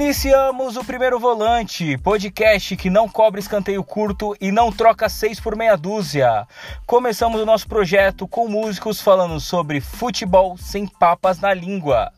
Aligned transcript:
Iniciamos 0.00 0.76
o 0.76 0.84
primeiro 0.84 1.18
volante, 1.18 1.98
podcast 1.98 2.76
que 2.76 2.88
não 2.88 3.08
cobra 3.08 3.40
escanteio 3.40 3.82
curto 3.82 4.32
e 4.40 4.52
não 4.52 4.70
troca 4.70 5.08
seis 5.08 5.40
por 5.40 5.56
meia 5.56 5.76
dúzia. 5.76 6.46
Começamos 6.86 7.40
o 7.40 7.44
nosso 7.44 7.66
projeto 7.66 8.28
com 8.28 8.46
músicos 8.46 9.00
falando 9.00 9.40
sobre 9.40 9.80
futebol 9.80 10.56
sem 10.56 10.86
papas 10.86 11.40
na 11.40 11.52
língua. 11.52 12.12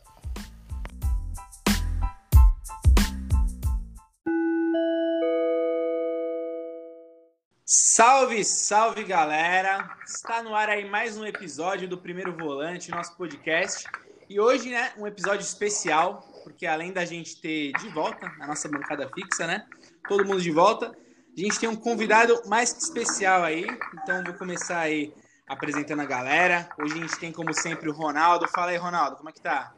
Salve, 7.65 8.45
salve 8.45 9.05
galera! 9.05 9.89
Está 10.07 10.43
no 10.43 10.55
ar 10.55 10.69
aí 10.69 10.87
mais 10.87 11.17
um 11.17 11.25
episódio 11.25 11.89
do 11.89 11.97
Primeiro 11.97 12.37
Volante, 12.37 12.91
nosso 12.91 13.17
podcast. 13.17 13.87
E 14.29 14.39
hoje, 14.39 14.69
né, 14.69 14.93
um 14.99 15.07
episódio 15.07 15.41
especial, 15.41 16.30
porque 16.43 16.67
além 16.67 16.93
da 16.93 17.05
gente 17.05 17.41
ter 17.41 17.73
de 17.73 17.89
volta 17.89 18.27
a 18.41 18.47
nossa 18.47 18.69
bancada 18.69 19.09
fixa, 19.15 19.47
né? 19.47 19.67
Todo 20.09 20.25
mundo 20.25 20.41
de 20.41 20.51
volta. 20.51 20.97
A 21.37 21.41
gente 21.41 21.61
tem 21.61 21.69
um 21.69 21.77
convidado 21.77 22.41
mais 22.47 22.73
que 22.73 22.83
especial 22.83 23.43
aí. 23.43 23.67
Então 23.95 24.25
vou 24.25 24.35
começar 24.35 24.81
aí 24.81 25.13
apresentando 25.49 26.01
a 26.01 26.07
galera. 26.07 26.69
Hoje 26.79 26.95
a 26.95 27.03
gente 27.03 27.19
tem, 27.19 27.33
como 27.33 27.53
sempre, 27.53 27.89
o 27.89 27.93
Ronaldo. 27.93 28.49
Fala 28.49 28.71
aí, 28.71 28.77
Ronaldo, 28.77 29.17
como 29.17 29.29
é 29.29 29.33
que 29.33 29.41
tá? 29.41 29.75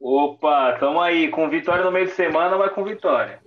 Opa, 0.00 0.76
tamo 0.78 1.00
aí, 1.00 1.28
com 1.30 1.48
vitória 1.48 1.84
no 1.84 1.90
meio 1.90 2.06
de 2.06 2.12
semana, 2.12 2.56
mas 2.56 2.72
com 2.72 2.84
vitória. 2.84 3.42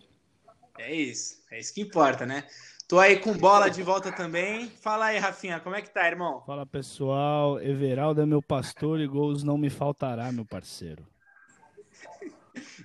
É 0.77 0.93
isso, 0.93 1.43
é 1.51 1.59
isso 1.59 1.73
que 1.73 1.81
importa, 1.81 2.25
né? 2.25 2.45
Tô 2.87 2.99
aí 2.99 3.19
com 3.19 3.31
bola 3.37 3.69
de 3.69 3.81
volta 3.83 4.11
também. 4.11 4.67
Fala 4.67 5.05
aí, 5.05 5.17
Rafinha, 5.17 5.61
como 5.61 5.75
é 5.75 5.81
que 5.81 5.89
tá, 5.89 6.05
irmão? 6.05 6.41
Fala 6.45 6.65
pessoal, 6.65 7.57
Everaldo 7.61 8.21
é 8.21 8.25
meu 8.25 8.41
pastor 8.41 8.99
e 8.99 9.07
gols 9.07 9.43
não 9.43 9.57
me 9.57 9.69
faltará, 9.69 10.29
meu 10.31 10.45
parceiro. 10.45 11.10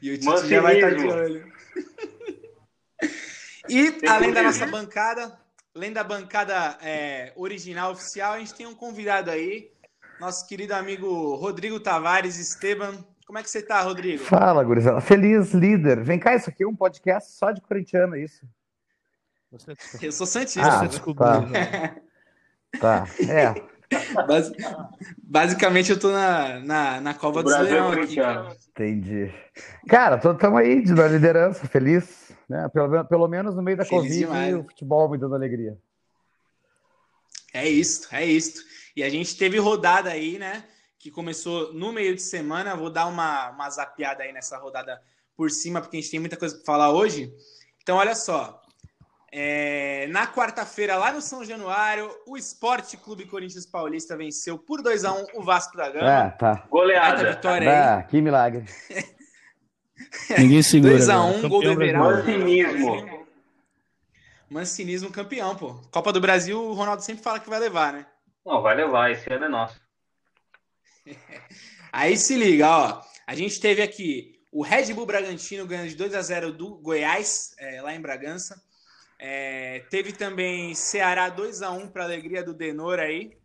E 0.03 0.11
o 0.11 0.19
Tite 0.19 0.49
já 0.49 0.61
vai 0.61 0.77
estar 0.77 0.91
tá 0.91 0.97
de 0.97 1.07
olho. 1.07 1.53
e 3.69 3.99
além 4.09 4.33
da 4.33 4.43
nossa 4.43 4.67
bancada, 4.67 5.39
além 5.75 5.93
da 5.93 6.05
bancada 6.05 6.79
é, 6.83 7.33
original 7.37 7.93
oficial, 7.93 8.35
a 8.35 8.39
gente 8.39 8.55
tem 8.55 8.67
um 8.67 8.75
convidado 8.75 9.31
aí, 9.31 9.71
nosso 10.21 10.47
querido 10.47 10.75
amigo 10.75 11.35
Rodrigo 11.37 11.81
Tavares 11.81 12.39
Esteban. 12.39 13.05
Como 13.27 13.39
é 13.39 13.43
que 13.43 13.51
você 13.51 13.61
tá, 13.61 13.83
Rodrigo? 13.83 14.23
Fala, 14.23 14.63
gurizada. 14.63 15.01
Feliz 15.01 15.53
líder. 15.53 16.03
Vem 16.03 16.19
cá, 16.19 16.35
isso 16.35 16.49
aqui 16.49 16.63
é 16.63 16.67
um 16.67 16.77
podcast 16.77 17.33
só 17.33 17.51
de 17.51 17.61
corintiano, 17.61 18.15
é 18.15 18.23
isso? 18.23 18.47
Eu 20.03 20.13
sou 20.13 20.27
Santista. 20.27 20.81
Ah, 20.81 20.87
desculpa. 20.87 21.43
Tá. 22.81 23.05
tá. 23.05 23.09
É. 23.29 23.67
Bas 24.27 24.53
basicamente, 25.23 25.91
eu 25.91 25.99
tô 25.99 26.11
na, 26.11 26.59
na, 26.61 27.01
na 27.01 27.15
cova 27.15 27.43
do 27.43 27.49
leão 27.49 27.93
aqui. 27.93 28.19
Entendi. 28.71 29.33
Cara, 29.89 30.17
estamos 30.17 30.59
aí 30.59 30.83
de 30.83 30.95
dar 30.95 31.09
liderança, 31.09 31.67
feliz. 31.67 32.33
Né? 32.49 32.69
Pelo, 32.73 33.05
pelo 33.05 33.29
menos 33.29 33.55
no 33.55 33.63
meio 33.63 33.77
da 33.77 33.85
feliz 33.85 34.03
Covid, 34.03 34.19
demais. 34.19 34.55
o 34.55 34.65
futebol 34.65 35.11
me 35.11 35.19
dando 35.19 35.35
alegria. 35.35 35.77
É 37.53 37.69
isso, 37.69 38.09
é 38.13 38.25
isso. 38.25 38.63
E 38.95 39.03
a 39.03 39.09
gente 39.09 39.37
teve 39.37 39.59
rodada 39.59 40.11
aí, 40.11 40.39
né? 40.39 40.65
Que 40.99 41.11
começou 41.11 41.73
no 41.73 41.93
meio 41.93 42.15
de 42.15 42.23
semana. 42.23 42.77
Vou 42.77 42.91
dar 42.91 43.07
uma, 43.07 43.51
uma 43.51 43.71
zapiada 43.71 44.23
aí 44.23 44.33
nessa 44.33 44.59
rodada 44.59 45.01
por 45.37 45.51
cima, 45.51 45.81
porque 45.81 45.97
a 45.97 46.01
gente 46.01 46.11
tem 46.11 46.21
muita 46.21 46.37
coisa 46.37 46.55
para 46.55 46.65
falar 46.65 46.93
hoje. 46.93 47.33
Então, 47.83 47.97
olha 47.97 48.15
só. 48.15 48.63
É, 49.39 50.07
na 50.07 50.27
quarta-feira, 50.27 50.97
lá 50.97 51.13
no 51.13 51.21
São 51.21 51.45
Januário, 51.45 52.11
o 52.27 52.39
Esporte 52.39 52.97
Clube 52.97 53.27
Corinthians 53.27 53.67
Paulista 53.67 54.17
venceu 54.17 54.57
por 54.57 54.83
2 54.83 55.05
a 55.05 55.13
1 55.13 55.27
o 55.35 55.43
Vasco 55.43 55.77
da 55.77 55.91
Gama. 55.91 56.11
É, 56.11 56.31
tá. 56.31 56.65
Goleada. 56.71 57.35
vitória 57.35 57.99
aí. 57.99 58.05
que 58.05 58.23
milagre. 58.23 58.65
Ninguém 60.39 60.63
segura. 60.63 60.93
2 60.93 61.11
a 61.11 61.23
1 61.23 61.49
gol 61.51 61.61
do 61.63 61.71
Everaldo. 61.71 62.17
Mancinismo. 62.17 63.27
Mancinismo 64.49 65.11
campeão, 65.11 65.55
pô. 65.55 65.75
Copa 65.91 66.15
do 66.15 66.21
Brasil, 66.21 66.59
o 66.59 66.73
Ronaldo 66.73 67.03
sempre 67.03 67.23
fala 67.23 67.39
que 67.39 67.51
vai 67.51 67.59
levar, 67.59 67.93
né? 67.93 68.07
Não, 68.43 68.63
vai 68.63 68.75
levar, 68.75 69.11
esse 69.11 69.31
ano 69.31 69.45
é 69.45 69.49
nosso. 69.51 69.79
aí 71.93 72.17
se 72.17 72.37
liga, 72.37 72.71
ó. 72.71 73.03
A 73.27 73.35
gente 73.35 73.61
teve 73.61 73.83
aqui 73.83 74.41
o 74.51 74.63
Red 74.63 74.95
Bull 74.95 75.05
Bragantino 75.05 75.67
ganhando 75.67 75.91
de 75.91 75.95
2 75.95 76.15
a 76.15 76.23
0 76.23 76.53
do 76.53 76.77
Goiás, 76.77 77.55
é, 77.59 77.83
lá 77.83 77.95
em 77.95 78.01
Bragança. 78.01 78.65
É, 79.19 79.83
teve 79.91 80.13
também 80.13 80.75
Ceará 80.75 81.31
2x1 81.31 81.91
para 81.91 82.05
alegria 82.05 82.43
do 82.43 82.53
Denor 82.53 82.99
aí. 82.99 83.37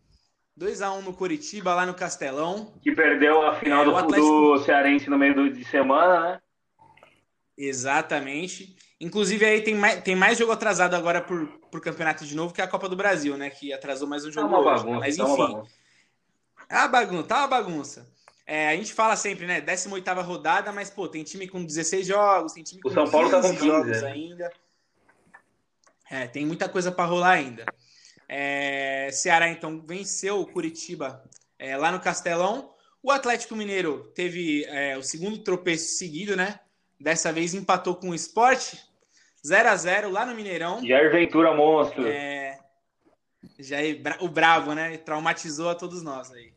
2x1 0.60 1.02
no 1.02 1.14
Curitiba, 1.14 1.74
lá 1.74 1.86
no 1.86 1.94
Castelão. 1.94 2.74
Que 2.82 2.94
perdeu 2.94 3.42
a 3.42 3.56
final 3.56 3.84
é, 3.84 3.86
do, 3.86 3.96
Atlético... 3.96 4.28
do 4.28 4.58
Cearense 4.60 5.10
no 5.10 5.18
meio 5.18 5.34
do, 5.34 5.50
de 5.50 5.64
semana, 5.64 6.20
né? 6.22 6.40
Exatamente. 7.58 8.76
Inclusive, 9.00 9.46
aí 9.46 9.62
tem 9.62 9.76
mais, 9.76 10.02
tem 10.02 10.16
mais 10.16 10.38
jogo 10.38 10.52
atrasado 10.52 10.94
agora 10.96 11.22
por, 11.22 11.48
por 11.72 11.82
campeonato 11.82 12.26
de 12.26 12.36
novo, 12.36 12.54
que 12.54 12.62
é 12.62 12.64
a 12.64 12.68
Copa 12.68 12.88
do 12.88 12.96
Brasil, 12.96 13.38
né? 13.38 13.50
Que 13.50 13.74
atrasou 13.74 14.08
mais 14.08 14.26
um 14.26 14.30
tá 14.30 14.42
jogo 14.42 14.50
tá 14.50 14.60
uma 14.60 14.74
hoje. 14.74 14.84
Bagunça, 14.84 15.00
Mas 15.00 15.18
tá 15.18 15.24
enfim. 15.24 15.32
Uma 15.32 15.48
bagunça. 15.48 15.72
É 16.70 16.78
uma 16.78 16.88
bagunça, 16.88 17.24
tá 17.24 17.38
uma 17.40 17.48
bagunça. 17.48 18.12
É, 18.46 18.70
a 18.70 18.76
gente 18.76 18.94
fala 18.94 19.16
sempre, 19.16 19.46
né? 19.48 19.62
18 19.62 20.12
rodada, 20.22 20.72
mas, 20.72 20.90
pô, 20.90 21.08
tem 21.08 21.24
time 21.24 21.48
com 21.48 21.64
16 21.64 22.06
jogos, 22.06 22.54
tem 22.54 22.64
time 22.64 22.82
com 22.82 22.90
o 22.90 22.92
São 22.92 23.10
Paulo 23.10 23.30
15 23.30 23.42
tá 23.42 23.48
com 23.48 23.56
15 23.56 23.68
jogos 23.68 24.04
é. 24.04 24.12
ainda. 24.12 24.52
É, 26.12 26.28
tem 26.28 26.46
muita 26.46 26.68
coisa 26.68 26.92
para 26.92 27.06
rolar 27.06 27.32
ainda. 27.32 27.66
É, 28.28 29.10
Ceará, 29.14 29.48
então, 29.48 29.82
venceu 29.82 30.42
o 30.42 30.46
Curitiba 30.46 31.24
é, 31.58 31.78
lá 31.78 31.90
no 31.90 32.02
Castelão. 32.02 32.74
O 33.02 33.10
Atlético 33.10 33.56
Mineiro 33.56 34.12
teve 34.14 34.66
é, 34.66 34.98
o 34.98 35.02
segundo 35.02 35.38
tropeço 35.38 35.98
seguido, 35.98 36.36
né? 36.36 36.60
Dessa 37.00 37.32
vez 37.32 37.54
empatou 37.54 37.96
com 37.96 38.10
o 38.10 38.16
Sport. 38.16 38.74
0 39.48 39.70
a 39.70 39.76
0 39.76 40.12
lá 40.12 40.26
no 40.26 40.36
Mineirão. 40.36 40.86
Jair 40.86 41.12
Ventura 41.12 41.56
monstro. 41.56 42.06
É, 42.06 42.60
Jair, 43.58 44.02
o 44.20 44.28
bravo, 44.28 44.74
né? 44.74 44.98
Traumatizou 44.98 45.70
a 45.70 45.76
todos 45.76 46.04
nós 46.04 46.30
aí. 46.32 46.54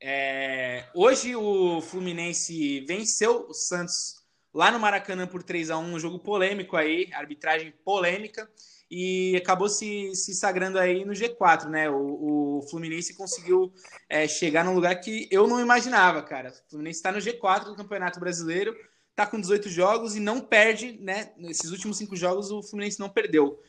É, 0.00 0.86
hoje 0.94 1.36
o 1.36 1.82
Fluminense 1.82 2.80
venceu 2.86 3.46
o 3.48 3.52
Santos 3.52 4.19
lá 4.52 4.70
no 4.70 4.80
Maracanã 4.80 5.26
por 5.26 5.42
3 5.42 5.70
a 5.70 5.78
1 5.78 5.82
um 5.82 5.98
jogo 5.98 6.18
polêmico 6.18 6.76
aí, 6.76 7.08
arbitragem 7.12 7.72
polêmica, 7.84 8.48
e 8.90 9.36
acabou 9.36 9.68
se, 9.68 10.14
se 10.16 10.34
sagrando 10.34 10.78
aí 10.78 11.04
no 11.04 11.12
G4, 11.12 11.66
né? 11.68 11.88
O, 11.88 12.58
o 12.58 12.62
Fluminense 12.68 13.16
conseguiu 13.16 13.72
é, 14.08 14.26
chegar 14.26 14.64
num 14.64 14.74
lugar 14.74 14.96
que 14.96 15.28
eu 15.30 15.46
não 15.46 15.60
imaginava, 15.60 16.22
cara. 16.22 16.50
O 16.50 16.70
Fluminense 16.70 16.98
está 16.98 17.12
no 17.12 17.18
G4 17.18 17.66
do 17.66 17.76
Campeonato 17.76 18.18
Brasileiro, 18.18 18.74
tá 19.14 19.26
com 19.26 19.40
18 19.40 19.68
jogos 19.68 20.16
e 20.16 20.20
não 20.20 20.40
perde, 20.40 20.98
né? 21.00 21.30
Nesses 21.36 21.70
últimos 21.70 21.98
cinco 21.98 22.16
jogos 22.16 22.50
o 22.50 22.62
Fluminense 22.62 22.98
não 22.98 23.08
perdeu. 23.08 23.60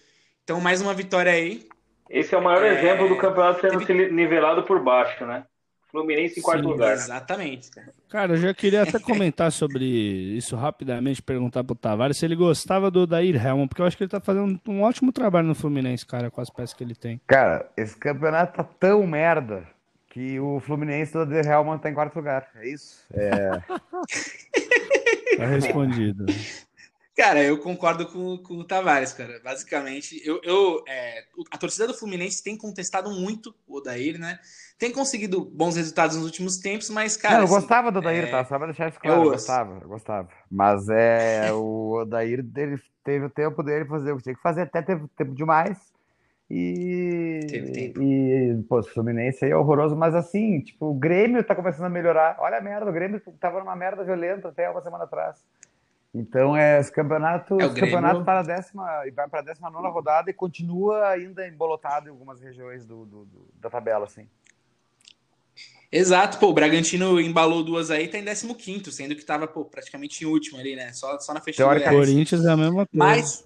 Então, 0.44 0.60
mais 0.60 0.82
uma 0.82 0.94
vitória 0.94 1.32
aí. 1.32 1.68
Esse 2.10 2.34
é 2.34 2.38
o 2.38 2.44
maior 2.44 2.64
é... 2.64 2.80
exemplo 2.80 3.08
do 3.08 3.18
campeonato 3.18 3.62
sendo 3.62 3.86
teve... 3.86 4.12
nivelado 4.12 4.64
por 4.64 4.84
baixo, 4.84 5.24
né? 5.26 5.46
Fluminense 5.92 6.40
em 6.40 6.44
quarto 6.44 6.64
Sim, 6.64 6.70
lugar. 6.70 6.94
Exatamente. 6.94 7.70
Cara, 7.70 7.94
eu 8.14 8.38
já 8.38 8.54
queria 8.54 8.84
até 8.84 9.00
comentar 9.00 9.52
sobre 9.52 9.86
isso 9.86 10.56
rapidamente, 10.56 11.22
perguntar 11.22 11.64
pro 11.64 11.76
Tavares 11.76 12.18
se 12.18 12.26
ele 12.26 12.36
gostava 12.36 12.92
do 12.92 13.08
Dair 13.08 13.36
Helman, 13.36 13.68
porque 13.68 13.82
eu 13.82 13.86
acho 13.86 13.98
que 13.98 14.04
ele 14.04 14.10
tá 14.12 14.20
fazendo 14.20 14.60
um 14.68 14.82
ótimo 14.82 15.12
trabalho 15.12 15.48
no 15.48 15.56
Fluminense, 15.56 16.06
cara, 16.06 16.30
com 16.30 16.42
as 16.42 16.50
peças 16.50 16.74
que 16.74 16.84
ele 16.84 16.96
tem. 16.96 17.22
Cara, 17.28 17.70
esse 17.78 17.98
campeonato 17.98 18.58
tá 18.58 18.64
tão 18.64 19.06
merda 19.08 19.64
que 20.10 20.40
o 20.40 20.60
Fluminense 20.60 21.14
do 21.14 21.26
Dair 21.26 21.48
Helman 21.48 21.78
tá 21.78 21.90
em 21.90 21.94
quarto 21.94 22.16
lugar. 22.18 22.48
É 22.56 22.68
isso? 22.68 23.06
É. 23.14 23.52
tá 25.38 25.46
respondido. 25.46 26.26
Cara, 27.16 27.44
eu 27.44 27.58
concordo 27.58 28.08
com, 28.08 28.38
com 28.38 28.54
o 28.56 28.64
Tavares, 28.64 29.12
cara. 29.12 29.40
Basicamente, 29.44 30.22
eu, 30.26 30.40
eu 30.44 30.82
é, 30.88 31.26
a 31.52 31.58
torcida 31.58 31.86
do 31.86 31.94
Fluminense 31.94 32.42
tem 32.42 32.58
contestado 32.58 33.12
muito 33.12 33.54
o 33.68 33.78
Odair, 33.78 34.18
né? 34.18 34.40
Tem 34.80 34.92
conseguido 34.92 35.44
bons 35.44 35.76
resultados 35.76 36.16
nos 36.16 36.26
últimos 36.26 36.58
tempos, 36.58 36.90
mas, 36.90 37.18
cara. 37.18 37.36
Não, 37.36 37.42
eu 37.42 37.46
assim, 37.46 37.54
gostava 37.54 37.92
do 37.92 38.00
Odair, 38.00 38.24
é... 38.24 38.32
tá? 38.32 38.46
Só 38.46 38.58
pra 38.58 38.68
deixar 38.68 38.90
isso 38.90 39.00
claro. 39.00 39.20
Eu, 39.20 39.26
eu 39.26 39.32
gostava, 39.32 39.80
eu 39.82 39.88
gostava. 39.90 40.30
Mas 40.50 40.88
é, 40.90 41.52
o 41.54 42.00
Odair 42.02 42.40
ele 42.56 42.82
teve 43.04 43.26
o 43.26 43.30
tempo 43.30 43.62
dele 43.62 43.86
fazer 43.86 44.14
o 44.14 44.18
que 44.18 44.24
tinha 44.24 44.36
que 44.36 44.42
fazer, 44.42 44.62
até 44.62 44.82
teve 44.82 45.06
tempo 45.18 45.36
demais. 45.36 45.92
E. 46.50 47.46
Teve 47.50 47.72
tempo. 47.72 48.02
E, 48.02 48.64
pô, 48.70 48.80
o 48.80 48.84
Fluminense 48.84 49.44
aí 49.44 49.52
é 49.52 49.56
horroroso, 49.56 49.96
mas 49.98 50.16
assim, 50.16 50.62
tipo, 50.62 50.88
o 50.88 50.94
Grêmio 50.94 51.44
tá 51.44 51.56
começando 51.56 51.86
a 51.86 51.90
melhorar. 51.90 52.38
Olha 52.40 52.58
a 52.58 52.62
merda, 52.62 52.90
o 52.90 52.94
Grêmio 52.94 53.22
tava 53.40 53.60
numa 53.60 53.76
merda 53.76 54.04
violenta 54.04 54.48
até 54.48 54.70
uma 54.70 54.82
semana 54.82 55.04
atrás. 55.04 55.38
Então, 56.14 56.58
é, 56.58 56.80
esse 56.80 56.92
campeonato, 56.92 57.60
é, 57.62 57.66
esse 57.66 57.76
campeonato 57.76 58.24
para 58.26 58.42
a 58.42 58.44
décima, 58.44 58.86
vai 59.16 59.30
para 59.30 59.40
a 59.40 59.44
décima 59.44 59.70
nona 59.70 59.88
rodada 59.88 60.30
e 60.30 60.34
continua 60.34 61.08
ainda 61.08 61.48
embolotado 61.48 62.08
em 62.08 62.12
algumas 62.12 62.42
regiões 62.42 62.86
do, 62.86 63.06
do, 63.06 63.26
do, 63.26 63.48
da 63.56 63.70
tabela, 63.70 64.06
assim. 64.06 64.28
Exato, 65.90 66.38
pô, 66.38 66.48
o 66.48 66.54
Bragantino 66.54 67.20
embalou 67.20 67.64
duas 67.64 67.92
aí, 67.92 68.08
tá 68.08 68.18
em 68.18 68.26
15 68.26 68.92
sendo 68.92 69.16
que 69.16 69.26
tava, 69.26 69.48
pô, 69.48 69.66
praticamente 69.66 70.24
em 70.24 70.28
último 70.28 70.58
ali, 70.58 70.76
né? 70.76 70.92
Só, 70.94 71.20
só 71.20 71.34
na 71.34 71.42
fechadura. 71.42 71.80
O 71.80 71.96
Corinthians 71.98 72.46
é 72.46 72.52
a 72.52 72.58
mesma 72.58 72.86
coisa. 72.86 72.90
Mas, 72.94 73.46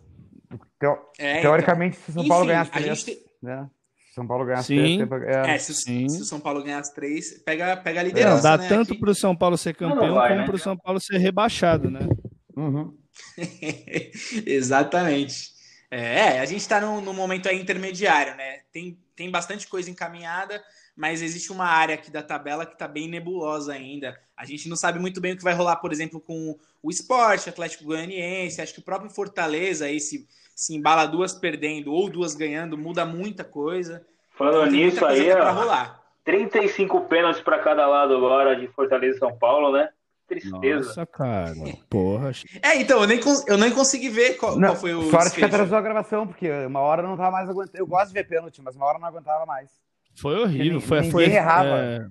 Teo, 0.80 0.98
é, 1.18 1.42
teoricamente, 1.42 1.98
então, 1.98 2.06
se 2.06 2.14
São 2.14 2.28
Paulo 2.28 2.44
Enfim, 2.46 2.54
ganhasse 2.54 3.04
três, 3.06 3.20
né? 3.42 3.70
São 4.14 4.28
Paulo 4.28 4.46
ganhasse 4.46 4.68
Sim. 4.68 5.08
três, 5.08 5.24
é, 5.24 5.56
é 5.56 5.58
se, 5.58 5.74
se, 5.74 6.06
o 6.06 6.26
São 6.26 6.40
Paulo 6.40 6.64
ganhasse 6.64 6.94
três, 6.94 7.34
pega, 7.44 7.78
pega 7.78 8.00
a 8.00 8.04
liderança, 8.04 8.36
Não, 8.36 8.42
dá 8.42 8.58
né, 8.58 8.70
tanto 8.70 8.92
aqui. 8.92 9.00
pro 9.00 9.16
São 9.16 9.36
Paulo 9.36 9.58
ser 9.58 9.76
campeão, 9.76 10.14
vai, 10.14 10.30
como 10.30 10.42
né? 10.42 10.46
pro 10.46 10.58
São 10.58 10.78
Paulo 10.78 11.00
ser 11.00 11.18
rebaixado, 11.18 11.90
né? 11.90 12.08
Uhum. 12.56 12.98
Exatamente. 14.46 15.54
É, 15.90 16.40
a 16.40 16.46
gente 16.46 16.62
está 16.62 16.82
num, 16.82 17.00
num, 17.02 17.14
momento 17.14 17.48
aí 17.48 17.60
intermediário, 17.60 18.36
né? 18.36 18.62
Tem, 18.72 18.98
tem 19.16 19.30
bastante 19.30 19.68
coisa 19.68 19.90
encaminhada, 19.90 20.64
mas 20.96 21.22
existe 21.22 21.52
uma 21.52 21.66
área 21.66 21.96
aqui 21.96 22.12
da 22.12 22.24
tabela 22.24 22.66
que 22.66 22.74
está 22.74 22.88
bem 22.88 23.08
nebulosa 23.08 23.74
ainda. 23.74 24.20
A 24.36 24.46
gente 24.46 24.68
não 24.68 24.76
sabe 24.76 25.00
muito 25.00 25.22
bem 25.22 25.34
o 25.34 25.38
que 25.38 25.44
vai 25.44 25.54
rolar, 25.54 25.78
por 25.78 25.92
exemplo, 25.92 26.20
com 26.20 26.58
o 26.82 26.90
esporte, 26.90 27.50
Atlético 27.50 27.86
Goianiense. 27.86 28.62
Acho 28.62 28.74
que 28.74 28.80
o 28.80 28.84
próprio 28.84 29.10
Fortaleza 29.10 29.86
aí 29.86 30.00
se, 30.00 30.28
se 30.56 30.76
embala 30.76 31.06
duas 31.06 31.34
perdendo 31.34 31.94
ou 31.94 32.10
duas 32.10 32.36
ganhando, 32.36 32.78
muda 32.78 33.06
muita 33.06 33.44
coisa. 33.44 34.06
Falando 34.38 34.76
então, 34.76 34.88
nisso 34.88 35.06
aí, 35.06 35.32
ó, 35.32 35.52
rolar. 35.52 36.02
35 36.26 37.02
pênaltis 37.02 37.42
para 37.42 37.60
cada 37.60 37.88
lado 37.88 38.16
agora 38.16 38.56
de 38.56 38.68
Fortaleza 38.68 39.18
e 39.18 39.20
São 39.20 39.38
Paulo, 39.38 39.72
né? 39.72 39.90
Tristeza. 40.28 40.88
Nossa, 40.88 41.06
cara. 41.06 41.54
Porra. 41.90 42.32
É, 42.62 42.82
então, 42.82 43.02
eu 43.02 43.08
nem, 43.08 43.20
eu 43.48 43.58
nem 43.58 43.72
consegui 43.72 44.10
ver 44.10 44.38
qual, 44.38 44.58
não, 44.58 44.70
qual 44.70 44.76
foi 44.78 44.94
o. 44.94 45.02
Sorte 45.04 45.26
desfecho. 45.26 45.36
que 45.36 45.46
atrasou 45.46 45.78
a 45.78 45.82
gravação, 45.82 46.26
porque 46.26 46.50
uma 46.66 46.80
hora 46.80 47.04
não 47.04 47.16
tava 47.16 47.32
mais 47.32 47.50
aguentando. 47.50 47.78
Eu 47.78 47.86
gosto 47.86 48.08
de 48.08 48.14
ver 48.14 48.28
pênalti, 48.28 48.62
mas 48.62 48.76
uma 48.76 48.86
hora 48.86 48.98
não 48.98 49.08
aguentava 49.08 49.46
mais. 49.46 49.70
Foi 50.16 50.40
horrível. 50.40 50.82
Foi, 50.82 50.98
ninguém 51.02 51.12
foi, 51.12 51.24
errava. 51.26 51.70
É... 51.70 52.08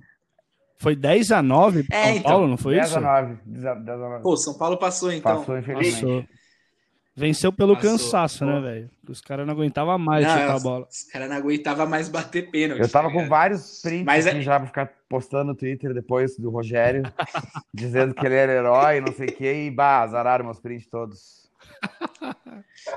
Foi 0.77 0.95
10 0.95 1.33
a 1.33 1.43
9 1.43 1.87
é, 1.91 2.05
São 2.05 2.17
então, 2.17 2.31
Paulo, 2.31 2.49
não 2.49 2.57
foi 2.57 2.75
10 2.75 2.87
isso? 2.87 3.01
10 3.01 3.07
a 3.07 3.23
9. 3.23 3.39
10 3.45 3.67
a 3.67 4.09
9. 4.09 4.23
Pô, 4.23 4.37
São 4.37 4.55
Paulo 4.55 4.77
passou 4.77 5.11
então. 5.13 5.39
Passou, 5.39 5.59
infelizmente. 5.59 6.01
Passou. 6.01 6.25
Venceu 7.17 7.53
pelo 7.53 7.77
Passou, 7.77 7.93
cansaço, 7.93 8.45
né, 8.45 8.61
velho? 8.61 8.91
Os 9.09 9.21
caras 9.21 9.47
não 9.47 9.55
aguentavam 9.55 9.97
mais 9.97 10.27
não, 10.27 10.33
chutar 10.33 10.57
a 10.57 10.59
bola. 10.59 10.89
Os 10.91 11.05
caras 11.05 11.29
não 11.29 11.37
aguentavam 11.37 11.87
mais 11.87 12.09
bater 12.09 12.51
pênalti. 12.51 12.81
Eu 12.81 12.89
tava 12.89 13.09
tá 13.09 13.15
com 13.15 13.29
vários 13.29 13.81
prints 13.83 14.05
Mas 14.05 14.27
é... 14.27 14.41
já 14.41 14.59
pra 14.59 14.67
ficar 14.67 14.93
postando 15.09 15.45
no 15.45 15.55
Twitter 15.55 15.95
depois 15.95 16.37
do 16.37 16.51
Rogério, 16.51 17.05
dizendo 17.73 18.15
que 18.15 18.27
ele 18.27 18.35
era 18.35 18.53
herói, 18.53 19.01
não 19.01 19.13
sei 19.13 19.29
o 19.29 19.33
quê, 19.33 19.67
e 19.67 19.71
bah, 19.71 20.01
azararam 20.03 20.45
meus 20.45 20.59
prints 20.59 20.89
todos. 20.89 21.45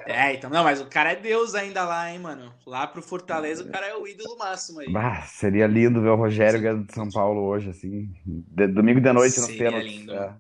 É, 0.06 0.34
então, 0.34 0.50
não, 0.50 0.64
mas 0.64 0.82
o 0.82 0.86
cara 0.86 1.14
é 1.14 1.16
Deus 1.16 1.56
ainda 1.56 1.86
lá, 1.86 2.12
hein, 2.12 2.20
mano? 2.20 2.52
Lá 2.66 2.86
pro 2.86 3.02
Fortaleza, 3.02 3.64
o 3.64 3.70
cara 3.70 3.88
é 3.88 3.96
o 3.96 4.06
ídolo 4.06 4.38
máximo 4.38 4.82
aí. 4.82 4.92
Bah, 4.92 5.22
seria 5.22 5.66
lindo 5.66 6.02
ver 6.02 6.10
o 6.10 6.16
Rogério 6.16 6.60
ganhando 6.60 6.86
de 6.86 6.94
São 6.94 7.10
Paulo 7.10 7.44
hoje, 7.44 7.70
assim. 7.70 8.14
De, 8.26 8.68
domingo 8.68 9.00
de 9.00 9.14
noite 9.14 9.40
nos 9.40 9.52
pênaltis. 9.56 9.92
Lindo. 9.92 10.14
É. 10.14 10.36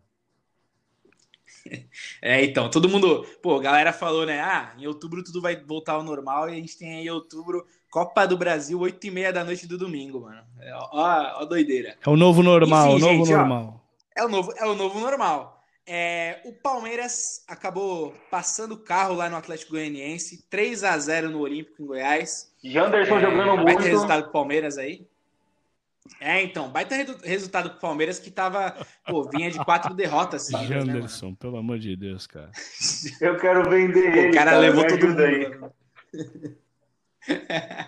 É, 2.21 2.43
então, 2.43 2.69
todo 2.69 2.89
mundo. 2.89 3.25
Pô, 3.41 3.55
a 3.55 3.61
galera 3.61 3.93
falou, 3.93 4.25
né? 4.25 4.39
Ah, 4.39 4.73
em 4.77 4.87
outubro 4.87 5.23
tudo 5.23 5.41
vai 5.41 5.55
voltar 5.55 5.93
ao 5.93 6.03
normal 6.03 6.49
e 6.49 6.53
a 6.53 6.55
gente 6.55 6.77
tem 6.77 6.95
aí 6.95 7.09
outubro, 7.09 7.65
Copa 7.89 8.27
do 8.27 8.37
Brasil, 8.37 8.79
8 8.79 9.07
e 9.07 9.11
meia 9.11 9.31
da 9.31 9.43
noite 9.43 9.67
do 9.67 9.77
domingo, 9.77 10.21
mano. 10.21 10.41
É, 10.59 10.73
ó, 10.73 11.41
ó, 11.41 11.45
doideira. 11.45 11.97
É 12.05 12.09
o 12.09 12.17
novo 12.17 12.43
normal, 12.43 12.89
Enfim, 12.89 12.97
o 12.97 12.99
novo 12.99 13.25
gente, 13.25 13.35
normal. 13.35 13.83
Ó, 14.17 14.21
é, 14.21 14.25
o 14.25 14.29
novo, 14.29 14.53
é 14.57 14.65
o 14.65 14.75
novo 14.75 14.99
normal. 14.99 15.63
É, 15.89 16.41
o 16.43 16.51
Palmeiras 16.51 17.45
acabou 17.47 18.13
passando 18.29 18.73
o 18.73 18.77
carro 18.77 19.15
lá 19.15 19.29
no 19.29 19.37
Atlético 19.37 19.71
Goianiense, 19.71 20.45
3 20.49 20.83
a 20.83 20.97
0 20.97 21.29
no 21.29 21.39
Olímpico 21.39 21.81
em 21.81 21.85
Goiás. 21.85 22.51
Janderson 22.61 23.17
é, 23.17 23.21
jogando 23.21 23.55
muito. 23.55 23.63
Vai 23.63 23.77
ter 23.77 23.89
resultado 23.89 24.25
do 24.25 24.31
Palmeiras 24.31 24.77
aí? 24.77 25.07
É, 26.19 26.41
então, 26.41 26.69
baita 26.69 26.95
resultado 27.23 27.71
pro 27.71 27.79
Palmeiras 27.79 28.19
que 28.19 28.31
tava, 28.31 28.75
pô, 29.05 29.29
vinha 29.29 29.51
de 29.51 29.63
quatro 29.63 29.93
derrotas. 29.93 30.53
Assim, 30.53 30.67
Janderson, 30.67 31.29
né, 31.29 31.35
pelo 31.39 31.57
amor 31.57 31.79
de 31.79 31.95
Deus, 31.95 32.27
cara. 32.27 32.51
Eu 33.21 33.37
quero 33.37 33.69
vender 33.69 34.17
ele. 34.17 34.29
O 34.29 34.33
cara, 34.33 34.51
cara 34.51 34.57
levou 34.59 34.87
todo 34.87 35.07
mundo. 35.07 35.21
Aí. 35.21 35.51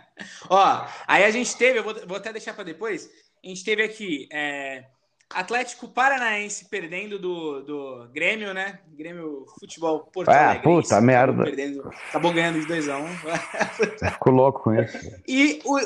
Ó, 0.50 0.86
aí 1.07 1.24
a 1.24 1.31
gente 1.31 1.56
teve, 1.57 1.80
eu 1.80 1.83
vou, 1.83 1.95
vou 2.06 2.18
até 2.18 2.33
deixar 2.33 2.54
para 2.54 2.66
depois. 2.66 3.10
A 3.42 3.48
gente 3.48 3.63
teve 3.63 3.81
aqui 3.81 4.27
é, 4.33 4.83
Atlético 5.30 5.88
Paranaense 5.88 6.66
perdendo 6.69 7.19
do, 7.19 7.62
do 7.62 8.10
Grêmio, 8.12 8.54
né? 8.54 8.80
Grêmio 8.98 9.45
Futebol 9.60 10.00
Porto 10.12 10.30
ah, 10.30 10.50
Alegre. 10.50 10.63
Puta 10.63 11.00
merda. 11.00 11.44
Perdendo, 11.44 11.88
acabou 12.10 12.33
ganhando 12.33 12.60
de 12.60 12.68
2x1. 12.68 13.00
Um. 13.00 14.10
Ficou 14.12 14.33
louco 14.33 14.63
com 14.63 14.74
isso. 14.74 14.98
E 15.27 15.62
o, 15.63 15.77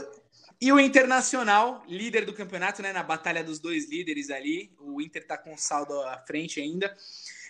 e 0.60 0.72
o 0.72 0.80
Internacional, 0.80 1.84
líder 1.88 2.26
do 2.26 2.34
campeonato, 2.34 2.82
né, 2.82 2.94
na 2.94 3.04
batalha 3.04 3.44
dos 3.44 3.60
dois 3.60 3.90
líderes 3.90 4.30
ali, 4.30 4.72
o 4.80 5.02
Inter 5.02 5.26
tá 5.26 5.38
com 5.38 5.58
saldo 5.58 6.00
à 6.02 6.18
frente 6.20 6.62
ainda, 6.62 6.96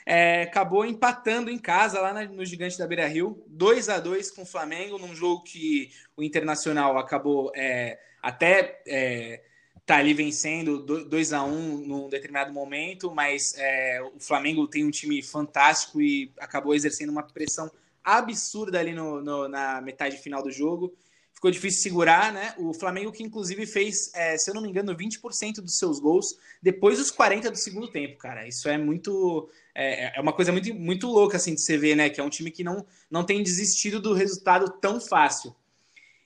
é, 0.06 0.44
acabou 0.44 0.86
empatando 0.86 1.50
em 1.50 1.58
casa 1.58 2.02
lá 2.02 2.14
no 2.28 2.46
Gigante 2.46 2.78
da 2.78 2.88
Beira 2.88 3.08
Rio, 3.08 3.44
2 3.48 3.90
a 3.90 4.00
2 4.00 4.32
com 4.32 4.42
o 4.42 4.46
Flamengo, 4.46 4.98
num 4.98 5.16
jogo 5.16 5.44
que 5.44 5.92
o 6.18 6.24
Internacional 6.24 6.98
acabou 6.98 7.52
é, 7.56 8.00
até 8.22 8.82
é, 8.88 9.44
tá 9.86 9.98
ali 9.98 10.14
vencendo 10.14 10.80
2 10.80 11.34
a 11.34 11.44
1 11.44 11.78
num 11.86 12.10
determinado 12.10 12.54
momento, 12.54 13.14
mas 13.14 13.54
é, 13.58 14.02
o 14.02 14.20
Flamengo 14.20 14.68
tem 14.68 14.86
um 14.86 14.92
time 14.92 15.22
fantástico 15.22 16.02
e 16.02 16.32
acabou 16.40 16.74
exercendo 16.74 17.10
uma 17.10 17.24
pressão 17.24 17.72
absurda 18.04 18.80
ali 18.80 18.94
no, 18.94 19.22
no, 19.22 19.48
na 19.48 19.82
metade 19.82 20.18
final 20.18 20.44
do 20.44 20.52
jogo 20.52 20.94
ficou 21.44 21.52
difícil 21.52 21.82
segurar, 21.82 22.32
né? 22.32 22.54
O 22.58 22.74
Flamengo 22.74 23.12
que 23.12 23.22
inclusive 23.22 23.66
fez, 23.66 24.10
é, 24.16 24.38
se 24.38 24.50
eu 24.50 24.54
não 24.54 24.62
me 24.62 24.70
engano, 24.70 24.96
20% 24.96 25.56
dos 25.56 25.78
seus 25.78 26.00
gols 26.00 26.38
depois 26.62 27.00
dos 27.00 27.12
40 27.12 27.52
do 27.52 27.58
segundo 27.58 27.90
tempo, 27.90 28.18
cara. 28.18 28.48
Isso 28.48 28.70
é 28.70 28.78
muito 28.78 29.50
é, 29.76 30.18
é, 30.18 30.22
uma 30.22 30.32
coisa 30.32 30.54
muito, 30.54 30.74
muito 30.74 31.08
louca 31.08 31.36
assim 31.36 31.54
de 31.54 31.60
você 31.60 31.78
ver, 31.78 31.96
né? 31.96 32.10
Que 32.10 32.22
é 32.22 32.24
um 32.24 32.30
time 32.30 32.50
que 32.50 32.64
não, 32.64 32.86
não 33.12 33.26
tem 33.26 33.44
desistido 33.44 34.00
do 34.00 34.14
resultado 34.14 34.70
tão 34.80 35.02
fácil. 35.02 35.54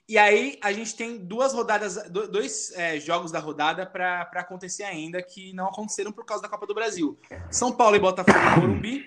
E 0.08 0.20
aí 0.20 0.60
a 0.62 0.72
gente 0.72 0.96
tem 0.96 1.18
duas 1.18 1.52
rodadas, 1.52 1.98
dois 2.12 2.72
é, 2.76 3.00
jogos 3.00 3.32
da 3.32 3.40
rodada 3.40 3.88
para 3.88 4.22
acontecer 4.36 4.84
ainda 4.84 5.20
que 5.24 5.52
não 5.52 5.68
aconteceram 5.68 6.12
por 6.12 6.26
causa 6.26 6.44
da 6.44 6.50
Copa 6.50 6.68
do 6.68 6.76
Brasil. 6.76 7.18
São 7.50 7.72
Paulo 7.72 7.96
e 7.96 8.00
Botafogo 8.00 8.38
em 8.38 8.60
Morumbi 8.60 9.06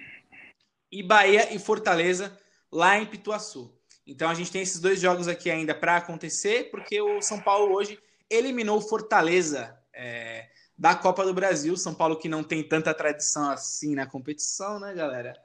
e 0.90 1.04
Bahia 1.04 1.54
e 1.54 1.58
Fortaleza 1.60 2.36
lá 2.72 2.98
em 2.98 3.06
Pituaçu. 3.06 3.79
Então 4.10 4.28
a 4.28 4.34
gente 4.34 4.50
tem 4.50 4.60
esses 4.60 4.80
dois 4.80 5.00
jogos 5.00 5.28
aqui 5.28 5.48
ainda 5.48 5.72
para 5.72 5.96
acontecer, 5.96 6.68
porque 6.72 7.00
o 7.00 7.22
São 7.22 7.40
Paulo 7.40 7.72
hoje 7.72 7.96
eliminou 8.28 8.78
o 8.78 8.82
Fortaleza 8.82 9.78
é, 9.94 10.48
da 10.76 10.96
Copa 10.96 11.24
do 11.24 11.32
Brasil. 11.32 11.76
São 11.76 11.94
Paulo 11.94 12.18
que 12.18 12.28
não 12.28 12.42
tem 12.42 12.60
tanta 12.60 12.92
tradição 12.92 13.48
assim 13.50 13.94
na 13.94 14.06
competição, 14.06 14.80
né, 14.80 14.92
galera? 14.92 15.40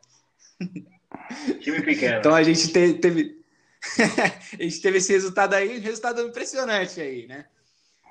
Time 1.61 1.83
pequeno. 1.83 2.17
Então 2.17 2.33
a 2.33 2.41
gente 2.41 2.73
te, 2.73 2.95
teve. 2.95 3.39
a 4.59 4.63
gente 4.63 4.81
teve 4.81 4.97
esse 4.97 5.13
resultado 5.13 5.53
aí, 5.53 5.77
um 5.77 5.81
resultado 5.81 6.23
impressionante 6.23 6.99
aí, 6.99 7.27
né? 7.27 7.45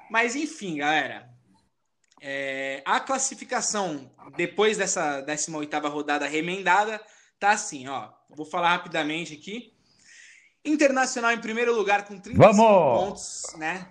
Mas 0.09 0.37
enfim, 0.37 0.77
galera. 0.77 1.29
É, 2.23 2.81
a 2.87 3.01
classificação 3.01 4.09
depois 4.37 4.79
dessa 4.79 5.21
18 5.21 5.77
rodada 5.89 6.29
remendada 6.29 7.01
tá 7.41 7.51
assim, 7.51 7.89
ó. 7.89 8.13
Vou 8.31 8.47
falar 8.47 8.71
rapidamente 8.71 9.35
aqui. 9.35 9.74
Internacional 10.65 11.33
em 11.33 11.41
primeiro 11.41 11.75
lugar 11.75 12.05
com 12.05 12.19
35 12.19 12.39
vamos! 12.39 12.99
pontos, 12.99 13.43
né? 13.59 13.89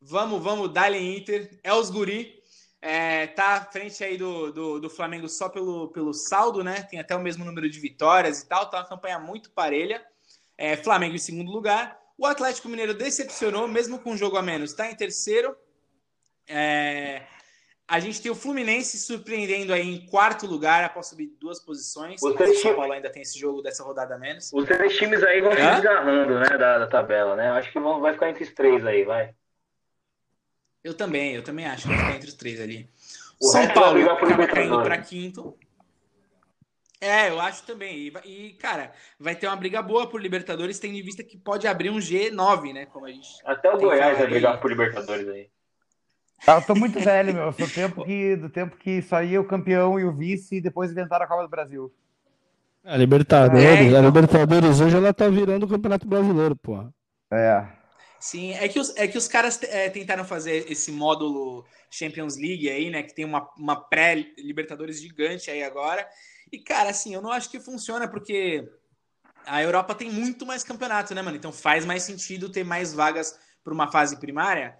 Vamos, 0.00 0.42
vamos, 0.42 0.72
Dali 0.72 1.16
Inter. 1.16 1.58
É 1.62 1.74
os 1.74 1.90
guri. 1.90 2.38
É, 2.80 3.26
tá 3.26 3.54
à 3.54 3.64
frente 3.64 4.04
aí 4.04 4.16
do, 4.16 4.52
do, 4.52 4.80
do, 4.80 4.88
Flamengo 4.88 5.28
só 5.28 5.48
pelo, 5.48 5.88
pelo 5.88 6.14
saldo, 6.14 6.62
né? 6.62 6.82
Tem 6.82 7.00
até 7.00 7.16
o 7.16 7.20
mesmo 7.20 7.44
número 7.44 7.68
de 7.68 7.80
vitórias 7.80 8.40
e 8.40 8.46
tal. 8.46 8.70
Tá 8.70 8.78
uma 8.78 8.88
campanha 8.88 9.18
muito 9.18 9.50
parelha. 9.50 10.04
É, 10.56 10.76
Flamengo 10.76 11.16
em 11.16 11.18
segundo 11.18 11.50
lugar. 11.50 11.98
O 12.16 12.26
Atlético 12.26 12.68
Mineiro 12.68 12.94
decepcionou, 12.94 13.66
mesmo 13.66 13.98
com 13.98 14.12
um 14.12 14.16
jogo 14.16 14.36
a 14.36 14.42
menos. 14.42 14.72
Tá 14.72 14.90
em 14.90 14.94
terceiro. 14.94 15.56
É, 16.46 17.22
a 17.88 17.98
gente 18.00 18.20
tem 18.20 18.30
o 18.30 18.34
Fluminense 18.34 18.98
surpreendendo 18.98 19.72
aí 19.72 19.88
em 19.88 20.06
quarto 20.06 20.46
lugar 20.46 20.84
após 20.84 21.06
subir 21.06 21.32
duas 21.40 21.58
posições. 21.58 22.22
o 22.22 22.54
São 22.54 22.74
Paulo 22.74 22.92
ainda 22.92 23.08
tem 23.08 23.22
esse 23.22 23.38
jogo 23.38 23.62
dessa 23.62 23.82
rodada 23.82 24.18
menos. 24.18 24.52
Os 24.52 24.66
três 24.66 24.94
times 24.98 25.22
aí 25.22 25.40
vão 25.40 25.52
se 25.52 25.56
desgarrando, 25.56 26.38
né, 26.38 26.58
da, 26.58 26.78
da, 26.80 26.86
tabela, 26.86 27.34
né? 27.34 27.50
Acho 27.52 27.72
que 27.72 27.80
vão, 27.80 27.98
vai 27.98 28.12
ficar 28.12 28.28
entre 28.28 28.44
os 28.44 28.52
três 28.52 28.84
aí, 28.84 29.04
vai. 29.04 29.34
Eu 30.84 30.92
também, 30.92 31.34
eu 31.34 31.42
também 31.42 31.66
acho 31.66 31.82
que 31.82 31.88
vai 31.88 31.96
ficar 31.96 32.16
entre 32.16 32.28
os 32.28 32.34
três 32.34 32.60
ali. 32.60 32.86
O 33.40 33.46
São 33.46 33.66
Paulo 33.68 34.10
acaba 34.10 34.46
caindo 34.46 34.82
para 34.82 34.98
quinto. 34.98 35.56
É, 37.00 37.30
eu 37.30 37.40
acho 37.40 37.62
também. 37.64 37.96
E, 37.96 38.12
e, 38.26 38.52
cara, 38.54 38.92
vai 39.18 39.34
ter 39.34 39.46
uma 39.46 39.56
briga 39.56 39.80
boa 39.80 40.06
por 40.06 40.20
Libertadores, 40.20 40.78
tendo 40.78 40.96
em 40.96 41.02
vista 41.02 41.22
que 41.22 41.38
pode 41.38 41.66
abrir 41.66 41.88
um 41.88 41.98
G9, 41.98 42.74
né? 42.74 42.86
Como 42.86 43.06
a 43.06 43.10
gente 43.10 43.28
Até 43.44 43.72
o 43.72 43.78
Goiás 43.78 44.18
vai 44.18 44.26
brigar 44.26 44.60
por 44.60 44.68
Libertadores 44.68 45.26
aí. 45.28 45.48
Eu 46.46 46.62
tô 46.62 46.74
muito 46.74 47.00
velho, 47.00 47.34
meu. 47.34 47.44
Eu 47.44 47.52
sou 47.52 47.68
tempo 47.68 48.04
que, 48.04 48.36
do 48.36 48.48
tempo 48.48 48.76
que 48.76 49.02
só 49.02 49.22
ia 49.22 49.40
o 49.40 49.46
campeão 49.46 49.98
e 49.98 50.04
o 50.04 50.12
vice 50.12 50.56
e 50.56 50.60
depois 50.60 50.90
inventaram 50.90 51.24
a 51.24 51.28
Copa 51.28 51.42
do 51.42 51.48
Brasil. 51.48 51.92
A 52.84 52.96
Libertadores, 52.96 53.64
é, 53.64 53.82
então... 53.82 53.98
a 53.98 54.02
Libertadores 54.02 54.80
hoje 54.80 54.96
ela 54.96 55.12
tá 55.12 55.28
virando 55.28 55.66
o 55.66 55.68
Campeonato 55.68 56.06
Brasileiro, 56.06 56.56
porra. 56.56 56.92
É. 57.30 57.66
Sim, 58.18 58.52
é 58.54 58.66
que 58.66 58.80
os, 58.80 58.96
é 58.96 59.06
que 59.06 59.18
os 59.18 59.28
caras 59.28 59.62
é, 59.62 59.90
tentaram 59.90 60.24
fazer 60.24 60.70
esse 60.70 60.90
módulo 60.90 61.64
Champions 61.90 62.36
League 62.36 62.68
aí, 62.68 62.90
né? 62.90 63.02
Que 63.02 63.14
tem 63.14 63.24
uma, 63.24 63.48
uma 63.58 63.76
pré-Libertadores 63.76 65.00
gigante 65.00 65.50
aí 65.50 65.62
agora. 65.62 66.08
E, 66.50 66.58
cara, 66.58 66.90
assim, 66.90 67.14
eu 67.14 67.20
não 67.20 67.30
acho 67.30 67.50
que 67.50 67.60
funciona, 67.60 68.08
porque 68.08 68.66
a 69.46 69.62
Europa 69.62 69.94
tem 69.94 70.10
muito 70.10 70.46
mais 70.46 70.64
campeonato, 70.64 71.14
né, 71.14 71.20
mano? 71.20 71.36
Então 71.36 71.52
faz 71.52 71.84
mais 71.84 72.02
sentido 72.02 72.48
ter 72.48 72.64
mais 72.64 72.94
vagas 72.94 73.38
para 73.62 73.74
uma 73.74 73.90
fase 73.90 74.18
primária 74.18 74.76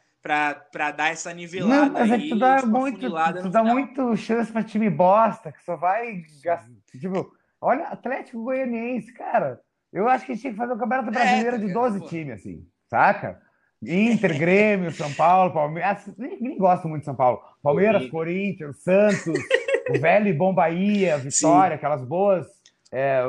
para 0.70 0.90
dar 0.92 1.11
essa 1.11 1.32
nivelada. 1.32 1.87
Não, 1.87 1.92
mas 1.92 2.11
é 2.11 2.18
que 2.18 2.28
tu 2.28 2.38
dá, 2.38 2.64
muito, 2.64 3.11
tu 3.42 3.50
dá 3.50 3.64
muito 3.64 4.16
chance 4.16 4.52
para 4.52 4.62
time 4.62 4.90
bosta, 4.90 5.50
que 5.50 5.62
só 5.64 5.76
vai 5.76 6.23
gastar. 6.42 6.68
Tipo, 7.00 7.32
Olha, 7.61 7.87
Atlético 7.87 8.42
Goianiense, 8.42 9.12
cara. 9.12 9.61
Eu 9.92 10.08
acho 10.08 10.26
que 10.26 10.37
tinha 10.37 10.52
que 10.52 10.58
fazer 10.58 10.75
um 10.75 10.78
campeonato 10.78 11.11
brasileiro 11.11 11.56
é, 11.56 11.58
de 11.58 11.73
12 11.73 12.06
times, 12.06 12.40
assim, 12.40 12.64
saca? 12.88 13.40
Inter, 13.82 14.37
Grêmio, 14.38 14.92
São 14.92 15.12
Paulo, 15.14 15.52
Palmeiras. 15.52 16.06
Nem, 16.16 16.40
nem 16.40 16.58
gosto 16.58 16.88
muito 16.88 17.00
de 17.00 17.06
São 17.06 17.16
Paulo. 17.16 17.40
Palmeiras, 17.62 18.08
Corinthians, 18.08 18.82
Santos, 18.82 19.26
o 19.90 19.99
velho 19.99 20.28
e 20.28 20.32
bom 20.32 20.54
Bahia, 20.54 21.18
Vitória, 21.18 21.76
Sim. 21.76 21.78
aquelas 21.78 22.04
boas. 22.04 22.47
É, 22.92 23.23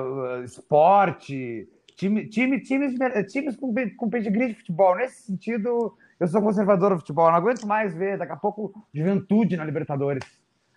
esporte, 0.45 1.67
time, 1.97 2.27
time, 2.29 2.61
times, 2.61 2.93
times 3.29 3.55
com, 3.57 3.73
com 3.97 4.09
pedigree 4.09 4.49
de 4.49 4.53
futebol. 4.55 4.95
Nesse 4.95 5.23
sentido, 5.23 5.97
eu 6.19 6.27
sou 6.27 6.41
conservador 6.41 6.91
do 6.91 6.99
futebol. 6.99 7.29
Não 7.29 7.37
aguento 7.37 7.65
mais 7.65 7.93
ver, 7.93 8.17
daqui 8.17 8.33
a 8.33 8.37
pouco, 8.37 8.73
juventude 8.93 9.55
na 9.55 9.63
Libertadores. 9.63 10.23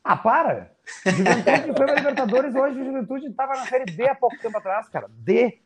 Ah, 0.05 0.17
para! 0.17 0.73
Juventude 1.07 1.77
foi 1.77 1.87
na 1.87 1.95
Libertadores, 1.95 2.55
hoje 2.55 2.81
o 2.81 2.85
Juventude 2.85 3.27
estava 3.27 3.53
na 3.55 3.67
Série 3.67 3.85
D 3.85 4.09
há 4.09 4.15
pouco 4.15 4.39
tempo 4.39 4.59
atrás, 4.59 4.89
cara. 4.89 5.07
D. 5.11 5.59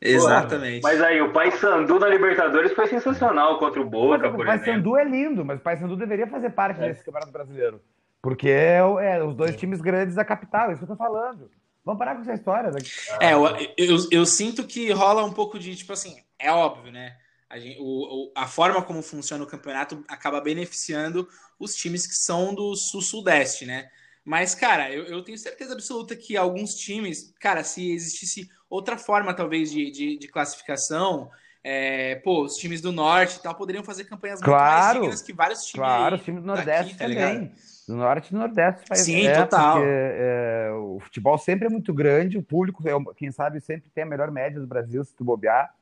Exatamente. 0.00 0.82
Mas 0.82 1.00
aí, 1.00 1.20
o 1.22 1.32
Paysandu 1.32 1.98
na 1.98 2.08
Libertadores 2.08 2.72
foi 2.72 2.86
sensacional 2.86 3.58
contra 3.58 3.80
o 3.80 3.84
Boca, 3.88 4.18
por 4.18 4.26
exemplo. 4.26 4.42
O 4.42 4.44
Paysandu 4.44 4.96
é 4.96 5.04
lindo, 5.04 5.44
mas 5.44 5.58
o 5.58 5.62
Paysandu 5.62 5.96
deveria 5.96 6.26
fazer 6.26 6.50
parte 6.50 6.82
é. 6.82 6.88
desse 6.88 7.04
Campeonato 7.04 7.32
Brasileiro. 7.32 7.80
Porque 8.20 8.48
é, 8.48 8.78
é 8.78 9.22
os 9.22 9.34
dois 9.34 9.56
times 9.56 9.80
grandes 9.80 10.14
da 10.14 10.24
capital, 10.24 10.68
é 10.68 10.72
isso 10.72 10.84
que 10.84 10.90
eu 10.90 10.96
tô 10.96 11.02
falando. 11.02 11.50
Vamos 11.84 11.98
parar 11.98 12.16
com 12.16 12.22
essa 12.22 12.34
história. 12.34 12.70
Daqui. 12.72 12.90
É, 13.20 13.32
eu, 13.32 13.46
eu, 13.78 13.96
eu, 14.10 14.26
sinto 14.26 14.66
que 14.66 14.90
rola 14.90 15.24
um 15.24 15.32
pouco 15.32 15.58
de, 15.58 15.76
tipo 15.76 15.92
assim, 15.92 16.16
é 16.36 16.50
óbvio, 16.50 16.90
né? 16.92 17.16
A, 17.48 17.58
gente, 17.58 17.78
o, 17.80 18.32
a 18.34 18.46
forma 18.46 18.82
como 18.82 19.02
funciona 19.02 19.44
o 19.44 19.46
campeonato 19.46 20.04
acaba 20.08 20.40
beneficiando 20.40 21.28
os 21.58 21.74
times 21.74 22.06
que 22.06 22.14
são 22.14 22.54
do 22.54 22.74
sul-sudeste, 22.74 23.64
né? 23.64 23.88
Mas, 24.24 24.56
cara, 24.56 24.90
eu, 24.92 25.04
eu, 25.04 25.22
tenho 25.22 25.38
certeza 25.38 25.72
absoluta 25.72 26.16
que 26.16 26.36
alguns 26.36 26.74
times, 26.74 27.32
cara, 27.40 27.62
se 27.62 27.92
existisse 27.92 28.50
outra 28.68 28.98
forma, 28.98 29.32
talvez, 29.32 29.70
de, 29.70 29.88
de, 29.92 30.18
de 30.18 30.26
classificação, 30.26 31.30
é, 31.62 32.16
pô, 32.16 32.42
os 32.44 32.56
times 32.56 32.80
do 32.80 32.90
norte 32.90 33.36
e 33.36 33.42
tal 33.42 33.54
poderiam 33.54 33.84
fazer 33.84 34.04
campanhas 34.04 34.40
claro, 34.40 34.60
muito 34.60 34.82
mais 34.82 34.94
dignas 34.94 35.22
que 35.22 35.32
vários 35.32 35.64
times. 35.64 35.74
Claro, 35.74 36.16
os 36.16 36.22
times 36.22 36.40
do 36.40 36.46
Nordeste 36.46 36.96
daqui, 36.96 37.14
tá 37.14 37.24
também. 37.26 37.52
do 37.88 37.96
norte 37.96 38.28
e 38.28 38.32
do 38.32 38.38
Nordeste 38.38 38.82
faz 38.88 39.00
Sim, 39.00 39.26
é, 39.26 39.42
total. 39.42 39.74
Porque, 39.74 39.88
é, 39.88 40.70
o 40.72 40.98
futebol 41.00 41.38
sempre 41.38 41.66
é 41.66 41.70
muito 41.70 41.94
grande, 41.94 42.36
o 42.36 42.42
público, 42.42 42.82
é, 42.88 42.92
quem 43.16 43.30
sabe, 43.30 43.60
sempre 43.60 43.90
tem 43.90 44.02
a 44.02 44.06
melhor 44.06 44.30
média 44.32 44.60
do 44.60 44.66
Brasil, 44.66 45.04
se 45.04 45.14
tu 45.14 45.24
bobear. 45.24 45.72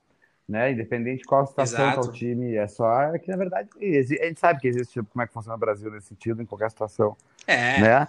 Né? 0.47 0.73
Independente 0.73 1.21
de 1.21 1.25
qual 1.25 1.47
situação 1.47 1.89
está 1.89 2.01
o 2.03 2.13
time, 2.13 2.55
é 2.55 2.69
só 2.69 3.17
que 3.19 3.31
na 3.31 3.37
verdade 3.37 3.69
a 3.81 4.27
gente 4.27 4.39
sabe 4.39 4.61
que 4.61 4.69
existe 4.69 5.03
como 5.03 5.23
é 5.23 5.27
que 5.27 5.33
funciona 5.33 5.57
o 5.57 5.59
Brasil 5.59 5.91
nesse 5.91 6.09
sentido, 6.09 6.43
em 6.43 6.47
qualquer 6.47 6.69
situação. 6.71 7.17
É. 7.47 7.81
Né? 7.81 8.07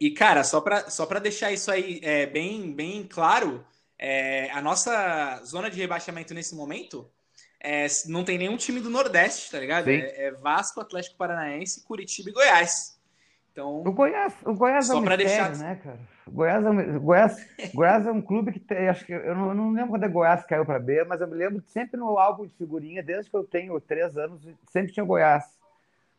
E, 0.00 0.10
cara, 0.10 0.44
só 0.44 0.60
para 0.60 0.88
só 0.90 1.06
deixar 1.18 1.50
isso 1.50 1.70
aí 1.70 2.00
é, 2.02 2.26
bem, 2.26 2.72
bem 2.72 3.04
claro, 3.04 3.64
é, 3.98 4.50
a 4.50 4.60
nossa 4.60 5.40
zona 5.44 5.70
de 5.70 5.80
rebaixamento 5.80 6.34
nesse 6.34 6.54
momento 6.54 7.10
é, 7.60 7.86
não 8.06 8.22
tem 8.22 8.36
nenhum 8.36 8.56
time 8.56 8.80
do 8.80 8.90
Nordeste, 8.90 9.50
tá 9.50 9.58
ligado? 9.58 9.88
É, 9.88 10.26
é, 10.26 10.30
Vasco, 10.32 10.80
Atlético 10.80 11.16
Paranaense, 11.16 11.82
Curitiba 11.84 12.28
e 12.28 12.32
Goiás. 12.32 13.00
Então, 13.50 13.80
o 13.80 13.92
Goiás, 13.92 14.34
o 14.44 14.52
Goiás 14.52 14.86
só 14.86 14.94
é 14.94 14.96
um 14.96 15.00
mistério, 15.00 15.26
deixar... 15.26 15.56
né, 15.56 15.80
cara? 15.82 16.00
O 16.26 16.30
Goiás 16.30 16.64
é 16.64 16.70
um, 16.70 16.98
Goiás, 17.00 17.46
Goiás 17.74 18.06
é 18.06 18.10
um 18.10 18.22
clube 18.22 18.52
que 18.52 18.60
tem, 18.60 18.88
acho 18.88 19.04
que 19.04 19.12
eu 19.12 19.34
não, 19.34 19.48
eu 19.48 19.54
não 19.54 19.72
lembro 19.72 19.90
quando 19.90 20.04
é 20.04 20.08
Goiás 20.08 20.44
caiu 20.44 20.64
para 20.64 20.78
B, 20.78 21.04
mas 21.04 21.20
eu 21.20 21.28
me 21.28 21.34
lembro 21.34 21.62
sempre 21.66 21.98
no 21.98 22.18
álbum 22.18 22.46
de 22.46 22.54
figurinha, 22.54 23.02
desde 23.02 23.30
que 23.30 23.36
eu 23.36 23.44
tenho 23.44 23.78
três 23.80 24.16
anos, 24.16 24.40
sempre 24.70 24.92
tinha 24.92 25.04
Goiás. 25.04 25.44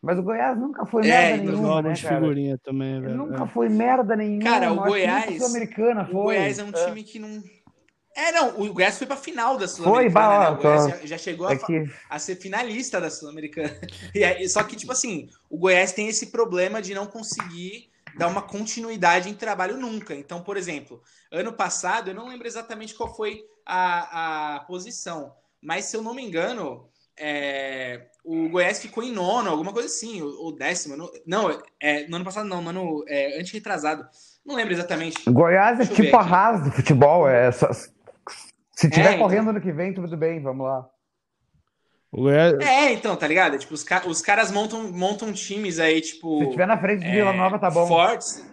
Mas 0.01 0.19
o 0.19 0.23
Goiás 0.23 0.55
nunca 0.55 0.85
foi 0.85 1.07
é, 1.07 1.35
merda 1.35 1.51
nenhuma, 1.51 1.81
né, 1.81 1.95
cara? 1.99 2.15
figurinha 2.15 2.57
também, 2.59 3.01
velho. 3.01 3.15
Nunca 3.15 3.43
é. 3.43 3.47
foi 3.47 3.69
merda 3.69 4.15
nenhuma. 4.15 4.43
Cara, 4.43 4.71
o 4.71 4.75
Goiás... 4.75 5.41
Americana 5.41 6.05
foi. 6.05 6.13
O 6.13 6.23
Goiás 6.25 6.59
é 6.59 6.63
um 6.63 6.71
time 6.71 7.03
que 7.03 7.17
não... 7.17 7.43
É, 8.15 8.31
não, 8.31 8.61
o 8.61 8.71
Goiás 8.71 8.97
foi 8.97 9.07
pra 9.07 9.17
final 9.17 9.57
da 9.57 9.67
Sul-Americana, 9.67 10.39
né? 10.39 10.49
O 10.51 10.61
Goiás 10.61 10.87
já, 10.87 11.05
já 11.05 11.17
chegou 11.17 11.49
é 11.49 11.57
que... 11.57 11.89
a, 12.09 12.15
a, 12.15 12.19
ser 12.19 12.35
finalista 12.35 13.01
da 13.01 13.09
Sul-Americana. 13.09 13.75
só 14.47 14.63
que, 14.63 14.75
tipo 14.75 14.91
assim, 14.91 15.27
o 15.49 15.57
Goiás 15.57 15.91
tem 15.91 16.07
esse 16.07 16.27
problema 16.27 16.81
de 16.81 16.93
não 16.93 17.07
conseguir 17.07 17.89
dar 18.17 18.27
uma 18.27 18.41
continuidade 18.41 19.29
em 19.29 19.33
trabalho 19.33 19.77
nunca. 19.77 20.15
Então, 20.15 20.41
por 20.41 20.57
exemplo, 20.57 21.01
ano 21.31 21.53
passado, 21.53 22.09
eu 22.09 22.15
não 22.15 22.27
lembro 22.27 22.47
exatamente 22.47 22.93
qual 22.93 23.15
foi 23.15 23.43
a, 23.65 24.55
a 24.55 24.59
posição, 24.61 25.33
mas 25.61 25.85
se 25.85 25.97
eu 25.97 26.01
não 26.01 26.13
me 26.13 26.23
engano, 26.23 26.87
é, 27.17 28.07
o 28.23 28.49
Goiás 28.49 28.81
ficou 28.81 29.03
em 29.03 29.11
nono, 29.11 29.49
alguma 29.49 29.71
coisa 29.71 29.87
assim, 29.87 30.21
ou, 30.21 30.55
décimo. 30.55 30.95
No, 30.95 31.11
não, 31.25 31.61
é, 31.79 32.07
no 32.07 32.17
ano 32.17 32.25
passado 32.25 32.47
não, 32.47 32.61
no 32.61 32.69
ano 32.69 33.05
é, 33.07 33.39
antes-retrasado. 33.39 34.07
Não 34.45 34.55
lembro 34.55 34.73
exatamente. 34.73 35.29
Goiás 35.29 35.79
é 35.79 35.85
tipo 35.85 36.15
a 36.15 36.21
Haas 36.21 36.63
do 36.63 36.71
futebol. 36.71 37.27
É, 37.27 37.51
só, 37.51 37.71
se 38.71 38.89
tiver 38.89 39.05
é, 39.05 39.13
então. 39.13 39.19
correndo 39.19 39.49
ano 39.49 39.61
que 39.61 39.71
vem, 39.71 39.93
tudo 39.93 40.15
bem, 40.17 40.41
vamos 40.41 40.65
lá. 40.65 40.87
Goiás... 42.21 42.53
É, 42.59 42.93
então, 42.93 43.15
tá 43.15 43.27
ligado? 43.27 43.57
Tipo, 43.57 43.73
os, 43.73 43.85
os 44.07 44.21
caras 44.21 44.51
montam, 44.51 44.91
montam 44.91 45.33
times 45.33 45.79
aí, 45.79 45.99
tipo. 46.01 46.39
Se 46.39 46.51
tiver 46.51 46.67
na 46.67 46.77
frente 46.77 47.03
de 47.03 47.11
Vila 47.11 47.33
Nova, 47.33 47.59
tá 47.59 47.69
bom. 47.69 47.87
Fortes. 47.87 48.45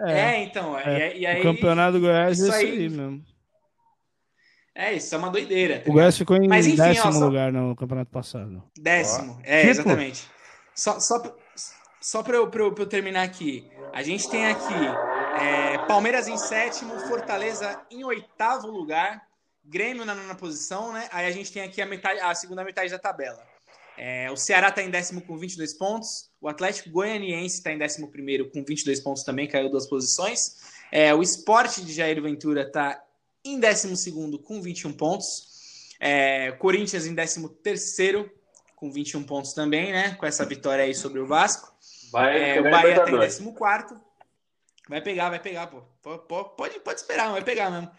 É, 0.00 0.20
é 0.20 0.42
então. 0.42 0.78
É. 0.78 1.16
E, 1.16 1.20
e 1.20 1.26
aí, 1.26 1.40
o 1.40 1.42
campeonato 1.42 1.92
do 1.92 2.00
Goiás 2.00 2.40
é 2.40 2.42
isso 2.42 2.52
aí, 2.52 2.70
aí 2.70 2.88
mesmo. 2.88 3.22
É, 4.74 4.94
isso 4.94 5.14
é 5.14 5.18
uma 5.18 5.30
doideira. 5.30 5.80
Tá 5.80 5.90
o 5.90 5.92
Goiás 5.92 6.16
ficou 6.16 6.36
em 6.36 6.48
Mas, 6.48 6.66
enfim, 6.66 6.76
décimo 6.76 7.08
ó, 7.08 7.12
só... 7.12 7.24
lugar 7.26 7.52
no 7.52 7.76
campeonato 7.76 8.10
passado. 8.10 8.62
Décimo, 8.78 9.38
é, 9.44 9.60
tipo? 9.60 9.70
exatamente. 9.70 10.30
Só, 10.74 10.98
só, 10.98 11.22
só 12.00 12.22
para 12.22 12.36
eu, 12.36 12.48
pra 12.48 12.62
eu, 12.62 12.72
pra 12.72 12.84
eu, 12.84 12.88
terminar 12.88 13.22
aqui. 13.22 13.70
A 13.92 14.02
gente 14.02 14.28
tem 14.30 14.46
aqui 14.46 14.74
é, 15.38 15.78
Palmeiras 15.86 16.26
em 16.26 16.38
sétimo, 16.38 16.98
Fortaleza 17.00 17.78
em 17.90 18.02
oitavo 18.04 18.68
lugar, 18.68 19.22
Grêmio 19.64 20.04
na 20.04 20.14
nona 20.14 20.34
posição, 20.34 20.92
né? 20.92 21.08
Aí 21.12 21.26
a 21.26 21.30
gente 21.30 21.52
tem 21.52 21.62
aqui 21.62 21.80
a, 21.80 21.86
metade, 21.86 22.20
a 22.20 22.34
segunda 22.34 22.64
metade 22.64 22.90
da 22.90 22.98
tabela. 22.98 23.42
É, 23.96 24.30
o 24.30 24.36
Ceará 24.36 24.68
está 24.68 24.82
em 24.82 24.90
décimo 24.90 25.20
com 25.20 25.36
22 25.36 25.74
pontos. 25.74 26.30
O 26.40 26.48
Atlético 26.48 26.90
Goianiense 26.90 27.56
está 27.56 27.72
em 27.72 27.78
décimo 27.78 28.10
primeiro 28.10 28.50
com 28.50 28.64
22 28.64 29.00
pontos 29.00 29.22
também, 29.22 29.46
caiu 29.46 29.70
duas 29.70 29.86
posições. 29.86 30.56
É, 30.90 31.14
o 31.14 31.22
Esporte 31.22 31.84
de 31.84 31.92
Jair 31.92 32.20
Ventura 32.20 32.62
está 32.62 33.02
em 33.44 33.60
12 33.60 34.12
com 34.42 34.60
21 34.60 34.92
pontos. 34.92 35.96
É, 36.00 36.52
Corinthians 36.52 37.06
em 37.06 37.14
13 37.14 38.30
com 38.74 38.90
21 38.90 39.22
pontos 39.22 39.52
também, 39.52 39.92
né? 39.92 40.14
Com 40.14 40.26
essa 40.26 40.44
vitória 40.44 40.84
aí 40.84 40.94
sobre 40.94 41.20
o 41.20 41.26
Vasco. 41.26 41.72
Vai, 42.10 42.56
é, 42.56 42.60
o 42.60 42.64
Bahia 42.64 42.90
está 42.90 43.10
em 43.10 43.14
14. 43.14 43.42
Vai 44.88 45.00
pegar, 45.00 45.30
vai 45.30 45.38
pegar, 45.38 45.68
pô. 45.68 45.82
Pode, 46.56 46.80
pode 46.80 47.00
esperar, 47.00 47.30
vai 47.30 47.42
pegar 47.42 47.70
mesmo. 47.70 47.90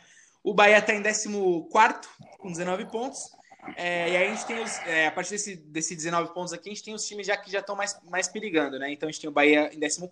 O 0.43 0.53
Bahia 0.53 0.79
está 0.79 0.93
em 0.93 1.01
14 1.01 1.29
com 2.37 2.51
19 2.51 2.85
pontos. 2.91 3.31
É, 3.77 4.11
e 4.11 4.17
aí 4.17 4.27
a 4.27 4.35
gente 4.35 4.45
tem 4.45 4.61
os. 4.61 4.77
É, 4.79 5.07
a 5.07 5.11
partir 5.11 5.31
desse, 5.31 5.55
desse 5.55 5.95
19 5.95 6.33
pontos 6.33 6.51
aqui, 6.51 6.69
a 6.69 6.73
gente 6.73 6.83
tem 6.83 6.93
os 6.93 7.07
times 7.07 7.25
já 7.25 7.37
que 7.37 7.49
já 7.49 7.59
estão 7.59 7.75
mais, 7.75 7.97
mais 8.03 8.27
perigando, 8.27 8.77
né? 8.77 8.91
Então 8.91 9.07
a 9.07 9.11
gente 9.11 9.21
tem 9.21 9.29
o 9.29 9.33
Bahia 9.33 9.71
em 9.73 9.79
14, 9.79 10.09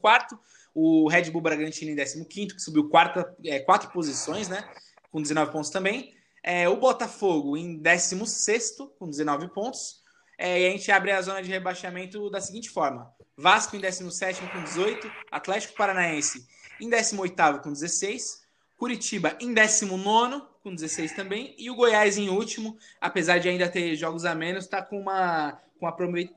o 0.74 1.10
Red 1.10 1.30
Bull 1.32 1.42
Bragantino 1.42 1.92
em 1.92 2.24
15, 2.24 2.56
que 2.56 2.62
subiu 2.62 2.88
quarta, 2.88 3.36
é, 3.46 3.60
quatro 3.60 3.92
posições, 3.92 4.48
né? 4.48 4.64
com 5.12 5.22
19 5.22 5.52
pontos 5.52 5.70
também. 5.70 6.16
É, 6.42 6.68
o 6.68 6.78
Botafogo 6.78 7.56
em 7.56 7.78
16 7.78 8.78
com 8.98 9.08
19 9.08 9.50
pontos. 9.50 10.02
É, 10.38 10.62
e 10.62 10.68
a 10.68 10.72
gente 10.72 10.92
abre 10.92 11.12
a 11.12 11.22
zona 11.22 11.44
de 11.44 11.50
rebaixamento 11.50 12.30
da 12.32 12.42
seguinte 12.42 12.70
forma: 12.70 13.14
Vasco 13.38 13.76
em 13.76 13.80
17 13.80 14.42
com 14.48 14.64
18, 14.64 15.12
Atlético 15.30 15.76
Paranaense 15.76 16.48
em 16.80 16.90
18 16.90 17.62
com 17.62 17.72
16, 17.72 18.41
Curitiba 18.82 19.38
em 19.40 19.54
19 19.54 20.42
com 20.64 20.74
16 20.74 21.12
também, 21.12 21.54
e 21.56 21.70
o 21.70 21.76
Goiás 21.76 22.18
em 22.18 22.30
último, 22.30 22.76
apesar 23.00 23.38
de 23.38 23.48
ainda 23.48 23.70
ter 23.70 23.96
jogos 23.96 24.26
a 24.26 24.34
menos, 24.34 24.64
está 24.64 24.82
com 24.82 25.00
uma 25.00 25.56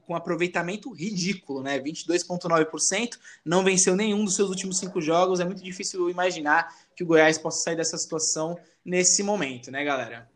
com 0.07 0.15
aproveitamento 0.15 0.91
ridículo, 0.93 1.63
né? 1.63 1.79
22,9%, 1.79 3.19
não 3.43 3.65
venceu 3.65 3.97
nenhum 3.97 4.25
dos 4.25 4.37
seus 4.37 4.51
últimos 4.51 4.79
cinco 4.79 5.01
jogos. 5.01 5.41
É 5.41 5.45
muito 5.47 5.63
difícil 5.63 6.11
imaginar 6.11 6.71
que 6.95 7.03
o 7.03 7.07
Goiás 7.07 7.39
possa 7.39 7.63
sair 7.63 7.77
dessa 7.77 7.97
situação 7.97 8.59
nesse 8.85 9.23
momento, 9.23 9.71
né, 9.71 9.83
galera? 9.83 10.29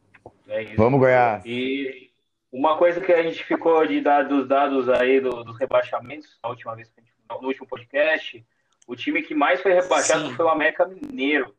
É 0.47 0.65
Vamos, 0.77 1.00
Goiás. 1.00 1.43
E 1.45 2.11
uma 2.50 2.79
coisa 2.79 3.03
que 3.03 3.12
a 3.12 3.23
gente 3.23 3.45
ficou 3.45 3.87
de 3.87 4.00
dar 4.00 4.23
dos 4.23 4.49
dados 4.49 4.88
aí 4.88 5.21
do, 5.21 5.45
dos 5.45 5.59
rebaixamentos, 5.59 6.38
na 6.43 6.49
última 6.49 6.75
vez, 6.75 6.91
no 7.29 7.49
último 7.49 7.67
podcast, 7.67 8.43
o 8.87 8.97
time 8.97 9.23
que 9.23 9.35
mais 9.35 9.61
foi 9.61 9.75
rebaixado 9.75 10.29
Sim. 10.29 10.35
foi 10.35 10.47
o 10.47 10.49
América 10.49 10.87
Mineiro. 10.87 11.55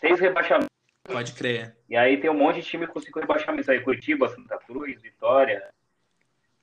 Seis 0.00 0.20
rebaixamentos. 0.20 0.68
Pode 1.04 1.32
crer. 1.32 1.76
E 1.88 1.96
aí 1.96 2.16
tem 2.16 2.30
um 2.30 2.34
monte 2.34 2.56
de 2.56 2.66
time 2.66 2.86
com 2.86 3.00
cinco 3.00 3.20
rebaixamentos 3.20 3.68
aí. 3.68 3.80
Curitiba, 3.80 4.28
Santa 4.28 4.58
Cruz, 4.58 5.00
Vitória, 5.00 5.62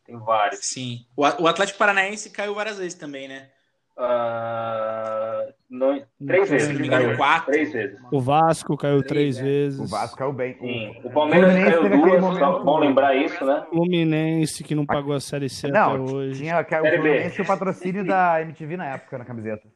tem 0.06 0.18
vários. 0.18 0.60
Sim. 0.62 1.06
O 1.16 1.48
Atlético 1.48 1.80
Paranaense 1.80 2.30
caiu 2.30 2.54
várias 2.54 2.78
vezes 2.78 2.94
também, 2.94 3.28
né? 3.28 3.50
Uh, 3.96 5.54
não, 5.70 6.04
três 6.26 6.50
vezes. 6.50 6.80
Não 6.80 6.88
caiu 6.88 7.16
quatro. 7.16 7.52
Três 7.52 7.72
vezes. 7.72 8.00
O 8.12 8.20
Vasco 8.20 8.76
caiu 8.76 9.04
três, 9.04 9.36
três 9.36 9.38
né? 9.38 9.44
vezes. 9.44 9.80
O 9.80 9.88
Vasco 9.88 10.18
caiu 10.18 10.34
bem. 10.34 10.58
Sim. 10.58 11.00
O 11.04 11.12
Palmeiras 11.12 11.54
caiu 11.54 11.90
duas, 11.90 12.20
momento... 12.20 12.64
bom 12.64 12.80
lembrar 12.80 13.16
isso, 13.16 13.46
né? 13.46 13.66
Fluminense 13.70 14.64
que 14.64 14.74
não 14.74 14.86
pagou 14.86 15.14
a 15.14 15.20
Série 15.20 15.48
C 15.48 15.68
não, 15.68 15.94
até 15.94 16.12
hoje. 16.12 16.40
Tinha, 16.42 16.60
o 16.60 16.66
Fluminense 16.66 17.42
o 17.42 17.46
patrocínio 17.46 18.04
da 18.04 18.42
MTV 18.42 18.78
na 18.78 18.96
época 18.96 19.18
na 19.20 19.26
camiseta. 19.26 19.68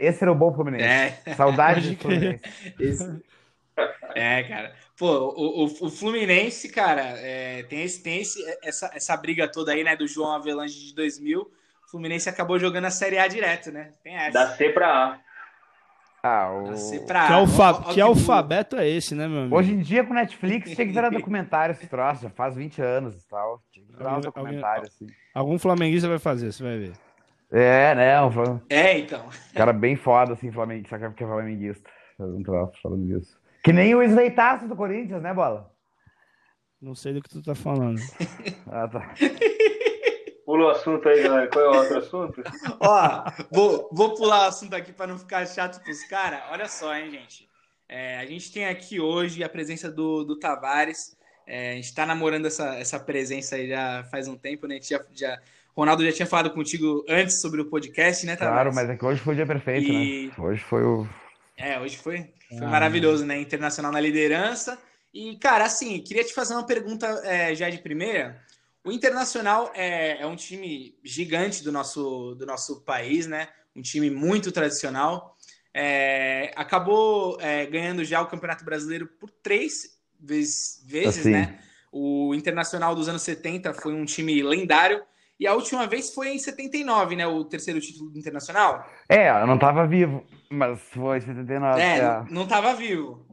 Esse 0.00 0.24
era 0.24 0.32
o 0.32 0.34
bom 0.34 0.52
Fluminense. 0.52 0.84
É. 0.84 1.34
Saudade 1.34 1.90
de 1.90 1.96
Fluminense. 2.02 2.42
Esse... 2.80 3.22
É, 4.14 4.42
cara. 4.42 4.74
Pô, 4.98 5.34
o, 5.36 5.64
o, 5.64 5.86
o 5.86 5.90
Fluminense, 5.90 6.68
cara, 6.68 7.02
é, 7.18 7.62
tem, 7.64 7.82
esse, 7.82 8.02
tem 8.02 8.20
esse, 8.20 8.40
essa, 8.62 8.90
essa 8.94 9.16
briga 9.16 9.50
toda 9.50 9.72
aí, 9.72 9.82
né, 9.82 9.96
do 9.96 10.06
João 10.06 10.32
Avelange 10.32 10.78
de 10.78 10.94
2000. 10.94 11.40
O 11.40 11.90
Fluminense 11.90 12.28
acabou 12.28 12.58
jogando 12.58 12.86
a 12.86 12.90
Série 12.90 13.18
A 13.18 13.26
direto, 13.26 13.70
né? 13.70 13.92
Tem 14.02 14.14
essa. 14.14 14.32
Da 14.32 14.48
C 14.48 14.70
pra 14.70 14.88
A. 14.88 15.20
Ah, 16.24 16.52
o... 16.52 16.72
Que, 16.72 17.32
alfa... 17.32 17.82
que, 17.82 17.94
que 17.94 18.00
alfabeto 18.00 18.76
é 18.76 18.88
esse, 18.88 19.12
né, 19.12 19.26
meu 19.26 19.40
amigo? 19.40 19.56
Hoje 19.56 19.72
em 19.72 19.80
dia, 19.80 20.04
com 20.04 20.14
Netflix, 20.14 20.70
tinha 20.70 20.86
que 20.86 20.92
virar 20.92 21.10
documentário 21.10 21.72
esse 21.72 21.88
troço, 21.88 22.22
já 22.22 22.30
faz 22.30 22.54
20 22.54 22.80
anos 22.80 23.16
e 23.16 23.28
tal. 23.28 23.60
Tinha 23.72 23.84
que 23.84 23.96
virar 23.96 24.18
um 24.18 24.20
documentário, 24.20 24.84
assim. 24.84 25.08
Algum 25.34 25.58
flamenguista 25.58 26.08
vai 26.08 26.20
fazer, 26.20 26.52
você 26.52 26.62
vai 26.62 26.78
ver. 26.78 26.92
É, 27.52 27.94
né? 27.94 28.22
Um... 28.22 28.60
É, 28.70 28.98
então. 28.98 29.28
Cara 29.54 29.72
bem 29.72 29.94
foda, 29.94 30.32
assim, 30.32 30.50
flamenguista, 30.50 30.98
sabe 30.98 31.14
que 31.14 31.22
é 31.22 31.26
flamenguista. 31.26 31.90
Um 32.18 32.42
troço 32.42 32.80
falando 32.82 33.06
disso. 33.06 33.38
Que 33.62 33.72
nem 33.72 33.94
o 33.94 34.02
esleitaço 34.02 34.66
do 34.66 34.74
Corinthians, 34.74 35.22
né, 35.22 35.34
Bola? 35.34 35.70
Não 36.80 36.94
sei 36.94 37.12
do 37.12 37.22
que 37.22 37.28
tu 37.28 37.42
tá 37.42 37.54
falando. 37.54 38.00
ah, 38.66 38.88
tá. 38.88 39.14
Pula 40.44 40.64
o 40.64 40.70
assunto 40.70 41.08
aí, 41.08 41.22
galera. 41.22 41.46
Qual 41.48 41.64
é 41.64 41.68
o 41.68 41.80
outro 41.80 41.98
assunto? 41.98 42.42
Ó, 42.80 43.24
vou, 43.52 43.88
vou 43.92 44.14
pular 44.14 44.46
o 44.46 44.48
assunto 44.48 44.74
aqui 44.74 44.92
para 44.92 45.06
não 45.06 45.18
ficar 45.18 45.46
chato 45.46 45.82
pros 45.82 46.02
caras. 46.04 46.40
Olha 46.50 46.68
só, 46.68 46.94
hein, 46.94 47.10
gente. 47.10 47.48
É, 47.88 48.18
a 48.18 48.26
gente 48.26 48.50
tem 48.50 48.66
aqui 48.66 48.98
hoje 48.98 49.44
a 49.44 49.48
presença 49.48 49.90
do, 49.90 50.24
do 50.24 50.38
Tavares. 50.38 51.16
É, 51.46 51.72
a 51.72 51.74
gente 51.76 51.94
tá 51.94 52.06
namorando 52.06 52.46
essa, 52.46 52.74
essa 52.76 52.98
presença 52.98 53.56
aí 53.56 53.68
já 53.68 54.04
faz 54.10 54.26
um 54.26 54.36
tempo, 54.36 54.66
né? 54.66 54.74
A 54.74 54.78
gente 54.78 54.90
já, 54.90 55.04
já, 55.12 55.40
Ronaldo 55.74 56.04
já 56.04 56.12
tinha 56.12 56.26
falado 56.26 56.50
contigo 56.50 57.04
antes 57.08 57.40
sobre 57.40 57.60
o 57.60 57.66
podcast, 57.66 58.26
né, 58.26 58.36
Tavares? 58.36 58.54
Claro, 58.54 58.74
mas 58.74 58.90
é 58.90 58.96
que 58.96 59.04
hoje 59.04 59.20
foi 59.20 59.32
o 59.32 59.36
dia 59.36 59.46
perfeito, 59.46 59.90
e... 59.90 60.26
né? 60.26 60.32
Hoje 60.38 60.62
foi 60.62 60.82
o. 60.82 61.08
É, 61.56 61.78
hoje 61.80 61.96
foi, 61.96 62.30
foi 62.48 62.66
ah, 62.66 62.70
maravilhoso, 62.70 63.24
né? 63.24 63.40
Internacional 63.40 63.92
na 63.92 64.00
liderança. 64.00 64.78
E, 65.12 65.36
cara, 65.36 65.64
assim, 65.64 66.00
queria 66.00 66.24
te 66.24 66.32
fazer 66.32 66.54
uma 66.54 66.66
pergunta 66.66 67.06
é, 67.24 67.54
já 67.54 67.68
de 67.68 67.78
primeira. 67.78 68.40
O 68.84 68.90
Internacional 68.90 69.70
é, 69.74 70.20
é, 70.20 70.26
um 70.26 70.34
time 70.34 70.98
gigante 71.04 71.62
do 71.62 71.70
nosso, 71.70 72.34
do 72.34 72.44
nosso 72.44 72.80
país, 72.82 73.26
né? 73.26 73.48
Um 73.76 73.82
time 73.82 74.10
muito 74.10 74.50
tradicional. 74.50 75.36
É, 75.74 76.52
acabou 76.56 77.38
é, 77.40 77.64
ganhando 77.66 78.04
já 78.04 78.20
o 78.20 78.26
Campeonato 78.26 78.64
Brasileiro 78.64 79.06
por 79.06 79.30
três 79.30 79.98
vezes, 80.18 80.82
vezes 80.84 81.20
assim. 81.20 81.30
né? 81.30 81.58
O 81.90 82.34
Internacional 82.34 82.94
dos 82.94 83.08
anos 83.08 83.22
70 83.22 83.74
foi 83.74 83.92
um 83.92 84.04
time 84.04 84.42
lendário. 84.42 85.02
E 85.38 85.46
a 85.46 85.54
última 85.54 85.86
vez 85.86 86.14
foi 86.14 86.28
em 86.28 86.38
79, 86.38 87.16
né? 87.16 87.26
O 87.26 87.44
terceiro 87.44 87.80
título 87.80 88.10
do 88.10 88.18
Internacional. 88.18 88.88
É, 89.08 89.28
eu 89.28 89.46
não 89.46 89.56
estava 89.56 89.86
vivo, 89.86 90.24
mas 90.50 90.80
foi 90.80 91.18
em 91.18 91.20
79. 91.20 91.80
É, 91.80 91.98
é. 91.98 92.24
não 92.30 92.44
estava 92.44 92.74
vivo. 92.74 93.26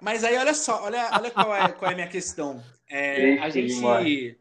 Mas 0.00 0.24
aí, 0.24 0.36
olha 0.36 0.54
só, 0.54 0.84
olha, 0.84 1.08
olha 1.12 1.30
qual, 1.30 1.54
é, 1.54 1.68
qual 1.72 1.90
é 1.90 1.94
a 1.94 1.96
minha 1.96 2.08
questão. 2.08 2.62
É, 2.88 3.38
a 3.38 3.50
gente. 3.50 4.38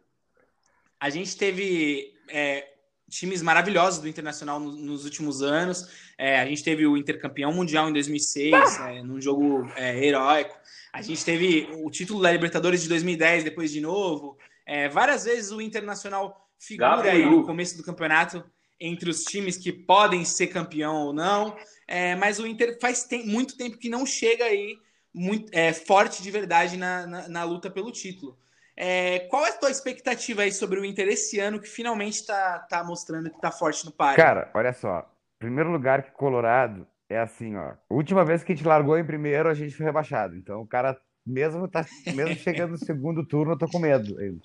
A 0.99 1.09
gente 1.09 1.37
teve 1.37 2.13
é, 2.29 2.67
times 3.09 3.41
maravilhosos 3.41 3.99
do 3.99 4.07
Internacional 4.07 4.59
nos, 4.59 4.79
nos 4.79 5.05
últimos 5.05 5.41
anos. 5.41 5.87
É, 6.17 6.39
a 6.39 6.45
gente 6.45 6.63
teve 6.63 6.85
o 6.85 6.97
intercampeão 6.97 7.53
mundial 7.53 7.89
em 7.89 7.93
2006, 7.93 8.53
ah! 8.53 8.91
é, 8.91 9.03
num 9.03 9.21
jogo 9.21 9.69
é, 9.75 10.03
heróico. 10.03 10.55
A 10.91 11.01
gente 11.01 11.23
teve 11.23 11.69
o 11.73 11.89
título 11.91 12.21
da 12.21 12.31
Libertadores 12.31 12.81
de 12.81 12.89
2010, 12.89 13.43
depois 13.43 13.71
de 13.71 13.81
novo. 13.81 14.37
É, 14.65 14.89
várias 14.89 15.25
vezes 15.25 15.51
o 15.51 15.61
Internacional 15.61 16.44
figura 16.59 17.11
aí 17.11 17.25
no 17.25 17.45
começo 17.45 17.77
do 17.77 17.83
campeonato 17.83 18.43
entre 18.79 19.09
os 19.09 19.23
times 19.23 19.57
que 19.57 19.71
podem 19.71 20.25
ser 20.25 20.47
campeão 20.47 20.95
ou 20.95 21.13
não. 21.13 21.55
É, 21.87 22.15
mas 22.15 22.39
o 22.39 22.47
Inter 22.47 22.77
faz 22.79 23.03
tem, 23.03 23.25
muito 23.25 23.57
tempo 23.57 23.77
que 23.77 23.89
não 23.89 24.05
chega 24.05 24.45
aí 24.45 24.77
muito 25.13 25.49
é, 25.53 25.71
forte 25.71 26.21
de 26.21 26.29
verdade 26.29 26.75
na, 26.75 27.07
na, 27.07 27.29
na, 27.29 27.43
luta 27.43 27.69
pelo 27.69 27.91
título. 27.91 28.37
É, 28.75 29.19
qual 29.29 29.45
é 29.45 29.49
a 29.49 29.57
tua 29.57 29.71
expectativa 29.71 30.41
aí 30.41 30.51
sobre 30.51 30.79
o 30.79 30.83
Inter 30.83 31.07
esse 31.07 31.39
ano 31.39 31.59
que 31.59 31.69
finalmente 31.69 32.15
está 32.15 32.59
tá 32.59 32.83
mostrando 32.83 33.29
que 33.29 33.37
está 33.37 33.49
forte 33.49 33.85
no 33.85 33.91
par? 33.91 34.15
Cara, 34.17 34.51
olha 34.53 34.73
só. 34.73 35.09
Primeiro 35.39 35.71
lugar 35.71 36.03
que 36.03 36.11
Colorado 36.11 36.85
é 37.09 37.19
assim, 37.19 37.55
ó. 37.55 37.73
Última 37.89 38.25
vez 38.25 38.43
que 38.43 38.51
a 38.51 38.55
gente 38.55 38.67
largou 38.67 38.97
em 38.97 39.05
primeiro, 39.05 39.47
a 39.47 39.53
gente 39.53 39.75
foi 39.75 39.85
rebaixado. 39.85 40.35
Então 40.35 40.61
o 40.61 40.67
cara, 40.67 40.99
mesmo, 41.25 41.67
tá, 41.69 41.85
mesmo 42.13 42.35
chegando 42.35 42.71
no 42.71 42.77
segundo 42.77 43.25
turno, 43.25 43.53
eu 43.53 43.57
tô 43.57 43.67
com 43.67 43.79
medo 43.79 44.19
ainda. 44.19 44.41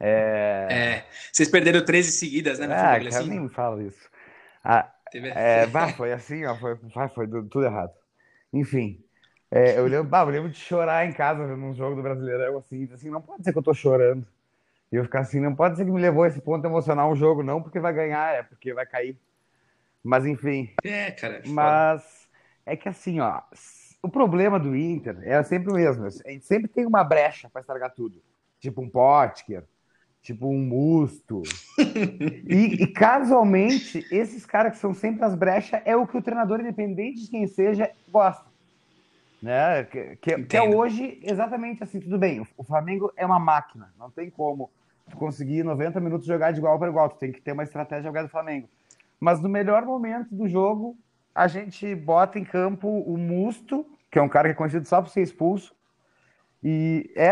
É... 0.00 0.66
é... 0.70 1.04
Vocês 1.32 1.48
perderam 1.48 1.84
13 1.84 2.12
seguidas, 2.12 2.58
né? 2.58 2.66
Ah, 2.66 2.98
cara, 2.98 3.08
assim? 3.08 3.28
nem 3.28 3.40
me 3.40 3.48
fala 3.48 3.82
isso. 3.82 4.08
Ah, 4.62 4.92
é, 5.14 5.66
bah, 5.66 5.88
foi 5.88 6.12
assim, 6.12 6.44
ó, 6.44 6.54
foi, 6.56 6.76
foi, 6.76 7.08
foi 7.08 7.26
tudo 7.26 7.64
errado. 7.64 7.92
Enfim, 8.52 9.02
é, 9.50 9.78
eu, 9.78 9.86
lembro, 9.86 10.04
bah, 10.04 10.22
eu 10.22 10.28
lembro 10.28 10.50
de 10.50 10.58
chorar 10.58 11.06
em 11.06 11.12
casa 11.12 11.56
num 11.56 11.74
jogo 11.74 11.96
do 11.96 12.02
Brasileirão, 12.02 12.58
assim, 12.58 12.88
assim, 12.92 13.10
não 13.10 13.22
pode 13.22 13.44
ser 13.44 13.52
que 13.52 13.58
eu 13.58 13.62
tô 13.62 13.72
chorando. 13.72 14.26
E 14.92 14.96
eu 14.96 15.04
ficar 15.04 15.20
assim, 15.20 15.40
não 15.40 15.54
pode 15.54 15.76
ser 15.76 15.84
que 15.84 15.90
me 15.90 16.00
levou 16.00 16.26
esse 16.26 16.40
ponto 16.40 16.66
emocional 16.66 17.10
um 17.10 17.16
jogo, 17.16 17.42
não 17.42 17.62
porque 17.62 17.78
vai 17.78 17.92
ganhar, 17.92 18.34
é 18.34 18.42
porque 18.42 18.72
vai 18.72 18.86
cair. 18.86 19.16
Mas 20.02 20.26
enfim. 20.26 20.70
É, 20.84 21.10
cara. 21.10 21.42
É 21.44 21.48
mas 21.48 22.28
é 22.64 22.76
que 22.76 22.88
assim, 22.88 23.20
ó, 23.20 23.42
o 24.02 24.08
problema 24.08 24.58
do 24.58 24.76
Inter 24.76 25.18
é 25.22 25.42
sempre 25.42 25.70
o 25.70 25.76
mesmo. 25.76 26.06
A 26.06 26.30
gente 26.30 26.44
sempre 26.44 26.68
tem 26.68 26.86
uma 26.86 27.04
brecha 27.04 27.48
para 27.50 27.60
estragar 27.60 27.94
tudo. 27.94 28.22
Tipo 28.60 28.80
um 28.80 28.88
Potker, 28.88 29.64
tipo 30.22 30.48
um 30.48 30.58
Musto. 30.58 31.42
e, 31.78 32.82
e, 32.82 32.86
casualmente, 32.86 34.06
esses 34.10 34.44
caras 34.44 34.72
que 34.72 34.78
são 34.78 34.92
sempre 34.92 35.24
as 35.24 35.34
brechas 35.34 35.80
é 35.84 35.96
o 35.96 36.06
que 36.06 36.16
o 36.16 36.22
treinador, 36.22 36.60
independente 36.60 37.22
de 37.22 37.30
quem 37.30 37.46
seja, 37.46 37.90
gosta. 38.08 38.46
Né? 39.42 39.84
Que, 39.84 40.16
que, 40.16 40.42
que, 40.44 40.56
é 40.56 40.62
hoje 40.62 41.20
exatamente 41.22 41.82
assim, 41.82 42.00
tudo 42.00 42.18
bem. 42.18 42.46
O 42.56 42.64
Flamengo 42.64 43.12
é 43.16 43.24
uma 43.24 43.38
máquina, 43.38 43.92
não 43.98 44.10
tem 44.10 44.28
como 44.28 44.70
conseguir 45.14 45.62
90 45.62 46.00
minutos 46.00 46.26
jogar 46.26 46.52
de 46.52 46.58
igual 46.58 46.78
para 46.78 46.88
igual, 46.88 47.08
tu 47.08 47.16
tem 47.16 47.32
que 47.32 47.40
ter 47.40 47.52
uma 47.52 47.62
estratégia 47.62 48.04
jogar 48.04 48.22
do 48.22 48.28
Flamengo. 48.28 48.68
Mas 49.18 49.40
no 49.40 49.48
melhor 49.48 49.84
momento 49.84 50.34
do 50.34 50.46
jogo, 50.46 50.96
a 51.34 51.46
gente 51.48 51.94
bota 51.94 52.38
em 52.38 52.44
campo 52.44 52.88
o 52.88 53.16
Musto, 53.16 53.86
que 54.10 54.18
é 54.18 54.22
um 54.22 54.28
cara 54.28 54.48
que 54.48 54.52
é 54.52 54.54
conhecido 54.54 54.86
só 54.86 55.00
por 55.00 55.08
ser 55.08 55.22
expulso. 55.22 55.74
E 56.62 57.10
é, 57.16 57.30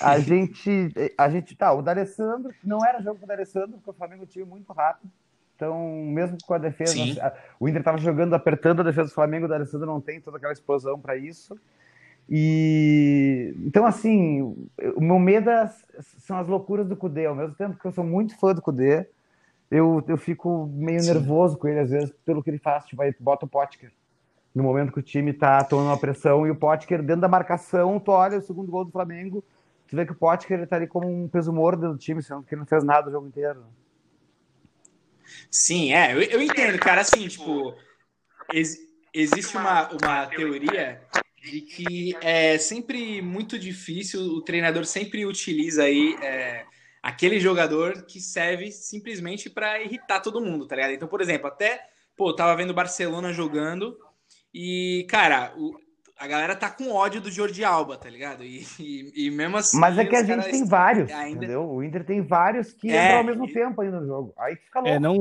a 0.00 0.18
gente, 0.18 0.92
a 1.16 1.28
gente, 1.28 1.56
tá, 1.56 1.72
o 1.72 1.82
D'Alessandro, 1.82 2.52
não 2.62 2.84
era 2.84 3.00
jogo 3.00 3.18
com 3.18 3.24
o 3.24 3.28
D'Alessandro, 3.28 3.72
porque 3.72 3.90
o 3.90 3.94
Flamengo 3.94 4.26
tinha 4.26 4.44
muito 4.44 4.72
rápido. 4.72 5.10
Então, 5.54 6.04
mesmo 6.04 6.38
com 6.46 6.54
a 6.54 6.58
defesa, 6.58 6.94
Sim. 6.94 7.16
o 7.58 7.68
Inter 7.68 7.82
estava 7.82 7.98
jogando, 7.98 8.34
apertando 8.34 8.80
a 8.80 8.84
defesa 8.84 9.08
do 9.08 9.14
Flamengo, 9.14 9.44
o 9.44 9.48
D'Alessandro 9.48 9.86
não 9.86 10.00
tem 10.00 10.20
toda 10.20 10.38
aquela 10.38 10.52
explosão 10.52 10.98
para 10.98 11.16
isso. 11.16 11.58
E 12.30 13.54
então, 13.66 13.84
assim, 13.84 14.56
o 14.94 15.00
meu 15.00 15.18
medo 15.18 15.50
é 15.50 15.68
são 16.20 16.38
as 16.38 16.46
loucuras 16.46 16.86
do 16.86 16.96
Cudê. 16.96 17.26
Ao 17.26 17.34
mesmo 17.34 17.56
tempo 17.56 17.76
que 17.78 17.84
eu 17.84 17.92
sou 17.92 18.04
muito 18.04 18.38
fã 18.38 18.54
do 18.54 18.62
Cudê, 18.62 19.06
eu, 19.70 20.02
eu 20.08 20.16
fico 20.16 20.66
meio 20.72 21.00
Sim. 21.00 21.12
nervoso 21.12 21.58
com 21.58 21.68
ele, 21.68 21.80
às 21.80 21.90
vezes, 21.90 22.10
pelo 22.24 22.42
que 22.42 22.50
ele 22.50 22.58
faz. 22.58 22.84
Tipo, 22.86 23.02
aí 23.02 23.14
bota 23.18 23.44
o 23.44 23.48
Potker. 23.48 23.92
No 24.54 24.62
momento 24.62 24.92
que 24.92 24.98
o 24.98 25.02
time 25.02 25.32
tá 25.32 25.62
tomando 25.62 25.88
uma 25.88 25.98
pressão 25.98 26.46
e 26.46 26.50
o 26.50 26.56
Potker 26.56 27.02
dentro 27.02 27.22
da 27.22 27.28
marcação, 27.28 28.00
tu 28.00 28.12
olha 28.12 28.38
o 28.38 28.42
segundo 28.42 28.70
gol 28.70 28.84
do 28.84 28.90
Flamengo, 28.90 29.44
tu 29.90 29.96
vê 29.96 30.06
que 30.06 30.12
o 30.12 30.14
Potker 30.16 30.56
ele 30.56 30.66
tá 30.66 30.76
ali 30.76 30.86
como 30.86 31.08
um 31.08 31.28
peso 31.28 31.52
morto 31.52 31.80
do 31.80 31.98
time, 31.98 32.22
sendo 32.22 32.44
que 32.44 32.54
não 32.54 32.64
fez 32.64 32.84
nada 32.84 33.08
o 33.08 33.12
jogo 33.12 33.26
inteiro. 33.26 33.66
Sim, 35.50 35.92
é, 35.92 36.14
eu, 36.14 36.22
eu 36.22 36.40
entendo, 36.40 36.78
cara, 36.78 37.00
assim, 37.00 37.26
tipo, 37.26 37.74
ex, 38.52 38.78
existe 39.12 39.56
uma, 39.56 39.90
uma 39.90 40.26
teoria 40.26 41.02
de 41.42 41.60
que 41.62 42.14
é 42.20 42.56
sempre 42.56 43.20
muito 43.20 43.58
difícil, 43.58 44.20
o 44.20 44.42
treinador 44.42 44.84
sempre 44.84 45.26
utiliza 45.26 45.82
aí 45.84 46.14
é, 46.22 46.64
aquele 47.02 47.40
jogador 47.40 48.02
que 48.02 48.20
serve 48.20 48.70
simplesmente 48.70 49.50
para 49.50 49.82
irritar 49.82 50.20
todo 50.20 50.40
mundo, 50.40 50.66
tá 50.66 50.76
ligado? 50.76 50.92
Então, 50.92 51.08
por 51.08 51.20
exemplo, 51.20 51.48
até, 51.48 51.84
pô, 52.16 52.32
tava 52.32 52.54
vendo 52.54 52.70
o 52.70 52.74
Barcelona 52.74 53.32
jogando 53.32 53.98
e, 54.54 55.04
cara, 55.08 55.52
o, 55.56 55.74
a 56.20 56.26
galera 56.26 56.54
tá 56.54 56.68
com 56.68 56.92
ódio 56.92 57.18
do 57.18 57.30
Jordi 57.30 57.64
Alba, 57.64 57.96
tá 57.96 58.10
ligado? 58.10 58.44
E, 58.44 58.66
e, 58.78 59.26
e 59.26 59.30
mesmo 59.30 59.56
assim. 59.56 59.80
Mas 59.80 59.96
é 59.96 60.04
que 60.04 60.14
a 60.14 60.22
gente 60.22 60.50
tem 60.50 60.66
vários, 60.66 61.10
ainda... 61.10 61.38
entendeu? 61.38 61.66
O 61.66 61.82
Inter 61.82 62.04
tem 62.04 62.20
vários 62.20 62.74
que 62.74 62.92
é, 62.92 63.06
entram 63.06 63.18
ao 63.18 63.24
mesmo 63.24 63.50
tempo 63.50 63.80
ainda 63.80 64.00
no 64.00 64.06
jogo. 64.06 64.34
Aí 64.38 64.54
fica 64.54 64.80
louco. 64.80 64.94
É, 64.94 65.00
não, 65.00 65.16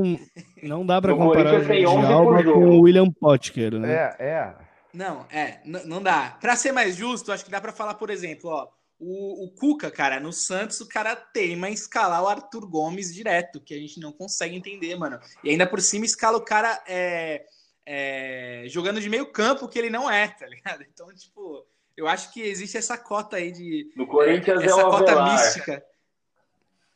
não 0.61 0.85
dá 0.85 1.01
pra 1.01 1.15
comparar 1.15 1.53
o 1.53 1.63
Jordi 1.63 1.85
Alba 1.85 2.43
com 2.43 2.65
o 2.65 2.81
William 2.81 3.09
Potker, 3.09 3.79
né? 3.79 3.93
É, 3.93 4.15
é. 4.19 4.55
Não, 4.93 5.25
é, 5.31 5.61
não 5.63 6.03
dá. 6.03 6.37
Pra 6.41 6.57
ser 6.57 6.73
mais 6.73 6.97
justo, 6.97 7.31
acho 7.31 7.45
que 7.45 7.51
dá 7.51 7.61
pra 7.61 7.71
falar, 7.71 7.93
por 7.93 8.09
exemplo, 8.09 8.49
ó. 8.49 8.67
O, 8.99 9.45
o 9.45 9.51
Cuca, 9.51 9.89
cara, 9.89 10.19
no 10.19 10.33
Santos, 10.33 10.81
o 10.81 10.89
cara 10.89 11.15
teima 11.15 11.69
escalar 11.69 12.21
o 12.21 12.27
Arthur 12.27 12.67
Gomes 12.67 13.15
direto, 13.15 13.61
que 13.61 13.73
a 13.73 13.77
gente 13.77 14.01
não 14.01 14.11
consegue 14.11 14.57
entender, 14.57 14.93
mano. 14.97 15.17
E 15.41 15.49
ainda 15.49 15.65
por 15.65 15.79
cima 15.79 16.03
escala 16.03 16.37
o 16.37 16.43
cara. 16.43 16.77
É 16.85 17.45
é, 17.91 18.65
jogando 18.67 19.01
de 19.01 19.09
meio 19.09 19.25
campo 19.25 19.67
que 19.67 19.79
ele 19.79 19.89
não 19.89 20.09
é, 20.09 20.27
tá 20.27 20.45
ligado? 20.45 20.85
Então, 20.93 21.11
tipo, 21.15 21.65
eu 21.97 22.07
acho 22.07 22.31
que 22.31 22.39
existe 22.39 22.77
essa 22.77 22.95
cota 22.95 23.37
aí 23.37 23.51
de. 23.51 23.91
No 23.95 24.05
Corinthians 24.05 24.61
é, 24.61 24.65
essa 24.67 24.79
é 24.79 24.85
o 24.85 24.91
cota 24.91 25.11
Avelar. 25.11 25.31
mística. 25.31 25.85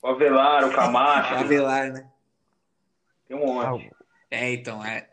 O 0.03 0.07
Avelar, 0.09 0.67
o 0.67 0.71
Camacho. 0.71 1.33
o 1.33 1.37
Avelar, 1.39 1.91
né? 1.91 2.11
Tem 3.27 3.35
um 3.35 3.39
monte. 3.39 3.91
É, 4.29 4.53
então, 4.53 4.85
é. 4.85 5.09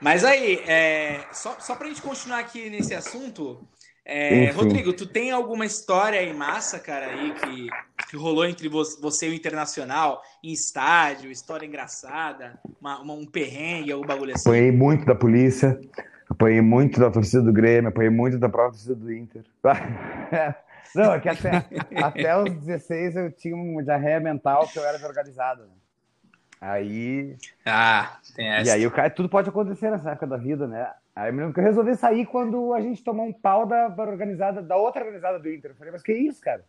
Mas 0.00 0.24
aí, 0.24 0.56
é, 0.66 1.28
só, 1.32 1.60
só 1.60 1.76
pra 1.76 1.86
gente 1.86 2.02
continuar 2.02 2.40
aqui 2.40 2.68
nesse 2.68 2.92
assunto, 2.92 3.64
é, 4.06 4.50
Rodrigo, 4.50 4.92
tu 4.92 5.06
tem 5.06 5.30
alguma 5.30 5.64
história 5.64 6.20
aí 6.20 6.32
massa, 6.34 6.78
cara, 6.78 7.06
aí 7.06 7.32
que, 7.32 7.68
que 8.10 8.16
rolou 8.16 8.44
entre 8.44 8.68
você 8.68 9.28
e 9.28 9.30
o 9.30 9.34
Internacional, 9.34 10.20
em 10.42 10.52
estádio, 10.52 11.30
história 11.30 11.64
engraçada, 11.64 12.58
uma, 12.78 13.00
uma, 13.00 13.14
um 13.14 13.24
perrengue, 13.24 13.92
algum 13.92 14.06
bagulho 14.06 14.34
assim? 14.34 14.48
Apanhei 14.48 14.70
muito 14.70 15.06
da 15.06 15.14
polícia, 15.14 15.80
apanhei 16.28 16.60
muito 16.60 17.00
da 17.00 17.10
torcida 17.10 17.42
do 17.42 17.52
Grêmio, 17.52 17.88
apanhei 17.88 18.10
muito 18.10 18.38
da 18.38 18.48
própria 18.48 18.72
torcida 18.72 18.94
do 18.94 19.10
Inter. 19.10 19.42
Não, 20.94 21.14
é 21.14 21.20
que 21.20 21.28
até, 21.28 21.64
até 21.96 22.36
os 22.36 22.52
16 22.52 23.16
eu 23.16 23.32
tinha 23.32 23.56
uma 23.56 23.82
diarreia 23.82 24.20
mental 24.20 24.68
que 24.68 24.78
eu 24.78 24.84
era 24.84 24.98
desorganizado. 24.98 25.62
Né? 25.62 25.72
Aí. 26.60 27.36
Ah, 27.64 28.18
tem 28.36 28.48
essa. 28.48 28.70
E 28.70 28.72
aí 28.72 28.86
o 28.86 28.90
cara, 28.90 29.10
tudo 29.10 29.28
pode 29.28 29.48
acontecer 29.48 29.90
nessa 29.90 30.10
época 30.10 30.26
da 30.26 30.36
vida, 30.36 30.68
né? 30.68 30.88
Aí 31.14 31.28
eu 31.28 31.32
me 31.32 31.40
lembro 31.40 31.54
que 31.54 31.60
eu 31.60 31.64
resolvi 31.64 31.94
sair 31.94 32.26
quando 32.26 32.72
a 32.72 32.80
gente 32.80 33.04
tomou 33.04 33.26
um 33.26 33.32
pau 33.32 33.66
da, 33.66 33.86
organizada, 33.98 34.60
da 34.60 34.76
outra 34.76 35.02
organizada 35.02 35.38
do 35.38 35.48
Inter. 35.48 35.70
Eu 35.70 35.74
falei, 35.76 35.92
mas 35.92 36.02
que 36.02 36.12
isso, 36.12 36.40
cara? 36.40 36.64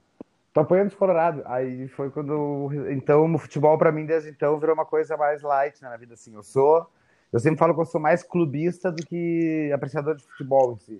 Tô 0.54 0.62
apoiando 0.62 0.90
os 0.90 0.96
Colorado. 0.96 1.42
Aí 1.46 1.88
foi 1.90 2.12
quando. 2.12 2.70
Então, 2.92 3.34
o 3.34 3.38
futebol, 3.38 3.78
para 3.78 3.92
mim, 3.92 4.06
desde 4.06 4.30
então, 4.30 4.60
virou 4.60 4.76
uma 4.76 4.86
coisa 4.86 5.18
mais 5.18 5.42
light 5.42 5.82
né, 5.82 5.90
na 5.90 5.98
vida. 5.98 6.14
Assim, 6.14 6.34
eu 6.36 6.44
sou. 6.44 6.86
Eu 7.34 7.40
sempre 7.40 7.58
falo 7.58 7.74
que 7.74 7.82
eu 7.82 7.86
sou 7.86 8.00
mais 8.00 8.24
clubista 8.24 8.92
do 8.92 9.06
que 9.06 9.72
apreciador 9.74 10.16
de 10.16 10.24
futebol 10.24 10.74
em 10.74 10.78
si. 10.78 11.00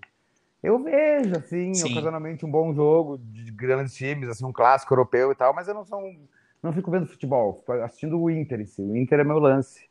Eu 0.62 0.80
vejo, 0.80 1.38
assim, 1.38 1.74
Sim. 1.76 1.92
ocasionalmente 1.92 2.46
um 2.46 2.50
bom 2.50 2.74
jogo 2.74 3.20
de 3.20 3.52
grandes 3.52 3.94
times, 3.94 4.28
assim, 4.28 4.44
um 4.44 4.52
clássico 4.52 4.92
europeu 4.94 5.32
e 5.32 5.36
tal, 5.36 5.54
mas 5.54 5.68
eu 5.68 5.76
não 5.76 5.86
sou 5.86 6.00
um 6.00 6.28
não 6.66 6.74
fico 6.74 6.90
vendo 6.90 7.06
futebol, 7.06 7.54
fico 7.60 7.72
assistindo 7.74 8.20
o 8.20 8.30
Inter. 8.30 8.62
Assim. 8.62 8.92
O 8.92 8.98
Inter 8.98 9.20
é 9.20 9.24
meu 9.24 9.38
lance. 9.38 9.88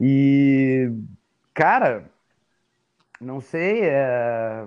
E, 0.00 0.90
cara, 1.52 2.08
não 3.24 3.40
sei. 3.40 3.82
É... 3.82 4.66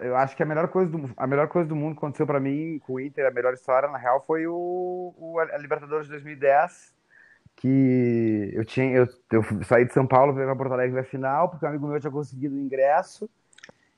Eu 0.00 0.16
acho 0.16 0.34
que 0.34 0.42
a 0.42 0.46
melhor 0.46 0.68
coisa 0.68 0.90
do, 0.90 1.10
a 1.16 1.26
melhor 1.26 1.48
coisa 1.48 1.68
do 1.68 1.76
mundo 1.76 1.92
que 1.92 1.98
aconteceu 1.98 2.26
para 2.26 2.40
mim 2.40 2.78
com 2.86 2.94
o 2.94 3.00
Inter, 3.00 3.26
a 3.26 3.30
melhor 3.30 3.52
história, 3.52 3.88
na 3.88 3.98
real, 3.98 4.24
foi 4.26 4.46
o, 4.46 5.14
o 5.18 5.38
a 5.38 5.58
Libertadores 5.58 6.06
de 6.06 6.12
2010. 6.12 6.94
Que 7.56 8.50
eu 8.54 8.64
tinha. 8.64 8.94
Eu, 8.94 9.08
eu 9.32 9.42
saí 9.64 9.84
de 9.84 9.92
São 9.92 10.06
Paulo, 10.06 10.34
para 10.34 10.56
Porto 10.56 10.72
Alegre 10.72 10.96
na 10.96 11.02
final, 11.02 11.48
porque 11.48 11.64
um 11.64 11.68
amigo 11.68 11.86
meu 11.86 12.00
tinha 12.00 12.10
conseguido 12.10 12.54
o 12.54 12.58
ingresso. 12.58 13.28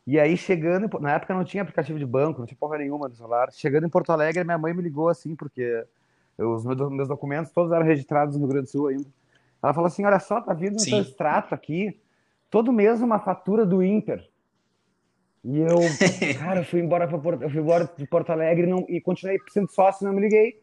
E 0.07 0.19
aí, 0.19 0.39
chegando, 0.39 0.89
na 1.01 1.13
época 1.13 1.35
não 1.35 1.45
tinha 1.45 1.63
aplicativo 1.63 1.99
de 1.99 2.07
banco, 2.07 2.39
não 2.39 2.47
tinha 2.47 2.57
porra 2.59 2.79
nenhuma 2.79 3.09
no 3.09 3.15
celular. 3.15 3.53
Chegando 3.53 3.87
em 3.87 3.91
Porto 3.91 4.11
Alegre, 4.11 4.43
minha 4.43 4.57
mãe 4.57 4.73
me 4.73 4.81
ligou 4.81 5.09
assim, 5.11 5.37
porque 5.37 5.85
eu, 6.39 6.55
os 6.55 6.65
meus, 6.65 6.91
meus, 6.91 7.09
documentos 7.09 7.53
todos 7.53 7.73
eram 7.73 7.85
registrados 7.85 8.35
no 8.35 8.41
Rio 8.41 8.49
Grande 8.49 8.69
do 8.69 8.71
Sul 8.71 8.87
ainda. 8.87 9.07
Ela 9.63 9.75
falou 9.75 9.87
assim: 9.89 10.07
olha 10.07 10.19
só, 10.19 10.41
tá 10.41 10.55
vindo 10.55 10.81
seu 10.81 10.99
extrato 10.99 11.55
aqui, 11.55 12.01
todo 12.51 12.73
mês 12.73 13.01
uma 13.01 13.19
fatura 13.19 13.65
do 13.65 13.83
Inter. 13.83 14.29
E 15.45 15.61
eu, 15.61 15.79
cara, 16.39 16.61
eu 16.61 16.65
fui 16.65 16.81
embora, 16.81 17.07
pra 17.07 17.19
Porto, 17.19 17.43
eu 17.43 17.51
fui 17.51 17.61
embora 17.61 17.91
de 17.97 18.07
Porto 18.07 18.31
Alegre 18.31 18.67
não, 18.67 18.85
e 18.89 19.01
continuei 19.01 19.39
sendo 19.49 19.71
sócio, 19.71 20.07
não 20.07 20.15
me 20.15 20.21
liguei. 20.21 20.61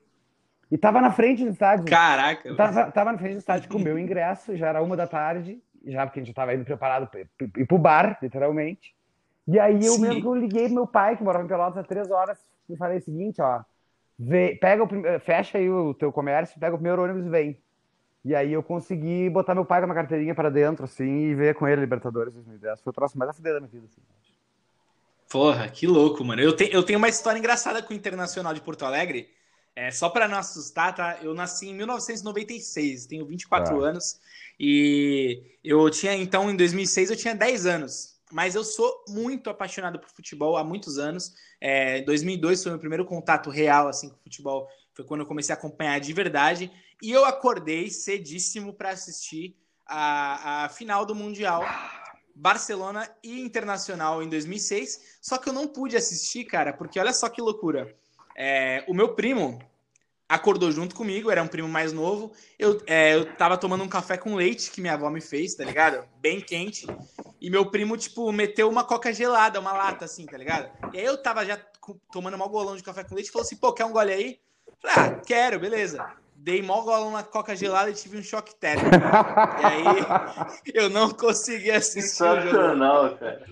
E 0.72 0.78
tava 0.78 1.00
na 1.00 1.12
frente 1.12 1.44
do 1.44 1.52
estádio. 1.52 1.86
Caraca! 1.86 2.56
Tava, 2.56 2.92
tava 2.92 3.12
na 3.12 3.18
frente 3.18 3.34
do 3.34 3.40
estádio 3.40 3.70
com 3.70 3.78
o 3.78 3.82
meu 3.82 3.98
ingresso, 3.98 4.56
já 4.56 4.68
era 4.68 4.82
uma 4.82 4.98
da 4.98 5.08
tarde, 5.08 5.62
já 5.86 6.06
porque 6.06 6.20
a 6.20 6.24
gente 6.24 6.36
tava 6.36 6.54
indo 6.54 6.66
preparado 6.66 7.08
para 7.08 7.22
ir 7.22 7.66
pro 7.68 7.78
bar, 7.78 8.18
literalmente. 8.22 8.96
E 9.48 9.60
aí 9.60 9.86
eu 9.86 9.94
Sim. 9.94 10.02
mesmo 10.02 10.36
liguei 10.36 10.66
pro 10.66 10.76
meu 10.76 10.88
pai, 10.88 11.16
que 11.16 11.24
morava 11.24 11.46
em 11.46 11.48
Pelotas 11.48 11.78
há 11.78 11.84
três 11.84 12.10
horas, 12.10 12.40
e 12.68 12.76
falei 12.76 12.98
o 12.98 13.02
seguinte, 13.02 13.42
ó, 13.42 13.62
vê, 14.18 14.58
pega 14.60 14.84
o, 14.84 15.20
fecha 15.20 15.60
aí 15.60 15.70
o 15.70 15.94
teu 15.94 16.12
comércio, 16.12 16.60
pega 16.60 16.76
o 16.76 16.80
primeiro 16.80 17.04
ônibus 17.04 17.26
e 17.26 17.30
vem. 17.30 17.62
E 18.26 18.34
aí 18.34 18.52
eu 18.52 18.64
consegui 18.64 19.30
botar 19.30 19.54
meu 19.54 19.64
pai 19.64 19.80
com 19.80 19.86
uma 19.86 19.94
carteirinha 19.94 20.34
para 20.34 20.50
dentro, 20.50 20.86
assim, 20.86 21.28
e 21.28 21.36
ver 21.36 21.54
com 21.54 21.68
ele 21.68 21.82
Libertadores 21.82 22.34
2010. 22.34 22.82
Foi 22.82 22.90
o 22.90 22.94
próximo 22.94 23.20
mais 23.20 23.30
a 23.30 23.34
fuder 23.34 23.54
da 23.54 23.60
minha 23.60 23.70
vida, 23.70 23.86
assim. 23.86 24.02
Porra, 25.30 25.70
que 25.70 25.86
louco, 25.86 26.24
mano. 26.24 26.42
Eu, 26.42 26.56
te, 26.56 26.68
eu 26.74 26.82
tenho 26.82 26.98
uma 26.98 27.08
história 27.08 27.38
engraçada 27.38 27.84
com 27.84 27.94
o 27.94 27.96
Internacional 27.96 28.52
de 28.52 28.62
Porto 28.62 28.84
Alegre. 28.84 29.30
É, 29.76 29.92
só 29.92 30.10
para 30.10 30.28
não 30.28 30.40
assustar, 30.40 30.96
tá? 30.96 31.20
Eu 31.22 31.36
nasci 31.36 31.68
em 31.68 31.76
1996, 31.76 33.06
tenho 33.06 33.28
24 33.28 33.80
ah. 33.80 33.90
anos. 33.90 34.20
E 34.60 35.44
eu 35.64 35.88
tinha, 35.92 36.16
então, 36.16 36.50
em 36.50 36.56
2006, 36.56 37.12
eu 37.12 37.16
tinha 37.16 37.36
10 37.36 37.66
anos 37.68 38.16
mas 38.32 38.56
eu 38.56 38.64
sou 38.64 39.04
muito 39.08 39.50
apaixonado 39.50 40.00
por 40.00 40.10
futebol 40.10 40.58
há 40.58 40.64
muitos 40.64 40.98
anos. 40.98 41.34
É, 41.62 42.02
2002 42.02 42.64
foi 42.64 42.72
meu 42.72 42.80
primeiro 42.80 43.06
contato 43.06 43.50
real 43.50 43.88
assim 43.88 44.10
com 44.10 44.18
futebol, 44.18 44.68
foi 44.94 45.06
quando 45.06 45.22
eu 45.22 45.26
comecei 45.26 45.54
a 45.54 45.58
acompanhar 45.58 46.00
de 46.00 46.12
verdade. 46.12 46.72
E 47.02 47.12
eu 47.12 47.26
acordei 47.26 47.90
cedíssimo 47.90 48.74
para 48.74 48.92
assistir 48.92 49.56
a, 49.86 50.66
a 50.66 50.70
final 50.70 51.06
do 51.06 51.14
Mundial 51.14 51.64
Barcelona 52.36 53.10
e 53.24 53.40
Internacional 53.40 54.22
em 54.22 54.30
2006. 54.30 55.20
Só 55.22 55.38
que 55.38 55.50
eu 55.50 55.54
não 55.54 55.68
pude 55.68 55.96
assistir, 55.96 56.46
cara, 56.46 56.74
porque 56.74 57.00
olha 57.00 57.14
só 57.14 57.30
que 57.30 57.42
loucura. 57.42 57.96
É, 58.36 58.84
o 58.88 58.94
meu 58.94 59.16
primo, 59.16 59.60
acordou 60.28 60.72
junto 60.72 60.96
comigo, 60.96 61.32
era 61.32 61.42
um 61.42 61.48
primo 61.48 61.70
mais 61.70 61.94
novo. 61.94 62.34
Eu, 62.60 62.82
é, 62.88 63.16
eu 63.16 63.36
tava 63.38 63.58
tomando 63.58 63.84
um 63.84 63.88
café 63.88 64.18
com 64.18 64.36
leite 64.36 64.72
que 64.72 64.82
minha 64.82 64.94
avó 64.94 65.10
me 65.10 65.22
fez, 65.22 65.56
tá 65.56 65.64
ligado? 65.64 66.06
Bem 66.20 66.42
quente. 66.42 66.86
E 67.40 67.50
meu 67.50 67.70
primo, 67.70 67.96
tipo, 67.96 68.32
meteu 68.32 68.70
uma 68.70 68.84
coca 68.84 69.14
gelada, 69.14 69.60
uma 69.60 69.72
lata, 69.72 70.06
assim, 70.06 70.26
tá 70.26 70.38
ligado? 70.38 70.70
E 70.94 70.98
aí 71.00 71.06
eu 71.06 71.22
tava 71.22 71.46
já 71.46 71.58
tomando 72.12 72.38
mal 72.38 72.50
golão 72.50 72.76
de 72.76 72.84
café 72.84 73.04
com 73.04 73.16
leite 73.16 73.28
e 73.28 73.32
falou 73.32 73.46
assim: 73.46 73.56
pô, 73.56 73.72
quer 73.72 73.86
um 73.86 73.92
gole 73.92 74.12
aí? 74.12 74.40
Falei, 74.82 74.96
ah, 74.98 75.22
quero, 75.26 75.60
beleza. 75.60 76.06
Dei 76.46 76.62
mó 76.62 76.82
golão 76.82 77.10
na 77.10 77.24
coca 77.24 77.56
gelada 77.56 77.90
e 77.90 77.94
tive 77.96 78.20
um 78.20 78.22
choque 78.22 78.54
térmico. 78.54 78.88
e 78.94 79.66
aí 79.66 79.86
eu 80.76 80.92
não 80.92 81.10
consegui 81.10 81.72
assistir. 81.72 82.04
Sensacional, 82.04 83.18
cara. 83.18 83.44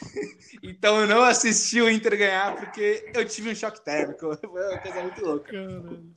Então 0.60 1.00
eu 1.00 1.06
não 1.06 1.22
assisti 1.22 1.80
o 1.80 1.88
Inter 1.88 2.18
ganhar 2.18 2.56
porque 2.56 3.10
eu 3.14 3.24
tive 3.26 3.50
um 3.50 3.54
choque 3.54 3.84
térmico. 3.84 4.36
Foi 4.36 4.68
uma 4.68 4.78
coisa 4.78 5.02
muito 5.02 5.24
louca. 5.24 5.52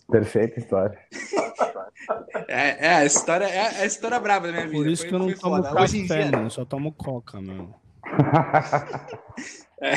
Perfeita 0.09 0.59
história. 0.59 0.97
É, 2.47 2.87
é, 2.87 2.93
a 2.95 3.05
história 3.05 3.45
é 3.45 3.81
a 3.81 3.85
história 3.85 4.19
brava 4.19 4.47
da 4.47 4.53
minha 4.53 4.65
vida. 4.65 4.77
Por 4.77 4.87
isso 4.87 5.01
foi, 5.03 5.09
que 5.09 5.15
eu 5.15 5.19
não 5.19 5.33
tomo 5.33 5.55
foda. 5.57 5.75
café, 5.75 5.87
dia... 5.87 6.31
mano. 6.31 6.45
Eu 6.45 6.49
só 6.49 6.65
tomo 6.65 6.91
coca, 6.93 7.39
mano. 7.39 7.75
É. 9.79 9.93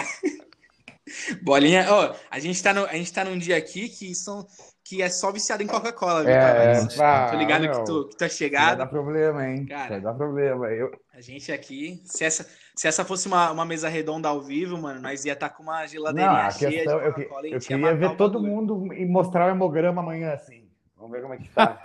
Bolinha, 1.43 1.87
oh, 1.91 2.15
a 2.31 2.39
gente 2.39 2.63
tá 2.63 2.75
no, 2.75 2.85
a 2.85 2.95
gente 2.95 3.13
tá 3.13 3.25
num 3.25 3.39
dia 3.39 3.57
aqui 3.57 3.89
que 3.89 4.15
são 4.15 4.47
que 4.85 5.01
é 5.01 5.09
só 5.09 5.33
viciado 5.33 5.63
em 5.63 5.67
Coca-Cola, 5.67 6.23
viu? 6.23 6.35
É, 6.35 6.75
é, 6.75 7.03
ah, 7.03 7.29
Tô 7.31 7.39
ligado 7.39 7.71
que 7.71 7.85
tu, 7.87 8.09
que 8.09 8.17
tu 8.19 8.25
é 8.25 8.29
chegado. 8.29 8.67
Vai 8.67 8.77
dar 8.77 8.87
problema, 8.87 9.49
hein? 9.49 9.65
Cara, 9.65 9.89
vai 9.89 10.01
dar 10.03 10.13
problema. 10.13 10.67
Eu... 10.67 10.93
A 11.15 11.23
gente 11.23 11.51
aqui, 11.51 12.03
se 12.05 12.23
essa, 12.23 12.47
se 12.77 12.87
essa 12.87 13.03
fosse 13.03 13.27
uma, 13.27 13.51
uma 13.51 13.65
mesa 13.65 13.89
redonda 13.89 14.29
ao 14.29 14.43
vivo, 14.43 14.77
mano, 14.77 15.01
nós 15.01 15.25
ia 15.25 15.33
estar 15.33 15.49
tá 15.49 15.55
com 15.55 15.63
uma 15.63 15.87
geladeirinha 15.87 16.51
cheia 16.51 16.71
questão, 16.71 16.99
de 16.99 17.05
Coca-Cola. 17.07 17.47
Eu, 17.47 17.53
eu 17.55 17.61
queria 17.61 17.95
ver 17.95 18.17
todo 18.17 18.43
mundo 18.43 18.93
e 18.93 19.07
mostrar 19.07 19.47
o 19.47 19.51
hemograma 19.51 20.03
amanhã, 20.03 20.35
assim. 20.35 20.69
Vamos 20.99 21.13
ver 21.13 21.23
como 21.23 21.33
é 21.33 21.39
que 21.39 21.49
tá. 21.49 21.81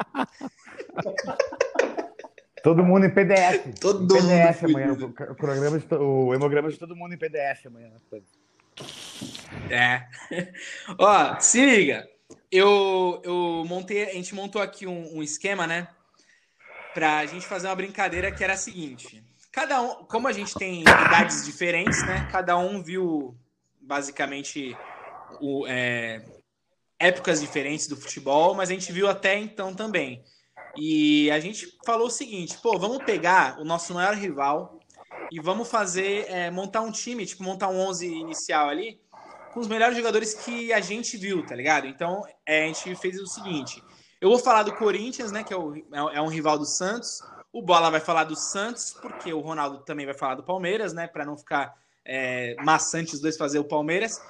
todo 2.62 2.84
mundo 2.84 3.06
em 3.06 3.10
PDF. 3.10 3.80
Todo 3.80 4.18
em 4.18 4.22
PDF 4.22 4.62
mundo 4.64 4.76
amanhã. 4.76 4.94
O, 5.32 5.36
programa 5.36 5.80
de, 5.80 5.96
o 5.96 6.34
hemograma 6.34 6.70
de 6.70 6.78
todo 6.78 6.98
mundo 6.98 7.14
em 7.14 7.18
PDF 7.18 7.66
amanhã. 7.68 7.92
É. 9.70 10.04
Ó, 11.00 11.40
se 11.40 11.66
liga 11.66 12.06
eu, 12.52 13.22
eu 13.24 13.64
montei, 13.68 14.04
a 14.04 14.14
gente 14.14 14.34
montou 14.34 14.62
aqui 14.62 14.88
um, 14.88 15.18
um 15.18 15.24
esquema, 15.24 15.68
né? 15.68 15.88
Pra 16.94 17.26
gente 17.26 17.46
fazer 17.46 17.68
uma 17.68 17.76
brincadeira 17.76 18.32
que 18.32 18.44
era 18.44 18.54
a 18.54 18.58
seguinte. 18.58 19.24
Cada 19.52 19.82
um, 19.82 20.06
como 20.06 20.28
a 20.28 20.32
gente 20.32 20.54
tem 20.56 20.82
idades 20.82 21.46
diferentes, 21.46 22.06
né? 22.06 22.28
Cada 22.32 22.58
um 22.58 22.82
viu 22.82 23.38
basicamente 23.82 24.76
o, 25.40 25.66
é, 25.68 26.24
épocas 26.98 27.40
diferentes 27.40 27.88
do 27.88 27.96
futebol, 27.96 28.54
mas 28.54 28.70
a 28.70 28.74
gente 28.74 28.92
viu 28.92 29.08
até 29.08 29.38
então 29.38 29.74
também. 29.74 30.24
E 30.76 31.32
a 31.32 31.40
gente 31.40 31.78
falou 31.86 32.08
o 32.08 32.12
seguinte, 32.12 32.58
pô, 32.62 32.78
vamos 32.78 33.04
pegar 33.04 33.60
o 33.60 33.64
nosso 33.64 33.94
maior 33.94 34.16
rival 34.16 34.80
e 35.32 35.40
vamos 35.40 35.70
fazer, 35.70 36.26
é, 36.30 36.52
montar 36.52 36.82
um 36.82 36.92
time, 36.92 37.26
tipo, 37.26 37.44
montar 37.44 37.70
um 37.70 37.80
11 37.80 38.08
inicial 38.08 38.70
ali, 38.70 39.00
com 39.54 39.60
os 39.60 39.68
melhores 39.68 39.98
jogadores 39.98 40.34
que 40.34 40.72
a 40.72 40.80
gente 40.80 41.18
viu, 41.18 41.46
tá 41.46 41.56
ligado? 41.56 41.88
Então, 41.88 42.24
é, 42.46 42.64
a 42.64 42.68
gente 42.68 42.96
fez 42.96 43.20
o 43.20 43.28
seguinte: 43.28 43.84
eu 44.22 44.30
vou 44.30 44.40
falar 44.40 44.64
do 44.64 44.76
Corinthians, 44.76 45.32
né, 45.32 45.44
que 45.44 45.54
é, 45.54 45.58
o, 45.58 45.76
é, 45.94 46.22
um 46.22 46.28
rival 46.28 46.58
do 46.58 46.66
Santos. 46.66 47.22
O 47.52 47.62
Bola 47.62 47.90
vai 47.90 48.00
falar 48.00 48.26
do 48.26 48.36
Santos, 48.36 48.96
porque 49.02 49.34
o 49.34 49.40
Ronaldo 49.40 49.80
também 49.80 50.06
vai 50.06 50.14
falar 50.14 50.36
do 50.36 50.44
Palmeiras, 50.44 50.94
né, 50.94 51.08
para 51.08 51.26
não 51.26 51.36
ficar 51.38 51.74
é, 52.06 52.56
maçante 52.64 53.16
os 53.16 53.22
dois 53.22 53.38
fazer 53.38 53.60
o 53.60 53.64
Palmeiras. 53.64 54.22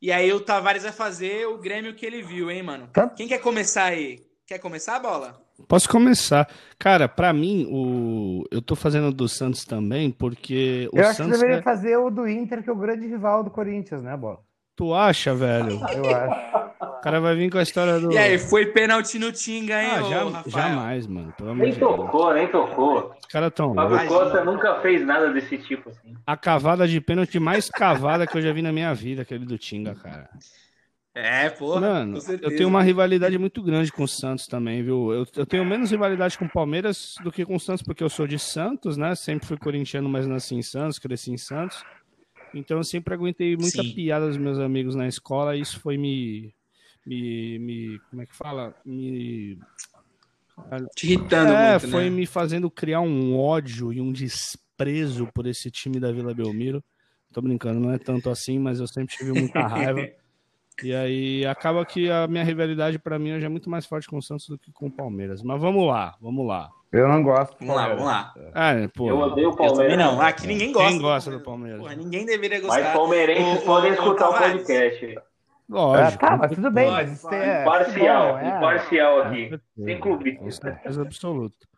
E 0.00 0.12
aí 0.12 0.32
o 0.32 0.40
Tavares 0.40 0.84
vai 0.84 0.92
fazer 0.92 1.46
o 1.46 1.58
Grêmio 1.58 1.94
que 1.94 2.06
ele 2.06 2.22
viu, 2.22 2.50
hein, 2.50 2.62
mano? 2.62 2.88
Tá. 2.92 3.08
Quem 3.08 3.26
quer 3.26 3.38
começar 3.38 3.84
aí? 3.84 4.24
Quer 4.46 4.58
começar 4.58 4.96
a 4.96 5.00
bola? 5.00 5.42
Posso 5.66 5.88
começar. 5.88 6.48
Cara, 6.78 7.08
para 7.08 7.32
mim, 7.32 7.66
o... 7.68 8.44
eu 8.50 8.62
tô 8.62 8.76
fazendo 8.76 9.12
do 9.12 9.28
Santos 9.28 9.64
também, 9.64 10.10
porque 10.10 10.88
o 10.92 10.98
eu 10.98 11.06
acho 11.06 11.16
Santos. 11.16 11.32
que 11.32 11.38
deveria 11.40 11.60
é... 11.60 11.62
fazer 11.62 11.96
o 11.96 12.10
do 12.10 12.28
Inter, 12.28 12.62
que 12.62 12.70
é 12.70 12.72
o 12.72 12.76
grande 12.76 13.06
rival 13.06 13.42
do 13.42 13.50
Corinthians, 13.50 14.02
né, 14.02 14.16
Bola? 14.16 14.38
Tu 14.78 14.94
acha, 14.94 15.34
velho? 15.34 15.80
Eu 15.92 16.16
acho. 16.16 16.68
O 16.80 17.00
cara 17.00 17.20
vai 17.20 17.34
vir 17.34 17.50
com 17.50 17.58
a 17.58 17.62
história 17.62 17.98
do. 17.98 18.12
E 18.12 18.16
aí, 18.16 18.38
foi 18.38 18.66
pênalti 18.66 19.18
no 19.18 19.32
Tinga, 19.32 19.82
hein, 19.82 19.90
ah, 19.92 20.02
já? 20.02 20.42
Jamais, 20.46 21.06
mano. 21.08 21.34
nem 21.56 21.74
tocou, 21.74 22.32
nem 22.32 22.46
tocou. 22.46 23.12
Os 23.20 23.26
caras 23.26 23.52
tão. 23.52 23.74
Fábio 23.74 24.06
Costa 24.06 24.44
nunca 24.44 24.80
fez 24.80 25.04
nada 25.04 25.32
desse 25.32 25.58
tipo 25.58 25.90
assim. 25.90 26.14
A 26.24 26.36
cavada 26.36 26.86
de 26.86 27.00
pênalti 27.00 27.40
mais 27.40 27.68
cavada 27.68 28.24
que 28.24 28.38
eu 28.38 28.42
já 28.42 28.52
vi 28.52 28.62
na 28.62 28.72
minha 28.72 28.94
vida, 28.94 29.22
aquele 29.22 29.44
do 29.44 29.58
Tinga, 29.58 29.96
cara. 29.96 30.30
É, 31.12 31.50
pô. 31.50 31.80
Mano, 31.80 32.18
eu 32.40 32.56
tenho 32.56 32.68
uma 32.68 32.82
rivalidade 32.82 33.36
muito 33.36 33.60
grande 33.60 33.90
com 33.90 34.04
o 34.04 34.08
Santos 34.08 34.46
também, 34.46 34.84
viu? 34.84 35.12
Eu, 35.12 35.26
eu 35.34 35.46
tenho 35.46 35.64
menos 35.64 35.90
rivalidade 35.90 36.38
com 36.38 36.44
o 36.44 36.48
Palmeiras 36.48 37.16
do 37.24 37.32
que 37.32 37.44
com 37.44 37.56
o 37.56 37.60
Santos, 37.60 37.82
porque 37.82 38.04
eu 38.04 38.08
sou 38.08 38.28
de 38.28 38.38
Santos, 38.38 38.96
né? 38.96 39.12
Sempre 39.16 39.48
fui 39.48 39.56
corintiano, 39.56 40.08
mas 40.08 40.28
nasci 40.28 40.54
em 40.54 40.62
Santos, 40.62 41.00
cresci 41.00 41.32
em 41.32 41.36
Santos. 41.36 41.82
Então 42.54 42.78
eu 42.78 42.84
sempre 42.84 43.14
aguentei 43.14 43.56
muita 43.56 43.82
Sim. 43.82 43.92
piada 43.94 44.26
dos 44.26 44.36
meus 44.36 44.58
amigos 44.58 44.94
na 44.94 45.06
escola 45.06 45.56
e 45.56 45.60
isso 45.60 45.78
foi 45.80 45.96
me, 45.96 46.54
me, 47.06 47.58
me. 47.58 47.98
Como 48.10 48.22
é 48.22 48.26
que 48.26 48.36
fala? 48.36 48.74
Me. 48.84 49.58
Te 50.94 51.06
irritando 51.06 51.52
é, 51.52 51.72
muito, 51.72 51.88
foi 51.88 52.04
né? 52.04 52.10
me 52.10 52.26
fazendo 52.26 52.70
criar 52.70 53.00
um 53.00 53.38
ódio 53.38 53.92
e 53.92 54.00
um 54.00 54.12
desprezo 54.12 55.28
por 55.32 55.46
esse 55.46 55.70
time 55.70 56.00
da 56.00 56.10
Vila 56.10 56.34
Belmiro. 56.34 56.82
Tô 57.32 57.40
brincando, 57.40 57.78
não 57.78 57.92
é 57.92 57.98
tanto 57.98 58.30
assim, 58.30 58.58
mas 58.58 58.80
eu 58.80 58.86
sempre 58.86 59.16
tive 59.16 59.32
muita 59.32 59.60
raiva. 59.66 60.00
E 60.82 60.94
aí 60.94 61.46
acaba 61.46 61.84
que 61.84 62.10
a 62.10 62.26
minha 62.26 62.44
rivalidade 62.44 62.98
para 62.98 63.18
mim 63.18 63.32
hoje 63.32 63.44
é 63.44 63.48
muito 63.48 63.68
mais 63.68 63.86
forte 63.86 64.06
com 64.06 64.18
o 64.18 64.22
Santos 64.22 64.48
do 64.48 64.58
que 64.58 64.72
com 64.72 64.86
o 64.86 64.90
Palmeiras. 64.90 65.42
Mas 65.42 65.60
vamos 65.60 65.86
lá, 65.86 66.14
vamos 66.20 66.46
lá. 66.46 66.70
Eu 66.92 67.06
não 67.08 67.22
gosto. 67.22 67.56
Vamos 67.60 67.76
lá, 67.76 67.88
vamos 67.88 68.04
lá. 68.04 68.34
É, 68.54 68.88
pô, 68.88 69.08
eu 69.08 69.18
odeio 69.18 69.50
o 69.50 69.56
Palmeiras. 69.56 69.92
Eu 69.92 69.98
não, 69.98 70.20
aqui 70.20 70.46
ninguém 70.46 70.72
gosta. 70.72 70.88
Quem 70.88 70.98
gosta 71.00 71.30
do 71.30 71.40
Palmeiras? 71.40 71.80
Porra, 71.80 71.94
ninguém 71.94 72.24
deveria 72.24 72.60
gostar. 72.60 72.82
Mas 72.82 72.92
palmeirenses 72.92 73.64
podem 73.64 73.92
escutar 73.92 74.30
o 74.30 74.38
podcast. 74.38 75.18
Lógico. 75.68 76.24
É, 76.24 76.28
tá, 76.28 76.36
mas 76.38 76.52
tudo 76.52 76.70
bem, 76.70 76.90
mas 76.90 77.12
isso 77.12 77.28
é. 77.28 77.62
Imparcial, 77.62 78.38
é. 78.38 78.48
imparcial 78.48 79.22
aqui. 79.22 79.60
Sem 79.76 80.00
clubismo. 80.00 80.38
Com 80.40 80.50
certeza 80.50 81.02
absoluta. 81.02 81.68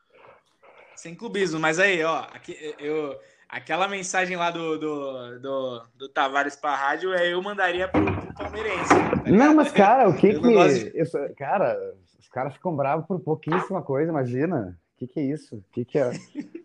Sem 0.95 1.15
clubismo, 1.15 1.59
mas 1.59 1.79
aí, 1.81 2.05
ó, 2.05 2.19
aqui, 2.33 2.57
eu, 2.79 3.19
aquela 3.51 3.89
mensagem 3.89 4.37
lá 4.37 4.51
do, 4.51 4.79
do, 4.79 5.39
do, 5.41 5.83
do 5.97 6.09
Tavares 6.09 6.57
pra 6.57 6.75
rádio, 6.75 7.13
é, 7.13 7.33
eu 7.33 7.43
mandaria 7.43 7.89
pro, 7.89 8.05
pro 8.05 8.35
palmeirense. 8.35 8.89
Tá 8.89 9.31
não, 9.31 9.55
mas 9.55 9.73
cara, 9.73 10.09
o 10.09 10.15
que 10.17 10.29
Eu 10.29 10.41
que. 10.41 10.69
de- 10.69 10.93
eu- 10.99 11.35
cara, 11.37 11.77
os 12.19 12.29
caras 12.29 12.55
ficam 12.55 12.75
bravos 12.75 13.07
por 13.07 13.19
pouquíssima 13.21 13.83
coisa, 13.83 14.11
imagina. 14.11 14.79
O 14.95 14.99
que, 15.01 15.07
que 15.07 15.21
é 15.21 15.23
isso? 15.25 15.57
O 15.57 15.65
que, 15.73 15.83
que 15.85 15.99
é? 15.99 16.11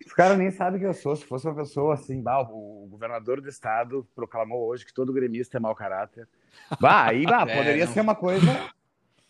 Os 0.05 0.11
caras 0.13 0.37
nem 0.37 0.51
sabem 0.51 0.77
quem 0.77 0.87
eu 0.89 0.93
sou. 0.93 1.15
Se 1.15 1.25
fosse 1.25 1.47
uma 1.47 1.55
pessoa 1.55 1.93
assim, 1.93 2.21
bah, 2.21 2.41
o 2.41 2.85
governador 2.91 3.39
do 3.39 3.47
estado 3.47 4.05
proclamou 4.13 4.67
hoje 4.67 4.85
que 4.85 4.93
todo 4.93 5.13
gremista 5.13 5.55
é 5.55 5.59
mau 5.59 5.73
caráter. 5.73 6.27
Bah, 6.81 7.05
aí 7.05 7.25
bah, 7.25 7.43
É, 7.47 7.55
poderia 7.57 7.85
não. 7.85 7.93
ser 7.93 8.01
uma 8.01 8.13
coisa 8.13 8.45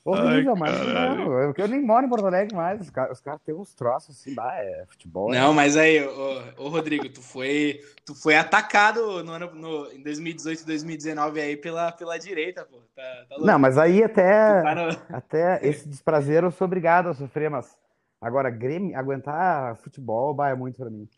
horrível, 0.05 0.53
Ai, 0.53 0.59
mas 0.59 0.87
não. 0.87 1.33
Eu, 1.39 1.53
eu 1.57 1.67
nem 1.67 1.81
moro 1.81 2.05
em 2.05 2.09
Porto 2.09 2.27
Alegre 2.27 2.55
mais. 2.55 2.79
Os 2.79 2.89
caras, 2.89 3.17
os 3.17 3.21
caras 3.21 3.41
têm 3.41 3.55
uns 3.55 3.73
troços 3.73 4.15
assim, 4.15 4.33
bah, 4.33 4.55
é 4.57 4.85
futebol. 4.87 5.33
é- 5.33 5.39
Não, 5.39 5.51
mas 5.53 5.75
aí, 5.75 6.05
ô, 6.05 6.43
ô, 6.57 6.69
Rodrigo, 6.69 7.09
tu 7.09 7.21
foi, 7.21 7.81
tu 8.05 8.13
foi 8.13 8.35
atacado 8.37 9.23
no 9.23 9.31
ano, 9.31 9.53
no, 9.55 9.91
em 9.91 10.01
2018 10.03 10.61
e 10.61 10.65
2019 10.65 11.41
aí 11.41 11.57
pela, 11.57 11.91
pela 11.91 12.17
direita, 12.17 12.63
pô. 12.63 12.77
Tá, 12.95 13.01
tá 13.27 13.35
louco. 13.35 13.45
Não, 13.47 13.57
mas 13.59 13.77
aí 13.77 14.03
até. 14.03 14.61
Tá 14.61 14.75
no- 14.75 15.15
Até 15.15 15.59
esse 15.67 15.89
desprazer 15.89 16.43
eu 16.43 16.51
sou 16.51 16.65
obrigado 16.65 17.09
a 17.09 17.13
sofrer, 17.13 17.49
mas 17.49 17.75
agora 18.21 18.49
Grêmio, 18.49 18.97
aguentar 18.97 19.75
futebol, 19.77 20.33
bah, 20.33 20.49
é 20.49 20.55
muito 20.55 20.77
pra 20.77 20.89
mim. 20.89 21.09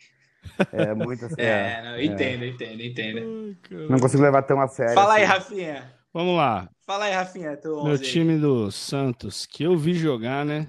É 0.72 0.94
muito 0.94 1.26
assim. 1.26 1.36
É, 1.42 1.82
não, 1.84 1.98
eu 1.98 2.04
entendo, 2.06 2.44
eu 2.44 2.50
entendo, 2.50 2.80
eu 2.80 2.86
entendo. 2.86 3.58
Não 3.90 4.00
consigo 4.00 4.24
levar 4.24 4.44
tão 4.44 4.62
a 4.62 4.68
sério. 4.68 4.94
Fala 4.94 5.16
aí, 5.16 5.24
assim. 5.24 5.34
Rafinha. 5.34 5.97
Vamos 6.18 6.36
lá. 6.36 6.68
Fala 6.84 7.06
aí, 7.06 7.14
Rafinha. 7.14 7.56
Meu 7.64 7.78
11 7.78 8.04
aí. 8.04 8.12
time 8.12 8.38
do 8.40 8.72
Santos, 8.72 9.46
que 9.46 9.64
eu 9.64 9.78
vi 9.78 9.94
jogar, 9.94 10.44
né? 10.44 10.68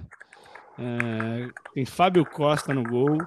É, 0.77 1.47
tem 1.73 1.87
Fábio 1.87 2.23
Costa 2.23 2.71
no 2.71 2.83
gol. 2.83 3.17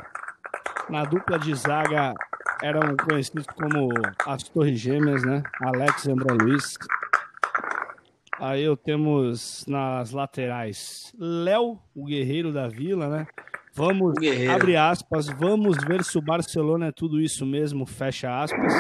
Na 0.89 1.05
dupla 1.05 1.37
de 1.37 1.53
zaga 1.53 2.15
eram 2.63 2.97
conhecidos 2.97 3.45
como 3.49 3.89
as 4.25 4.45
Torres 4.45 4.79
Gêmeas, 4.79 5.25
né? 5.25 5.43
Alex 5.63 6.05
e 6.05 6.13
André 6.13 6.33
Luiz. 6.41 6.79
Aí 8.39 8.63
eu 8.63 8.77
temos 8.77 9.65
nas 9.67 10.13
laterais 10.13 11.13
Léo, 11.19 11.81
o 11.93 12.05
guerreiro 12.05 12.53
da 12.53 12.69
vila, 12.69 13.09
né? 13.09 13.27
Vamos, 13.75 14.15
abre 14.49 14.77
aspas, 14.77 15.27
vamos 15.27 15.77
ver 15.85 16.05
se 16.05 16.17
o 16.17 16.23
Barcelona 16.23 16.87
é 16.87 16.93
tudo 16.93 17.21
isso 17.21 17.45
mesmo, 17.45 17.85
fecha 17.85 18.45
aspas. 18.45 18.73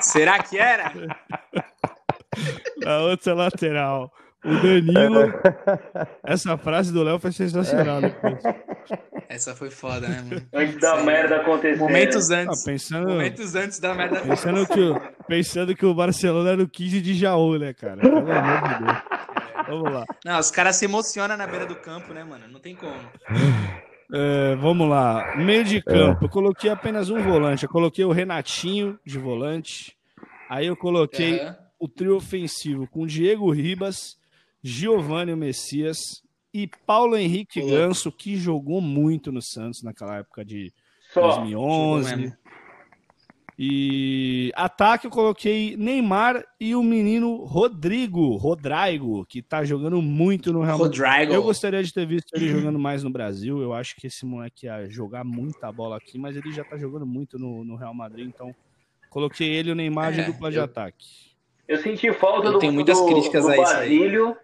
Será 0.04 0.42
que 0.42 0.58
era? 0.58 0.92
Na 2.84 2.98
outra 3.00 3.34
lateral, 3.34 4.12
o 4.44 4.48
Danilo. 4.54 5.32
Essa 6.24 6.56
frase 6.56 6.92
do 6.92 7.02
Léo 7.02 7.18
foi 7.18 7.32
sensacional. 7.32 8.00
Depois. 8.00 8.38
Essa 9.28 9.54
foi 9.54 9.70
foda, 9.70 10.08
né, 10.08 10.22
mano? 10.28 10.42
Antes 10.52 10.80
da 10.80 10.90
Sério. 10.90 11.04
merda 11.06 11.36
acontecer. 11.36 11.78
Momentos 11.78 12.30
Ah, 12.30 12.36
antes. 12.38 12.64
pensando, 12.64 13.08
Momentos 13.10 13.54
antes 13.54 13.78
da 13.78 13.94
merda. 13.94 14.20
pensando, 14.22 14.66
que 14.66 14.80
o, 14.80 15.00
pensando 15.28 15.76
que 15.76 15.86
o 15.86 15.94
Barcelona 15.94 16.50
era 16.50 16.62
o 16.62 16.68
15 16.68 17.00
de 17.00 17.14
Jaú, 17.14 17.56
né, 17.58 17.72
cara? 17.72 17.98
Pelo 18.00 18.18
amor 18.18 18.62
de 18.68 18.84
Deus. 18.84 18.98
Vamos 19.68 19.92
lá. 19.92 20.04
Não, 20.24 20.38
os 20.40 20.50
caras 20.50 20.74
se 20.76 20.84
emocionam 20.86 21.36
na 21.36 21.46
beira 21.46 21.64
do 21.66 21.76
campo, 21.76 22.12
né, 22.12 22.24
mano? 22.24 22.48
Não 22.48 22.58
tem 22.58 22.74
como. 22.74 22.94
É, 24.12 24.56
vamos 24.56 24.88
lá. 24.88 25.36
Meio 25.36 25.62
de 25.62 25.80
campo, 25.80 26.24
eu 26.24 26.28
coloquei 26.28 26.68
apenas 26.70 27.08
um 27.10 27.22
volante. 27.22 27.62
Eu 27.64 27.70
coloquei 27.70 28.04
o 28.04 28.10
Renatinho 28.10 28.98
de 29.06 29.18
volante. 29.18 29.94
Aí 30.48 30.66
eu 30.66 30.76
coloquei 30.76 31.38
Aham. 31.40 31.56
O 31.80 31.88
trio 31.88 32.14
ofensivo 32.16 32.86
com 32.86 33.06
Diego 33.06 33.50
Ribas, 33.50 34.16
Giovanni 34.62 35.34
Messias 35.34 35.98
e 36.54 36.68
Paulo 36.86 37.16
Henrique. 37.16 37.60
Ganso, 37.62 38.12
que 38.12 38.36
jogou 38.36 38.80
muito 38.80 39.32
no 39.32 39.40
Santos 39.42 39.82
naquela 39.82 40.18
época 40.18 40.44
de 40.44 40.72
Só. 41.12 41.22
2011. 41.38 42.10
Jogou 42.10 42.18
mesmo. 42.22 42.36
E 43.62 44.50
ataque 44.56 45.06
eu 45.06 45.10
coloquei 45.10 45.76
Neymar 45.76 46.42
e 46.58 46.74
o 46.74 46.82
menino 46.82 47.44
Rodrigo, 47.44 48.34
Rodrigo, 48.36 49.26
que 49.26 49.42
tá 49.42 49.62
jogando 49.64 50.00
muito 50.00 50.50
no 50.50 50.62
Real 50.62 50.78
Madrid. 50.78 51.00
Rodrigo. 51.02 51.32
Eu 51.34 51.42
gostaria 51.42 51.82
de 51.84 51.92
ter 51.92 52.06
visto 52.06 52.32
ele 52.34 52.48
jogando 52.48 52.78
mais 52.78 53.02
no 53.02 53.10
Brasil. 53.10 53.60
Eu 53.60 53.74
acho 53.74 53.96
que 53.96 54.06
esse 54.06 54.24
moleque 54.24 54.64
ia 54.64 54.88
jogar 54.88 55.24
muita 55.24 55.70
bola 55.70 55.98
aqui, 55.98 56.18
mas 56.18 56.36
ele 56.36 56.50
já 56.52 56.64
tá 56.64 56.78
jogando 56.78 57.04
muito 57.04 57.38
no, 57.38 57.62
no 57.62 57.76
Real 57.76 57.92
Madrid, 57.92 58.26
então 58.28 58.54
coloquei 59.10 59.48
ele 59.48 59.68
e 59.68 59.72
o 59.72 59.74
Neymar 59.74 60.12
de 60.14 60.20
É, 60.20 60.24
dupla 60.24 60.50
de 60.50 60.56
eu- 60.56 60.64
ataque. 60.64 61.29
Eu 61.70 61.76
senti 61.76 62.12
falta 62.12 62.48
Eu 62.48 62.52
do, 62.54 62.58
tenho 62.58 62.72
muitas 62.72 62.98
do, 62.98 63.06
críticas 63.06 63.44
do 63.44 63.50
a 63.50 63.56
isso 63.56 63.66
aí. 63.76 63.98
Basílio. 63.98 64.36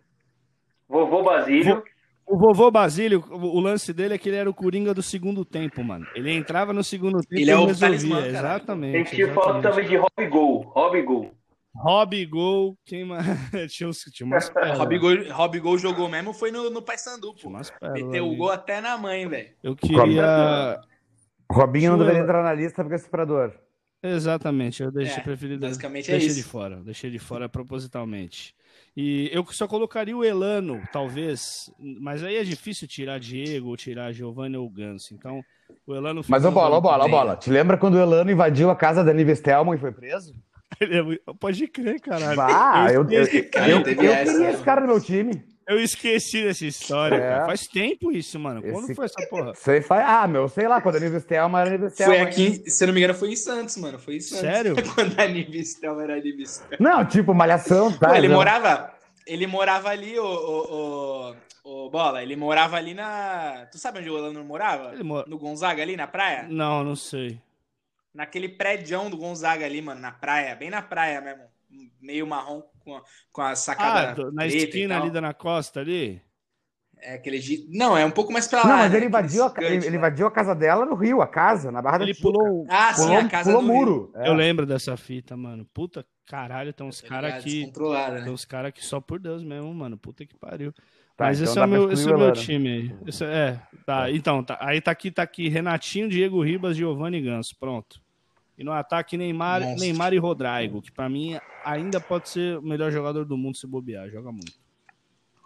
Vovô 0.89 1.25
Basílio. 1.25 1.83
O 2.25 2.39
vovô 2.39 2.71
Basílio, 2.71 3.25
o 3.29 3.59
lance 3.59 3.93
dele 3.93 4.15
é 4.15 4.19
que 4.19 4.29
ele 4.29 4.37
era 4.37 4.49
o 4.49 4.55
Coringa 4.55 4.95
do 4.95 5.03
segundo 5.03 5.45
tempo, 5.45 5.83
mano. 5.83 6.07
Ele 6.15 6.33
entrava 6.33 6.73
no 6.73 6.85
segundo 6.85 7.19
tempo 7.19 7.41
Ele 7.41 7.51
é 7.51 7.55
e 7.55 7.57
o 7.57 7.67
resolvia. 7.67 7.89
talismã. 7.89 8.27
Exatamente. 8.27 9.11
Senti 9.11 9.27
falta 9.33 9.71
também 9.71 9.89
de 9.89 9.97
Rob 9.97 10.27
Gol. 10.29 10.63
Rob 10.73 11.03
Gol. 11.03 11.35
Rob 11.75 12.27
Gol, 12.27 12.79
quem 12.85 13.05
mais? 13.05 13.27
tinha, 13.75 13.89
uns, 13.89 14.03
tinha 14.13 14.25
umas. 14.25 14.49
Robigol, 14.79 15.11
Robigol 15.33 15.79
jogou 15.79 16.09
mesmo, 16.09 16.33
foi 16.33 16.53
no, 16.53 16.71
no 16.71 16.81
Paysandu, 16.81 17.35
pô. 17.35 17.51
Meteu 17.93 18.29
o 18.29 18.37
gol 18.37 18.53
até 18.53 18.81
na 18.81 18.97
mãe, 18.97 19.29
velho. 19.29 19.49
Eu 19.65 19.75
queria. 19.75 20.81
Robinho 21.51 21.91
não 21.91 21.99
deveria 21.99 22.23
entrar 22.23 22.45
na 22.45 22.55
lista 22.55 22.83
porque 22.83 22.95
é 22.95 22.99
estuprador. 22.99 23.53
Exatamente, 24.15 24.83
eu 24.83 24.91
deixei 24.91 25.19
É, 25.19 25.21
preferido. 25.21 25.61
basicamente 25.61 26.09
é 26.09 26.13
deixei 26.13 26.29
isso. 26.29 26.37
de 26.37 26.43
fora, 26.43 26.77
deixei 26.77 27.11
de 27.11 27.19
fora 27.19 27.49
propositalmente. 27.49 28.55
E 28.97 29.31
eu 29.33 29.45
só 29.47 29.67
colocaria 29.69 30.17
o 30.17 30.25
Elano, 30.25 30.83
talvez, 30.93 31.71
mas 31.79 32.23
aí 32.25 32.37
é 32.37 32.45
difícil 32.45 32.89
tirar 32.89 33.19
Diego, 33.21 33.69
ou 33.69 33.77
tirar 33.77 34.13
Giovanni 34.13 34.57
ou 34.57 34.69
Ganso. 34.71 35.15
Então, 35.15 35.43
o 35.87 35.95
Elano 35.95 36.23
Mas 36.29 36.43
fica 36.43 36.49
ô 36.49 36.53
bola, 36.53 36.77
ô 36.77 36.81
bola, 36.81 37.05
ô 37.05 37.09
bola. 37.09 37.37
Te 37.37 37.51
lembra 37.51 37.77
quando 37.77 37.95
o 37.95 38.01
Elano 38.01 38.31
invadiu 38.31 38.71
a 38.71 38.77
casa 38.77 39.05
da 39.05 39.13
Nive 39.13 39.35
Stelman 39.37 39.75
e 39.77 39.79
foi 39.79 39.93
preso? 39.93 40.35
É 40.81 41.33
Pode 41.39 41.67
crer, 41.69 42.01
caralho. 42.01 42.41
Ah, 42.41 42.89
eu, 42.93 43.09
eu, 43.09 43.23
eu, 43.25 43.69
eu, 43.69 43.83
teve 43.85 44.07
essa, 44.07 44.33
queria 44.33 44.51
esse 44.51 44.63
cara 44.65 44.81
no 44.81 44.89
meu 44.89 45.01
time. 45.01 45.33
Eu 45.33 45.56
esqueci 45.81 46.45
dessa 46.45 46.65
história, 46.65 47.17
É. 47.17 47.21
cara. 47.21 47.47
Faz 47.47 47.67
tempo 47.67 48.13
isso, 48.13 48.39
mano. 48.39 48.63
Quando 48.63 48.85
Esse- 48.85 48.95
foi 48.95 49.05
essa 49.07 49.27
porra? 49.29 49.53
Aí 49.67 49.83
faz. 49.83 50.05
Ah, 50.09 50.29
meu, 50.29 50.49
sei 50.49 50.69
lá, 50.69 50.81
quando 50.81 50.97
a 50.97 51.01
Nive 51.01 51.19
Stelman 51.21 51.61
era 51.61 51.71
Nive 51.71 51.91
Stelman. 51.91 52.17
Foi 52.19 52.25
aqui, 52.27 52.71
se 52.71 52.85
eu 52.85 52.87
não 52.87 52.95
me 52.95 53.01
engano, 53.01 53.19
foi 53.19 53.31
em 53.33 53.37
Santos, 53.37 53.77
mano. 53.77 53.99
Foi 53.99 54.17
em 54.17 54.21
Santos. 54.21 54.41
Sério? 54.41 54.75
Quando 54.95 55.19
a 55.19 55.27
Nivistel 55.27 56.01
era 56.01 56.21
Nivistel. 56.21 56.79
Não, 56.79 57.05
tipo, 57.05 57.35
malhação, 57.35 57.93
tá? 57.93 58.11
Pô, 58.11 58.15
ele 58.15 58.29
Eu- 58.29 58.33
morava. 58.33 58.95
Ele 59.27 59.47
morava 59.49 59.89
ali, 59.89 60.17
o, 60.21 60.25
o, 60.25 61.33
o, 61.65 61.87
o 61.87 61.91
Bola. 61.91 62.23
Ele 62.23 62.37
morava 62.37 62.77
ali 62.77 62.95
na. 62.95 63.67
Tu 63.73 63.77
sabe 63.79 63.99
onde 63.99 64.09
o 64.09 64.17
Elano 64.17 64.45
morava? 64.45 64.93
Ele 64.93 65.03
mora- 65.03 65.27
No 65.29 65.37
Gonzaga 65.37 65.83
ali, 65.83 65.97
na 65.97 66.07
praia? 66.07 66.47
Não, 66.49 66.85
não 66.85 66.95
sei. 66.95 67.41
Naquele 68.15 68.49
prédio 68.49 69.11
do 69.11 69.17
Gonzaga 69.17 69.67
ali, 69.67 69.83
mano, 69.83 70.01
na 70.01 70.13
praia, 70.13 70.55
bem 70.55 70.71
na 70.71 70.81
praia 70.81 71.21
mesmo. 71.21 71.43
Meio 72.01 72.25
marrom 72.27 72.63
com 72.87 72.97
a, 72.97 73.03
com 73.33 73.43
a 73.43 73.51
Ah, 73.51 73.57
sacada. 73.57 74.15
do- 74.15 74.33
na 74.33 74.47
esquina 74.47 74.97
ali 75.01 75.11
da 75.11 75.21
na 75.21 75.35
costa 75.35 75.81
ali? 75.81 76.23
É 76.99 77.15
aquele. 77.15 77.39
Não, 77.71 77.97
é 77.97 78.05
um 78.07 78.11
pouco 78.11 78.33
mais 78.33 78.49
pra 78.49 78.61
lá. 78.63 78.69
Não, 78.69 78.77
mas 78.79 78.91
né? 78.93 78.97
ele 78.97 79.07
invadiu, 79.07 79.45
a, 79.45 79.53
ele, 79.59 79.87
ele 79.87 79.97
invadiu 79.97 80.27
a 80.27 80.31
casa 80.31 80.55
dela 80.55 80.87
no 80.87 80.95
Rio, 80.95 81.21
a 81.21 81.27
casa, 81.27 81.71
na 81.71 81.83
Barra 81.83 81.97
Ele 82.03 82.07
da 82.13 82.15
Tijuca. 82.15 82.33
pulou. 82.39 82.67
Ah, 82.71 82.95
sim, 82.95 83.03
Pulou, 83.03 83.19
a 83.19 83.29
casa 83.29 83.51
pulou 83.51 83.63
do 83.63 83.69
Rio. 83.73 83.77
muro. 83.77 84.13
É. 84.15 84.29
Eu 84.29 84.35
lembro 84.35 84.65
dessa 84.65 84.97
fita, 84.97 85.37
mano. 85.37 85.67
Puta 85.75 86.07
Caralho, 86.27 86.73
tem 86.73 86.87
uns 86.87 87.01
caras 87.01 87.35
aqui. 87.35 87.67
Né? 87.67 88.23
Tem 88.25 88.33
uns 88.33 88.45
caras 88.45 88.71
aqui 88.71 88.85
só 88.85 89.01
por 89.01 89.21
Deus 89.21 89.45
mesmo, 89.45 89.73
mano. 89.75 89.97
Puta 89.99 90.25
que 90.25 90.37
pariu. 90.37 90.73
Tá, 91.17 91.27
Mas 91.27 91.41
então 91.41 91.53
esse, 91.53 91.61
é 91.61 91.67
meu, 91.67 91.93
esse 91.93 92.11
é 92.11 92.15
o 92.15 92.19
meu 92.19 92.33
time 92.33 92.69
aí. 92.69 92.97
Esse, 93.07 93.25
é, 93.25 93.61
tá. 93.87 94.11
Então, 94.11 94.43
tá, 94.43 94.59
aí 94.61 94.81
tá 94.81 94.91
aqui, 94.91 95.11
tá 95.11 95.23
aqui. 95.23 95.49
Renatinho, 95.49 96.09
Diego 96.09 96.43
Ribas, 96.43 96.77
Giovanni 96.77 97.21
Ganso. 97.21 97.55
Pronto. 97.61 98.01
E 98.59 98.65
no 98.65 98.73
ataque, 98.73 99.17
Neymar, 99.17 99.61
Neymar 99.77 100.15
e 100.15 100.19
Rodrigo, 100.19 100.81
que 100.81 100.91
para 100.91 101.09
mim 101.09 101.39
ainda 101.65 102.01
pode 102.01 102.29
ser 102.29 102.59
o 102.59 102.63
melhor 102.63 102.91
jogador 102.91 103.25
do 103.25 103.37
mundo 103.37 103.57
se 103.57 103.67
bobear. 103.67 104.09
Joga 104.09 104.33
muito. 104.33 104.53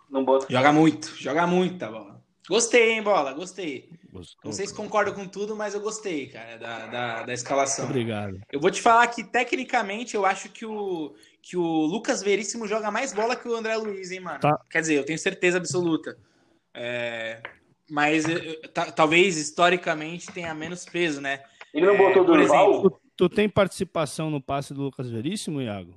Não 0.09 0.25
bota. 0.25 0.47
Joga 0.49 0.73
muito, 0.73 1.15
joga 1.17 1.47
muito, 1.47 1.79
tá 1.79 1.91
bom. 1.91 2.21
Gostei, 2.49 2.93
hein, 2.93 3.03
bola? 3.03 3.33
Gostei. 3.33 3.89
Gostou, 4.13 4.41
não 4.45 4.53
sei 4.53 4.67
se 4.67 4.75
concordo 4.75 5.13
com 5.13 5.27
tudo, 5.27 5.55
mas 5.55 5.73
eu 5.73 5.81
gostei, 5.81 6.27
cara, 6.27 6.57
da, 6.57 6.87
da, 6.87 7.23
da, 7.23 7.33
escalação. 7.33 7.85
Obrigado. 7.85 8.41
Eu 8.51 8.59
vou 8.59 8.73
te 8.73 8.83
falar 8.83 9.07
que, 9.07 9.23
tecnicamente, 9.23 10.17
eu 10.17 10.27
acho 10.27 10.49
que 10.49 10.67
o, 10.67 11.15
que 11.41 11.57
o 11.57 11.63
Lucas 11.63 12.23
Veríssimo 12.23 12.67
joga 12.67 12.91
mais 12.91 13.13
bola 13.13 13.37
que 13.37 13.49
o 13.49 13.55
André 13.55 13.77
Luiz, 13.77 14.11
hein, 14.11 14.19
mano? 14.19 14.41
Tá. 14.41 14.61
Quer 14.69 14.81
dizer, 14.81 14.95
eu 14.95 15.05
tenho 15.05 15.19
certeza 15.19 15.59
absoluta. 15.59 16.19
É, 16.75 17.41
mas 17.89 18.25
talvez, 18.97 19.37
historicamente, 19.37 20.33
tenha 20.33 20.53
menos 20.53 20.85
peso, 20.85 21.21
né? 21.21 21.45
Ele 21.73 21.87
não 21.87 21.95
é, 21.95 21.99
botou 21.99 22.25
do 22.25 22.41
exemplo, 22.41 22.91
tu, 22.91 23.01
tu 23.17 23.29
tem 23.29 23.49
participação 23.49 24.31
no 24.31 24.41
passe 24.41 24.75
do 24.75 24.83
Lucas 24.83 25.09
Veríssimo, 25.09 25.61
Iago? 25.61 25.95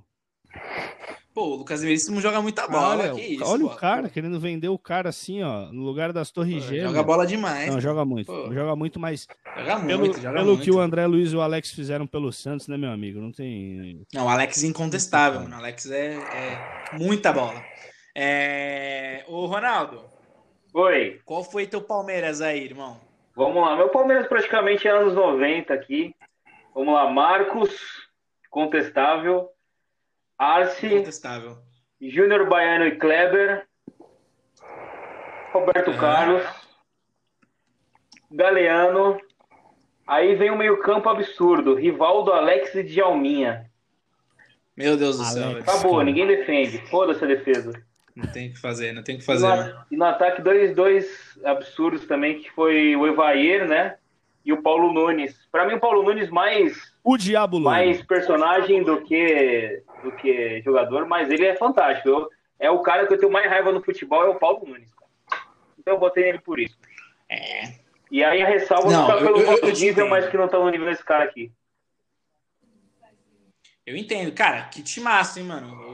Pô, 1.33 1.45
o 1.45 1.55
Lucas 1.55 1.81
Veríssimo 1.81 2.21
joga 2.21 2.39
muita 2.43 2.67
bola. 2.67 3.11
Olha, 3.11 3.19
isso, 3.19 3.43
olha 3.43 3.65
o 3.65 3.75
cara 3.75 4.07
querendo 4.07 4.39
vender 4.39 4.67
o 4.67 4.77
cara 4.77 5.09
assim, 5.09 5.41
ó, 5.41 5.71
no 5.71 5.81
lugar 5.81 6.13
das 6.13 6.29
torres 6.29 6.63
gêmeas. 6.63 6.89
Joga 6.89 7.01
bola 7.01 7.25
demais. 7.25 7.71
Não, 7.71 7.81
joga 7.81 8.05
muito. 8.05 8.27
Pô. 8.27 8.53
Joga 8.53 8.75
muito, 8.75 8.99
mas. 8.99 9.27
Joga 9.57 9.79
pelo, 9.79 9.99
muito, 9.99 10.21
joga 10.21 10.37
pelo 10.37 10.47
muito. 10.51 10.63
que 10.63 10.71
o 10.71 10.79
André 10.79 11.07
Luiz 11.07 11.33
e 11.33 11.35
o 11.35 11.41
Alex 11.41 11.71
fizeram 11.71 12.05
pelo 12.05 12.31
Santos, 12.31 12.67
né, 12.67 12.77
meu 12.77 12.91
amigo? 12.91 13.19
Não 13.19 13.31
tem. 13.31 14.05
Não, 14.13 14.27
o 14.27 14.29
Alex 14.29 14.63
é 14.63 14.67
incontestável, 14.67 15.41
mano. 15.41 15.55
O 15.55 15.57
Alex 15.57 15.89
é, 15.89 16.13
é 16.13 16.97
muita 16.99 17.33
bola. 17.33 17.63
É... 18.15 19.25
Ô, 19.27 19.47
Ronaldo. 19.47 20.03
Oi. 20.71 21.19
Qual 21.25 21.43
foi 21.43 21.65
teu 21.65 21.81
Palmeiras 21.81 22.41
aí, 22.41 22.63
irmão? 22.63 22.99
Vamos 23.35 23.61
lá. 23.61 23.75
Meu 23.75 23.89
Palmeiras 23.89 24.27
praticamente 24.27 24.87
é 24.87 24.91
anos 24.91 25.13
90 25.13 25.73
aqui. 25.73 26.15
Vamos 26.73 26.93
lá. 26.93 27.09
Marcos, 27.11 27.75
contestável. 28.49 29.49
Arce. 30.37 30.87
Incontestável. 30.87 31.57
Júnior 32.09 32.49
Baiano 32.49 32.85
e 32.85 32.97
Kleber, 32.97 33.65
Roberto 35.53 35.91
uhum. 35.91 35.97
Carlos, 35.97 36.43
Galeano. 38.29 39.17
Aí 40.05 40.35
vem 40.35 40.51
o 40.51 40.57
meio-campo 40.57 41.07
absurdo: 41.07 41.75
Rivaldo, 41.75 42.33
Alex 42.33 42.75
e 42.75 42.83
Djalminha. 42.83 43.71
Meu 44.75 44.97
Deus 44.97 45.17
do 45.17 45.23
céu. 45.23 45.59
Acabou, 45.59 46.01
ninguém 46.03 46.27
defende. 46.27 46.79
Foda-se 46.89 47.23
a 47.23 47.27
defesa. 47.27 47.71
Não 48.15 48.27
tem 48.27 48.49
o 48.49 48.53
que 48.53 48.59
fazer, 48.59 48.93
não 48.93 49.03
tem 49.03 49.15
o 49.15 49.19
que 49.19 49.25
fazer. 49.25 49.45
E 49.45 49.49
no, 49.49 49.55
né? 49.55 49.85
e 49.91 49.97
no 49.97 50.05
ataque, 50.05 50.41
dois, 50.41 50.75
dois 50.75 51.39
absurdos 51.43 52.05
também, 52.05 52.39
que 52.39 52.51
foi 52.51 52.95
o 52.95 53.07
Evair, 53.07 53.67
né? 53.67 53.95
E 54.45 54.53
o 54.53 54.61
Paulo 54.61 54.93
Nunes. 54.93 55.47
Para 55.51 55.65
mim, 55.65 55.75
o 55.75 55.79
Paulo 55.79 56.03
Nunes 56.03 56.29
mais 56.29 56.93
o 57.03 57.17
Diabo 57.17 57.59
Mais 57.59 58.01
personagem 58.01 58.81
do 58.81 59.01
que, 59.01 59.83
do 60.03 60.11
que 60.13 60.61
jogador, 60.61 61.05
mas 61.05 61.29
ele 61.29 61.45
é 61.45 61.55
fantástico. 61.55 62.07
Eu, 62.07 62.29
é 62.57 62.71
o 62.71 62.79
cara 62.79 63.05
que 63.05 63.13
eu 63.13 63.17
tenho 63.17 63.31
mais 63.31 63.49
raiva 63.49 63.73
no 63.73 63.83
futebol, 63.83 64.23
é 64.23 64.29
o 64.29 64.39
Paulo 64.39 64.65
Nunes. 64.65 64.89
Então 65.77 65.95
eu 65.95 65.99
botei 65.99 66.29
ele 66.29 66.39
por 66.39 66.59
isso. 66.59 66.77
É. 67.29 67.73
E 68.09 68.23
aí 68.23 68.41
a 68.41 68.47
ressalva 68.47 68.89
não, 68.89 69.07
tá 69.07 69.17
pelo 69.17 69.37
eu, 69.37 69.73
nível, 69.73 70.07
mas 70.07 70.29
que 70.29 70.37
não 70.37 70.47
tá 70.47 70.57
no 70.57 70.69
nível 70.69 70.87
desse 70.87 71.03
cara 71.03 71.25
aqui. 71.25 71.51
Eu 73.85 73.97
entendo. 73.97 74.31
Cara, 74.31 74.63
que 74.63 74.81
timaço, 74.81 75.39
hein, 75.39 75.45
mano? 75.45 75.92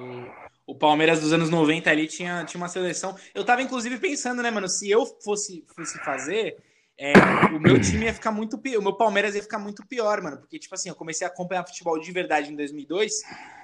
O, 0.72 0.76
Palmeiras 0.76 1.20
dos 1.20 1.34
anos 1.34 1.50
90 1.50 1.90
ali 1.90 2.08
tinha, 2.08 2.44
tinha 2.46 2.60
uma 2.60 2.68
seleção. 2.68 3.16
Eu 3.34 3.44
tava, 3.44 3.62
inclusive, 3.62 3.98
pensando, 3.98 4.42
né, 4.44 4.52
mano? 4.52 4.68
Se 4.68 4.90
eu 4.90 5.06
fosse, 5.06 5.66
fosse 5.76 5.98
fazer, 6.00 6.58
é, 6.98 7.14
o 7.56 7.60
meu 7.60 7.80
time 7.80 8.06
ia 8.06 8.14
ficar 8.14 8.32
muito 8.32 8.58
pior, 8.58 8.80
o 8.80 8.84
meu 8.84 8.94
Palmeiras 8.94 9.34
ia 9.34 9.42
ficar 9.42 9.58
muito 9.58 9.88
pior, 9.88 10.22
mano, 10.22 10.38
porque, 10.38 10.60
tipo 10.60 10.76
assim, 10.76 10.90
eu 10.90 10.96
comecei 10.96 11.26
a 11.26 11.30
acompanhar 11.30 11.66
futebol 11.66 11.98
de 11.98 12.12
verdade 12.12 12.52
em 12.52 12.56
2002 12.58 13.22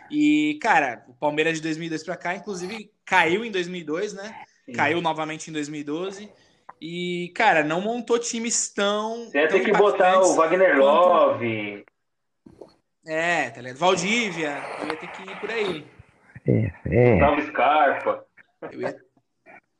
e, 0.09 0.57
cara, 0.61 1.03
o 1.07 1.13
Palmeiras 1.13 1.57
de 1.57 1.61
2002 1.63 2.03
pra 2.03 2.15
cá, 2.15 2.35
inclusive, 2.35 2.89
caiu 3.03 3.43
em 3.43 3.51
2002, 3.51 4.13
né? 4.13 4.43
Sim. 4.65 4.71
Caiu 4.71 5.01
novamente 5.01 5.49
em 5.49 5.53
2012 5.53 6.31
e, 6.81 7.31
cara, 7.35 7.63
não 7.63 7.81
montou 7.81 8.17
times 8.17 8.69
tão. 8.69 9.25
Você 9.25 9.39
ia 9.39 9.47
ter 9.47 9.63
que 9.63 9.71
botar 9.73 10.21
o 10.21 10.35
Wagner 10.35 10.77
Love. 10.77 11.83
É, 13.05 13.49
tá 13.49 13.61
ligado? 13.61 13.77
Valdívia, 13.77 14.57
ia 14.87 14.95
ter 14.95 15.11
que 15.11 15.21
ir 15.23 15.39
por 15.39 15.51
aí. 15.51 15.94
É, 16.47 16.71
é. 16.85 17.41
Scarpa. 17.41 18.25
Ia... 18.73 18.95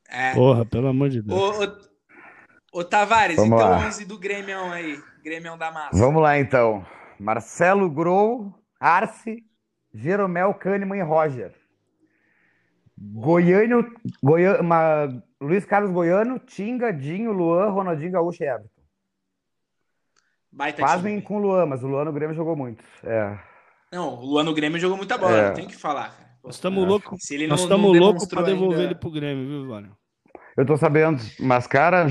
É. 0.09 0.33
Porra, 0.33 0.65
pelo 0.65 0.87
amor 0.87 1.09
de 1.09 1.21
Deus. 1.21 1.39
O, 1.39 1.63
o... 1.63 2.79
Ô, 2.79 2.83
Tavares, 2.83 3.37
Vamos 3.37 3.57
então 3.57 3.69
lá. 3.69 3.87
11 3.87 4.05
do 4.05 4.19
Grêmio 4.19 4.59
aí. 4.71 4.99
Grêmio 5.23 5.57
da 5.57 5.71
massa. 5.71 5.97
Vamos 5.97 6.21
lá, 6.21 6.37
então. 6.37 6.85
Marcelo 7.19 7.89
Grou, 7.89 8.53
Arce, 8.79 9.43
Jeromel, 9.93 10.53
Kahneman 10.53 10.97
e 10.97 11.01
Roger. 11.01 11.53
Goiano, 12.97 13.85
Goiano 14.23 14.61
uma, 14.61 15.23
Luiz 15.39 15.65
Carlos 15.65 15.91
Goiano, 15.91 16.39
Tinga, 16.39 16.91
Dinho, 16.91 17.31
Luan, 17.31 17.69
Ronaldinho 17.69 18.11
Gaúcho 18.11 18.43
e 18.43 18.47
Everton. 18.47 18.69
Baita 20.51 20.81
Pasmem 20.81 21.19
com 21.19 21.37
o 21.37 21.39
Luan, 21.39 21.65
mas 21.65 21.83
o 21.83 21.87
Luan 21.87 22.05
no 22.05 22.13
Grêmio 22.13 22.35
jogou 22.35 22.55
muito. 22.55 22.83
É. 23.03 23.37
Não, 23.91 24.15
o 24.15 24.25
Luan 24.25 24.43
no 24.43 24.53
Grêmio 24.53 24.79
jogou 24.79 24.95
muita 24.95 25.17
bola, 25.17 25.37
é. 25.37 25.47
não 25.47 25.53
tem 25.53 25.67
que 25.67 25.75
falar. 25.75 26.24
Nós 26.45 26.55
estamos 26.55 26.85
é. 26.85 26.87
loucos 26.87 27.19
louco 27.99 28.27
para 28.29 28.41
devolver 28.43 28.79
ainda... 28.79 28.91
ele 28.91 28.95
pro 28.95 29.11
Grêmio, 29.11 29.47
viu, 29.47 29.67
Vânia? 29.67 29.91
Eu 30.57 30.65
tô 30.65 30.77
sabendo, 30.77 31.21
mas, 31.37 31.67
cara, 31.67 32.07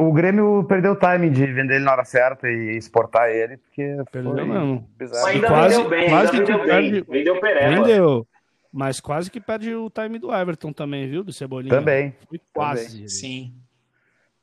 o 0.00 0.12
Grêmio 0.14 0.64
perdeu 0.66 0.92
o 0.92 0.96
timing 0.96 1.30
de 1.30 1.44
vender 1.46 1.74
ele 1.74 1.84
na 1.84 1.92
hora 1.92 2.04
certa 2.06 2.48
e 2.48 2.76
exportar 2.76 3.28
ele, 3.28 3.58
porque 3.58 3.96
perdeu 4.10 4.32
foi 4.32 4.44
mesmo. 4.44 4.88
Bizarro. 4.96 5.26
Ainda 5.26 5.48
quase, 5.48 5.74
vendeu 5.76 5.90
bem, 5.90 6.08
quase 6.08 6.32
ainda 6.32 6.46
vendeu 6.46 6.58
bem. 6.58 6.68
Perde, 6.68 7.00
vendeu 7.10 7.40
Pereba. 7.40 7.74
Vendeu. 7.74 8.26
Mas 8.72 8.98
quase 8.98 9.30
que 9.30 9.38
perde 9.38 9.74
o 9.74 9.90
time 9.90 10.18
do 10.18 10.34
Everton 10.34 10.72
também, 10.72 11.06
viu? 11.06 11.22
Do 11.22 11.34
Cebolinha. 11.34 11.74
Também. 11.74 12.16
Foi 12.26 12.40
quase. 12.54 12.92
Também. 12.92 13.08
Sim. 13.08 13.54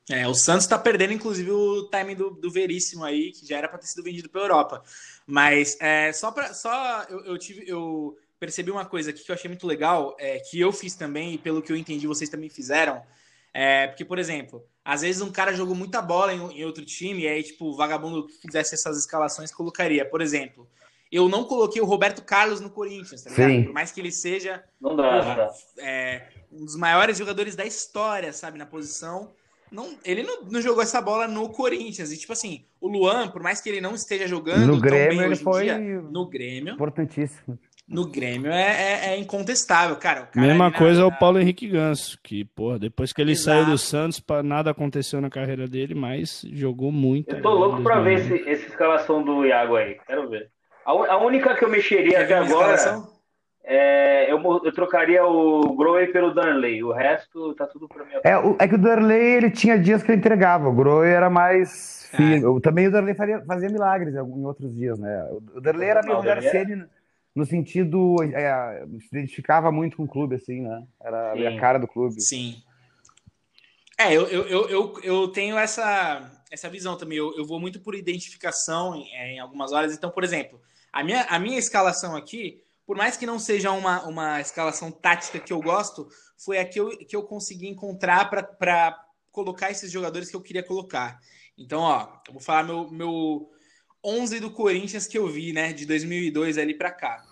É, 0.08 0.28
o 0.28 0.34
Santos 0.34 0.68
tá 0.68 0.78
perdendo, 0.78 1.12
inclusive, 1.12 1.50
o 1.50 1.88
time 1.90 2.14
do, 2.14 2.30
do 2.30 2.50
Veríssimo 2.50 3.04
aí, 3.04 3.32
que 3.32 3.46
já 3.46 3.58
era 3.58 3.68
para 3.68 3.78
ter 3.78 3.86
sido 3.86 4.04
vendido 4.04 4.28
pra 4.28 4.42
Europa. 4.42 4.82
Mas 5.26 5.76
é, 5.80 6.12
só 6.12 6.30
para 6.30 6.54
só 6.54 7.04
eu, 7.08 7.24
eu, 7.24 7.38
tive. 7.38 7.64
Eu 7.66 8.16
percebi 8.40 8.70
uma 8.70 8.86
coisa 8.86 9.10
aqui 9.10 9.22
que 9.22 9.30
eu 9.30 9.34
achei 9.34 9.48
muito 9.48 9.66
legal, 9.66 10.16
é, 10.18 10.38
que 10.38 10.58
eu 10.58 10.72
fiz 10.72 10.94
também, 10.94 11.34
e 11.34 11.38
pelo 11.38 11.60
que 11.60 11.70
eu 11.70 11.76
entendi, 11.76 12.06
vocês 12.06 12.30
também 12.30 12.48
fizeram. 12.48 13.02
É, 13.52 13.88
porque, 13.88 14.04
por 14.04 14.18
exemplo, 14.18 14.64
às 14.82 15.02
vezes 15.02 15.20
um 15.20 15.30
cara 15.30 15.52
jogou 15.52 15.74
muita 15.74 16.00
bola 16.00 16.32
em, 16.32 16.60
em 16.60 16.64
outro 16.64 16.84
time, 16.84 17.22
e 17.22 17.28
aí, 17.28 17.42
tipo, 17.42 17.66
o 17.66 17.76
vagabundo 17.76 18.26
que 18.26 18.40
fizesse 18.40 18.74
essas 18.74 18.98
escalações 18.98 19.52
colocaria. 19.52 20.08
Por 20.08 20.22
exemplo, 20.22 20.66
eu 21.12 21.28
não 21.28 21.44
coloquei 21.44 21.82
o 21.82 21.84
Roberto 21.84 22.22
Carlos 22.22 22.60
no 22.60 22.70
Corinthians, 22.70 23.22
tá 23.22 23.30
ligado? 23.30 23.64
Por 23.66 23.74
mais 23.74 23.92
que 23.92 24.00
ele 24.00 24.10
seja 24.10 24.64
não 24.80 24.96
dá, 24.96 25.02
porra, 25.02 25.28
não 25.28 25.36
dá. 25.36 25.52
É, 25.78 26.28
um 26.50 26.64
dos 26.64 26.76
maiores 26.76 27.18
jogadores 27.18 27.54
da 27.54 27.66
história, 27.66 28.32
sabe, 28.32 28.56
na 28.56 28.64
posição. 28.64 29.32
Não, 29.70 29.96
ele 30.04 30.22
não, 30.22 30.42
não, 30.44 30.60
jogou 30.60 30.82
essa 30.82 31.00
bola 31.00 31.28
no 31.28 31.48
Corinthians. 31.50 32.10
E, 32.10 32.16
tipo 32.16 32.32
assim, 32.32 32.64
o 32.80 32.88
Luan, 32.88 33.28
por 33.28 33.40
mais 33.42 33.60
que 33.60 33.68
ele 33.68 33.80
não 33.80 33.94
esteja 33.94 34.26
jogando 34.26 34.66
no 34.66 34.80
Grêmio, 34.80 35.22
ele 35.22 35.36
foi 35.36 35.64
dia, 35.64 35.78
no 35.78 36.26
Grêmio. 36.26 36.74
Importantíssimo 36.74 37.58
no 37.90 38.06
Grêmio 38.06 38.52
é, 38.52 38.62
é, 38.62 39.06
é 39.08 39.18
incontestável, 39.18 39.96
cara. 39.96 40.22
cara 40.22 40.46
Mesma 40.46 40.70
coisa 40.70 41.00
na... 41.00 41.06
é 41.06 41.08
o 41.08 41.18
Paulo 41.18 41.40
Henrique 41.40 41.66
Ganso, 41.66 42.16
que, 42.22 42.44
porra, 42.44 42.78
depois 42.78 43.12
que 43.12 43.20
ele 43.20 43.32
Exato. 43.32 43.58
saiu 43.58 43.66
do 43.66 43.76
Santos, 43.76 44.22
nada 44.44 44.70
aconteceu 44.70 45.20
na 45.20 45.28
carreira 45.28 45.66
dele, 45.66 45.94
mas 45.94 46.42
jogou 46.52 46.92
muito. 46.92 47.34
Eu 47.34 47.42
tô 47.42 47.50
louco 47.50 47.82
pra 47.82 48.00
ver 48.00 48.20
esse, 48.20 48.48
essa 48.48 48.66
escalação 48.66 49.22
do 49.22 49.44
Iago 49.44 49.74
aí, 49.74 49.98
quero 50.06 50.30
ver. 50.30 50.48
A, 50.86 50.92
a 50.92 51.18
única 51.18 51.56
que 51.56 51.64
eu 51.64 51.68
mexeria 51.68 52.22
até 52.22 52.34
agora 52.34 52.76
é, 53.64 54.32
eu, 54.32 54.40
eu, 54.64 54.72
trocaria 54.72 55.24
o 55.24 55.74
Groe 55.76 56.06
pelo 56.12 56.32
Darley, 56.32 56.82
o 56.82 56.92
resto 56.92 57.54
tá 57.54 57.66
tudo 57.66 57.88
pra 57.88 58.04
mim. 58.04 58.12
É, 58.24 58.38
o, 58.38 58.56
é 58.58 58.66
que 58.66 58.76
o 58.76 58.78
Darley, 58.78 59.34
ele 59.34 59.50
tinha 59.50 59.78
dias 59.78 60.02
que 60.02 60.10
ele 60.10 60.18
entregava, 60.18 60.68
o 60.68 60.72
Groe 60.72 61.08
era 61.08 61.28
mais... 61.28 62.08
É. 62.12 62.60
Também 62.60 62.88
o 62.88 62.90
Darley 62.90 63.14
fazia, 63.14 63.40
fazia 63.46 63.68
milagres 63.68 64.14
em 64.14 64.44
outros 64.44 64.74
dias, 64.74 64.98
né? 64.98 65.28
O 65.54 65.60
Darley 65.60 65.88
era 65.88 66.02
meio 66.02 66.16
Rogério 66.16 66.42
Ceni 66.50 66.84
no 67.34 67.46
sentido 67.46 68.16
é, 68.22 68.84
se 68.98 69.06
identificava 69.12 69.70
muito 69.70 69.96
com 69.96 70.04
o 70.04 70.08
clube 70.08 70.34
assim 70.34 70.60
né? 70.62 70.86
Era 71.00 71.34
Sim. 71.34 71.46
a 71.46 71.60
cara 71.60 71.78
do 71.78 71.86
clube. 71.86 72.20
Sim. 72.20 72.62
É 73.98 74.12
eu, 74.12 74.26
eu, 74.26 74.68
eu, 74.68 75.00
eu 75.02 75.28
tenho 75.28 75.56
essa 75.58 76.30
essa 76.50 76.68
visão 76.68 76.96
também. 76.96 77.18
Eu, 77.18 77.36
eu 77.36 77.46
vou 77.46 77.60
muito 77.60 77.80
por 77.80 77.94
identificação 77.94 78.96
em, 78.96 79.14
é, 79.14 79.32
em 79.34 79.38
algumas 79.38 79.72
horas. 79.72 79.94
Então 79.94 80.10
por 80.10 80.24
exemplo 80.24 80.60
a 80.92 81.04
minha 81.04 81.22
a 81.24 81.38
minha 81.38 81.58
escalação 81.58 82.16
aqui 82.16 82.62
por 82.86 82.96
mais 82.96 83.16
que 83.16 83.24
não 83.24 83.38
seja 83.38 83.70
uma, 83.70 84.02
uma 84.04 84.40
escalação 84.40 84.90
tática 84.90 85.38
que 85.38 85.52
eu 85.52 85.60
gosto 85.60 86.08
foi 86.36 86.58
a 86.58 86.64
que 86.64 86.80
eu, 86.80 86.90
que 86.98 87.14
eu 87.14 87.22
consegui 87.22 87.68
encontrar 87.68 88.28
para 88.28 89.06
colocar 89.30 89.70
esses 89.70 89.92
jogadores 89.92 90.28
que 90.28 90.34
eu 90.34 90.40
queria 90.40 90.64
colocar. 90.64 91.20
Então 91.56 91.82
ó 91.82 92.08
eu 92.26 92.32
vou 92.32 92.42
falar 92.42 92.64
meu, 92.64 92.90
meu 92.90 93.50
11 94.04 94.40
do 94.40 94.50
Corinthians 94.50 95.06
que 95.06 95.18
eu 95.18 95.26
vi, 95.28 95.52
né, 95.52 95.72
de 95.72 95.86
2002 95.86 96.58
ali 96.58 96.74
para 96.74 96.90
cá. 96.90 97.22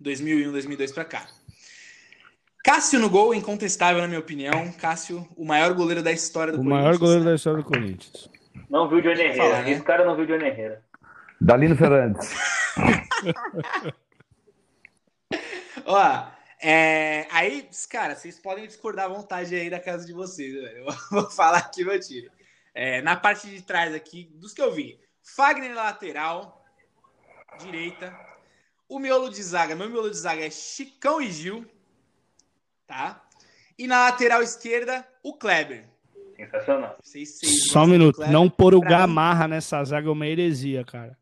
2001, 0.00 0.52
2002 0.52 0.92
para 0.92 1.04
cá. 1.04 1.26
Cássio 2.64 2.98
no 2.98 3.08
gol, 3.08 3.34
incontestável 3.34 4.02
na 4.02 4.08
minha 4.08 4.18
opinião. 4.20 4.72
Cássio, 4.72 5.28
o 5.36 5.44
maior 5.44 5.72
goleiro 5.72 6.02
da 6.02 6.10
história 6.10 6.52
do 6.52 6.60
o 6.60 6.64
Corinthians. 6.64 6.80
O 6.80 6.84
maior 6.84 6.98
goleiro 6.98 7.24
da 7.24 7.34
história 7.34 7.62
do 7.62 7.64
Corinthians. 7.64 8.28
Não 8.68 8.88
viu 8.88 8.98
o 8.98 9.02
Johnny 9.02 9.20
Herrera. 9.20 9.36
Falar, 9.36 9.62
né? 9.62 9.70
Esse 9.70 9.82
cara 9.82 10.04
não 10.04 10.16
viu 10.16 10.24
o 10.24 10.26
Johnny 10.26 10.46
Herrera. 10.46 10.82
Dalino 11.40 11.76
Fernandes. 11.76 12.34
Ó, 15.86 16.26
é, 16.60 17.28
aí, 17.30 17.68
cara, 17.88 18.16
vocês 18.16 18.40
podem 18.40 18.66
discordar 18.66 19.04
à 19.04 19.08
vontade 19.08 19.54
aí 19.54 19.70
da 19.70 19.78
casa 19.78 20.04
de 20.04 20.12
vocês. 20.12 20.54
Eu 20.54 20.86
vou 21.12 21.30
falar 21.30 21.58
aqui 21.58 21.84
meu 21.84 22.00
tiro. 22.00 22.30
É, 22.74 23.00
na 23.02 23.14
parte 23.14 23.48
de 23.48 23.62
trás 23.62 23.94
aqui, 23.94 24.28
dos 24.34 24.52
que 24.52 24.60
eu 24.60 24.72
vi. 24.72 24.98
Fagner 25.34 25.74
lateral, 25.74 26.64
direita. 27.58 28.14
O 28.88 28.98
miolo 28.98 29.28
de 29.28 29.42
zaga, 29.42 29.74
meu 29.74 29.90
miolo 29.90 30.10
de 30.10 30.16
zaga 30.16 30.46
é 30.46 30.50
Chicão 30.50 31.20
e 31.20 31.30
Gil 31.30 31.66
tá? 32.86 33.22
E 33.78 33.86
na 33.86 34.04
lateral 34.06 34.42
esquerda, 34.42 35.06
o 35.22 35.34
Kleber. 35.34 35.84
Sensacional. 36.36 36.98
Só 37.70 37.84
um 37.84 37.86
minuto. 37.86 38.20
Não 38.28 38.48
pôr 38.48 38.74
o 38.74 38.80
Gamarra 38.80 39.48
nessa 39.48 39.82
zaga 39.84 40.08
é 40.08 40.12
uma 40.12 40.26
heresia, 40.26 40.84
cara. 40.84 41.18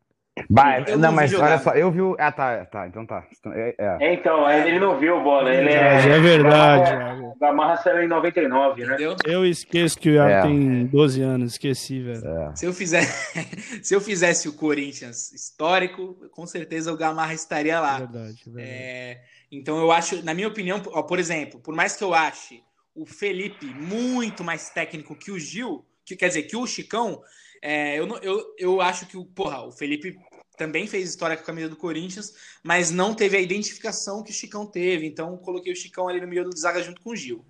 Vai, 0.49 0.85
não, 0.91 0.97
não 0.97 1.11
mas 1.11 1.33
olha 1.33 1.57
só, 1.57 1.71
eu 1.71 1.91
vi 1.91 2.01
o. 2.01 2.15
Ah, 2.19 2.31
tá, 2.31 2.65
tá, 2.65 2.87
então 2.87 3.05
tá. 3.05 3.25
É, 3.53 3.75
é. 3.77 4.13
Então, 4.13 4.49
ele 4.49 4.79
não 4.79 4.97
viu 4.99 5.21
bola. 5.21 5.53
Ele 5.53 5.69
é, 5.69 5.75
é, 5.75 6.09
é 6.09 6.19
verdade. 6.19 7.23
O 7.23 7.35
Gamarra 7.39 7.77
saiu 7.77 8.03
em 8.03 8.07
99, 8.07 8.81
né? 8.81 8.93
Entendeu? 8.93 9.15
Eu 9.25 9.45
esqueço 9.45 9.97
que 9.97 10.09
o 10.09 10.13
Iago 10.13 10.29
é. 10.29 10.41
tem 10.43 10.85
12 10.85 11.21
anos, 11.21 11.53
esqueci, 11.53 12.01
velho. 12.01 12.27
É. 12.27 12.55
Se, 12.55 12.65
eu 12.65 12.73
fizer... 12.73 13.03
Se 13.81 13.95
eu 13.95 14.01
fizesse 14.01 14.47
o 14.47 14.53
Corinthians 14.53 15.31
histórico, 15.33 16.15
com 16.31 16.45
certeza 16.45 16.93
o 16.93 16.97
Gamarra 16.97 17.33
estaria 17.33 17.79
lá. 17.79 17.97
Verdade, 17.99 18.43
verdade. 18.45 18.67
É... 18.67 19.21
Então 19.51 19.77
eu 19.77 19.91
acho, 19.91 20.23
na 20.23 20.33
minha 20.33 20.47
opinião, 20.47 20.81
ó, 20.87 21.01
por 21.03 21.19
exemplo, 21.19 21.59
por 21.59 21.73
mais 21.73 21.95
que 21.95 22.03
eu 22.03 22.13
ache 22.13 22.61
o 22.93 23.05
Felipe 23.05 23.65
muito 23.65 24.43
mais 24.43 24.69
técnico 24.69 25.15
que 25.15 25.31
o 25.31 25.39
Gil, 25.39 25.85
que 26.05 26.15
quer 26.15 26.29
dizer, 26.29 26.43
que 26.43 26.55
o 26.55 26.65
Chicão, 26.65 27.21
é, 27.61 27.99
eu, 27.99 28.07
eu, 28.19 28.55
eu 28.57 28.81
acho 28.81 29.05
que 29.05 29.17
o, 29.17 29.25
porra, 29.25 29.61
o 29.65 29.71
Felipe 29.71 30.15
também 30.57 30.87
fez 30.87 31.09
história 31.09 31.35
com 31.35 31.43
a 31.43 31.45
camisa 31.45 31.69
do 31.69 31.75
Corinthians, 31.75 32.33
mas 32.63 32.91
não 32.91 33.13
teve 33.13 33.37
a 33.37 33.41
identificação 33.41 34.23
que 34.23 34.31
o 34.31 34.33
Chicão 34.33 34.65
teve. 34.65 35.05
Então 35.05 35.37
coloquei 35.37 35.71
o 35.71 35.75
Chicão 35.75 36.07
ali 36.07 36.21
no 36.21 36.27
meio 36.27 36.43
do 36.43 36.57
zaga 36.57 36.81
junto 36.81 37.01
com 37.01 37.11
o 37.11 37.15
Gil. 37.15 37.45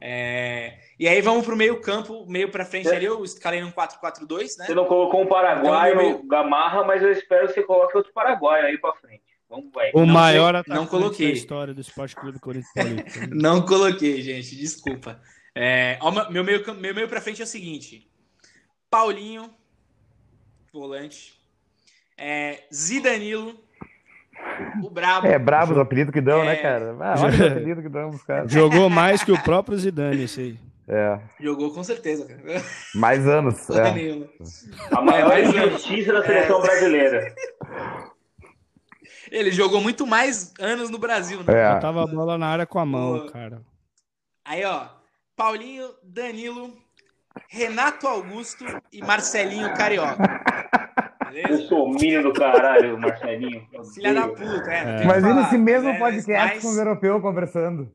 É... 0.00 0.80
E 0.98 1.06
aí 1.06 1.20
vamos 1.20 1.44
pro 1.44 1.56
meio 1.56 1.80
campo, 1.80 2.26
meio 2.26 2.50
para 2.50 2.64
frente 2.64 2.88
é. 2.88 2.96
ali, 2.96 3.04
eu 3.04 3.22
escalei 3.22 3.60
no 3.60 3.72
4-4-2, 3.72 4.58
né? 4.58 4.66
Você 4.66 4.74
não 4.74 4.84
colocou 4.84 5.22
um 5.22 5.26
Paraguai 5.28 5.92
então, 5.92 6.02
meio... 6.02 6.22
Gamarra, 6.24 6.82
mas 6.82 7.02
eu 7.02 7.12
espero 7.12 7.46
que 7.46 7.54
você 7.54 7.62
coloque 7.62 7.96
outro 7.96 8.12
Paraguai 8.12 8.62
aí 8.62 8.78
para 8.78 8.94
frente. 8.96 9.22
Vamos, 9.48 9.70
O 9.94 10.00
não 10.00 10.06
maior 10.06 10.56
atacante 10.56 10.76
não 10.76 10.86
coloquei. 10.86 11.28
da 11.28 11.32
história 11.34 11.74
do 11.74 11.80
Esporte 11.80 12.16
Clube 12.16 12.40
Corinthians 12.40 12.72
Paulista. 12.74 13.26
não 13.30 13.64
coloquei, 13.64 14.22
gente, 14.22 14.56
desculpa. 14.56 15.20
É, 15.54 15.98
meu, 16.30 16.42
meio, 16.42 16.64
meu 16.74 16.94
meio 16.94 17.08
pra 17.08 17.20
frente 17.20 17.42
é 17.42 17.44
o 17.44 17.46
seguinte: 17.46 18.10
Paulinho, 18.90 19.54
volante. 20.72 21.41
É, 22.16 22.64
Zidanilo, 22.72 23.54
o 24.82 24.90
Brabo. 24.90 25.26
É, 25.26 25.38
Brabo, 25.38 25.74
o 25.74 25.80
apelido 25.80 26.12
que 26.12 26.20
dão, 26.20 26.44
né, 26.44 26.52
é... 26.52 26.56
né, 26.56 26.56
cara? 26.56 26.96
Ah, 27.00 27.14
olha 27.18 27.44
o 27.44 27.46
apelido 27.52 27.82
que 27.82 27.88
dão 27.88 28.10
os 28.10 28.22
caras. 28.22 28.50
Jogou 28.50 28.88
mais 28.90 29.22
que 29.22 29.32
o 29.32 29.42
próprio 29.42 29.78
Zidane, 29.78 30.24
esse 30.24 30.40
aí. 30.40 30.58
É. 30.88 31.18
Jogou 31.40 31.72
com 31.72 31.82
certeza, 31.84 32.26
cara. 32.26 32.62
Mais 32.94 33.26
anos. 33.26 33.70
É. 33.70 34.94
A 34.94 35.00
maior 35.00 35.32
é, 35.32 35.44
injustiça 35.44 36.12
da 36.12 36.24
seleção 36.24 36.58
é. 36.58 36.62
brasileira. 36.62 37.34
Ele 39.30 39.50
jogou 39.50 39.80
muito 39.80 40.06
mais 40.06 40.52
anos 40.60 40.90
no 40.90 40.98
Brasil, 40.98 41.42
né? 41.44 41.54
É. 41.54 41.74
Botava 41.74 42.02
a 42.02 42.06
bola 42.06 42.36
na 42.36 42.48
área 42.48 42.66
com 42.66 42.78
a 42.78 42.84
mão, 42.84 43.26
cara. 43.28 43.62
Aí, 44.44 44.64
ó. 44.64 44.86
Paulinho, 45.34 45.88
Danilo, 46.02 46.76
Renato 47.48 48.06
Augusto 48.06 48.64
e 48.92 49.00
Marcelinho 49.00 49.72
Carioca. 49.74 50.42
Beleza? 51.32 51.62
Eu 51.62 51.68
sou 51.68 51.88
milho 51.88 52.22
do 52.22 52.32
caralho, 52.32 52.98
Marcelinho. 52.98 53.66
Filha 53.94 54.12
da 54.12 54.28
puta, 54.28 54.70
é. 54.70 55.02
é. 55.02 55.04
Mas 55.04 55.22
nesse 55.22 55.56
mesmo 55.56 55.88
né? 55.88 55.98
podcast 55.98 56.54
mas... 56.54 56.62
com 56.62 56.68
os 56.68 56.76
europeus 56.76 57.22
conversando. 57.22 57.90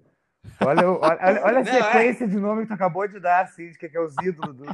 Olha, 0.60 0.90
olha, 0.90 1.42
olha 1.44 1.60
a 1.60 1.66
sequência 1.66 2.24
é. 2.24 2.28
de 2.28 2.38
nome 2.38 2.64
que 2.64 2.70
tu 2.70 2.74
acabou 2.74 3.08
de 3.08 3.20
dar, 3.20 3.44
assim, 3.44 3.70
de 3.70 3.78
que 3.78 3.96
é 3.96 4.02
os 4.02 4.16
ídolos 4.24 4.56
do. 4.56 4.66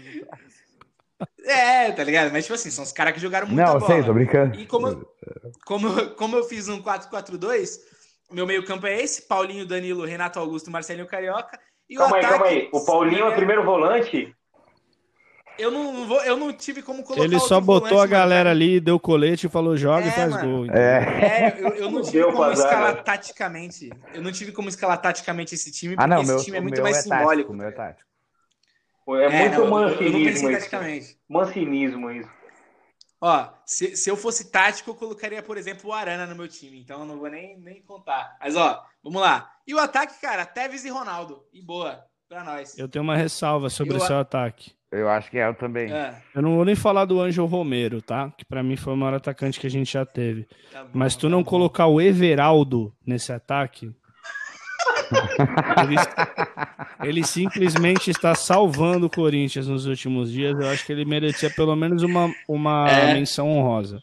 É, 1.46 1.92
tá 1.92 2.04
ligado? 2.04 2.32
Mas, 2.32 2.46
tipo 2.46 2.56
assim, 2.56 2.72
são 2.72 2.84
os 2.84 2.92
caras 2.92 3.14
que 3.14 3.20
jogaram 3.20 3.48
muito 3.48 3.60
Não, 3.60 3.80
bola. 3.80 3.86
sei, 3.86 4.04
tô 4.04 4.14
brincando. 4.14 4.56
E 4.60 4.66
como, 4.66 5.06
como, 5.66 6.10
como 6.16 6.36
eu 6.36 6.44
fiz 6.44 6.68
um 6.70 6.82
4-4-2, 6.82 7.80
meu 8.32 8.46
meio 8.46 8.66
campo 8.66 8.88
é 8.88 9.02
esse, 9.02 9.28
Paulinho, 9.28 9.66
Danilo, 9.66 10.06
Renato 10.06 10.40
Augusto, 10.40 10.72
Marcelinho 10.72 11.08
Carioca. 11.08 11.60
E 11.90 11.96
calma 11.96 12.18
aí, 12.18 12.22
calma 12.24 12.46
aí. 12.46 12.70
O 12.72 12.86
Paulinho 12.86 13.28
é 13.28 13.36
primeiro 13.36 13.64
volante? 13.64 14.34
Eu 15.58 15.70
não, 15.70 16.08
vou, 16.08 16.22
eu 16.24 16.36
não 16.36 16.52
tive 16.52 16.82
como 16.82 17.04
colocar 17.04 17.24
Ele 17.24 17.40
só 17.40 17.62
botou 17.62 18.00
a 18.02 18.08
galera 18.08 18.50
ali, 18.50 18.80
deu 18.80 19.00
colete 19.00 19.46
e 19.46 19.50
falou: 19.50 19.78
joga 19.78 20.06
é, 20.06 20.10
e 20.10 20.12
faz 20.12 20.32
mano. 20.32 20.50
gol. 20.50 20.66
Então. 20.66 20.78
É, 20.78 20.98
é 20.98 21.56
eu, 21.60 21.70
eu, 21.70 21.92
não 21.92 22.02
tive 22.02 22.18
deu 22.18 22.34
como 22.34 22.52
escalar 22.52 23.04
taticamente. 23.04 23.90
Eu 24.14 24.22
não 24.22 24.32
tive 24.32 24.52
como 24.52 24.70
escalar 24.70 25.00
taticamente 25.00 25.54
esse 25.54 25.72
time, 25.72 25.96
porque 25.96 26.04
ah, 26.04 26.16
não, 26.16 26.22
esse 26.22 26.32
meu, 26.32 26.44
time 26.44 26.58
é 26.58 26.62
muito 26.62 26.82
mais 26.82 26.98
é 26.98 27.02
simbólico. 27.02 27.28
Tático, 27.28 27.54
meu 27.54 27.68
é 27.68 27.72
tático. 27.72 28.10
É, 29.10 29.24
é 29.26 29.50
muito 29.50 29.60
não, 29.60 29.70
mancinismo 29.70 30.52
isso. 30.52 31.18
Mancinismo 31.30 32.12
isso. 32.12 32.30
Ó, 33.26 33.50
se, 33.66 33.96
se 33.96 34.10
eu 34.10 34.18
fosse 34.18 34.52
tático, 34.52 34.90
eu 34.90 34.96
colocaria, 34.96 35.42
por 35.42 35.58
exemplo, 35.58 35.90
o 35.90 35.94
Arana 35.94 36.26
no 36.26 36.36
meu 36.36 36.48
time. 36.48 36.80
Então 36.80 37.00
eu 37.00 37.06
não 37.06 37.18
vou 37.18 37.30
nem, 37.30 37.58
nem 37.58 37.82
contar. 37.82 38.36
Mas, 38.40 38.56
ó, 38.58 38.84
vamos 39.02 39.22
lá. 39.22 39.50
E 39.66 39.74
o 39.74 39.80
ataque, 39.80 40.20
cara, 40.20 40.46
Tevez 40.46 40.84
e 40.84 40.90
Ronaldo. 40.90 41.42
E 41.54 41.62
boa, 41.62 42.04
pra 42.28 42.44
nós. 42.44 42.78
Eu 42.78 42.90
tenho 42.90 43.04
uma 43.04 43.16
ressalva 43.16 43.70
sobre 43.70 43.96
o 43.96 44.00
seu 44.00 44.18
ataque. 44.18 44.74
Eu 44.94 45.10
acho 45.10 45.32
que 45.32 45.40
é 45.40 45.48
eu 45.48 45.56
também. 45.56 45.92
É. 45.92 46.14
Eu 46.36 46.42
não 46.44 46.56
vou 46.56 46.64
nem 46.64 46.76
falar 46.76 47.06
do 47.06 47.20
Ângelo 47.20 47.48
Romero, 47.48 48.00
tá? 48.00 48.32
Que 48.38 48.46
para 48.46 48.62
mim 48.62 48.76
foi 48.76 48.94
o 48.94 48.98
maior 48.98 49.16
atacante 49.16 49.60
que 49.60 49.66
a 49.66 49.70
gente 49.70 49.92
já 49.92 50.06
teve. 50.06 50.48
Tá 50.72 50.84
bom, 50.84 50.90
Mas 50.94 51.16
tu 51.16 51.24
tá 51.24 51.30
não 51.30 51.42
bom. 51.42 51.50
colocar 51.50 51.88
o 51.88 52.00
Everaldo 52.00 52.94
nesse 53.04 53.34
ataque, 53.34 53.92
ele, 55.82 55.96
ele, 57.04 57.24
simplesmente 57.24 58.12
está 58.12 58.36
salvando 58.36 59.08
o 59.08 59.10
Corinthians 59.10 59.68
nos 59.68 59.88
últimos 59.88 60.32
dias. 60.32 60.60
Eu 60.60 60.70
acho 60.70 60.86
que 60.86 60.92
ele 60.92 61.06
merecia 61.06 61.50
pelo 61.50 61.76
menos 61.76 62.04
uma, 62.04 62.32
uma 62.48 62.88
é. 62.90 63.14
menção 63.16 63.50
honrosa. 63.50 64.02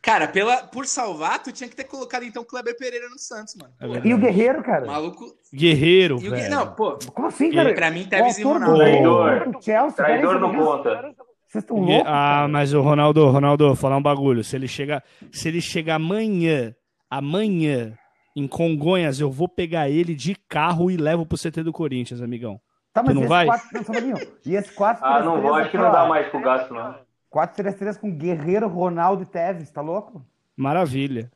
Cara, 0.00 0.28
pela, 0.28 0.58
por 0.58 0.86
salvar, 0.86 1.42
tu 1.42 1.52
tinha 1.52 1.68
que 1.68 1.74
ter 1.74 1.84
colocado 1.84 2.22
então 2.22 2.42
o 2.42 2.46
Kleber 2.46 2.76
Pereira 2.76 3.08
no 3.08 3.18
Santos, 3.18 3.54
mano. 3.56 3.72
É 3.80 4.08
e 4.08 4.14
o 4.14 4.18
Guerreiro, 4.18 4.62
cara? 4.62 4.86
Maluco. 4.86 5.26
Guerreiro, 5.52 6.18
velho. 6.18 6.46
O... 6.46 6.50
Não, 6.50 6.74
pô. 6.74 6.98
Como 7.12 7.26
assim, 7.26 7.50
cara? 7.50 7.74
Pra 7.74 7.90
mim, 7.90 8.06
Tevez 8.06 8.38
e 8.38 8.42
Ronaldo. 8.42 8.76
Traidor. 8.76 9.62
Chelsea, 9.62 9.96
Traidor 9.96 10.40
não 10.40 10.54
conta. 10.54 11.14
Vocês 11.46 11.64
estão 11.64 11.78
loucos? 11.78 12.04
Ah, 12.06 12.46
mas 12.48 12.74
o 12.74 12.80
Ronaldo, 12.80 13.28
Ronaldo, 13.28 13.74
falar 13.74 13.96
um 13.96 14.02
bagulho. 14.02 14.44
Se 14.44 14.54
ele 14.54 14.68
chegar, 14.68 15.02
se 15.32 15.48
ele 15.48 15.60
chegar 15.60 15.96
amanhã, 15.96 16.74
amanhã 17.10 17.96
em 18.36 18.46
Congonhas, 18.46 19.18
eu 19.18 19.30
vou 19.30 19.48
pegar 19.48 19.88
ele 19.88 20.14
de 20.14 20.34
carro 20.48 20.90
e 20.90 20.96
levo 20.96 21.26
pro 21.26 21.38
CT 21.38 21.62
do 21.62 21.72
Corinthians, 21.72 22.22
amigão. 22.22 22.60
Tá, 22.92 23.02
mas 23.02 23.14
tu 23.14 23.20
não 23.20 23.28
vai? 23.28 23.46
Quatro, 23.46 23.68
não, 24.02 24.18
e 24.44 24.54
esse 24.54 24.72
4 24.72 25.04
Ah, 25.04 25.22
não 25.22 25.40
vou, 25.40 25.54
acho 25.54 25.70
que 25.70 25.78
não 25.78 25.90
dá 25.90 26.06
mais 26.06 26.28
pro 26.28 26.40
gasto, 26.40 26.72
não. 26.72 26.94
4-3-3 27.32 27.98
com 27.98 28.10
Guerreiro, 28.10 28.68
Ronaldo 28.68 29.22
e 29.22 29.26
Tevez, 29.26 29.70
tá 29.70 29.80
louco? 29.80 30.24
Maravilha. 30.56 31.30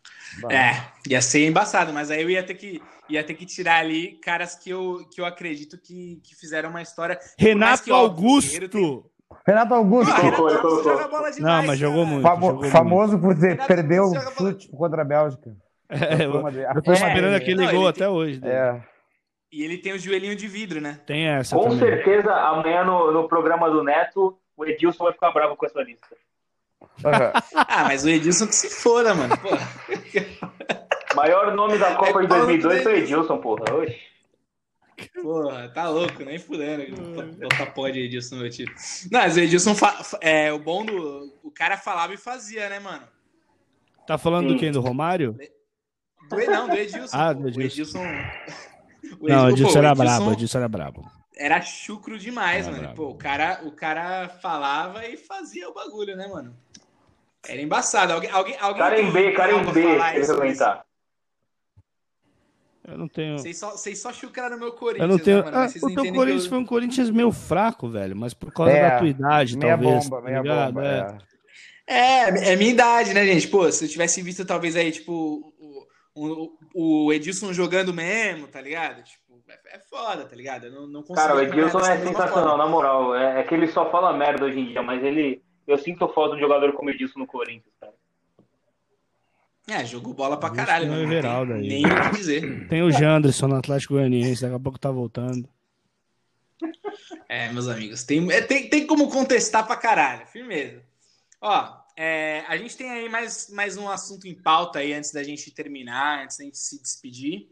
É, 0.50 0.82
ia 1.08 1.22
ser 1.22 1.46
embaçado, 1.46 1.92
mas 1.92 2.10
aí 2.10 2.22
eu 2.22 2.30
ia 2.30 2.42
ter 2.42 2.54
que, 2.54 2.82
ia 3.08 3.22
ter 3.22 3.34
que 3.34 3.46
tirar 3.46 3.78
ali 3.78 4.18
caras 4.22 4.56
que 4.56 4.70
eu, 4.70 5.06
que 5.12 5.20
eu 5.20 5.24
acredito 5.24 5.78
que, 5.78 6.20
que 6.24 6.34
fizeram 6.34 6.70
uma 6.70 6.82
história. 6.82 7.18
Renato 7.38 7.94
Augusto! 7.94 9.08
Renato 9.46 9.74
Augusto. 9.74 10.12
Ah, 10.12 10.20
Renato 10.20 10.42
Augusto 10.42 10.84
joga 10.84 11.08
bola 11.08 11.30
demais, 11.30 11.40
Não, 11.40 11.66
mas 11.66 11.78
jogou 11.78 12.04
muito. 12.04 12.22
Famo, 12.22 12.46
jogou 12.46 12.64
famoso 12.70 13.18
muito. 13.18 13.40
por 13.40 13.40
ter, 13.40 13.64
perdeu 13.66 14.04
o 14.04 14.20
chute 14.36 14.68
bola... 14.68 14.78
contra 14.78 15.02
a 15.02 15.04
Bélgica. 15.04 15.56
É, 15.88 16.24
eu, 16.24 16.32
eu 16.74 16.82
tô 16.82 16.92
esperando 16.92 17.34
é, 17.34 17.36
aquele 17.36 17.64
não, 17.64 17.70
gol 17.70 17.86
até 17.86 18.00
tem... 18.00 18.08
hoje. 18.08 18.40
Né? 18.40 18.50
É. 18.50 18.82
E 19.52 19.62
ele 19.62 19.76
tem 19.76 19.92
o 19.92 19.98
joelhinho 19.98 20.34
de 20.34 20.48
vidro, 20.48 20.80
né? 20.80 20.98
Tem 21.06 21.28
essa. 21.28 21.54
Com 21.54 21.64
também. 21.64 21.78
certeza, 21.78 22.32
amanhã 22.32 22.82
no, 22.84 23.12
no 23.12 23.28
programa 23.28 23.70
do 23.70 23.84
Neto, 23.84 24.38
o 24.62 24.66
Edilson 24.66 25.04
vai 25.04 25.12
ficar 25.12 25.32
bravo 25.32 25.56
com 25.56 25.66
essa 25.66 25.82
lista. 25.82 26.16
Uhum. 26.80 26.86
ah, 27.68 27.84
mas 27.84 28.04
o 28.04 28.08
Edilson 28.08 28.46
que 28.46 28.54
se 28.54 28.70
foda, 28.70 29.14
mano. 29.14 29.34
Maior 31.14 31.54
nome 31.54 31.78
da 31.78 31.94
Copa 31.94 32.20
é 32.20 32.22
de 32.22 32.28
2002 32.28 32.82
foi 32.82 32.98
Edilson, 33.00 33.38
porra. 33.38 33.64
Oxi. 33.74 34.12
Porra, 35.20 35.68
tá 35.68 35.88
louco, 35.88 36.24
nem 36.24 36.38
fudendo. 36.38 36.96
Botar 37.38 37.66
pó 37.66 37.88
de 37.88 38.00
Edilson 38.00 38.36
no 38.36 38.42
meu 38.42 38.50
time. 38.50 38.70
Não, 39.10 39.20
mas 39.20 39.36
o 39.36 39.40
Edilson, 39.40 39.74
é, 40.20 40.52
o 40.52 40.58
bom 40.58 40.84
do. 40.84 41.34
O 41.42 41.50
cara 41.50 41.76
falava 41.76 42.14
e 42.14 42.16
fazia, 42.16 42.68
né, 42.68 42.78
mano? 42.78 43.06
Tá 44.06 44.16
falando 44.16 44.48
Sim. 44.48 44.54
do 44.54 44.60
quem? 44.60 44.70
Do 44.70 44.80
Romário? 44.80 45.36
Do, 46.28 46.36
não, 46.36 46.68
do 46.68 46.76
Edilson. 46.76 47.16
Ah, 47.16 47.32
do 47.32 47.48
Edilson. 47.48 47.60
O 47.60 47.62
Edilson... 47.62 47.98
O 47.98 49.26
Edilson 49.26 49.34
não, 49.34 49.46
o 49.46 49.50
Edilson 49.50 49.78
era 49.78 49.94
brabo, 49.94 50.30
o 50.30 50.32
Edilson 50.32 50.58
era 50.58 50.68
brabo. 50.68 51.21
Era 51.36 51.60
chucro 51.62 52.18
demais, 52.18 52.66
era 52.66 52.72
mano. 52.72 52.82
Brabo. 52.82 52.96
Pô, 52.96 53.08
o 53.10 53.14
cara, 53.16 53.60
o 53.64 53.72
cara 53.72 54.28
falava 54.28 55.06
e 55.06 55.16
fazia 55.16 55.68
o 55.68 55.74
bagulho, 55.74 56.16
né, 56.16 56.26
mano? 56.26 56.54
Era 57.48 57.60
embaçado. 57.60 58.12
Alguém, 58.12 58.30
alguém, 58.30 58.56
alguém 58.58 58.82
cara 58.82 59.00
em 59.00 59.10
B, 59.10 59.32
cara 59.32 59.52
em 59.52 59.64
B, 59.72 59.82
deixa 60.14 60.32
eu 60.32 60.36
comentar. 60.36 60.84
Eu 62.86 62.98
não 62.98 63.08
tenho. 63.08 63.38
Vocês 63.38 63.58
só, 63.58 63.70
vocês 63.70 63.98
só 64.00 64.12
chucaram 64.12 64.56
no 64.56 64.60
meu 64.64 64.72
Corinthians. 64.72 65.08
Eu 65.08 65.16
não 65.16 65.18
tenho. 65.18 65.44
Né, 65.44 65.50
ah, 65.54 65.66
o 65.66 65.94
teu 65.94 66.12
Corinthians 66.14 66.44
eu... 66.44 66.48
foi 66.50 66.58
um 66.58 66.66
Corinthians 66.66 67.10
meio 67.10 67.30
fraco, 67.30 67.88
velho. 67.88 68.16
Mas 68.16 68.34
por 68.34 68.52
causa 68.52 68.72
é, 68.72 68.90
da 68.90 68.98
tua 68.98 69.08
idade, 69.08 69.56
meia 69.56 69.78
talvez. 69.78 70.04
Bomba, 70.04 70.16
tá 70.16 70.28
meia 70.28 70.42
bomba, 70.42 70.84
é. 70.84 70.98
é. 71.86 72.52
É, 72.52 72.56
minha 72.56 72.70
idade, 72.70 73.14
né, 73.14 73.24
gente? 73.24 73.48
Pô, 73.48 73.70
se 73.70 73.84
eu 73.84 73.88
tivesse 73.88 74.20
visto, 74.22 74.44
talvez 74.44 74.76
aí, 74.76 74.90
tipo, 74.90 75.52
o, 75.58 75.86
o, 76.74 77.06
o 77.06 77.12
Edilson 77.12 77.52
jogando 77.52 77.92
mesmo, 77.92 78.48
tá 78.48 78.60
ligado? 78.60 79.02
Tipo, 79.02 79.21
é, 79.52 79.76
é 79.76 79.78
foda, 79.78 80.24
tá 80.24 80.34
ligado? 80.34 80.66
Eu 80.66 80.72
não, 80.72 80.86
não 80.86 81.02
Cara, 81.02 81.34
o 81.34 81.40
Edilson 81.40 81.80
é 81.80 81.98
sensacional, 81.98 82.56
na 82.56 82.66
moral. 82.66 83.14
É, 83.14 83.40
é, 83.40 83.42
que 83.42 83.54
ele 83.54 83.66
só 83.68 83.90
fala 83.90 84.16
merda 84.16 84.44
hoje 84.44 84.58
em 84.58 84.66
dia, 84.66 84.82
mas 84.82 85.02
ele. 85.02 85.42
Eu 85.66 85.78
sinto 85.78 86.08
falta 86.08 86.34
de 86.34 86.42
um 86.42 86.46
jogador 86.46 86.72
como 86.72 86.90
Edilson 86.90 87.20
no 87.20 87.26
Corinthians, 87.26 87.74
cara. 87.80 87.92
É, 89.68 89.84
jogou 89.84 90.12
bola 90.12 90.36
pra 90.36 90.50
caralho. 90.50 90.88
Tem 90.88 91.06
o 91.06 91.12
Everaldo 91.12 91.52
aí. 91.52 91.68
Nem 91.68 91.86
o 91.86 92.10
que 92.10 92.16
dizer. 92.16 92.68
Tem 92.68 92.82
o 92.82 92.90
Janderson 92.90 93.46
no 93.46 93.56
Atlético 93.56 93.94
Goianiense, 93.94 94.42
daqui 94.42 94.54
a 94.54 94.60
pouco 94.60 94.78
tá 94.78 94.90
voltando. 94.90 95.48
É, 97.28 97.50
meus 97.52 97.68
amigos, 97.68 98.04
tem, 98.04 98.30
é, 98.30 98.42
tem, 98.42 98.68
tem 98.68 98.86
como 98.86 99.08
contestar 99.08 99.66
pra 99.66 99.76
caralho, 99.76 100.26
firmeza. 100.26 100.82
Ó, 101.40 101.82
é, 101.96 102.44
a 102.46 102.56
gente 102.56 102.76
tem 102.76 102.90
aí 102.90 103.08
mais, 103.08 103.48
mais 103.50 103.76
um 103.76 103.88
assunto 103.88 104.26
em 104.26 104.34
pauta 104.34 104.80
aí 104.80 104.92
antes 104.92 105.12
da 105.12 105.22
gente 105.22 105.50
terminar, 105.50 106.24
antes 106.24 106.38
da 106.38 106.44
gente 106.44 106.58
se 106.58 106.80
despedir. 106.80 107.48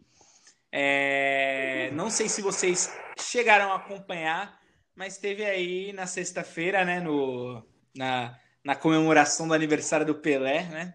É, 0.73 1.91
não 1.93 2.11
sei 2.11 2.29
se 2.29 2.43
vocês 2.43 2.93
chegaram 3.18 3.73
a 3.73 3.77
acompanhar, 3.77 4.59
mas 4.95 5.18
teve 5.18 5.45
aí 5.45 5.93
na 5.93 6.07
sexta-feira, 6.07 6.85
né, 6.85 7.01
no, 7.01 7.64
na, 7.95 8.39
na 8.64 8.77
comemoração 8.77 9.49
do 9.49 9.55
aniversário 9.55 10.07
do 10.07 10.14
Pelé, 10.14 10.64
né? 10.64 10.95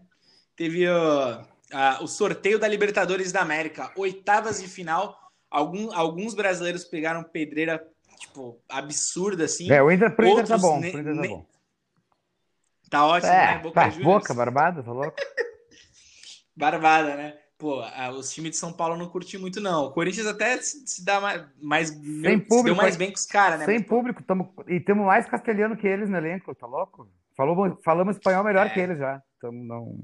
teve 0.56 0.88
uh, 0.88 1.42
uh, 1.42 2.04
o 2.04 2.08
sorteio 2.08 2.58
da 2.58 2.68
Libertadores 2.68 3.32
da 3.32 3.42
América, 3.42 3.92
oitavas 3.96 4.62
de 4.62 4.68
final. 4.68 5.20
Algum, 5.52 5.94
alguns 5.94 6.34
brasileiros 6.34 6.84
pegaram 6.84 7.24
pedreira, 7.24 7.86
tipo, 8.20 8.60
absurda, 8.68 9.46
assim. 9.46 9.72
É, 9.72 9.82
o 9.82 9.92
Inter, 9.92 10.16
pro 10.16 10.28
Inter 10.28 10.48
tá 10.48 10.58
bom. 10.58 10.80
Ne, 10.80 10.90
Inter 10.90 11.16
tá, 11.16 11.22
bom. 11.22 11.46
tá 12.90 13.06
ótimo, 13.06 13.32
é, 13.32 13.46
né? 13.46 13.60
Boca, 13.60 13.82
tá, 13.82 13.90
boca 14.02 14.34
barbada, 14.34 14.84
tá 14.84 14.92
louco? 14.92 15.16
barbada, 16.56 17.16
né? 17.16 17.38
Pô, 17.58 17.82
os 18.18 18.34
times 18.34 18.52
de 18.52 18.58
São 18.58 18.74
Paulo 18.74 18.98
não 18.98 19.08
curti 19.08 19.38
muito, 19.38 19.62
não. 19.62 19.86
O 19.86 19.92
Corinthians 19.92 20.28
até 20.28 20.58
se, 20.58 20.86
se 20.86 21.06
dá 21.06 21.22
mais, 21.22 21.44
mais 21.62 21.90
sem 21.90 22.40
público, 22.40 22.64
deu 22.66 22.76
mais 22.76 22.98
bem 22.98 23.10
com 23.10 23.18
os 23.18 23.26
caras, 23.26 23.60
né? 23.60 23.66
Sem 23.66 23.82
público, 23.82 24.22
tamo, 24.24 24.54
e 24.68 24.80
temos 24.80 25.06
mais 25.06 25.26
castelhano 25.26 25.78
que 25.78 25.88
eles 25.88 26.10
no 26.10 26.18
elenco, 26.18 26.54
tá 26.54 26.68
louco? 26.68 27.08
Falou, 27.36 27.78
falamos 27.84 28.18
espanhol 28.18 28.44
melhor 28.44 28.68
é. 28.68 28.70
que 28.70 28.80
eles 28.80 28.98
já. 28.98 29.22
Então 29.38 29.52
não. 29.52 29.98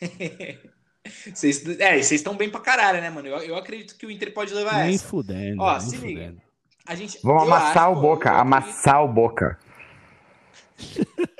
Vocês, 1.34 1.66
é, 1.80 1.94
vocês 1.94 2.20
estão 2.20 2.36
bem 2.36 2.50
pra 2.50 2.60
caralho, 2.60 3.00
né, 3.00 3.08
mano? 3.08 3.26
Eu, 3.26 3.38
eu 3.38 3.56
acredito 3.56 3.96
que 3.96 4.04
o 4.04 4.10
Inter 4.10 4.34
pode 4.34 4.52
levar 4.52 4.84
nem 4.84 4.94
essa. 4.94 5.08
Fudendo, 5.08 5.62
Ó, 5.62 5.72
nem 5.72 5.80
se 5.80 5.96
fudendo. 5.96 6.20
liga. 6.20 6.36
A 6.86 6.94
gente, 6.94 7.18
Vamos 7.22 7.44
amassar 7.44 7.88
acho, 7.88 7.98
o 7.98 8.00
Boca, 8.02 8.30
amassar 8.32 9.02
o 9.02 9.08
Boca. 9.08 9.58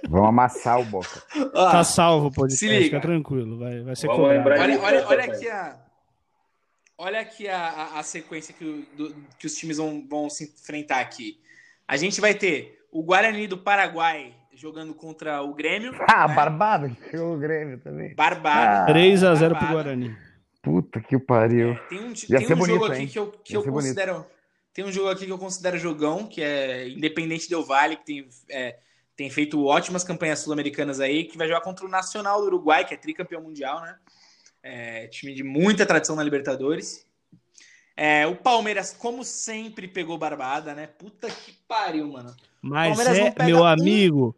Vamos 0.08 0.28
amassar 0.28 0.80
o 0.80 0.84
Boca. 0.84 1.22
Ó, 1.54 1.70
tá 1.70 1.84
salvo 1.84 2.28
o 2.28 2.32
podcast, 2.32 2.84
fica 2.84 3.00
tranquilo, 3.00 3.58
vai, 3.58 3.82
vai 3.82 3.96
ser 3.96 4.08
cobrado. 4.08 4.48
Olha, 4.50 4.80
olha, 4.80 5.06
olha 5.06 5.24
aqui 5.24 5.48
a... 5.48 5.76
Olha 6.98 7.20
aqui 7.20 7.48
a, 7.48 7.58
a, 7.58 8.00
a 8.00 8.02
sequência 8.02 8.52
que, 8.52 8.62
o, 8.62 8.84
do, 8.94 9.16
que 9.38 9.46
os 9.46 9.54
times 9.54 9.78
vão, 9.78 10.06
vão 10.06 10.28
se 10.28 10.44
enfrentar 10.44 11.00
aqui. 11.00 11.40
A 11.88 11.96
gente 11.96 12.20
vai 12.20 12.34
ter 12.34 12.84
o 12.92 13.02
Guarani 13.02 13.46
do 13.46 13.56
Paraguai 13.56 14.34
jogando 14.52 14.92
contra 14.92 15.40
o 15.42 15.54
Grêmio. 15.54 15.94
Ah, 16.06 16.28
né? 16.28 16.34
Barbado 16.34 16.90
que 16.90 17.10
pegou 17.10 17.34
o 17.34 17.38
Grêmio 17.38 17.78
também. 17.78 18.14
Barbado. 18.14 18.90
Ah, 18.90 18.94
3x0 18.94 19.58
pro 19.58 19.68
Guarani. 19.68 20.14
Puta 20.62 21.00
que 21.00 21.18
pariu. 21.18 21.70
É, 21.70 21.74
tem 21.88 21.98
um, 22.00 22.12
tem 22.12 22.36
um 22.38 22.58
bonito, 22.58 22.66
jogo 22.66 22.84
aqui 22.84 23.00
hein? 23.00 23.08
que 23.08 23.18
eu, 23.18 23.30
que 23.30 23.56
eu 23.56 23.62
considero. 23.64 24.12
Bonito. 24.12 24.30
Tem 24.74 24.84
um 24.84 24.92
jogo 24.92 25.08
aqui 25.08 25.24
que 25.24 25.32
eu 25.32 25.38
considero 25.38 25.78
jogão, 25.78 26.26
que 26.26 26.42
é 26.42 26.88
Independente 26.88 27.48
Del 27.48 27.64
Vale, 27.64 27.96
que 27.96 28.04
tem, 28.04 28.28
é, 28.50 28.76
tem 29.20 29.28
feito 29.28 29.62
ótimas 29.66 30.02
campanhas 30.02 30.38
sul-americanas 30.38 30.98
aí, 30.98 31.24
que 31.24 31.36
vai 31.36 31.46
jogar 31.46 31.60
contra 31.60 31.84
o 31.84 31.88
Nacional 31.90 32.40
do 32.40 32.46
Uruguai, 32.46 32.86
que 32.86 32.94
é 32.94 32.96
tricampeão 32.96 33.42
mundial, 33.42 33.82
né? 33.82 33.94
É, 34.62 35.08
time 35.08 35.34
de 35.34 35.44
muita 35.44 35.84
tradição 35.84 36.16
na 36.16 36.22
Libertadores. 36.22 37.04
É, 37.94 38.26
o 38.26 38.34
Palmeiras, 38.34 38.96
como 38.98 39.22
sempre, 39.22 39.86
pegou 39.86 40.16
barbada, 40.16 40.74
né? 40.74 40.86
Puta 40.86 41.28
que 41.28 41.52
pariu, 41.68 42.10
mano. 42.10 42.34
Mas 42.62 42.98
é, 42.98 43.34
meu 43.44 43.62
amigo, 43.62 44.34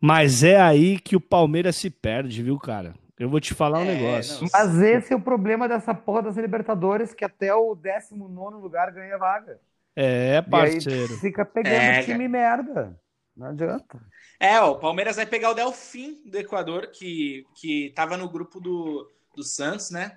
mas 0.00 0.42
é 0.42 0.58
aí 0.58 0.98
que 0.98 1.14
o 1.14 1.20
Palmeiras 1.20 1.76
se 1.76 1.90
perde, 1.90 2.42
viu, 2.42 2.58
cara? 2.58 2.94
Eu 3.18 3.28
vou 3.28 3.38
te 3.38 3.52
falar 3.52 3.80
um 3.80 3.84
é, 3.84 3.96
negócio. 3.96 4.44
Não, 4.44 4.48
Mas 4.50 4.80
esse 4.80 5.12
é 5.12 5.16
o 5.16 5.20
problema 5.20 5.68
dessa 5.68 5.92
porra 5.94 6.22
das 6.22 6.38
Libertadores, 6.38 7.12
que 7.12 7.24
até 7.24 7.54
o 7.54 7.74
19 7.74 8.62
lugar 8.62 8.90
ganha 8.92 9.18
vaga. 9.18 9.60
É, 9.94 10.40
parceiro. 10.40 11.18
fica 11.18 11.44
pegando 11.44 11.74
é, 11.74 12.02
time 12.02 12.26
merda. 12.26 12.98
Não 13.36 13.48
adianta. 13.48 14.00
É, 14.40 14.58
ó, 14.60 14.72
o 14.72 14.78
Palmeiras 14.78 15.16
vai 15.16 15.26
pegar 15.26 15.50
o 15.50 15.54
Delfim 15.54 16.22
do 16.24 16.38
Equador, 16.38 16.88
que, 16.88 17.44
que 17.54 17.92
tava 17.94 18.16
no 18.16 18.28
grupo 18.28 18.58
do, 18.58 19.10
do 19.34 19.42
Santos, 19.42 19.90
né? 19.90 20.16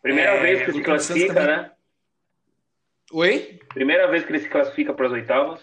Primeira 0.00 0.32
é, 0.32 0.40
vez 0.40 0.64
que 0.64 0.72
se 0.72 0.82
classifica, 0.82 1.34
também... 1.34 1.56
né? 1.56 1.72
Oi? 3.12 3.60
Primeira 3.68 4.08
vez 4.08 4.24
que 4.24 4.32
ele 4.32 4.40
se 4.40 4.48
classifica 4.48 4.94
para 4.94 5.06
as 5.06 5.12
oitavas. 5.12 5.60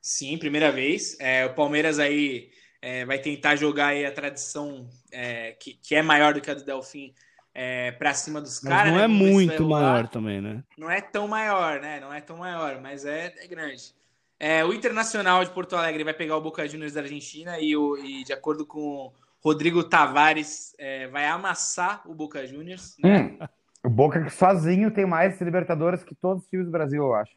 Sim, 0.00 0.36
primeira 0.38 0.70
vez. 0.70 1.18
É, 1.18 1.46
o 1.46 1.54
Palmeiras 1.54 1.98
aí 1.98 2.50
é, 2.82 3.04
vai 3.06 3.18
tentar 3.18 3.56
jogar 3.56 3.88
aí 3.88 4.04
a 4.04 4.12
tradição 4.12 4.88
é, 5.10 5.52
que, 5.52 5.74
que 5.74 5.94
é 5.94 6.02
maior 6.02 6.34
do 6.34 6.40
que 6.40 6.50
a 6.50 6.54
do 6.54 6.64
Delfim 6.64 7.14
é, 7.54 7.92
para 7.92 8.12
cima 8.12 8.40
dos 8.40 8.58
caras. 8.58 8.92
Não 8.92 8.98
né? 8.98 9.04
é 9.04 9.08
muito 9.08 9.66
maior 9.66 10.06
também, 10.08 10.40
né? 10.40 10.62
Não 10.76 10.90
é 10.90 11.00
tão 11.00 11.26
maior, 11.26 11.80
né? 11.80 12.00
Não 12.00 12.12
é 12.12 12.20
tão 12.20 12.36
maior, 12.36 12.80
mas 12.80 13.06
é, 13.06 13.34
é 13.38 13.46
grande. 13.46 13.94
É, 14.38 14.64
o 14.64 14.72
Internacional 14.72 15.44
de 15.44 15.50
Porto 15.50 15.76
Alegre 15.76 16.04
vai 16.04 16.14
pegar 16.14 16.36
o 16.36 16.40
Boca 16.40 16.66
Juniors 16.68 16.92
da 16.92 17.00
Argentina 17.00 17.58
e, 17.58 17.76
o, 17.76 17.96
e 17.96 18.24
de 18.24 18.32
acordo 18.32 18.66
com 18.66 19.12
Rodrigo 19.42 19.84
Tavares, 19.84 20.74
é, 20.78 21.06
vai 21.08 21.26
amassar 21.26 22.02
o 22.06 22.14
Boca 22.14 22.46
Juniors. 22.46 22.96
Né? 23.02 23.36
Hum, 23.40 23.46
o 23.84 23.90
Boca 23.90 24.28
sozinho 24.30 24.90
tem 24.90 25.04
mais 25.04 25.38
Libertadores 25.40 26.02
que 26.02 26.14
todos 26.14 26.42
os 26.42 26.48
times 26.48 26.66
do 26.66 26.72
Brasil, 26.72 27.02
eu 27.02 27.14
acho. 27.14 27.32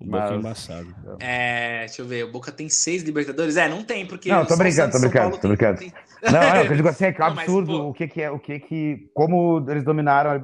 O 0.00 0.04
Boca 0.04 0.16
é 0.16 0.20
Mas... 0.20 0.30
é 0.30 0.36
embaçado. 0.36 0.96
É, 1.20 1.78
deixa 1.80 2.02
eu 2.02 2.06
ver. 2.06 2.24
O 2.24 2.32
Boca 2.32 2.52
tem 2.52 2.68
seis 2.68 3.02
Libertadores? 3.02 3.56
É, 3.56 3.68
não 3.68 3.82
tem, 3.82 4.06
porque. 4.06 4.30
Não, 4.30 4.46
tô 4.46 4.56
brincando, 4.56 4.92
tô 4.92 5.00
brincando, 5.00 5.38
tô 5.38 5.48
brincando. 5.48 5.78
Tem... 5.80 5.92
Não, 6.22 6.32
não, 6.32 6.62
eu 6.62 6.72
digo 6.76 6.88
assim, 6.88 7.06
é 7.06 7.12
que 7.12 7.20
é 7.20 7.24
um 7.24 7.28
absurdo 7.28 7.72
mas, 7.72 7.80
o 7.80 7.92
que, 7.92 8.08
que 8.08 8.22
é, 8.22 8.30
o 8.30 8.38
que 8.38 8.60
que. 8.60 9.10
Como 9.12 9.64
eles 9.68 9.84
dominaram, 9.84 10.40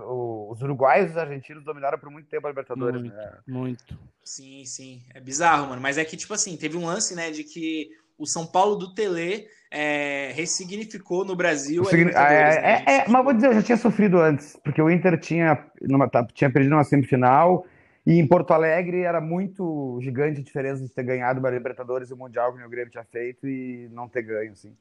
os 0.55 0.63
uruguaios 0.63 1.09
e 1.09 1.13
os 1.13 1.19
argentinos 1.19 1.65
dominaram 1.65 1.99
por 1.99 2.11
muito 2.11 2.29
tempo 2.29 2.47
a 2.47 2.51
Libertadores. 2.51 3.01
Muito, 3.01 3.17
né? 3.17 3.39
muito. 3.47 3.99
Sim, 4.23 4.65
sim. 4.65 5.03
É 5.15 5.21
bizarro, 5.21 5.69
mano. 5.69 5.83
Mas 5.83 5.99
é 5.99 6.05
que, 6.05 6.17
tipo 6.17 6.33
assim, 6.33 6.57
teve 6.57 6.77
um 6.77 6.87
lance, 6.87 7.15
né, 7.15 7.31
de 7.31 7.45
que 7.45 7.91
o 8.17 8.27
São 8.27 8.47
Paulo 8.47 8.77
do 8.77 8.95
Tele 8.95 9.47
é, 9.71 10.33
ressignificou 10.35 11.25
no 11.25 11.35
Brasil. 11.35 11.85
Signi... 11.85 12.11
É, 12.11 12.15
né? 12.15 12.85
é, 12.87 12.97
é, 12.99 13.09
mas 13.09 13.25
vou 13.25 13.35
dizer, 13.35 13.49
eu 13.49 13.55
já 13.55 13.63
tinha 13.63 13.77
sofrido 13.77 14.21
antes, 14.21 14.57
porque 14.65 14.81
o 14.81 14.89
Inter 14.89 15.19
tinha, 15.19 15.67
numa, 15.83 16.09
tinha 16.33 16.51
perdido 16.51 16.75
uma 16.75 16.85
semifinal 16.85 17.67
e 18.07 18.19
em 18.19 18.27
Porto 18.27 18.53
Alegre 18.53 19.01
era 19.01 19.21
muito 19.21 19.99
gigante 20.01 20.41
a 20.41 20.45
diferença 20.45 20.83
de 20.83 20.91
ter 20.91 21.03
ganhado 21.03 21.45
o 21.45 21.51
Libertadores 21.51 22.11
e 22.11 22.15
o 22.15 22.17
Mundial 22.17 22.55
que 22.55 22.63
o 22.63 22.69
Grêmio 22.69 22.91
tinha 22.91 23.05
feito 23.05 23.49
e 23.49 23.89
não 23.93 24.09
ter 24.09 24.23
ganho, 24.23 24.53
assim. 24.53 24.77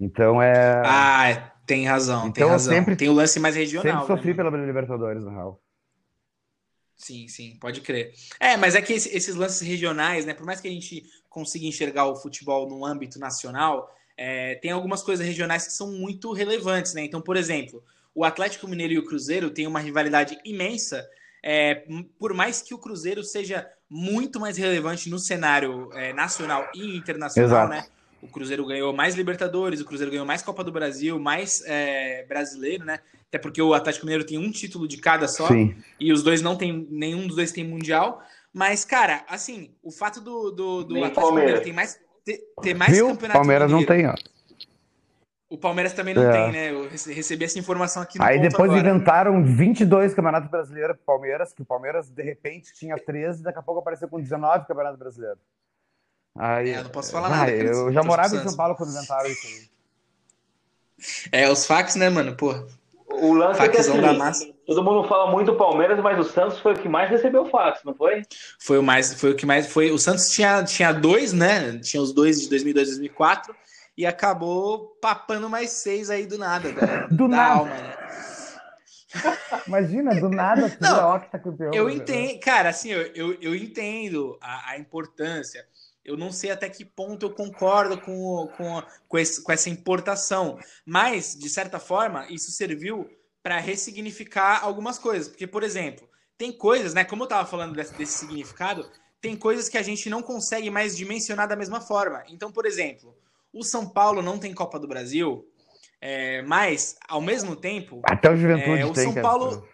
Então 0.00 0.42
é. 0.42 0.82
Ah, 0.84 1.52
tem 1.66 1.86
razão, 1.86 2.22
então, 2.22 2.32
tem 2.32 2.44
razão. 2.44 2.74
Sempre, 2.74 2.96
tem 2.96 3.08
o 3.08 3.12
lance 3.12 3.38
mais 3.38 3.54
regional. 3.54 4.00
Sempre 4.00 4.16
sofri 4.16 4.30
né, 4.30 4.36
pela 4.36 4.66
Libertadores, 4.66 5.24
na 5.24 5.30
real. 5.30 5.62
Sim, 6.96 7.26
sim, 7.28 7.56
pode 7.60 7.80
crer. 7.80 8.12
É, 8.38 8.56
mas 8.56 8.74
é 8.74 8.82
que 8.82 8.92
esses 8.92 9.34
lances 9.34 9.60
regionais, 9.66 10.24
né? 10.24 10.34
Por 10.34 10.46
mais 10.46 10.60
que 10.60 10.68
a 10.68 10.70
gente 10.70 11.04
consiga 11.28 11.66
enxergar 11.66 12.06
o 12.06 12.16
futebol 12.16 12.68
no 12.68 12.84
âmbito 12.84 13.18
nacional, 13.18 13.92
é, 14.16 14.54
tem 14.56 14.70
algumas 14.70 15.02
coisas 15.02 15.26
regionais 15.26 15.66
que 15.66 15.72
são 15.72 15.90
muito 15.92 16.32
relevantes, 16.32 16.94
né? 16.94 17.02
Então, 17.04 17.20
por 17.20 17.36
exemplo, 17.36 17.82
o 18.14 18.24
Atlético 18.24 18.68
Mineiro 18.68 18.92
e 18.92 18.98
o 18.98 19.04
Cruzeiro 19.04 19.50
têm 19.50 19.66
uma 19.66 19.80
rivalidade 19.80 20.38
imensa 20.44 21.04
é, 21.42 21.84
por 22.18 22.32
mais 22.32 22.62
que 22.62 22.72
o 22.72 22.78
Cruzeiro 22.78 23.24
seja 23.24 23.68
muito 23.90 24.38
mais 24.38 24.56
relevante 24.56 25.10
no 25.10 25.18
cenário 25.18 25.90
é, 25.92 26.12
nacional 26.12 26.70
e 26.74 26.96
internacional, 26.96 27.48
Exato. 27.48 27.70
né? 27.70 27.84
O 28.22 28.28
Cruzeiro 28.28 28.64
ganhou 28.64 28.92
mais 28.92 29.16
Libertadores, 29.16 29.80
o 29.80 29.84
Cruzeiro 29.84 30.12
ganhou 30.12 30.24
mais 30.24 30.42
Copa 30.42 30.62
do 30.62 30.70
Brasil, 30.70 31.18
mais 31.18 31.60
é, 31.66 32.24
brasileiro, 32.24 32.84
né? 32.84 33.00
Até 33.26 33.36
porque 33.36 33.60
o 33.60 33.74
Atlético 33.74 34.06
Mineiro 34.06 34.24
tem 34.24 34.38
um 34.38 34.50
título 34.52 34.86
de 34.86 34.98
cada 34.98 35.26
só 35.26 35.48
Sim. 35.48 35.74
e 35.98 36.12
os 36.12 36.22
dois 36.22 36.40
não 36.40 36.54
tem, 36.54 36.86
nenhum 36.88 37.26
dos 37.26 37.34
dois 37.34 37.50
tem 37.50 37.66
mundial. 37.66 38.22
Mas, 38.52 38.84
cara, 38.84 39.24
assim, 39.28 39.74
o 39.82 39.90
fato 39.90 40.20
do, 40.20 40.50
do, 40.52 40.84
do 40.84 40.96
Atlético 40.98 41.20
Palmeiras. 41.20 41.60
Mineiro 41.60 41.64
ter 41.64 41.72
mais, 41.72 42.00
ter, 42.24 42.40
ter 42.62 42.74
mais 42.74 42.92
Viu? 42.92 43.08
campeonato 43.08 43.38
Palmeiras 43.40 43.70
não 43.70 43.84
tem, 43.84 44.06
ó. 44.06 44.14
O 45.50 45.58
Palmeiras 45.58 45.92
também 45.92 46.14
não 46.14 46.22
é. 46.22 46.32
tem, 46.32 46.52
né? 46.52 46.70
Eu 46.70 46.88
recebi 46.88 47.44
essa 47.44 47.58
informação 47.58 48.02
aqui 48.02 48.18
no 48.18 48.24
Aí 48.24 48.40
depois 48.40 48.70
agora. 48.70 48.88
inventaram 48.88 49.44
22 49.44 50.14
campeonatos 50.14 50.50
brasileiros 50.50 50.96
pro 50.96 51.04
Palmeiras, 51.04 51.52
que 51.52 51.60
o 51.60 51.64
Palmeiras 51.64 52.08
de 52.08 52.22
repente 52.22 52.72
tinha 52.72 52.96
13 52.96 53.40
e 53.40 53.42
daqui 53.42 53.58
a 53.58 53.62
pouco 53.62 53.80
apareceu 53.80 54.08
com 54.08 54.18
19 54.18 54.66
campeonatos 54.66 54.98
brasileiros. 54.98 55.40
Aí, 56.38 56.70
é, 56.70 56.78
eu 56.78 56.84
não 56.84 56.90
posso 56.90 57.12
falar 57.12 57.28
nada. 57.28 57.50
Eu 57.50 57.92
já 57.92 58.02
morava 58.02 58.34
em 58.34 58.42
São 58.42 58.56
Paulo 58.56 58.74
quando 58.74 58.90
inventaram 58.90 59.28
isso 59.28 59.46
aí. 59.46 59.72
É, 61.32 61.50
os 61.50 61.66
fax, 61.66 61.94
né, 61.96 62.08
mano? 62.08 62.36
Pô. 62.36 62.54
O 63.08 63.34
lance 63.34 63.60
é 63.60 63.68
que 63.68 63.76
assim, 63.76 64.00
da 64.00 64.14
massa. 64.14 64.50
Todo 64.66 64.82
mundo 64.82 65.06
fala 65.06 65.30
muito 65.30 65.52
do 65.52 65.58
Palmeiras, 65.58 66.00
mas 66.00 66.18
o 66.18 66.24
Santos 66.24 66.58
foi 66.60 66.72
o 66.72 66.78
que 66.78 66.88
mais 66.88 67.10
recebeu 67.10 67.44
fax, 67.46 67.80
não 67.84 67.94
foi? 67.94 68.22
Foi 68.58 68.78
o 68.78 68.82
mais, 68.82 69.12
foi 69.12 69.32
o 69.32 69.36
que 69.36 69.44
mais 69.44 69.66
foi. 69.66 69.90
O 69.90 69.98
Santos 69.98 70.30
tinha, 70.30 70.62
tinha 70.64 70.92
dois, 70.92 71.32
né? 71.32 71.78
Tinha 71.78 72.02
os 72.02 72.12
dois 72.12 72.40
de 72.40 72.48
2002 72.48 72.88
e 72.88 72.90
2004 72.92 73.54
e 73.96 74.06
acabou 74.06 74.96
papando 75.00 75.50
mais 75.50 75.70
seis 75.70 76.08
aí 76.08 76.26
do 76.26 76.38
nada, 76.38 76.72
né? 76.72 77.06
do 77.10 77.28
da 77.28 77.36
nada. 77.36 77.58
Alma, 77.58 77.74
né? 77.74 77.96
Imagina, 79.66 80.14
do 80.14 80.30
nada, 80.30 80.76
não, 80.80 81.20
tá 81.20 81.38
campeão. 81.38 81.70
Eu 81.74 81.90
entendo, 81.90 82.40
cara, 82.40 82.70
assim, 82.70 82.90
eu, 82.90 83.02
eu, 83.14 83.38
eu 83.40 83.54
entendo 83.54 84.38
a, 84.40 84.70
a, 84.70 84.78
importância. 84.78 85.66
Eu 86.04 86.16
não 86.16 86.32
sei 86.32 86.50
até 86.50 86.68
que 86.68 86.84
ponto 86.84 87.26
eu 87.26 87.30
concordo 87.30 88.00
com, 88.00 88.48
com, 88.56 88.82
com, 89.08 89.18
esse, 89.18 89.42
com 89.42 89.52
essa 89.52 89.70
importação, 89.70 90.58
mas, 90.84 91.36
de 91.36 91.48
certa 91.48 91.78
forma, 91.78 92.26
isso 92.28 92.50
serviu 92.50 93.08
para 93.42 93.58
ressignificar 93.58 94.60
algumas 94.62 94.98
coisas. 94.98 95.28
Porque, 95.28 95.46
por 95.46 95.62
exemplo, 95.62 96.08
tem 96.36 96.52
coisas, 96.52 96.92
né? 96.92 97.04
Como 97.04 97.22
eu 97.22 97.26
estava 97.26 97.46
falando 97.46 97.74
desse, 97.74 97.94
desse 97.94 98.18
significado, 98.18 98.88
tem 99.20 99.36
coisas 99.36 99.68
que 99.68 99.78
a 99.78 99.82
gente 99.82 100.10
não 100.10 100.22
consegue 100.22 100.70
mais 100.70 100.96
dimensionar 100.96 101.46
da 101.46 101.54
mesma 101.54 101.80
forma. 101.80 102.24
Então, 102.28 102.50
por 102.50 102.66
exemplo, 102.66 103.16
o 103.52 103.62
São 103.62 103.88
Paulo 103.88 104.20
não 104.22 104.38
tem 104.38 104.52
Copa 104.52 104.78
do 104.78 104.88
Brasil, 104.88 105.48
é, 106.00 106.42
mas, 106.42 106.96
ao 107.08 107.20
mesmo 107.20 107.54
tempo. 107.54 108.02
Até 108.04 108.28
o 108.28 108.36
Juventude 108.36 108.80
é, 108.80 108.86
o 108.86 108.92
tem, 108.92 109.04
São 109.04 109.22
Paulo. 109.22 109.68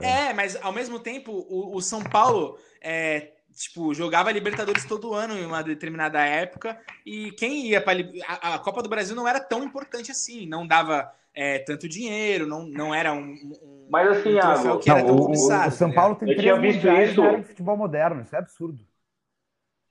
É. 0.00 0.28
é, 0.28 0.32
mas 0.32 0.56
ao 0.56 0.72
mesmo 0.72 0.98
tempo, 0.98 1.30
o, 1.50 1.76
o 1.76 1.82
São 1.82 2.02
Paulo 2.02 2.58
é, 2.80 3.32
tipo, 3.52 3.94
jogava 3.94 4.32
Libertadores 4.32 4.84
todo 4.84 5.14
ano 5.14 5.38
em 5.38 5.44
uma 5.44 5.62
determinada 5.62 6.24
época. 6.24 6.78
E 7.04 7.30
quem 7.32 7.66
ia 7.66 7.80
para 7.80 7.98
a, 8.26 8.54
a 8.54 8.58
Copa 8.58 8.82
do 8.82 8.88
Brasil 8.88 9.14
não 9.14 9.28
era 9.28 9.40
tão 9.40 9.62
importante 9.62 10.10
assim, 10.10 10.46
não 10.46 10.66
dava 10.66 11.12
é, 11.34 11.58
tanto 11.60 11.88
dinheiro, 11.88 12.46
não, 12.46 12.66
não 12.66 12.94
era 12.94 13.12
um, 13.12 13.32
um 13.32 13.88
Mas 13.90 14.08
assim, 14.08 14.34
um 14.68 14.78
que 14.78 14.90
era 14.90 15.02
não, 15.02 15.16
o, 15.16 15.30
o, 15.30 15.70
São 15.70 15.92
Paulo 15.92 16.14
tem 16.16 16.36
três 16.36 16.60
visto 16.60 16.88
isso. 16.88 17.36
de 17.36 17.42
futebol 17.44 17.76
moderno, 17.76 18.22
isso 18.22 18.34
é 18.34 18.38
absurdo. 18.38 18.84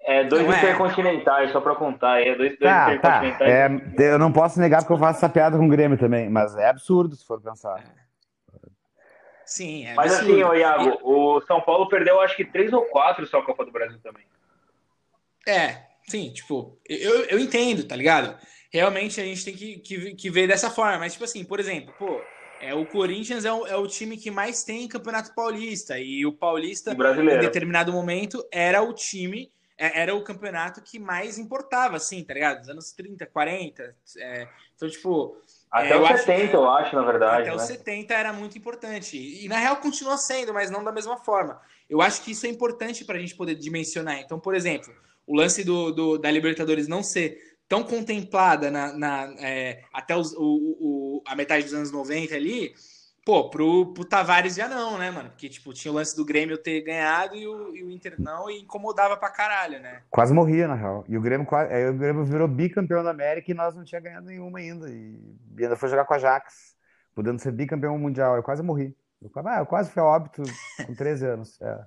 É, 0.03 0.23
dois 0.23 0.45
não 0.47 0.53
intercontinentais, 0.53 1.49
é. 1.49 1.53
só 1.53 1.61
pra 1.61 1.75
contar. 1.75 2.21
É 2.21 2.35
dois, 2.35 2.57
dois 2.57 2.59
tá, 2.59 2.93
intercontinentais. 2.93 3.37
Tá. 3.95 4.03
É, 4.03 4.13
eu 4.13 4.17
não 4.17 4.31
posso 4.31 4.59
negar 4.59 4.81
porque 4.81 4.93
eu 4.93 4.97
faço 4.97 5.19
essa 5.19 5.29
piada 5.29 5.57
com 5.57 5.65
o 5.65 5.69
Grêmio 5.69 5.97
também, 5.97 6.29
mas 6.29 6.55
é 6.57 6.67
absurdo 6.67 7.15
se 7.15 7.25
for 7.25 7.39
pensar. 7.39 7.83
Sim, 9.51 9.85
é 9.85 9.93
Mas 9.95 10.13
absurdo. 10.13 10.31
assim, 10.31 10.43
ô 10.43 10.53
Iago, 10.53 10.97
o 11.03 11.41
São 11.41 11.59
Paulo 11.59 11.89
perdeu 11.89 12.21
acho 12.21 12.37
que 12.37 12.45
três 12.45 12.71
ou 12.71 12.85
quatro 12.85 13.27
só 13.27 13.39
a 13.39 13.45
Copa 13.45 13.65
do 13.65 13.71
Brasil 13.71 13.99
também. 14.01 14.23
É, 15.45 15.87
sim, 16.07 16.31
tipo, 16.31 16.79
eu, 16.87 17.25
eu 17.25 17.37
entendo, 17.37 17.83
tá 17.83 17.93
ligado? 17.93 18.39
Realmente 18.71 19.19
a 19.19 19.25
gente 19.25 19.43
tem 19.43 19.53
que, 19.53 19.79
que, 19.79 20.15
que 20.15 20.29
ver 20.29 20.47
dessa 20.47 20.69
forma, 20.69 20.99
mas 20.99 21.11
tipo 21.11 21.25
assim, 21.25 21.43
por 21.43 21.59
exemplo, 21.59 21.93
pô, 21.99 22.21
é, 22.61 22.73
o 22.73 22.85
Corinthians 22.85 23.43
é 23.43 23.51
o, 23.51 23.67
é 23.67 23.75
o 23.75 23.87
time 23.87 24.15
que 24.15 24.31
mais 24.31 24.63
tem 24.63 24.87
Campeonato 24.87 25.35
Paulista, 25.35 25.99
e 25.99 26.25
o 26.25 26.31
Paulista, 26.31 26.93
em 26.93 27.39
determinado 27.39 27.91
momento, 27.91 28.41
era 28.53 28.81
o 28.81 28.93
time 28.93 29.51
era 29.81 30.15
o 30.15 30.23
campeonato 30.23 30.81
que 30.81 30.99
mais 30.99 31.37
importava, 31.37 31.97
assim, 31.97 32.23
tá 32.23 32.33
ligado? 32.33 32.59
Dos 32.59 32.69
anos 32.69 32.91
30, 32.91 33.25
40. 33.25 33.95
É, 34.17 34.47
então, 34.75 34.89
tipo. 34.89 35.37
Até 35.71 35.91
é, 35.91 35.97
os 35.97 36.07
70, 36.21 36.43
acho, 36.43 36.55
eu 36.55 36.69
acho, 36.69 36.95
na 36.95 37.03
verdade. 37.03 37.41
Até 37.41 37.49
né? 37.49 37.55
os 37.55 37.63
70 37.63 38.13
era 38.13 38.33
muito 38.33 38.57
importante. 38.57 39.17
E, 39.17 39.47
na 39.47 39.57
real 39.57 39.77
continua 39.77 40.17
sendo, 40.17 40.53
mas 40.53 40.69
não 40.69 40.83
da 40.83 40.91
mesma 40.91 41.17
forma. 41.17 41.59
Eu 41.89 42.01
acho 42.01 42.21
que 42.21 42.31
isso 42.31 42.45
é 42.45 42.49
importante 42.49 43.03
para 43.05 43.17
a 43.17 43.19
gente 43.19 43.35
poder 43.35 43.55
dimensionar. 43.55 44.19
Então, 44.19 44.39
por 44.39 44.53
exemplo, 44.53 44.93
o 45.25 45.35
lance 45.35 45.63
do, 45.63 45.91
do 45.91 46.17
da 46.17 46.29
Libertadores 46.29 46.87
não 46.87 47.01
ser 47.01 47.37
tão 47.67 47.83
contemplada 47.83 48.69
na, 48.69 48.93
na 48.93 49.33
é, 49.39 49.81
até 49.93 50.15
os, 50.15 50.33
o, 50.33 50.41
o, 50.41 51.23
a 51.25 51.35
metade 51.35 51.63
dos 51.63 51.73
anos 51.73 51.91
90 51.91 52.35
ali, 52.35 52.73
Pô, 53.23 53.49
pro, 53.51 53.93
pro 53.93 54.03
Tavares 54.03 54.55
já 54.55 54.67
não, 54.67 54.97
né, 54.97 55.11
mano? 55.11 55.29
Porque, 55.29 55.47
tipo, 55.47 55.71
tinha 55.73 55.91
o 55.91 55.95
lance 55.95 56.15
do 56.15 56.25
Grêmio 56.25 56.57
ter 56.57 56.81
ganhado 56.81 57.35
e 57.35 57.47
o, 57.47 57.75
e 57.75 57.83
o 57.83 57.91
Inter 57.91 58.15
não, 58.19 58.49
e 58.49 58.61
incomodava 58.61 59.15
pra 59.15 59.29
caralho, 59.29 59.79
né? 59.79 60.01
Quase 60.09 60.33
morria, 60.33 60.67
na 60.67 60.73
real. 60.73 61.05
E 61.07 61.15
o 61.15 61.21
Grêmio, 61.21 61.45
quase, 61.45 61.71
aí 61.71 61.87
o 61.87 61.93
Grêmio 61.93 62.25
virou 62.25 62.47
bicampeão 62.47 63.03
da 63.03 63.11
América 63.11 63.51
e 63.51 63.53
nós 63.53 63.75
não 63.75 63.83
tinha 63.83 64.01
ganhado 64.01 64.25
nenhuma 64.25 64.57
ainda. 64.57 64.89
E, 64.89 65.19
e 65.55 65.63
ainda 65.63 65.75
foi 65.75 65.89
jogar 65.89 66.05
com 66.05 66.15
a 66.15 66.17
Jax, 66.17 66.75
podendo 67.13 67.39
ser 67.39 67.51
bicampeão 67.51 67.95
mundial. 67.97 68.35
Eu 68.35 68.43
quase 68.43 68.63
morri. 68.63 68.95
Eu, 69.21 69.29
ah, 69.45 69.59
eu 69.59 69.65
quase 69.67 69.91
fui 69.91 70.01
a 70.01 70.05
óbito 70.05 70.41
com 70.83 70.95
13 70.95 71.25
anos. 71.27 71.61
É. 71.61 71.79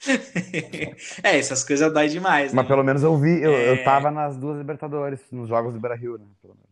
é, 1.24 1.38
essas 1.38 1.64
coisas 1.64 1.92
dói 1.92 2.06
demais. 2.06 2.54
Mas 2.54 2.64
né? 2.64 2.68
pelo 2.68 2.84
menos 2.84 3.02
eu 3.02 3.16
vi, 3.18 3.42
eu, 3.42 3.52
é... 3.52 3.70
eu 3.72 3.84
tava 3.84 4.12
nas 4.12 4.36
duas 4.36 4.56
Libertadores, 4.58 5.20
nos 5.32 5.48
jogos 5.48 5.74
do 5.74 5.80
Brasil, 5.80 6.16
né? 6.16 6.24
Pelo 6.40 6.54
menos. 6.54 6.69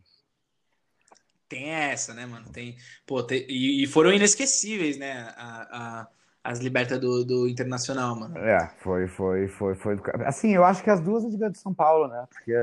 Tem 1.49 1.69
essa, 1.71 2.13
né, 2.13 2.27
mano? 2.27 2.45
Tem, 2.53 2.77
pô, 3.07 3.23
tem, 3.23 3.43
e, 3.49 3.83
e, 3.83 3.87
foram 3.87 4.13
inesquecíveis, 4.13 4.99
né? 4.99 5.33
A, 5.35 5.67
a, 5.71 6.07
as 6.43 6.59
libertas 6.59 6.99
do, 6.99 7.25
do 7.25 7.49
Internacional, 7.49 8.15
mano. 8.15 8.37
É, 8.37 8.71
foi, 8.77 9.07
foi, 9.07 9.47
foi, 9.47 9.75
foi. 9.75 9.99
Assim, 10.25 10.53
eu 10.53 10.63
acho 10.63 10.83
que 10.83 10.91
as 10.91 11.01
duas 11.01 11.25
é 11.25 11.49
de 11.49 11.57
São 11.57 11.73
Paulo, 11.73 12.07
né? 12.07 12.27
Porque 12.29 12.53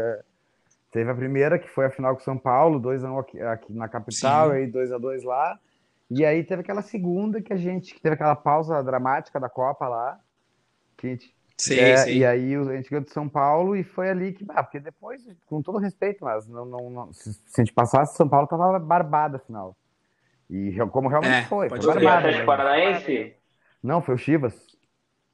teve 0.93 1.11
a 1.11 1.15
primeira, 1.15 1.59
que 1.59 1.69
foi 1.69 1.87
a 1.87 1.91
final 1.91 2.15
com 2.15 2.23
São 2.23 2.39
Paulo, 2.39 2.81
2x1 2.81 3.21
aqui, 3.21 3.41
aqui, 3.43 3.73
na 3.73 3.89
capital, 3.89 4.53
Sim. 4.53 4.59
e 4.59 4.73
2x2 4.73 5.25
lá. 5.25 5.59
E 6.09 6.25
aí 6.25 6.45
teve 6.45 6.63
aquela 6.63 6.83
segunda 6.83 7.43
que 7.43 7.53
a 7.53 7.57
gente, 7.57 7.93
que 7.93 8.01
teve 8.01 8.15
aquela 8.15 8.37
pausa 8.37 8.83
dramática 8.83 9.41
da 9.41 9.49
Copa 9.49 9.89
lá, 9.89 10.21
que 10.97 11.09
a 11.09 11.11
gente 11.11 11.36
Sim, 11.59 11.79
é, 11.79 11.97
sim. 11.97 12.11
E 12.19 12.25
aí 12.25 12.55
a 12.55 12.77
gente 12.77 12.91
ganhou 12.91 13.05
de 13.05 13.11
São 13.11 13.29
Paulo 13.29 13.75
e 13.75 13.83
foi 13.83 14.11
ali 14.11 14.33
que, 14.33 14.45
ah, 14.51 14.63
porque 14.63 14.79
depois, 14.79 15.27
com 15.47 15.63
todo 15.63 15.79
respeito, 15.79 16.23
mas 16.25 16.47
não, 16.47 16.67
não, 16.67 16.91
não 16.91 17.13
se, 17.13 17.33
se, 17.33 17.61
a 17.61 17.65
gente 17.65 17.73
passasse, 17.73 18.17
São 18.17 18.29
Paulo 18.29 18.47
tava 18.47 18.79
barbada 18.79 19.39
final. 19.39 19.75
E 20.51 20.77
como 20.93 21.09
realmente 21.09 21.33
é, 21.33 21.45
foi. 21.45 21.69
Foi 21.69 21.79
barbada. 21.79 22.31
Né? 22.31 22.45
Paranaense? 22.45 23.35
Não, 23.83 24.03
foi 24.03 24.15
o 24.15 24.19
Chivas. 24.19 24.55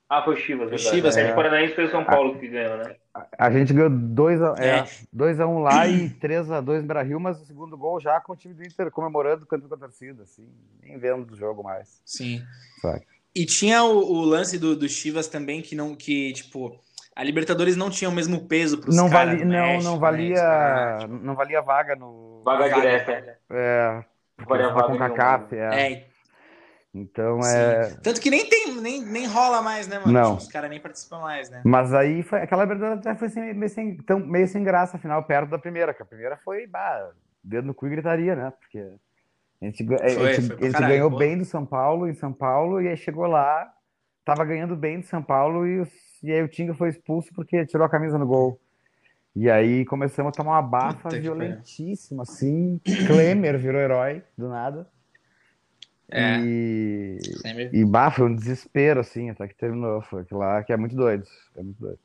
Ah, 0.08 0.22
foi 0.22 0.34
o 0.34 0.36
Chivas, 0.36 0.70
verdade. 0.70 0.88
O 0.88 0.94
Chivas, 0.94 1.16
é. 1.16 1.34
Paranaense 1.34 1.74
foi 1.74 1.84
o 1.84 1.90
São 1.90 2.04
Paulo 2.04 2.34
a, 2.34 2.38
que 2.38 2.48
ganhou, 2.48 2.76
né? 2.76 2.96
A, 3.14 3.46
a 3.46 3.50
gente 3.50 3.72
ganhou 3.72 3.90
2x1 3.90 4.58
é, 4.58 4.78
é. 4.78 4.84
Dois 5.12 5.40
a 5.40 5.46
um 5.46 5.58
lá 5.60 5.88
e 5.88 6.10
3x2 6.20 6.82
no 6.82 6.86
Brasil, 6.86 7.18
mas 7.18 7.40
o 7.40 7.44
segundo 7.44 7.76
gol 7.76 7.98
já 7.98 8.20
com 8.20 8.32
o 8.32 8.36
time 8.36 8.54
do 8.54 8.62
Inter 8.62 8.90
comemorando, 8.90 9.46
cantando 9.46 9.70
com 9.70 9.74
a 9.74 9.78
torcida, 9.78 10.22
assim, 10.22 10.46
nem 10.82 10.98
vendo 10.98 11.24
do 11.24 11.36
jogo 11.36 11.64
mais. 11.64 12.00
Sim. 12.04 12.42
Sabe? 12.80 13.06
E 13.34 13.46
tinha 13.46 13.82
o, 13.82 13.96
o 13.98 14.24
lance 14.24 14.58
do, 14.58 14.76
do 14.76 14.88
Chivas 14.88 15.26
também, 15.26 15.62
que 15.62 15.74
não, 15.74 15.94
que, 15.94 16.32
tipo, 16.32 16.78
a 17.14 17.24
Libertadores 17.24 17.76
não 17.76 17.90
tinha 17.90 18.08
o 18.10 18.12
mesmo 18.12 18.46
peso 18.46 18.78
para 18.78 18.90
os 18.90 18.96
não 18.96 19.08
caras. 19.08 19.38
Vali, 19.38 19.44
não, 19.44 19.66
México, 19.66 19.84
não 19.84 19.98
valia, 19.98 20.94
México, 20.94 21.24
não 21.24 21.34
valia 21.34 21.62
vaga 21.62 21.96
no. 21.96 22.42
Vaga, 22.44 22.64
vaga 22.64 22.74
direta. 22.74 23.38
É. 23.50 24.04
Valia 24.46 24.68
vaga 24.70 24.86
com 24.88 24.98
CACAF, 24.98 25.54
é. 25.54 25.92
é. 25.92 26.06
Então 26.94 27.40
Sim. 27.40 27.56
é. 27.56 27.96
Tanto 28.02 28.20
que 28.20 28.28
nem 28.28 28.46
tem, 28.46 28.74
nem, 28.80 29.02
nem 29.02 29.26
rola 29.26 29.62
mais, 29.62 29.88
né, 29.88 29.98
mano? 29.98 30.12
Não. 30.12 30.30
Tipo, 30.32 30.42
os 30.42 30.48
caras 30.48 30.68
nem 30.68 30.80
participam 30.80 31.20
mais, 31.20 31.48
né? 31.48 31.62
Mas 31.64 31.94
aí 31.94 32.22
foi, 32.22 32.42
aquela 32.42 32.64
Libertadores 32.64 33.00
até 33.00 33.14
foi 33.18 33.30
sem, 33.30 33.54
meio, 33.54 33.70
sem, 33.70 33.96
tão, 33.98 34.18
meio 34.18 34.46
sem 34.46 34.62
graça, 34.62 34.96
afinal, 34.96 35.22
perto 35.22 35.48
da 35.50 35.58
primeira, 35.58 35.94
que 35.94 36.02
a 36.02 36.06
primeira 36.06 36.36
foi, 36.36 36.66
bah, 36.66 37.10
dedo 37.42 37.66
no 37.66 37.74
cu 37.74 37.86
e 37.86 37.90
gritaria, 37.90 38.36
né? 38.36 38.52
Porque 38.60 38.90
a 39.62 39.66
gente, 39.66 39.86
foi, 39.86 39.96
a 39.96 40.08
gente, 40.08 40.52
a 40.52 40.56
gente 40.56 40.72
caralho, 40.72 40.92
ganhou 40.92 41.10
pô. 41.10 41.16
bem 41.16 41.38
do 41.38 41.44
São 41.44 41.64
Paulo, 41.64 42.08
em 42.08 42.14
São 42.14 42.32
Paulo, 42.32 42.80
e 42.80 42.88
aí 42.88 42.96
chegou 42.96 43.26
lá, 43.26 43.72
tava 44.24 44.44
ganhando 44.44 44.74
bem 44.74 44.98
do 44.98 45.06
São 45.06 45.22
Paulo, 45.22 45.66
e, 45.66 45.86
e 46.22 46.32
aí 46.32 46.42
o 46.42 46.48
Tinga 46.48 46.74
foi 46.74 46.88
expulso 46.88 47.32
porque 47.32 47.64
tirou 47.64 47.86
a 47.86 47.90
camisa 47.90 48.18
no 48.18 48.26
gol. 48.26 48.60
E 49.34 49.48
aí 49.48 49.84
começamos 49.84 50.30
a 50.30 50.32
tomar 50.32 50.52
uma 50.52 50.62
bafa 50.62 51.08
Puta 51.08 51.18
violentíssima, 51.18 52.24
assim. 52.24 52.78
Klemer 53.06 53.56
virou 53.58 53.80
herói, 53.80 54.22
do 54.36 54.48
nada. 54.48 54.86
É. 56.10 56.38
E, 56.40 57.18
e 57.72 57.84
bah, 57.84 58.10
foi 58.10 58.26
um 58.26 58.34
desespero, 58.34 59.00
assim, 59.00 59.30
até 59.30 59.48
que 59.48 59.54
terminou. 59.54 60.02
Foi 60.02 60.22
aquilo 60.22 60.40
lá 60.40 60.62
que 60.62 60.72
é 60.72 60.76
muito 60.76 60.94
doido. 60.94 61.24
É 61.56 61.62
muito 61.62 61.78
doido. 61.78 61.98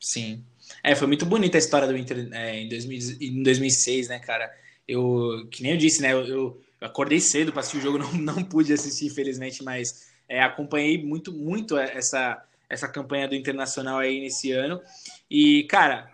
Sim. 0.00 0.42
É, 0.82 0.94
foi 0.94 1.06
muito 1.06 1.26
bonita 1.26 1.58
a 1.58 1.60
história 1.60 1.86
do 1.86 1.96
Inter 1.96 2.28
é, 2.32 2.60
em, 2.60 2.68
2000, 2.68 3.16
em 3.20 3.42
2006, 3.42 4.08
né, 4.08 4.18
cara? 4.18 4.50
Eu, 4.86 5.46
que 5.50 5.62
nem 5.62 5.72
eu 5.72 5.78
disse, 5.78 6.02
né? 6.02 6.12
Eu, 6.12 6.26
eu 6.26 6.60
acordei 6.80 7.20
cedo 7.20 7.52
para 7.52 7.60
assistir 7.60 7.78
o 7.78 7.80
jogo, 7.80 7.98
não, 7.98 8.12
não 8.12 8.44
pude 8.44 8.72
assistir, 8.72 9.06
infelizmente, 9.06 9.62
mas 9.62 10.12
é, 10.28 10.42
acompanhei 10.42 11.02
muito, 11.02 11.32
muito 11.32 11.76
essa, 11.76 12.42
essa 12.68 12.88
campanha 12.88 13.28
do 13.28 13.34
Internacional 13.34 13.98
aí 13.98 14.20
nesse 14.20 14.52
ano. 14.52 14.80
E, 15.30 15.64
cara, 15.64 16.10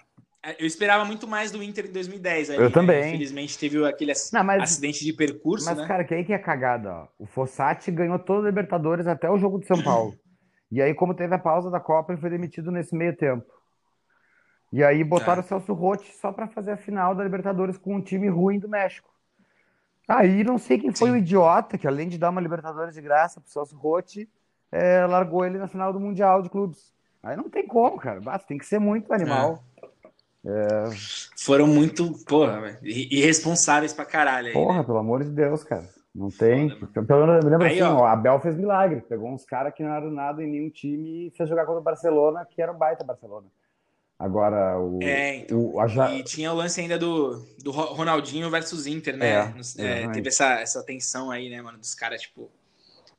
eu 0.58 0.66
esperava 0.66 1.04
muito 1.04 1.28
mais 1.28 1.50
do 1.50 1.62
Inter 1.62 1.86
em 1.86 1.92
2010. 1.92 2.50
eu 2.50 2.60
né? 2.60 2.70
também. 2.70 3.08
Infelizmente 3.08 3.58
teve 3.58 3.84
aquele 3.84 4.12
não, 4.32 4.44
mas, 4.44 4.62
acidente 4.62 5.04
de 5.04 5.12
percurso, 5.12 5.66
mas, 5.66 5.78
né? 5.78 5.86
cara, 5.86 6.04
que 6.04 6.14
aí 6.14 6.24
que 6.24 6.32
é 6.32 6.38
cagada, 6.38 6.92
ó. 6.92 7.08
O 7.18 7.26
Fossati 7.26 7.90
ganhou 7.90 8.18
toda 8.18 8.46
a 8.46 8.50
Libertadores 8.50 9.06
até 9.06 9.28
o 9.28 9.38
jogo 9.38 9.58
de 9.60 9.66
São 9.66 9.82
Paulo. 9.82 10.14
e 10.70 10.80
aí, 10.80 10.94
como 10.94 11.14
teve 11.14 11.34
a 11.34 11.38
pausa 11.38 11.70
da 11.70 11.80
Copa, 11.80 12.12
ele 12.12 12.20
foi 12.20 12.30
demitido 12.30 12.70
nesse 12.70 12.94
meio 12.94 13.14
tempo. 13.16 13.44
E 14.72 14.84
aí 14.84 15.02
botaram 15.02 15.42
é. 15.42 15.44
o 15.44 15.48
Celso 15.48 15.72
Rotti 15.72 16.12
só 16.16 16.32
para 16.32 16.46
fazer 16.46 16.72
a 16.72 16.76
final 16.76 17.14
da 17.14 17.24
Libertadores 17.24 17.76
com 17.76 17.96
um 17.96 18.00
time 18.00 18.28
ruim 18.28 18.58
do 18.58 18.68
México. 18.68 19.10
Aí 20.06 20.44
não 20.44 20.58
sei 20.58 20.78
quem 20.78 20.92
foi 20.92 21.08
Sim. 21.08 21.14
o 21.14 21.18
idiota 21.18 21.78
que, 21.78 21.86
além 21.86 22.08
de 22.08 22.18
dar 22.18 22.30
uma 22.30 22.40
Libertadores 22.40 22.94
de 22.94 23.00
graça 23.00 23.40
pro 23.40 23.50
Celso 23.50 23.76
Rotti, 23.76 24.28
é, 24.70 25.04
largou 25.06 25.44
ele 25.44 25.58
na 25.58 25.68
final 25.68 25.92
do 25.92 26.00
Mundial 26.00 26.42
de 26.42 26.50
Clubes. 26.50 26.92
Aí 27.22 27.36
não 27.36 27.50
tem 27.50 27.66
como, 27.66 27.98
cara. 27.98 28.20
Basta, 28.20 28.46
tem 28.46 28.58
que 28.58 28.66
ser 28.66 28.78
muito 28.78 29.12
animal. 29.12 29.62
É. 29.76 29.90
É... 30.44 30.84
Foram 31.36 31.66
muito, 31.66 32.12
porra, 32.24 32.78
irresponsáveis 32.82 33.92
pra 33.92 34.04
caralho. 34.04 34.48
Aí, 34.48 34.52
porra, 34.52 34.78
né? 34.78 34.84
pelo 34.84 34.98
amor 34.98 35.22
de 35.22 35.30
Deus, 35.30 35.62
cara. 35.62 35.86
Não 36.14 36.28
tem. 36.28 36.70
Foda, 36.70 37.06
Pelo 37.06 37.26
menos 37.26 37.44
me 37.44 37.50
lembro 37.50 37.66
Aí, 37.66 37.80
assim, 37.80 37.82
ó, 37.82 38.00
o 38.00 38.04
Abel 38.04 38.40
fez 38.40 38.56
milagre. 38.56 39.00
Pegou 39.02 39.30
uns 39.30 39.44
caras 39.44 39.72
que 39.74 39.82
não 39.82 39.94
eram 39.94 40.10
nada 40.10 40.42
em 40.42 40.50
nenhum 40.50 40.70
time 40.70 41.28
e 41.28 41.30
fez 41.30 41.48
jogar 41.48 41.66
contra 41.66 41.80
o 41.80 41.84
Barcelona, 41.84 42.46
que 42.48 42.60
era 42.60 42.72
um 42.72 42.76
baita 42.76 43.04
Barcelona. 43.04 43.46
Agora, 44.20 44.78
o. 44.78 45.02
É, 45.02 45.36
então. 45.36 45.58
O, 45.58 45.80
a... 45.80 46.14
E 46.14 46.22
tinha 46.22 46.52
o 46.52 46.54
lance 46.54 46.78
ainda 46.78 46.98
do, 46.98 47.42
do 47.64 47.70
Ronaldinho 47.70 48.50
versus 48.50 48.86
Inter, 48.86 49.16
né? 49.16 49.54
É, 49.78 50.02
é, 50.02 50.08
teve 50.10 50.28
essa, 50.28 50.60
essa 50.60 50.84
tensão 50.84 51.30
aí, 51.30 51.48
né, 51.48 51.62
mano? 51.62 51.78
Dos 51.78 51.94
caras, 51.94 52.20
tipo, 52.20 52.50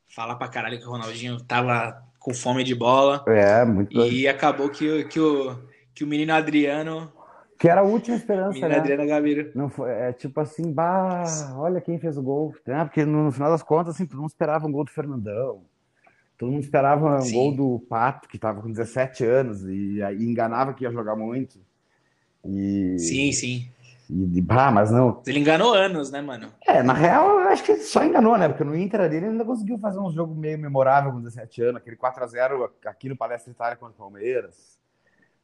falar 0.06 0.36
pra 0.36 0.46
caralho 0.46 0.78
que 0.78 0.86
o 0.86 0.90
Ronaldinho 0.90 1.42
tava 1.42 2.00
com 2.20 2.32
fome 2.32 2.62
de 2.62 2.72
bola. 2.72 3.24
É, 3.26 3.64
muito 3.64 3.92
E 3.92 4.28
acabou 4.28 4.70
que, 4.70 5.02
que, 5.06 5.18
o, 5.18 5.58
que 5.92 6.04
o 6.04 6.06
menino 6.06 6.32
Adriano. 6.32 7.12
Que 7.58 7.68
era 7.68 7.80
a 7.80 7.84
última 7.84 8.16
esperança, 8.16 8.52
menino 8.52 8.68
né? 8.68 8.78
Adriano 8.78 9.06
Gaviru. 9.06 9.50
Não 9.56 9.68
foi, 9.68 9.90
é 9.90 10.12
tipo 10.12 10.38
assim, 10.38 10.72
bah, 10.72 11.24
olha 11.56 11.80
quem 11.80 11.98
fez 11.98 12.16
o 12.16 12.22
gol. 12.22 12.54
Né? 12.64 12.84
Porque 12.84 13.04
no 13.04 13.32
final 13.32 13.50
das 13.50 13.62
contas, 13.64 13.96
assim, 13.96 14.06
todo 14.06 14.20
mundo 14.20 14.30
esperava 14.30 14.68
um 14.68 14.72
gol 14.72 14.84
do 14.84 14.92
Fernandão. 14.92 15.64
Todo 16.38 16.50
mundo 16.50 16.62
esperava 16.62 17.20
um 17.20 17.32
gol 17.32 17.54
do 17.54 17.86
Pato, 17.88 18.28
que 18.28 18.36
estava 18.36 18.60
com 18.60 18.70
17 18.70 19.24
anos 19.24 19.62
e 19.64 20.02
aí 20.02 20.24
enganava 20.24 20.74
que 20.74 20.84
ia 20.84 20.90
jogar 20.90 21.14
muito. 21.14 21.60
E... 22.44 22.98
Sim, 22.98 23.32
sim. 23.32 23.68
E, 24.10 24.38
e 24.38 24.40
bah, 24.40 24.70
mas 24.70 24.90
não. 24.90 25.22
Ele 25.26 25.38
enganou 25.38 25.72
anos, 25.72 26.10
né, 26.10 26.20
mano? 26.20 26.52
É, 26.66 26.82
na 26.82 26.92
real, 26.92 27.40
eu 27.40 27.48
acho 27.48 27.62
que 27.62 27.72
ele 27.72 27.80
só 27.82 28.04
enganou, 28.04 28.36
né? 28.36 28.48
Porque 28.48 28.64
no 28.64 28.76
Inter 28.76 29.00
dele 29.02 29.16
ele 29.16 29.26
ainda 29.26 29.44
conseguiu 29.44 29.78
fazer 29.78 30.00
um 30.00 30.10
jogo 30.10 30.34
meio 30.34 30.58
memorável 30.58 31.12
com 31.12 31.20
17 31.20 31.62
anos, 31.62 31.76
aquele 31.76 31.96
4x0 31.96 32.70
aqui 32.84 33.08
no 33.08 33.16
Palestra 33.16 33.52
Itália 33.52 33.76
contra 33.76 33.94
o 33.94 33.98
Palmeiras. 33.98 34.78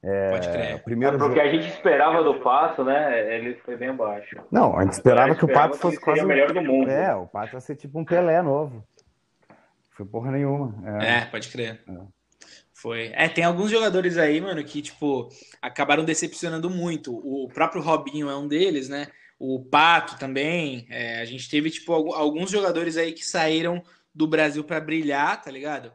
É, 0.02 0.30
Pode 0.30 0.48
crer. 0.48 0.82
Primeiro 0.84 1.16
é 1.16 1.18
porque 1.18 1.36
jogo... 1.36 1.48
a 1.48 1.52
gente 1.52 1.68
esperava 1.68 2.22
do 2.22 2.34
Pato, 2.40 2.84
né? 2.84 3.34
Ele 3.34 3.54
foi 3.64 3.76
bem 3.76 3.92
baixo. 3.94 4.36
Não, 4.50 4.76
a 4.76 4.82
gente 4.82 4.92
esperava, 4.92 5.34
que 5.34 5.44
o 5.44 5.52
Pato 5.52 5.76
fosse 5.76 5.98
quase 5.98 6.22
o 6.22 6.26
melhor 6.26 6.52
do 6.52 6.62
mundo. 6.62 6.90
É, 6.90 7.14
o 7.14 7.26
Pato 7.26 7.56
ia 7.56 7.60
ser 7.60 7.74
tipo 7.74 7.98
um 7.98 8.04
Pelé 8.04 8.40
novo. 8.42 8.84
Foi 9.98 10.06
porra 10.06 10.30
nenhuma. 10.30 10.72
É, 11.02 11.18
é 11.18 11.24
pode 11.24 11.48
crer. 11.48 11.82
É. 11.88 11.92
Foi. 12.72 13.10
É, 13.14 13.28
tem 13.28 13.42
alguns 13.42 13.68
jogadores 13.68 14.16
aí, 14.16 14.40
mano, 14.40 14.62
que, 14.62 14.80
tipo, 14.80 15.28
acabaram 15.60 16.04
decepcionando 16.04 16.70
muito. 16.70 17.12
O 17.16 17.48
próprio 17.48 17.82
Robinho 17.82 18.30
é 18.30 18.36
um 18.36 18.46
deles, 18.46 18.88
né? 18.88 19.08
O 19.40 19.60
Pato 19.64 20.16
também. 20.16 20.86
É, 20.88 21.20
a 21.20 21.24
gente 21.24 21.50
teve, 21.50 21.68
tipo, 21.68 21.92
alguns 21.92 22.48
jogadores 22.48 22.96
aí 22.96 23.12
que 23.12 23.26
saíram 23.26 23.82
do 24.14 24.28
Brasil 24.28 24.62
para 24.62 24.80
brilhar, 24.80 25.42
tá 25.42 25.50
ligado? 25.50 25.90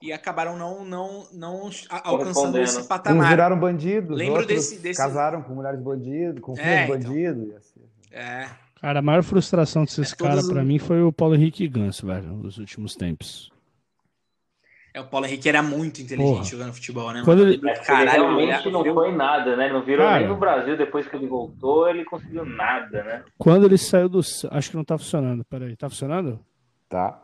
E 0.00 0.10
acabaram 0.10 0.56
não, 0.56 0.82
não, 0.82 1.28
não 1.34 1.70
alcançando 2.02 2.58
esse 2.58 2.88
patamar. 2.88 3.26
Uns 3.26 3.28
viraram 3.28 3.58
bandidos, 3.58 4.16
Lembro 4.16 4.46
desse, 4.46 4.78
desse. 4.78 4.98
Casaram 4.98 5.42
com 5.42 5.54
mulheres 5.54 5.80
bandidos, 5.80 6.40
com 6.42 6.56
filhos 6.56 6.70
é, 6.70 6.86
bandidos. 6.86 7.44
Então. 7.44 7.58
Assim. 7.58 7.80
É. 8.10 8.63
Cara, 8.84 8.98
a 8.98 9.02
maior 9.02 9.22
frustração 9.22 9.84
desses 9.84 10.12
é, 10.12 10.14
caras, 10.16 10.46
para 10.46 10.62
mim, 10.62 10.78
foi 10.78 11.02
o 11.02 11.10
Paulo 11.10 11.34
Henrique 11.34 11.66
Ganso, 11.66 12.06
velho, 12.06 12.34
nos 12.34 12.58
últimos 12.58 12.94
tempos. 12.94 13.50
É, 14.92 15.00
o 15.00 15.06
Paulo 15.06 15.24
Henrique 15.24 15.48
era 15.48 15.62
muito 15.62 16.02
inteligente 16.02 16.34
Porra. 16.34 16.44
jogando 16.44 16.74
futebol, 16.74 17.10
né? 17.10 17.22
Quando 17.24 17.48
ele... 17.48 17.66
É, 17.66 17.74
Caralho, 17.76 18.10
ele 18.10 18.44
realmente 18.44 18.70
não 18.70 18.84
foi 18.84 19.10
nada, 19.10 19.56
né? 19.56 19.72
Não 19.72 19.82
virou 19.82 20.04
Cara, 20.04 20.18
nem 20.18 20.28
no 20.28 20.36
Brasil 20.36 20.76
depois 20.76 21.08
que 21.08 21.16
ele 21.16 21.26
voltou, 21.26 21.88
ele 21.88 22.04
conseguiu 22.04 22.44
nada, 22.44 23.02
né? 23.04 23.24
Quando 23.38 23.64
ele 23.64 23.78
saiu 23.78 24.06
do. 24.06 24.20
Acho 24.50 24.70
que 24.70 24.76
não 24.76 24.84
tá 24.84 24.98
funcionando, 24.98 25.42
peraí. 25.46 25.74
Tá 25.76 25.88
funcionando? 25.88 26.38
Tá. 26.86 27.23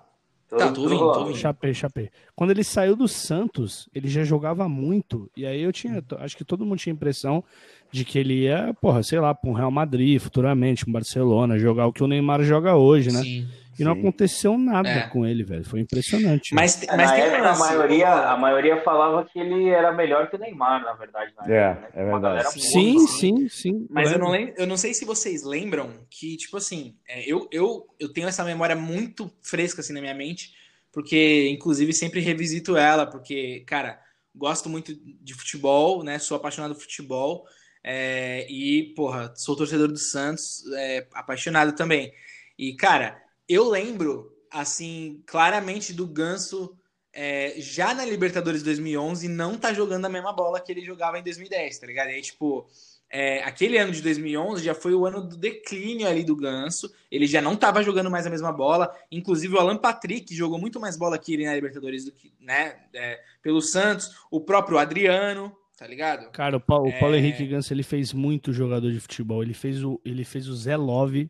Tá, 0.58 0.72
tudo 0.72 0.88
vindo, 0.88 1.12
tô 1.12 1.34
Chapei, 1.34 1.72
chapei. 1.72 2.10
Quando 2.34 2.50
ele 2.50 2.64
saiu 2.64 2.96
do 2.96 3.06
Santos, 3.06 3.88
ele 3.94 4.08
já 4.08 4.24
jogava 4.24 4.68
muito. 4.68 5.30
E 5.36 5.46
aí 5.46 5.62
eu 5.62 5.72
tinha. 5.72 6.02
Acho 6.18 6.36
que 6.36 6.44
todo 6.44 6.66
mundo 6.66 6.78
tinha 6.78 6.92
a 6.92 6.96
impressão 6.96 7.44
de 7.92 8.04
que 8.04 8.18
ele 8.18 8.42
ia, 8.42 8.74
porra, 8.80 9.02
sei 9.02 9.20
lá, 9.20 9.32
para 9.32 9.48
um 9.48 9.52
Real 9.52 9.70
Madrid 9.70 10.20
futuramente, 10.20 10.88
um 10.88 10.92
Barcelona, 10.92 11.58
jogar 11.58 11.86
o 11.86 11.92
que 11.92 12.02
o 12.02 12.06
Neymar 12.08 12.42
joga 12.42 12.74
hoje, 12.74 13.12
né? 13.12 13.22
Sim. 13.22 13.48
E 13.80 13.84
não 13.84 13.92
aconteceu 13.92 14.58
nada 14.58 14.88
é. 14.88 15.08
com 15.08 15.26
ele, 15.26 15.42
velho. 15.42 15.64
Foi 15.64 15.80
impressionante. 15.80 16.54
Mas, 16.54 16.84
mas 16.86 16.96
na 16.96 17.16
época, 17.16 17.48
a 17.48 17.58
maioria, 17.58 18.08
a 18.08 18.36
maioria 18.36 18.82
falava 18.82 19.24
que 19.24 19.38
ele 19.38 19.68
era 19.68 19.92
melhor 19.92 20.28
que 20.28 20.36
o 20.36 20.38
Neymar, 20.38 20.84
na 20.84 20.92
verdade. 20.92 21.32
Na 21.36 21.50
é, 21.50 21.70
época, 21.70 21.80
né? 21.80 21.88
é 21.94 22.04
verdade. 22.04 22.62
Sim, 22.62 23.06
sim, 23.06 23.48
sim. 23.48 23.86
Mas 23.88 24.12
eu 24.12 24.18
não, 24.18 24.30
lembro, 24.30 24.54
eu 24.58 24.66
não 24.66 24.76
sei 24.76 24.92
se 24.92 25.04
vocês 25.04 25.42
lembram 25.42 25.90
que, 26.10 26.36
tipo 26.36 26.56
assim, 26.56 26.94
é, 27.08 27.24
eu, 27.30 27.48
eu, 27.50 27.86
eu 27.98 28.12
tenho 28.12 28.28
essa 28.28 28.44
memória 28.44 28.76
muito 28.76 29.32
fresca 29.40 29.80
assim 29.80 29.94
na 29.94 30.00
minha 30.00 30.14
mente, 30.14 30.52
porque, 30.92 31.48
inclusive, 31.48 31.92
sempre 31.92 32.20
revisito 32.20 32.76
ela, 32.76 33.06
porque, 33.06 33.60
cara, 33.66 33.98
gosto 34.34 34.68
muito 34.68 34.94
de 34.94 35.34
futebol, 35.34 36.02
né? 36.02 36.18
Sou 36.18 36.36
apaixonado 36.36 36.74
por 36.74 36.82
futebol. 36.82 37.46
É, 37.82 38.46
e, 38.50 38.92
porra, 38.94 39.32
sou 39.36 39.56
torcedor 39.56 39.88
do 39.88 39.98
Santos, 39.98 40.64
é, 40.74 41.06
apaixonado 41.14 41.74
também. 41.74 42.12
E, 42.58 42.74
cara, 42.74 43.16
eu 43.52 43.68
lembro, 43.68 44.32
assim, 44.50 45.22
claramente 45.26 45.92
do 45.92 46.06
Ganso 46.06 46.76
é, 47.12 47.54
já 47.58 47.92
na 47.92 48.04
Libertadores 48.04 48.62
2011 48.62 49.28
não 49.28 49.58
tá 49.58 49.72
jogando 49.72 50.04
a 50.04 50.08
mesma 50.08 50.32
bola 50.32 50.60
que 50.60 50.70
ele 50.70 50.84
jogava 50.84 51.18
em 51.18 51.22
2010, 51.22 51.78
tá 51.78 51.86
ligado? 51.86 52.10
E 52.10 52.14
aí, 52.14 52.22
tipo, 52.22 52.68
é, 53.10 53.42
aquele 53.42 53.76
ano 53.76 53.92
de 53.92 54.00
2011 54.00 54.62
já 54.62 54.74
foi 54.74 54.94
o 54.94 55.04
ano 55.04 55.26
do 55.26 55.36
declínio 55.36 56.06
ali 56.06 56.22
do 56.22 56.36
Ganso. 56.36 56.92
Ele 57.10 57.26
já 57.26 57.42
não 57.42 57.54
estava 57.54 57.82
jogando 57.82 58.10
mais 58.10 58.26
a 58.26 58.30
mesma 58.30 58.52
bola. 58.52 58.94
Inclusive 59.10 59.54
o 59.54 59.58
Alan 59.58 59.76
Patrick 59.76 60.32
jogou 60.34 60.58
muito 60.58 60.78
mais 60.78 60.96
bola 60.96 61.18
que 61.18 61.34
ele 61.34 61.44
na 61.44 61.54
Libertadores 61.54 62.04
do 62.04 62.12
que, 62.12 62.32
né, 62.40 62.76
é, 62.94 63.20
pelo 63.42 63.60
Santos. 63.60 64.10
O 64.30 64.40
próprio 64.40 64.78
Adriano, 64.78 65.52
tá 65.76 65.88
ligado? 65.88 66.30
Cara, 66.30 66.58
o 66.58 66.60
Paulo, 66.60 66.88
é... 66.88 66.96
o 66.96 67.00
Paulo 67.00 67.16
Henrique 67.16 67.44
Ganso 67.46 67.72
ele 67.74 67.82
fez 67.82 68.12
muito 68.12 68.52
jogador 68.52 68.92
de 68.92 69.00
futebol. 69.00 69.42
Ele 69.42 69.54
fez 69.54 69.82
o, 69.82 70.00
ele 70.04 70.24
fez 70.24 70.46
o 70.46 70.54
Zé 70.54 70.76
Love 70.76 71.28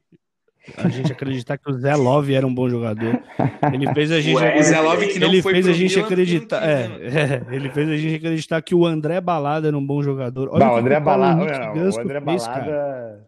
a 0.77 0.89
gente 0.89 1.13
acreditar 1.13 1.59
que 1.59 1.71
o 1.71 1.79
Zé 1.79 1.95
Love 1.95 2.35
era 2.35 2.47
um 2.47 2.55
bom 2.55 2.69
jogador. 2.69 3.21
Ele 3.73 3.93
fez 3.95 4.13
a 4.13 4.21
gente. 4.21 4.37
Ué, 4.37 4.59
o 4.59 4.63
Zé 4.63 4.81
Love 4.81 5.09
que 5.09 5.19
não 5.19 5.29
ele 5.29 5.43
foi 5.43 5.55
fez 5.55 5.69
a 5.69 5.73
gente 5.73 5.99
acreditar. 5.99 6.63
É, 6.63 6.83
é, 6.85 7.55
ele 7.55 7.71
fez 7.71 7.89
a 7.89 7.97
gente 7.97 8.17
acreditar 8.17 8.63
que 8.63 8.75
o 8.75 8.87
André 8.87 9.21
Balada 9.21 9.69
era 9.69 9.77
um 9.77 9.85
bom 9.85 10.03
jogador. 10.03 10.49
Olha 10.53 10.67
não, 10.67 10.75
o 10.75 10.77
André 10.77 11.01
Balada. 11.01 11.35
Não, 11.37 11.45
o 11.45 12.01
André 12.01 12.21
fez, 12.21 12.47
Balada. 12.47 13.25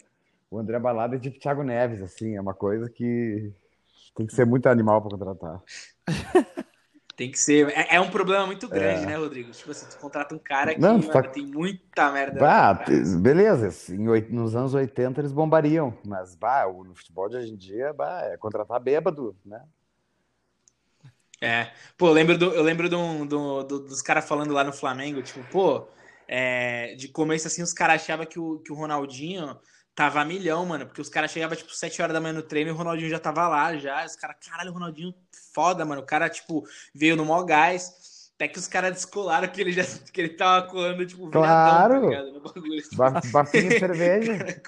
O 0.50 0.58
André 0.58 0.78
Balada 0.78 1.16
é 1.16 1.18
tipo 1.18 1.38
Thiago 1.38 1.62
Neves, 1.62 2.02
assim, 2.02 2.36
é 2.36 2.40
uma 2.40 2.54
coisa 2.54 2.90
que 2.90 3.50
tem 4.14 4.26
que 4.26 4.34
ser 4.34 4.44
muito 4.44 4.66
animal 4.68 5.00
para 5.00 5.10
contratar. 5.16 5.60
Tem 7.22 7.30
que 7.30 7.38
ser. 7.38 7.68
É, 7.68 7.94
é, 7.94 8.00
um 8.00 8.10
problema 8.10 8.44
muito 8.46 8.68
grande, 8.68 9.04
é. 9.04 9.06
né, 9.06 9.16
Rodrigo? 9.16 9.52
Tipo 9.52 9.70
assim, 9.70 9.86
tu 9.88 9.96
contrata 9.98 10.34
um 10.34 10.40
cara 10.40 10.74
que 10.74 10.80
Não, 10.80 11.00
tá... 11.00 11.22
tem 11.22 11.46
muita 11.46 12.10
merda. 12.10 12.40
Bah, 12.40 12.84
beleza. 13.20 13.94
Em, 13.94 14.02
nos 14.34 14.56
anos 14.56 14.74
80 14.74 15.20
eles 15.20 15.30
bombariam, 15.30 15.96
mas 16.04 16.34
bah, 16.34 16.66
no 16.66 16.92
futebol 16.96 17.28
de 17.28 17.36
hoje 17.36 17.52
em 17.52 17.56
dia 17.56 17.92
bah, 17.92 18.22
é 18.24 18.36
contratar 18.36 18.80
bêbado, 18.80 19.36
né? 19.46 19.62
É. 21.40 21.70
Pô, 21.96 22.08
eu 22.08 22.12
lembro, 22.12 22.36
do, 22.36 22.46
eu 22.46 22.62
lembro 22.64 22.88
do, 22.88 23.24
do, 23.24 23.62
do 23.62 23.78
dos 23.84 24.02
caras 24.02 24.26
falando 24.26 24.52
lá 24.52 24.64
no 24.64 24.72
Flamengo, 24.72 25.22
tipo, 25.22 25.44
pô, 25.44 25.86
é, 26.26 26.96
de 26.96 27.06
começo 27.06 27.46
assim, 27.46 27.62
os 27.62 27.72
caras 27.72 28.02
achavam 28.02 28.26
que 28.26 28.40
o, 28.40 28.58
que 28.58 28.72
o 28.72 28.74
Ronaldinho 28.74 29.56
tava 29.94 30.20
a 30.20 30.24
milhão, 30.24 30.64
mano, 30.64 30.86
porque 30.86 31.00
os 31.00 31.08
caras 31.08 31.30
chegavam, 31.30 31.56
tipo, 31.56 31.74
7 31.74 32.00
horas 32.02 32.14
da 32.14 32.20
manhã 32.20 32.34
no 32.34 32.42
treino 32.42 32.70
e 32.70 32.72
o 32.72 32.76
Ronaldinho 32.76 33.10
já 33.10 33.18
tava 33.18 33.48
lá, 33.48 33.76
já. 33.76 34.04
Os 34.04 34.16
caras, 34.16 34.36
caralho, 34.44 34.70
o 34.70 34.74
Ronaldinho 34.74 35.14
foda, 35.54 35.84
mano. 35.84 36.02
O 36.02 36.06
cara, 36.06 36.28
tipo, 36.28 36.64
veio 36.94 37.16
no 37.16 37.24
maior 37.24 37.44
gás. 37.44 38.30
Até 38.34 38.48
que 38.48 38.58
os 38.58 38.66
caras 38.66 38.92
descolaram 38.92 39.46
que 39.48 39.60
ele 39.60 39.72
já 39.72 39.82
que 40.12 40.20
ele 40.20 40.30
tava 40.30 40.66
colando, 40.66 41.06
tipo, 41.06 41.28
claro. 41.30 42.08
viradão, 42.08 42.40
tá 42.40 43.20
tipo... 43.20 43.30
Bafinho 43.30 43.68
de 43.68 43.78
cerveja. 43.78 44.62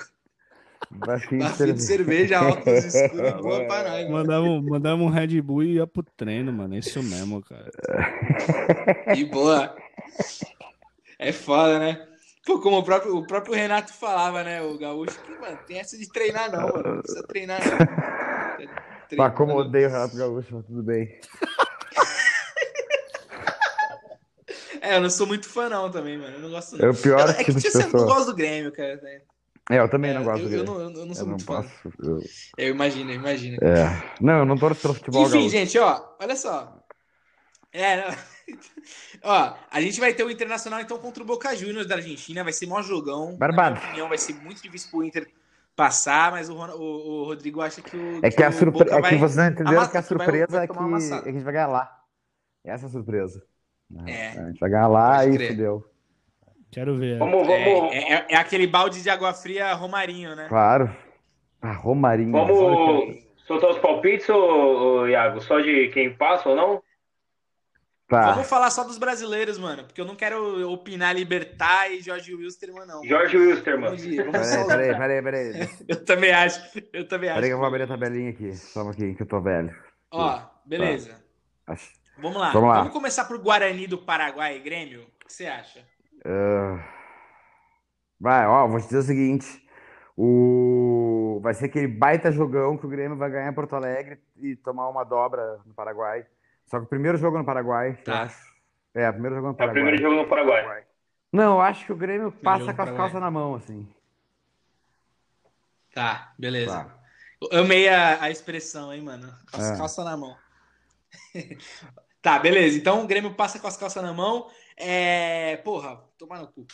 Bafinho 0.90 1.48
de 1.50 1.56
cerveja, 1.56 1.86
cerveja 1.86 2.42
óculos 2.42 2.84
escuros, 2.84 3.32
boa 3.40 3.64
pra 3.64 3.90
nós. 3.90 4.10
Mandava, 4.10 4.62
mandava 4.62 5.02
um 5.02 5.08
Red 5.08 5.40
Bull 5.40 5.62
e 5.64 5.72
ia 5.74 5.86
pro 5.86 6.04
treino, 6.16 6.52
mano. 6.52 6.74
É 6.74 6.78
isso 6.78 7.02
mesmo, 7.02 7.42
cara. 7.42 7.70
E 9.16 9.24
boa. 9.24 9.74
É 11.18 11.32
foda, 11.32 11.78
né? 11.78 12.13
Pô, 12.44 12.60
como 12.60 12.78
o 12.78 12.84
próprio, 12.84 13.16
o 13.16 13.26
próprio 13.26 13.54
Renato 13.54 13.94
falava, 13.94 14.44
né? 14.44 14.60
O 14.62 14.76
Gaúcho, 14.76 15.18
que, 15.22 15.32
mano, 15.38 15.58
tem 15.66 15.78
essa 15.78 15.96
de 15.96 16.06
treinar 16.08 16.52
não, 16.52 16.68
mano. 16.68 16.96
Não 16.96 17.02
precisa 17.02 17.26
treinar 17.26 17.60
não. 17.60 17.78
Pá, 19.16 19.30
como 19.30 19.56
odeio 19.56 19.88
o 19.88 19.92
Renato 19.92 20.14
Gaúcho, 20.16 20.56
mas 20.56 20.66
tudo 20.66 20.82
bem. 20.82 21.18
é, 24.82 24.96
eu 24.96 25.00
não 25.00 25.08
sou 25.08 25.26
muito 25.26 25.48
fã 25.48 25.70
não 25.70 25.90
também, 25.90 26.18
mano. 26.18 26.36
Eu 26.36 26.40
não 26.40 26.50
gosto 26.50 26.76
não. 26.76 26.86
É 26.86 26.90
o 26.90 26.94
pior 26.94 27.30
é 27.30 27.44
que 27.44 27.54
tipo, 27.54 27.78
eu 27.78 27.92
não 27.92 28.04
gosto 28.06 28.26
do 28.26 28.34
Grêmio, 28.34 28.70
cara. 28.72 28.96
Né? 28.96 29.22
É, 29.70 29.78
eu 29.78 29.88
também 29.88 30.10
é, 30.10 30.14
não 30.14 30.24
gosto 30.24 30.46
eu. 30.46 30.58
Eu 30.58 30.64
não, 30.64 30.80
eu 30.80 30.90
não 31.06 31.14
sou 31.14 31.24
eu 31.24 31.30
muito 31.30 31.50
não 31.50 31.62
fã. 31.62 31.62
Posso, 31.62 31.72
eu... 32.02 32.20
eu 32.58 32.68
imagino, 32.74 33.10
eu 33.10 33.14
imagino. 33.14 33.56
É. 33.62 34.02
Não, 34.20 34.40
eu 34.40 34.44
não 34.44 34.58
torço 34.58 34.82
pelo 34.82 34.92
futebol 34.94 35.22
Enfim, 35.22 35.38
gaúcho. 35.38 35.50
gente, 35.50 35.78
ó, 35.78 36.04
olha 36.20 36.36
só. 36.36 36.76
É, 37.72 37.96
não... 37.96 38.14
Ó, 39.22 39.54
a 39.70 39.80
gente 39.80 40.00
vai 40.00 40.12
ter 40.12 40.24
o 40.24 40.30
Internacional 40.30 40.80
então 40.80 40.98
contra 40.98 41.22
o 41.22 41.26
Boca 41.26 41.54
Juniors 41.54 41.86
da 41.86 41.96
Argentina, 41.96 42.44
vai 42.44 42.52
ser 42.52 42.66
maior 42.66 42.82
jogão. 42.82 43.36
Barbado. 43.36 43.74
Na 43.74 43.80
minha 43.80 43.88
opinião, 43.88 44.08
vai 44.08 44.18
ser 44.18 44.34
muito 44.34 44.62
difícil 44.62 44.90
pro 44.90 45.04
Inter 45.04 45.28
passar, 45.74 46.30
mas 46.30 46.48
o, 46.48 46.54
o, 46.54 47.22
o 47.22 47.24
Rodrigo 47.24 47.60
acha 47.60 47.82
que 47.82 47.96
o. 47.96 48.18
É 48.24 48.30
que, 48.30 48.36
que 48.36 48.42
a 48.42 48.52
surpresa. 48.52 48.98
É 48.98 49.02
que 49.02 49.16
vocês 49.16 49.36
não 49.36 49.46
entenderam 49.46 49.88
que 49.88 49.96
a 49.96 50.02
surpresa 50.02 50.46
vai, 50.58 50.66
vai 50.66 50.94
é, 50.94 50.98
que... 50.98 51.14
é 51.14 51.22
que 51.22 51.28
a 51.28 51.32
gente 51.32 51.44
vai 51.44 51.52
ganhar 51.52 51.66
lá. 51.66 52.00
Essa 52.64 52.86
é 52.86 52.88
a 52.88 52.90
surpresa. 52.90 53.42
É. 54.06 54.28
A 54.28 54.46
gente 54.48 54.60
vai 54.60 54.70
ganhar 54.70 54.88
lá 54.88 55.26
e 55.26 55.48
fudeu. 55.48 55.84
Quero 56.70 56.96
ver. 56.96 57.18
Vamos, 57.18 57.46
vamos. 57.46 57.92
É, 57.92 58.14
é, 58.14 58.26
é, 58.30 58.36
aquele 58.36 58.66
balde 58.66 59.02
de 59.02 59.08
água 59.08 59.32
fria 59.32 59.72
Romarinho, 59.74 60.34
né? 60.34 60.46
Claro. 60.48 60.94
Ah, 61.62 61.72
Romarinho. 61.72 62.32
Vamos, 62.32 63.24
Soltar 63.46 63.70
os 63.70 63.78
palpites, 63.78 64.28
ô, 64.30 65.02
ô, 65.02 65.06
Iago? 65.06 65.40
Só 65.40 65.60
de 65.60 65.88
quem 65.88 66.14
passa 66.14 66.48
ou 66.48 66.56
não? 66.56 66.82
Tá. 68.14 68.32
Vamos 68.32 68.48
falar 68.48 68.70
só 68.70 68.84
dos 68.84 68.98
brasileiros, 68.98 69.58
mano, 69.58 69.84
porque 69.84 70.00
eu 70.00 70.04
não 70.04 70.14
quero 70.14 70.70
opinar 70.70 71.14
Libertar 71.14 71.90
e 71.90 72.00
Jorge 72.00 72.34
Wilstermann, 72.34 72.86
não. 72.86 73.04
Jorge 73.04 73.36
Wilstermann. 73.36 73.96
Peraí, 73.96 74.96
peraí, 74.96 75.22
peraí, 75.22 75.22
peraí. 75.22 75.68
Eu 75.88 76.04
também 76.04 76.32
acho. 76.32 76.60
Eu 76.92 77.08
também 77.08 77.30
acho. 77.30 77.36
Peraí 77.36 77.50
que 77.50 77.54
eu 77.54 77.58
vou 77.58 77.66
abrir 77.66 77.82
a 77.82 77.86
tabelinha 77.86 78.30
aqui. 78.30 78.54
Só 78.56 78.84
um 78.84 78.90
aqui, 78.90 79.14
que 79.14 79.22
eu 79.22 79.26
tô 79.26 79.40
velho. 79.40 79.74
Ó, 80.10 80.40
beleza. 80.64 81.22
Tá. 81.66 81.76
Vamos 82.18 82.38
lá. 82.38 82.52
Vamos 82.52 82.68
lá. 82.68 82.78
Vamos 82.78 82.92
começar 82.92 83.24
pro 83.24 83.38
Guarani 83.38 83.86
do 83.86 83.98
Paraguai 83.98 84.56
e 84.56 84.60
Grêmio. 84.60 85.02
O 85.02 85.26
que 85.26 85.32
você 85.32 85.46
acha? 85.46 85.80
Uh... 86.24 86.80
Vai, 88.20 88.46
ó, 88.46 88.66
vou 88.68 88.80
te 88.80 88.84
dizer 88.84 88.98
o 88.98 89.02
seguinte. 89.02 89.46
O... 90.16 91.40
Vai 91.42 91.54
ser 91.54 91.66
aquele 91.66 91.88
baita 91.88 92.30
jogão 92.30 92.78
que 92.78 92.86
o 92.86 92.88
Grêmio 92.88 93.18
vai 93.18 93.30
ganhar 93.30 93.50
em 93.50 93.54
Porto 93.54 93.74
Alegre 93.74 94.18
e 94.36 94.54
tomar 94.56 94.88
uma 94.88 95.04
dobra 95.04 95.58
no 95.66 95.74
Paraguai. 95.74 96.24
Só 96.66 96.78
que 96.78 96.86
o 96.86 96.88
primeiro 96.88 97.18
jogo 97.18 97.38
no 97.38 97.44
Paraguai, 97.44 97.96
tá. 98.04 98.22
acho. 98.22 98.54
É, 98.94 99.08
o 99.08 99.12
primeiro 99.12 99.36
jogo 99.36 99.48
no 99.48 99.54
Paraguai. 99.54 99.68
É 99.68 99.70
o 99.70 99.84
primeiro 99.84 100.02
jogo 100.02 100.22
no 100.22 100.28
Paraguai. 100.28 100.84
Não, 101.32 101.54
eu 101.54 101.60
acho 101.60 101.84
que 101.84 101.92
o 101.92 101.96
Grêmio 101.96 102.30
passa 102.30 102.72
com 102.72 102.82
as 102.82 102.90
calças 102.92 103.20
na 103.20 103.30
mão, 103.30 103.56
assim. 103.56 103.88
Tá, 105.92 106.32
beleza. 106.38 106.84
Tá. 106.84 107.04
Eu 107.50 107.60
amei 107.60 107.88
a, 107.88 108.22
a 108.22 108.30
expressão, 108.30 108.92
hein, 108.92 109.02
mano? 109.02 109.34
Com 109.50 109.60
as 109.60 109.72
é. 109.72 109.76
calças 109.76 110.04
na 110.04 110.16
mão. 110.16 110.36
tá, 112.22 112.38
beleza. 112.38 112.78
Então 112.78 113.02
o 113.02 113.06
Grêmio 113.06 113.34
passa 113.34 113.58
com 113.58 113.66
as 113.66 113.76
calças 113.76 114.02
na 114.02 114.12
mão. 114.12 114.48
É... 114.76 115.56
Porra, 115.58 116.00
tomar 116.18 116.40
no 116.40 116.48
cu. 116.48 116.66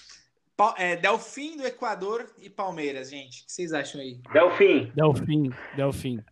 É, 0.76 0.94
Delfim 0.94 1.56
do 1.56 1.66
Equador 1.66 2.30
e 2.38 2.50
Palmeiras, 2.50 3.10
gente. 3.10 3.42
O 3.42 3.46
que 3.46 3.52
vocês 3.52 3.72
acham 3.72 3.98
aí? 3.98 4.20
Delfim. 4.30 4.92
Delfim, 4.94 5.50
Delfim. 5.74 6.24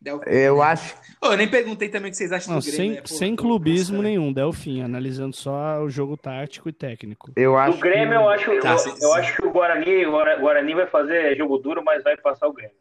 Delfim, 0.00 0.30
eu 0.30 0.56
né? 0.56 0.62
acho. 0.62 0.96
Oh, 1.22 1.26
eu 1.26 1.36
nem 1.36 1.48
perguntei 1.48 1.88
também 1.90 2.08
o 2.08 2.10
que 2.10 2.16
vocês 2.16 2.32
acham 2.32 2.54
Não, 2.54 2.60
do 2.60 2.64
Grêmio. 2.64 2.78
Sem, 2.78 2.90
né? 2.92 3.02
sem 3.04 3.36
clubismo 3.36 3.98
nossa, 3.98 4.08
nenhum, 4.08 4.32
Delfim, 4.32 4.80
analisando 4.80 5.36
só 5.36 5.82
o 5.82 5.90
jogo 5.90 6.16
tático 6.16 6.70
e 6.70 6.72
técnico. 6.72 7.30
Eu 7.36 7.58
acho. 7.58 7.76
O 7.76 7.80
Grêmio, 7.80 8.08
que... 8.08 8.14
eu 8.14 8.28
acho, 8.28 8.60
tá, 8.60 8.76
eu, 8.76 9.08
eu 9.08 9.14
acho 9.14 9.36
que 9.36 9.46
o 9.46 9.50
Guarani, 9.50 10.06
o 10.06 10.40
Guarani 10.40 10.74
vai 10.74 10.86
fazer 10.86 11.36
jogo 11.36 11.58
duro, 11.58 11.84
mas 11.84 12.02
vai 12.02 12.16
passar 12.16 12.46
o 12.48 12.52
Grêmio. 12.52 12.74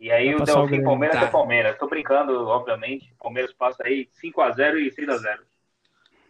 E 0.00 0.10
aí 0.10 0.32
vai 0.32 0.42
o 0.42 0.44
Delfim 0.44 0.80
o 0.80 0.84
Palmeiras 0.84 1.20
tá. 1.20 1.26
é 1.26 1.30
Palmeiras. 1.30 1.78
Tô 1.78 1.88
brincando, 1.88 2.32
obviamente. 2.46 3.12
Palmeiras 3.20 3.52
passa 3.52 3.84
aí 3.84 4.08
5x0 4.24 4.76
e 4.78 4.90
6x0. 4.90 5.38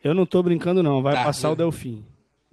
Eu 0.04 0.14
não 0.14 0.26
tô 0.26 0.42
brincando, 0.42 0.82
não. 0.82 1.02
Vai 1.02 1.14
tá, 1.14 1.24
passar 1.24 1.50
o 1.50 1.56
Delfim. 1.56 2.04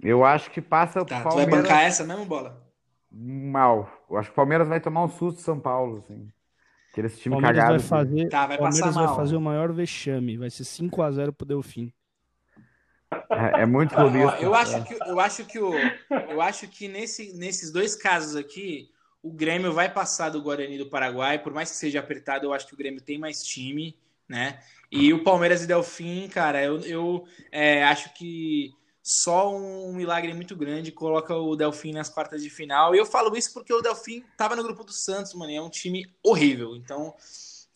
Eu 0.02 0.24
acho 0.24 0.50
que 0.50 0.60
passa 0.60 1.00
o 1.00 1.04
tá, 1.04 1.20
Palmeiras. 1.20 1.46
Tu 1.46 1.50
vai 1.50 1.62
bancar 1.62 1.82
essa 1.84 2.04
mesmo, 2.04 2.24
bola? 2.24 2.62
Mal. 3.10 3.90
Eu 4.10 4.16
acho 4.16 4.28
que 4.28 4.32
o 4.32 4.36
Palmeiras 4.36 4.68
vai 4.68 4.80
tomar 4.80 5.04
um 5.04 5.08
susto 5.08 5.36
de 5.38 5.42
São 5.42 5.58
Paulo, 5.58 5.98
assim. 5.98 6.28
Aqueles 6.96 7.18
time 7.18 7.34
Palmeiras 7.34 7.58
cagado. 7.58 7.78
Vai 7.78 7.88
fazer, 7.88 8.28
tá, 8.30 8.46
vai 8.46 8.56
Palmeiras 8.56 8.94
vai 8.94 9.14
fazer 9.14 9.36
o 9.36 9.40
maior 9.40 9.70
vexame. 9.70 10.38
Vai 10.38 10.48
ser 10.48 10.62
5x0 10.62 11.30
pro 11.30 11.46
Delfim. 11.46 11.92
É, 13.30 13.60
é 13.62 13.66
muito 13.66 13.94
clubista. 13.94 14.38
eu 14.40 14.54
acho 14.54 14.82
que 14.82 14.94
eu 14.94 15.20
acho 15.20 15.44
que 15.44 15.58
o 15.58 15.74
eu 16.30 16.40
acho 16.40 16.66
que 16.68 16.88
nesse, 16.88 17.36
nesses 17.36 17.70
dois 17.70 17.94
casos 17.94 18.34
aqui 18.34 18.88
o 19.22 19.30
Grêmio 19.30 19.74
vai 19.74 19.92
passar 19.92 20.30
do 20.30 20.40
Guarani 20.40 20.78
do 20.78 20.88
Paraguai, 20.88 21.38
por 21.38 21.52
mais 21.52 21.70
que 21.70 21.76
seja 21.76 22.00
apertado, 22.00 22.46
eu 22.46 22.54
acho 22.54 22.66
que 22.66 22.72
o 22.72 22.78
Grêmio 22.78 23.02
tem 23.02 23.18
mais 23.18 23.42
time, 23.42 23.94
né? 24.26 24.58
E 24.90 25.12
o 25.12 25.22
Palmeiras 25.22 25.62
e 25.62 25.66
Delfim, 25.66 26.28
cara, 26.28 26.64
eu, 26.64 26.80
eu 26.80 27.24
é, 27.52 27.84
acho 27.84 28.14
que 28.14 28.72
só 29.08 29.56
um 29.56 29.94
milagre 29.94 30.34
muito 30.34 30.56
grande 30.56 30.90
coloca 30.90 31.32
o 31.32 31.54
Delfim 31.54 31.92
nas 31.92 32.08
quartas 32.08 32.42
de 32.42 32.50
final. 32.50 32.92
E 32.92 32.98
eu 32.98 33.06
falo 33.06 33.36
isso 33.36 33.52
porque 33.54 33.72
o 33.72 33.80
Delfim 33.80 34.24
estava 34.32 34.56
no 34.56 34.64
grupo 34.64 34.82
do 34.82 34.92
Santos, 34.92 35.32
mano, 35.32 35.52
é 35.52 35.62
um 35.62 35.70
time 35.70 36.12
horrível. 36.24 36.74
Então, 36.74 37.14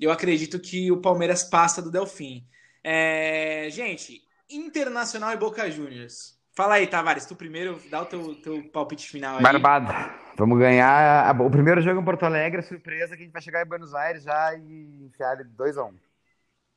eu 0.00 0.10
acredito 0.10 0.58
que 0.58 0.90
o 0.90 1.00
Palmeiras 1.00 1.44
passa 1.44 1.80
do 1.80 1.88
Delfim. 1.88 2.44
É... 2.82 3.68
Gente, 3.70 4.20
Internacional 4.50 5.32
e 5.32 5.36
Boca 5.36 5.70
Juniors. 5.70 6.36
Fala 6.52 6.74
aí, 6.74 6.86
Tavares, 6.88 7.26
tu 7.26 7.36
primeiro, 7.36 7.80
dá 7.88 8.02
o 8.02 8.06
teu, 8.06 8.34
teu 8.34 8.64
palpite 8.64 9.08
final 9.08 9.36
aí. 9.36 9.42
Barbado. 9.42 9.94
Vamos 10.36 10.58
ganhar 10.58 11.40
o 11.40 11.48
primeiro 11.48 11.80
jogo 11.80 12.00
em 12.00 12.04
Porto 12.04 12.24
Alegre, 12.24 12.60
surpresa 12.62 13.14
que 13.14 13.22
a 13.22 13.24
gente 13.24 13.32
vai 13.32 13.40
chegar 13.40 13.64
em 13.64 13.68
Buenos 13.68 13.94
Aires 13.94 14.24
já 14.24 14.52
e 14.56 15.04
enfiar 15.04 15.38
ele 15.38 15.50
2x1. 15.56 15.92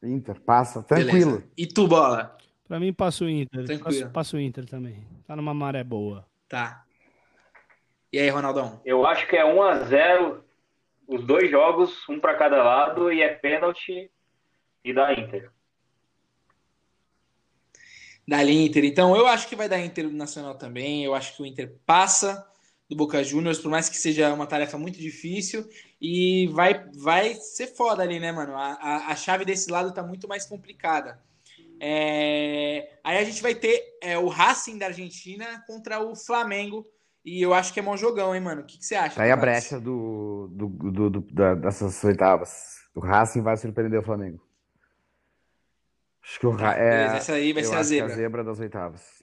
Um. 0.04 0.08
Inter, 0.08 0.40
passa, 0.42 0.84
tranquilo. 0.84 1.38
Beleza. 1.38 1.52
E 1.58 1.66
tu, 1.66 1.88
bola? 1.88 2.38
Pra 2.68 2.80
mim 2.80 2.94
passa 2.94 3.26
o 3.26 3.30
Inter. 3.30 3.80
Passa, 3.80 4.10
passa 4.10 4.38
o 4.38 4.40
Inter 4.40 4.66
também. 4.66 5.06
Tá 5.28 5.36
numa 5.36 5.54
maré 5.54 5.84
boa. 5.84 6.26
Tá. 6.48 6.86
E 8.12 8.20
aí, 8.20 8.30
Ronaldão? 8.30 8.82
Eu 8.86 9.06
acho 9.06 9.28
que 9.28 9.36
é 9.36 9.44
1 9.44 9.62
a 9.62 9.80
0 9.80 10.44
os 11.08 11.24
dois 11.26 11.52
jogos, 11.52 12.08
um 12.08 12.20
para 12.20 12.36
cada 12.36 12.64
lado, 12.64 13.12
e 13.12 13.22
é 13.22 13.30
pênalti 13.30 14.10
e 14.84 14.94
dá 14.94 15.14
Inter. 15.14 15.52
Dá 18.28 18.44
Inter. 18.44 18.86
Então, 18.86 19.16
eu 19.16 19.28
acho 19.28 19.48
que 19.48 19.56
vai 19.56 19.68
dar 19.68 19.80
Inter 19.80 20.10
Nacional 20.12 20.56
também. 20.56 21.04
Eu 21.04 21.14
acho 21.14 21.36
que 21.36 21.44
o 21.44 21.46
Inter 21.46 21.76
passa 21.86 22.48
do 22.90 22.96
Boca 22.96 23.24
Juniors, 23.24 23.60
por 23.60 23.70
mais 23.70 23.90
que 23.90 23.98
seja 23.98 24.34
uma 24.34 24.48
tarefa 24.48 24.78
muito 24.78 24.98
difícil. 24.98 25.68
E 26.00 26.48
vai, 26.48 26.86
vai 26.96 27.34
ser 27.36 27.68
foda 27.68 28.04
ali, 28.04 28.20
né, 28.20 28.32
mano? 28.32 28.56
A, 28.56 28.74
a, 28.74 28.96
a 29.12 29.16
chave 29.16 29.44
desse 29.44 29.70
lado 29.70 29.94
tá 29.94 30.04
muito 30.04 30.28
mais 30.28 30.46
complicada. 30.46 31.20
É... 31.80 32.98
Aí 33.04 33.18
a 33.18 33.24
gente 33.24 33.42
vai 33.42 33.56
ter 33.56 33.82
é, 34.02 34.18
o 34.18 34.28
Racing 34.28 34.78
da 34.78 34.88
Argentina 34.88 35.64
contra 35.68 36.00
o 36.00 36.16
Flamengo. 36.16 36.86
E 37.26 37.42
eu 37.42 37.54
acho 37.54 37.74
que 37.74 37.80
é 37.80 37.84
bom 37.84 37.96
jogão, 37.96 38.36
hein, 38.36 38.42
mano? 38.42 38.62
O 38.62 38.66
que, 38.66 38.78
que 38.78 38.86
você 38.86 38.96
acha? 38.96 39.22
Aí 39.22 39.32
a 39.32 39.38
brecha 39.38 39.80
do, 39.80 40.50
do, 40.52 40.68
do, 40.68 41.10
do 41.10 41.22
da, 41.34 41.56
dessas 41.56 42.04
oitavas. 42.04 42.76
O 42.94 43.00
Racing 43.00 43.42
vai 43.42 43.56
surpreender 43.56 44.00
o 44.00 44.04
Flamengo. 44.04 44.46
Acho 46.22 46.40
que 46.40 46.48
o 46.48 46.52
Ra... 46.52 46.78
é, 46.78 47.18
essa 47.18 47.34
aí 47.34 47.54
vai 47.54 47.64
ser 47.64 47.76
a 47.76 47.84
zebra. 47.84 48.12
É 48.12 48.14
a 48.14 48.18
zebra 48.18 48.44
das 48.44 48.60
oitavas. 48.60 49.23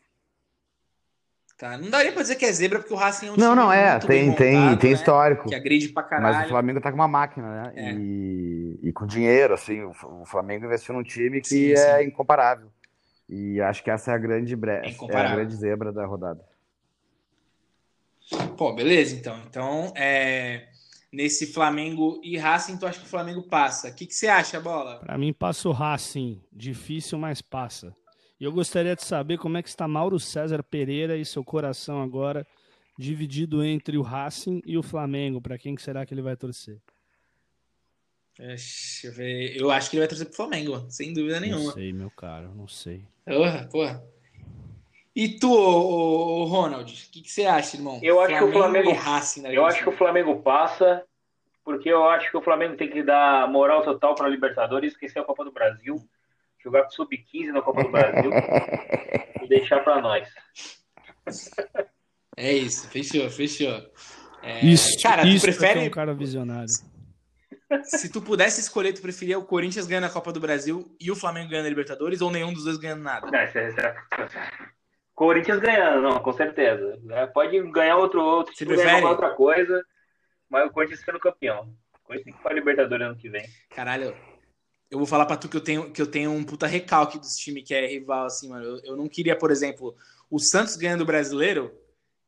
Tá, 1.61 1.77
não 1.77 1.91
daria 1.91 2.11
pra 2.11 2.23
dizer 2.23 2.37
que 2.37 2.47
é 2.47 2.53
zebra, 2.53 2.79
porque 2.79 2.95
o 2.95 2.97
Racing 2.97 3.27
é 3.27 3.33
um 3.33 3.37
Não, 3.37 3.55
não, 3.55 3.71
é, 3.71 3.99
tem, 3.99 4.31
montado, 4.31 4.39
tem, 4.39 4.77
tem 4.79 4.91
né? 4.93 4.97
histórico. 4.97 5.47
Que 5.47 5.55
agride 5.55 5.91
pra 5.91 6.03
caralho. 6.03 6.35
Mas 6.35 6.47
o 6.47 6.49
Flamengo 6.49 6.81
tá 6.81 6.91
com 6.91 6.95
uma 6.95 7.07
máquina, 7.07 7.65
né? 7.65 7.73
É. 7.77 7.93
E, 7.93 8.81
e 8.83 8.91
com 8.95 9.05
dinheiro, 9.05 9.53
assim, 9.53 9.83
o, 9.83 10.25
Flamengo 10.25 10.65
investiu 10.65 10.95
num 10.95 11.03
time 11.03 11.39
que 11.43 11.49
sim, 11.49 11.73
é 11.73 11.99
sim. 11.99 12.07
incomparável. 12.07 12.73
E 13.29 13.61
acho 13.61 13.85
que 13.85 13.91
essa 13.91 14.11
é 14.11 14.15
a 14.15 14.19
grande 14.19 14.57
brecha, 14.57 15.05
é, 15.05 15.15
é 15.15 15.17
a 15.19 15.35
grande 15.35 15.55
zebra 15.55 15.93
da 15.93 16.07
rodada. 16.07 16.43
Pô, 18.57 18.73
beleza, 18.73 19.15
então. 19.15 19.39
Então, 19.47 19.93
é... 19.95 20.67
nesse 21.13 21.53
Flamengo 21.53 22.23
e 22.25 22.39
Racing, 22.39 22.79
tu 22.79 22.87
acha 22.87 23.01
que 23.01 23.05
o 23.05 23.11
Flamengo 23.11 23.43
passa? 23.43 23.89
O 23.89 23.95
que, 23.95 24.07
que 24.07 24.15
você 24.15 24.29
acha, 24.29 24.59
Bola? 24.59 25.01
Pra 25.01 25.19
mim, 25.19 25.31
passa 25.31 25.69
o 25.69 25.73
Racing. 25.73 26.41
Difícil, 26.51 27.19
mas 27.19 27.43
passa. 27.43 27.95
E 28.41 28.45
eu 28.45 28.51
gostaria 28.51 28.97
de 28.97 29.05
saber 29.05 29.37
como 29.37 29.59
é 29.59 29.63
que 29.63 29.69
está 29.69 29.87
Mauro 29.87 30.19
César 30.19 30.63
Pereira 30.63 31.15
e 31.15 31.27
seu 31.27 31.45
coração 31.45 32.03
agora 32.03 32.47
dividido 32.99 33.63
entre 33.63 33.99
o 33.99 34.03
Racing 34.03 34.63
e 34.65 34.79
o 34.79 34.83
Flamengo. 34.83 35.43
Para 35.43 35.59
quem 35.59 35.75
que 35.75 35.83
será 35.83 36.07
que 36.07 36.15
ele 36.15 36.23
vai 36.23 36.35
torcer? 36.37 36.79
Deixa 38.39 39.09
eu 39.09 39.13
ver. 39.13 39.55
Eu 39.55 39.71
acho 39.71 39.91
que 39.91 39.97
ele 39.97 40.01
vai 40.01 40.09
torcer 40.09 40.27
pro 40.27 40.37
Flamengo, 40.37 40.87
sem 40.89 41.13
dúvida 41.13 41.39
nenhuma. 41.39 41.65
Não 41.65 41.73
sei, 41.73 41.93
meu 41.93 42.11
caro, 42.11 42.55
não 42.55 42.67
sei. 42.67 43.05
Porra, 43.27 43.69
porra. 43.71 44.03
E 45.15 45.39
tu, 45.39 45.53
o 45.53 46.45
Ronald, 46.45 46.91
o 46.91 47.11
que, 47.11 47.21
que, 47.21 47.31
você 47.31 47.45
acha, 47.45 47.77
irmão? 47.77 48.01
Eu 48.03 48.21
acho 48.21 48.31
Flamengo 48.31 48.53
que 48.53 48.59
o 48.59 48.63
Flamengo. 48.63 48.93
Racing, 48.93 49.47
eu 49.49 49.67
acho 49.67 49.83
que 49.83 49.89
o 49.91 49.97
Flamengo 49.97 50.41
passa, 50.41 51.05
porque 51.63 51.91
eu 51.91 52.09
acho 52.09 52.31
que 52.31 52.37
o 52.39 52.43
Flamengo 52.43 52.77
tem 52.77 52.89
que 52.89 53.03
dar 53.03 53.51
moral 53.51 53.83
total 53.83 54.15
para 54.15 54.27
a 54.27 54.31
Libertadores, 54.31 54.93
esquecer 54.93 55.19
a 55.19 55.25
Copa 55.25 55.45
do 55.45 55.53
Brasil 55.53 56.03
jogar 56.63 56.85
com 56.85 56.91
sub-15 56.91 57.53
na 57.53 57.63
Copa 57.63 57.83
do 57.83 57.91
Brasil 57.91 58.31
e 59.43 59.49
deixar 59.49 59.81
para 59.81 60.01
nós. 60.01 60.29
É 62.37 62.53
isso, 62.53 62.89
fechou, 62.89 63.29
fechou. 63.31 63.91
É, 64.43 64.65
isso, 64.65 65.01
cara, 65.03 65.27
isso 65.27 65.47
tu 65.47 65.51
prefere. 65.51 65.81
É 65.81 65.89
um 65.89 65.91
cara 65.91 66.15
visionário. 66.15 66.69
Se 67.85 68.11
tu 68.11 68.21
pudesse 68.21 68.61
escolher, 68.61 68.93
tu 68.93 69.03
preferia 69.03 69.39
o 69.39 69.45
Corinthians 69.45 69.87
ganhando 69.87 70.07
a 70.07 70.11
Copa 70.11 70.33
do 70.33 70.41
Brasil 70.41 70.91
e 71.01 71.11
o 71.11 71.17
Flamengo 71.17 71.51
ganhando 71.51 71.67
a 71.67 71.69
Libertadores 71.69 72.21
ou 72.21 72.31
nenhum 72.31 72.53
dos 72.53 72.65
dois 72.65 72.79
ganhando 72.79 73.03
nada? 73.03 73.31
Não, 73.31 73.45
isso 73.45 73.59
é, 73.59 73.69
isso 73.69 73.81
é... 73.81 73.95
Corinthians 75.15 75.61
ganhando, 75.61 76.03
não, 76.03 76.19
com 76.19 76.33
certeza. 76.33 76.99
É, 77.11 77.27
pode 77.27 77.61
ganhar 77.71 77.97
outro 77.97 78.23
outro, 78.23 78.55
Você 78.55 78.65
prefere? 78.65 79.05
outra 79.05 79.31
coisa, 79.31 79.85
mas 80.49 80.67
o 80.67 80.73
Corinthians 80.73 81.01
sendo 81.05 81.21
campeão. 81.21 81.73
O 82.03 82.07
Corinthians 82.07 82.25
tem 82.25 82.33
que 82.33 82.41
ir 82.41 82.43
para 82.43 82.53
a 82.53 82.55
Libertadores 82.55 83.07
ano 83.07 83.17
que 83.17 83.29
vem. 83.29 83.47
Caralho, 83.69 84.17
eu 84.91 84.99
vou 84.99 85.07
falar 85.07 85.25
pra 85.25 85.37
tu 85.37 85.49
que 85.49 85.57
eu 85.57 85.61
tenho, 85.61 85.91
que 85.91 86.03
eu 86.03 86.07
tenho 86.07 86.33
um 86.33 86.43
puta 86.43 86.67
recalque 86.67 87.19
dos 87.19 87.37
times 87.37 87.65
que 87.65 87.73
é 87.73 87.87
rival, 87.87 88.27
assim, 88.27 88.49
mano. 88.49 88.65
Eu, 88.65 88.81
eu 88.85 88.97
não 88.97 89.09
queria, 89.09 89.37
por 89.37 89.51
exemplo, 89.51 89.95
o 90.29 90.39
Santos 90.39 90.77
ganhando 90.77 91.03
o 91.03 91.07
brasileiro 91.07 91.73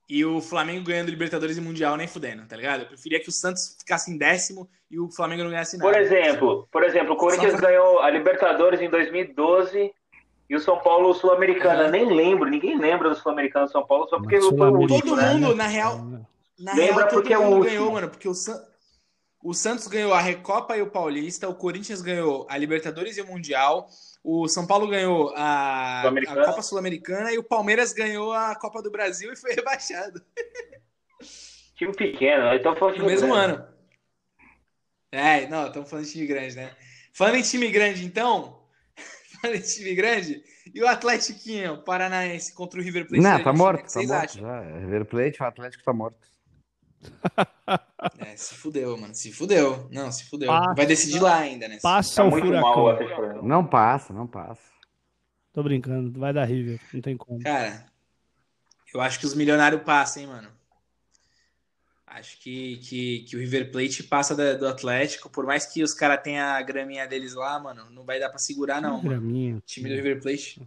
e 0.09 0.25
o 0.25 0.41
Flamengo 0.41 0.85
ganhando 0.85 1.11
Libertadores 1.11 1.57
e 1.57 1.61
Mundial 1.61 1.97
nem 1.97 2.07
fudendo, 2.07 2.47
tá 2.47 2.57
ligado? 2.57 2.83
Eu 2.83 2.87
preferia 2.87 3.19
que 3.19 3.29
o 3.29 3.33
Santos 3.33 3.77
ficasse 3.79 4.11
em 4.11 4.17
décimo 4.17 4.69
e 4.91 5.01
o 5.01 5.11
Flamengo 5.11 5.43
não 5.43 5.51
ganhasse 5.51 5.77
nada. 5.77 5.91
Por 5.91 6.01
exemplo, 6.01 6.69
por 6.71 6.85
exemplo, 6.85 7.15
o 7.15 7.17
Corinthians 7.17 7.55
pra... 7.55 7.69
ganhou 7.69 7.99
a 8.01 8.11
Libertadores 8.11 8.81
em 8.81 8.89
2012 8.89 9.93
e 10.49 10.55
o 10.55 10.61
São 10.61 10.79
Paulo 10.79 11.15
Sul-Americana. 11.15 11.85
Uhum. 11.85 11.91
Nem 11.91 12.15
lembro, 12.15 12.49
ninguém 12.49 12.79
lembra 12.79 13.09
do 13.09 13.17
Sul-Americano 13.17 13.69
São 13.69 13.85
Paulo 13.85 14.07
só 14.09 14.19
porque 14.19 14.37
o 14.37 14.51
Todo 14.51 15.17
né? 15.17 15.35
mundo, 15.35 15.57
na 15.57 15.67
real. 15.67 15.99
Na 16.59 16.75
Lembra 16.75 17.07
real, 17.07 17.09
porque 17.09 17.33
é 17.33 17.39
o 17.39 17.43
último. 17.43 17.65
ganhou, 17.65 17.91
mano, 17.91 18.09
porque 18.09 18.29
o 18.29 18.35
Santos 18.35 18.72
o 19.43 19.53
Santos 19.53 19.87
ganhou 19.89 20.15
a 20.15 20.21
Recopa 20.21 20.77
e 20.77 20.83
o 20.83 20.91
Paulista, 20.91 21.49
o 21.49 21.55
Corinthians 21.55 22.01
ganhou 22.01 22.47
a 22.49 22.57
Libertadores 22.57 23.17
e 23.17 23.23
o 23.23 23.27
Mundial, 23.27 23.89
o 24.23 24.47
São 24.47 24.67
Paulo 24.67 24.87
ganhou 24.87 25.33
a, 25.35 26.09
a 26.09 26.45
Copa 26.47 26.63
Sul-Americana 26.63 27.33
e 27.33 27.39
o 27.39 27.43
Palmeiras 27.43 27.93
ganhou 27.93 28.33
a 28.33 28.55
Copa 28.55 28.81
do 28.81 28.91
Brasil 28.91 29.33
e 29.33 29.37
foi 29.37 29.55
rebaixado. 29.57 30.23
Time 31.75 31.93
pequeno, 31.93 32.55
então 32.55 32.77
foi 32.77 32.97
No 32.97 33.07
mesmo 33.07 33.33
grande. 33.33 33.55
ano. 33.55 33.73
É, 35.11 35.47
não, 35.49 35.67
estamos 35.67 35.91
falando 35.91 36.05
de 36.07 36.13
time 36.13 36.27
grande, 36.27 36.57
né? 36.57 36.71
Falando 37.13 37.37
em 37.37 37.43
time 37.43 37.71
grande, 37.71 38.07
então, 38.07 38.63
falando 39.43 39.57
em 39.57 39.61
time 39.61 39.95
grande, 39.95 40.43
e 40.73 40.81
o 40.81 40.87
Atlético 40.87 41.83
Paranaense 41.85 42.55
contra 42.55 42.81
o 42.81 42.83
River 42.83 43.09
Plate? 43.09 43.23
Não, 43.23 43.43
tá 43.43 43.53
morto, 43.53 43.93
tá 43.93 44.03
morto 44.03 44.39
já. 44.39 44.61
River 44.79 45.05
Plate, 45.05 45.43
o 45.43 45.47
Atlético 45.47 45.83
tá 45.83 45.93
morto. 45.93 46.32
É, 48.19 48.37
se 48.37 48.55
fudeu, 48.55 48.97
mano. 48.97 49.15
Se 49.15 49.33
fudeu. 49.33 49.89
Não, 49.91 50.11
se 50.11 50.25
fudeu. 50.25 50.49
Passa, 50.49 50.75
Vai 50.75 50.87
decidir 50.87 51.21
lá 51.21 51.39
ainda, 51.39 51.69
né? 51.69 51.79
Passa 51.81 52.17
tá 52.17 52.25
o 52.25 52.31
muito 52.31 52.47
furacão. 52.47 52.85
Mal, 52.85 53.43
não 53.43 53.65
passa, 53.65 54.13
não 54.13 54.27
passa. 54.27 54.61
Tô 55.53 55.63
brincando, 55.63 56.19
vai 56.19 56.33
dar 56.33 56.45
River, 56.45 56.81
não 56.93 57.01
tem 57.01 57.17
como. 57.17 57.41
Cara, 57.41 57.87
eu 58.93 59.01
acho 59.01 59.21
que 59.21 59.27
os 59.27 59.35
milionários 59.35 59.83
passam, 59.83 60.23
hein, 60.23 60.29
mano. 60.29 60.49
Acho 62.07 62.39
que, 62.41 62.77
que, 62.79 63.21
que 63.21 63.37
o 63.37 63.39
River 63.39 63.71
Plate 63.71 64.03
passa 64.03 64.35
do, 64.35 64.59
do 64.59 64.69
Atlético, 64.69 65.31
por 65.31 65.47
mais 65.47 65.65
que 65.65 65.83
os 65.83 65.95
caras 65.95 66.23
tenham 66.23 66.47
a 66.47 66.61
graminha 66.61 67.07
deles 67.07 67.35
lá, 67.35 67.59
mano, 67.59 67.89
não 67.91 68.05
vai 68.05 68.19
dar 68.21 68.29
pra 68.29 68.39
segurar, 68.39 68.83
não. 68.83 69.01
Graminha. 69.01 69.57
O 69.57 69.61
time 69.61 69.89
do 69.89 69.95
River 69.95 70.21
Plate. 70.21 70.61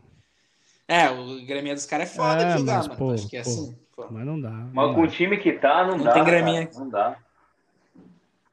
É, 0.87 1.09
o 1.09 1.45
graminha 1.45 1.75
dos 1.75 1.85
caras 1.85 2.11
é 2.11 2.13
foda 2.15 2.43
é, 2.43 2.53
de 2.53 2.59
jogar, 2.59 2.77
mas, 2.77 2.87
mano. 2.87 2.97
Pô, 2.99 3.11
acho 3.11 3.27
que 3.27 3.37
é 3.37 3.43
pô, 3.43 3.49
assim. 3.49 3.77
Pô. 3.95 4.07
Mas 4.11 4.25
não 4.25 4.39
dá. 4.39 4.49
Mas 4.49 4.95
com 4.95 5.01
o 5.01 5.07
time 5.07 5.37
que 5.37 5.53
tá, 5.53 5.85
não, 5.85 5.97
não 5.97 6.03
dá. 6.03 6.05
Não 6.05 6.13
tem 6.13 6.23
graminha. 6.23 6.67
Cara, 6.67 6.79
não 6.79 6.89
dá. 6.89 7.17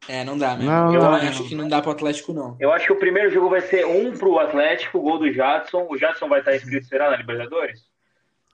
É, 0.09 0.25
não 0.25 0.39
dá 0.39 0.57
mesmo. 0.57 0.71
Não, 0.71 0.95
eu 0.95 1.01
não, 1.01 1.15
acho 1.15 1.43
não. 1.43 1.49
que 1.49 1.55
não 1.55 1.69
dá 1.69 1.81
pro 1.81 1.91
Atlético, 1.91 2.33
não. 2.33 2.57
Eu 2.59 2.73
acho 2.73 2.87
que 2.87 2.93
o 2.93 2.99
primeiro 2.99 3.31
jogo 3.31 3.51
vai 3.51 3.61
ser 3.61 3.87
um 3.87 4.17
pro 4.17 4.39
Atlético, 4.39 5.01
gol 5.01 5.19
do 5.19 5.33
Jadson. 5.33 5.87
O 5.89 5.97
Jadson 5.97 6.29
vai 6.29 6.41
estar 6.41 6.57
inscrito, 6.57 6.87
será, 6.87 7.11
na 7.11 7.17
Libertadores? 7.17 7.85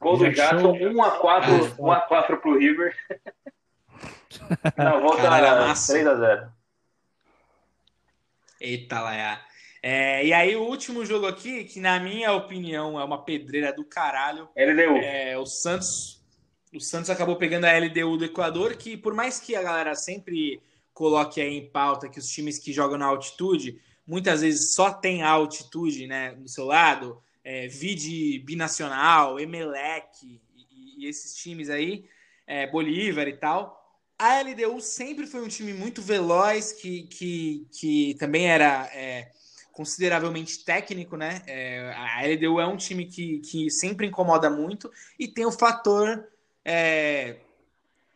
Gol 0.00 0.16
do 0.16 0.30
Jadson, 0.30 0.72
1x4 0.74 1.74
1 1.78 1.92
a 1.92 2.00
4 2.00 2.36
pro 2.38 2.58
River. 2.58 2.94
Na 4.76 4.98
volta 4.98 5.22
Caralho, 5.22 5.72
3x0. 5.72 6.48
Eita, 8.60 9.00
Laia. 9.00 9.40
É, 9.82 10.24
e 10.24 10.32
aí, 10.32 10.54
o 10.54 10.62
último 10.62 11.04
jogo 11.04 11.26
aqui, 11.26 11.64
que 11.64 11.80
na 11.80 11.98
minha 11.98 12.32
opinião 12.32 13.00
é 13.00 13.04
uma 13.04 13.24
pedreira 13.24 13.72
do 13.72 13.84
caralho. 13.84 14.48
LDU. 14.56 14.98
É, 14.98 15.36
o 15.38 15.46
Santos. 15.46 16.17
O 16.74 16.80
Santos 16.80 17.10
acabou 17.10 17.36
pegando 17.36 17.64
a 17.64 17.78
LDU 17.78 18.16
do 18.16 18.24
Equador, 18.24 18.76
que 18.76 18.96
por 18.96 19.14
mais 19.14 19.40
que 19.40 19.56
a 19.56 19.62
galera 19.62 19.94
sempre 19.94 20.60
coloque 20.92 21.40
aí 21.40 21.56
em 21.56 21.70
pauta 21.70 22.08
que 22.08 22.18
os 22.18 22.28
times 22.28 22.58
que 22.58 22.72
jogam 22.72 22.98
na 22.98 23.06
altitude, 23.06 23.80
muitas 24.06 24.40
vezes 24.40 24.74
só 24.74 24.90
tem 24.90 25.22
altitude 25.22 26.06
né, 26.06 26.34
do 26.34 26.48
seu 26.48 26.64
lado, 26.64 27.22
é, 27.44 27.68
Vide 27.68 28.40
Binacional, 28.40 29.38
Emelec 29.38 30.08
e, 30.24 30.40
e 30.98 31.06
esses 31.06 31.34
times 31.36 31.70
aí, 31.70 32.04
é, 32.46 32.66
Bolívar 32.66 33.28
e 33.28 33.36
tal. 33.36 33.78
A 34.18 34.42
LDU 34.42 34.80
sempre 34.80 35.26
foi 35.26 35.40
um 35.40 35.48
time 35.48 35.72
muito 35.72 36.02
veloz, 36.02 36.72
que, 36.72 37.04
que, 37.04 37.66
que 37.70 38.16
também 38.18 38.48
era 38.48 38.90
é, 38.92 39.30
consideravelmente 39.70 40.64
técnico, 40.64 41.16
né? 41.16 41.40
É, 41.46 41.94
a 41.96 42.22
LDU 42.26 42.58
é 42.58 42.66
um 42.66 42.76
time 42.76 43.06
que, 43.06 43.38
que 43.38 43.70
sempre 43.70 44.08
incomoda 44.08 44.50
muito 44.50 44.90
e 45.16 45.28
tem 45.28 45.46
o 45.46 45.52
fator. 45.52 46.26
É, 46.64 47.36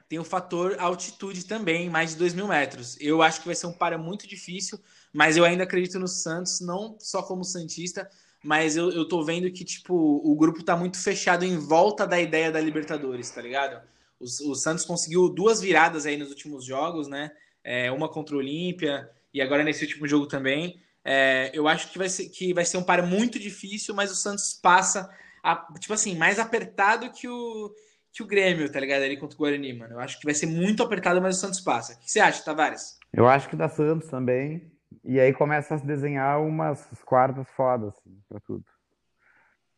tem 0.09 0.19
o 0.19 0.25
fator 0.25 0.77
altitude 0.79 1.47
também, 1.47 1.89
mais 1.89 2.11
de 2.11 2.17
2 2.17 2.35
mil 2.35 2.47
metros. 2.47 2.99
Eu 3.01 3.23
acho 3.23 3.41
que 3.41 3.47
vai 3.47 3.55
ser 3.55 3.67
um 3.67 3.73
para 3.73 3.97
muito 3.97 4.27
difícil, 4.29 4.79
mas 5.11 5.39
eu 5.39 5.45
ainda 5.45 5.65
acredito 5.65 5.99
no 5.99 6.07
Santos, 6.07 6.61
não 6.61 6.97
só 6.99 7.23
como 7.23 7.43
Santista, 7.45 8.11
mas 8.45 8.77
eu, 8.77 8.91
eu 8.91 9.09
tô 9.09 9.25
vendo 9.25 9.51
que, 9.51 9.65
tipo, 9.65 9.95
o 9.95 10.37
grupo 10.37 10.63
tá 10.63 10.77
muito 10.77 10.99
fechado 10.99 11.45
em 11.45 11.57
volta 11.57 12.07
da 12.07 12.21
ideia 12.21 12.51
da 12.51 12.61
Libertadores, 12.61 13.31
tá 13.31 13.41
ligado? 13.41 13.81
O, 14.21 14.51
o 14.51 14.55
Santos 14.55 14.85
conseguiu 14.85 15.29
duas 15.29 15.61
viradas 15.61 16.05
aí 16.05 16.17
nos 16.17 16.29
últimos 16.29 16.65
jogos, 16.65 17.09
né? 17.09 17.31
É, 17.65 17.91
uma 17.91 18.07
contra 18.07 18.35
o 18.35 18.39
Olímpia 18.39 19.09
e 19.33 19.41
agora 19.41 19.65
nesse 19.65 19.85
último 19.85 20.07
jogo 20.07 20.27
também. 20.27 20.79
É, 21.05 21.51
eu 21.55 21.67
acho 21.67 21.91
que 21.91 21.97
vai, 21.99 22.09
ser, 22.09 22.29
que 22.29 22.53
vai 22.53 22.65
ser 22.65 22.77
um 22.77 22.85
par 22.85 23.03
muito 23.03 23.39
difícil, 23.39 23.95
mas 23.95 24.11
o 24.11 24.15
Santos 24.15 24.53
passa, 24.53 25.09
a, 25.43 25.57
tipo 25.79 25.95
assim, 25.95 26.17
mais 26.17 26.39
apertado 26.39 27.11
que 27.13 27.27
o, 27.27 27.73
que 28.13 28.23
o 28.23 28.27
Grêmio, 28.27 28.71
tá 28.71 28.79
ligado? 28.79 29.03
Ali 29.03 29.17
contra 29.17 29.35
o 29.35 29.39
Guarani, 29.39 29.73
mano. 29.73 29.95
Eu 29.95 30.01
acho 30.01 30.19
que 30.19 30.25
vai 30.25 30.35
ser 30.35 30.47
muito 30.47 30.83
apertado, 30.83 31.21
mas 31.21 31.37
o 31.37 31.41
Santos 31.41 31.61
passa. 31.61 31.95
O 31.95 31.99
que 31.99 32.11
você 32.11 32.21
acha, 32.21 32.45
Tavares? 32.45 32.99
Eu 33.13 33.27
acho 33.27 33.49
que 33.49 33.57
dá 33.57 33.69
Santos 33.69 34.09
também. 34.09 34.71
E 35.05 35.19
aí 35.19 35.33
começa 35.33 35.75
a 35.75 35.79
se 35.79 35.87
desenhar 35.87 36.41
umas 36.41 36.87
quartas 37.05 37.49
fodas, 37.51 37.95
assim, 37.97 38.21
pra 38.29 38.39
tudo. 38.41 38.65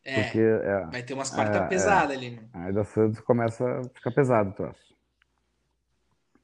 É, 0.03 0.23
Porque, 0.23 0.39
é, 0.39 0.85
vai 0.91 1.01
ter 1.01 1.13
umas 1.13 1.31
quartas 1.31 1.61
é, 1.63 1.67
pesadas 1.67 2.11
é. 2.11 2.17
ali, 2.17 2.31
mano. 2.31 2.49
Aí 2.53 2.73
da 2.73 2.83
Santos 2.83 3.19
começa 3.21 3.65
a 3.79 3.83
ficar 3.83 4.11
pesado 4.11 4.51
o 4.51 4.53
troço. 4.53 4.95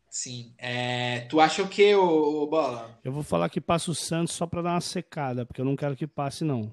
Sim. 0.09 0.53
É, 0.57 1.21
tu 1.29 1.39
acha 1.39 1.61
o 1.61 1.67
que, 1.67 1.93
o, 1.95 2.47
Bola? 2.47 2.99
Eu 3.03 3.11
vou 3.11 3.23
falar 3.23 3.49
que 3.49 3.61
passa 3.61 3.91
o 3.91 3.95
Santos 3.95 4.33
só 4.33 4.47
pra 4.47 4.61
dar 4.61 4.71
uma 4.71 4.81
secada, 4.81 5.45
porque 5.45 5.61
eu 5.61 5.65
não 5.65 5.75
quero 5.75 5.95
que 5.95 6.07
passe, 6.07 6.43
não. 6.43 6.71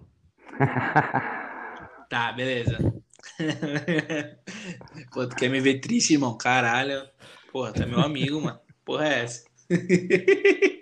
tá, 2.09 2.33
beleza. 2.33 2.98
Pô, 5.13 5.27
tu 5.29 5.37
quer 5.37 5.49
me 5.49 5.61
ver 5.61 5.81
triste, 5.81 6.15
irmão? 6.15 6.37
Caralho. 6.37 7.09
Porra, 7.53 7.73
tu 7.73 7.83
é 7.83 7.87
meu 7.87 8.01
amigo, 8.01 8.41
mano. 8.41 8.61
Porra 8.85 9.09
é 9.09 9.25
essa? 9.25 9.45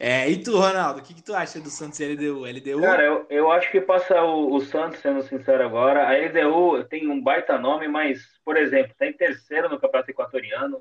É, 0.00 0.30
e 0.30 0.40
tu, 0.40 0.56
Ronaldo, 0.56 1.00
o 1.00 1.02
que, 1.02 1.12
que 1.12 1.24
tu 1.24 1.34
acha 1.34 1.60
do 1.60 1.68
Santos 1.68 1.98
e 1.98 2.06
LDU? 2.06 2.46
LDU? 2.46 2.80
Cara, 2.80 3.02
eu, 3.02 3.26
eu 3.28 3.50
acho 3.50 3.68
que 3.72 3.80
passa 3.80 4.22
o, 4.22 4.54
o, 4.54 4.60
Santos, 4.60 5.00
sendo 5.00 5.20
sincero 5.22 5.64
agora. 5.64 6.08
A 6.08 6.12
LDU 6.12 6.84
tem 6.84 7.08
um 7.08 7.20
baita 7.20 7.58
nome, 7.58 7.88
mas, 7.88 8.22
por 8.44 8.56
exemplo, 8.56 8.94
tá 8.96 9.06
em 9.06 9.12
terceiro 9.12 9.68
no 9.68 9.80
Campeonato 9.80 10.12
Equatoriano 10.12 10.80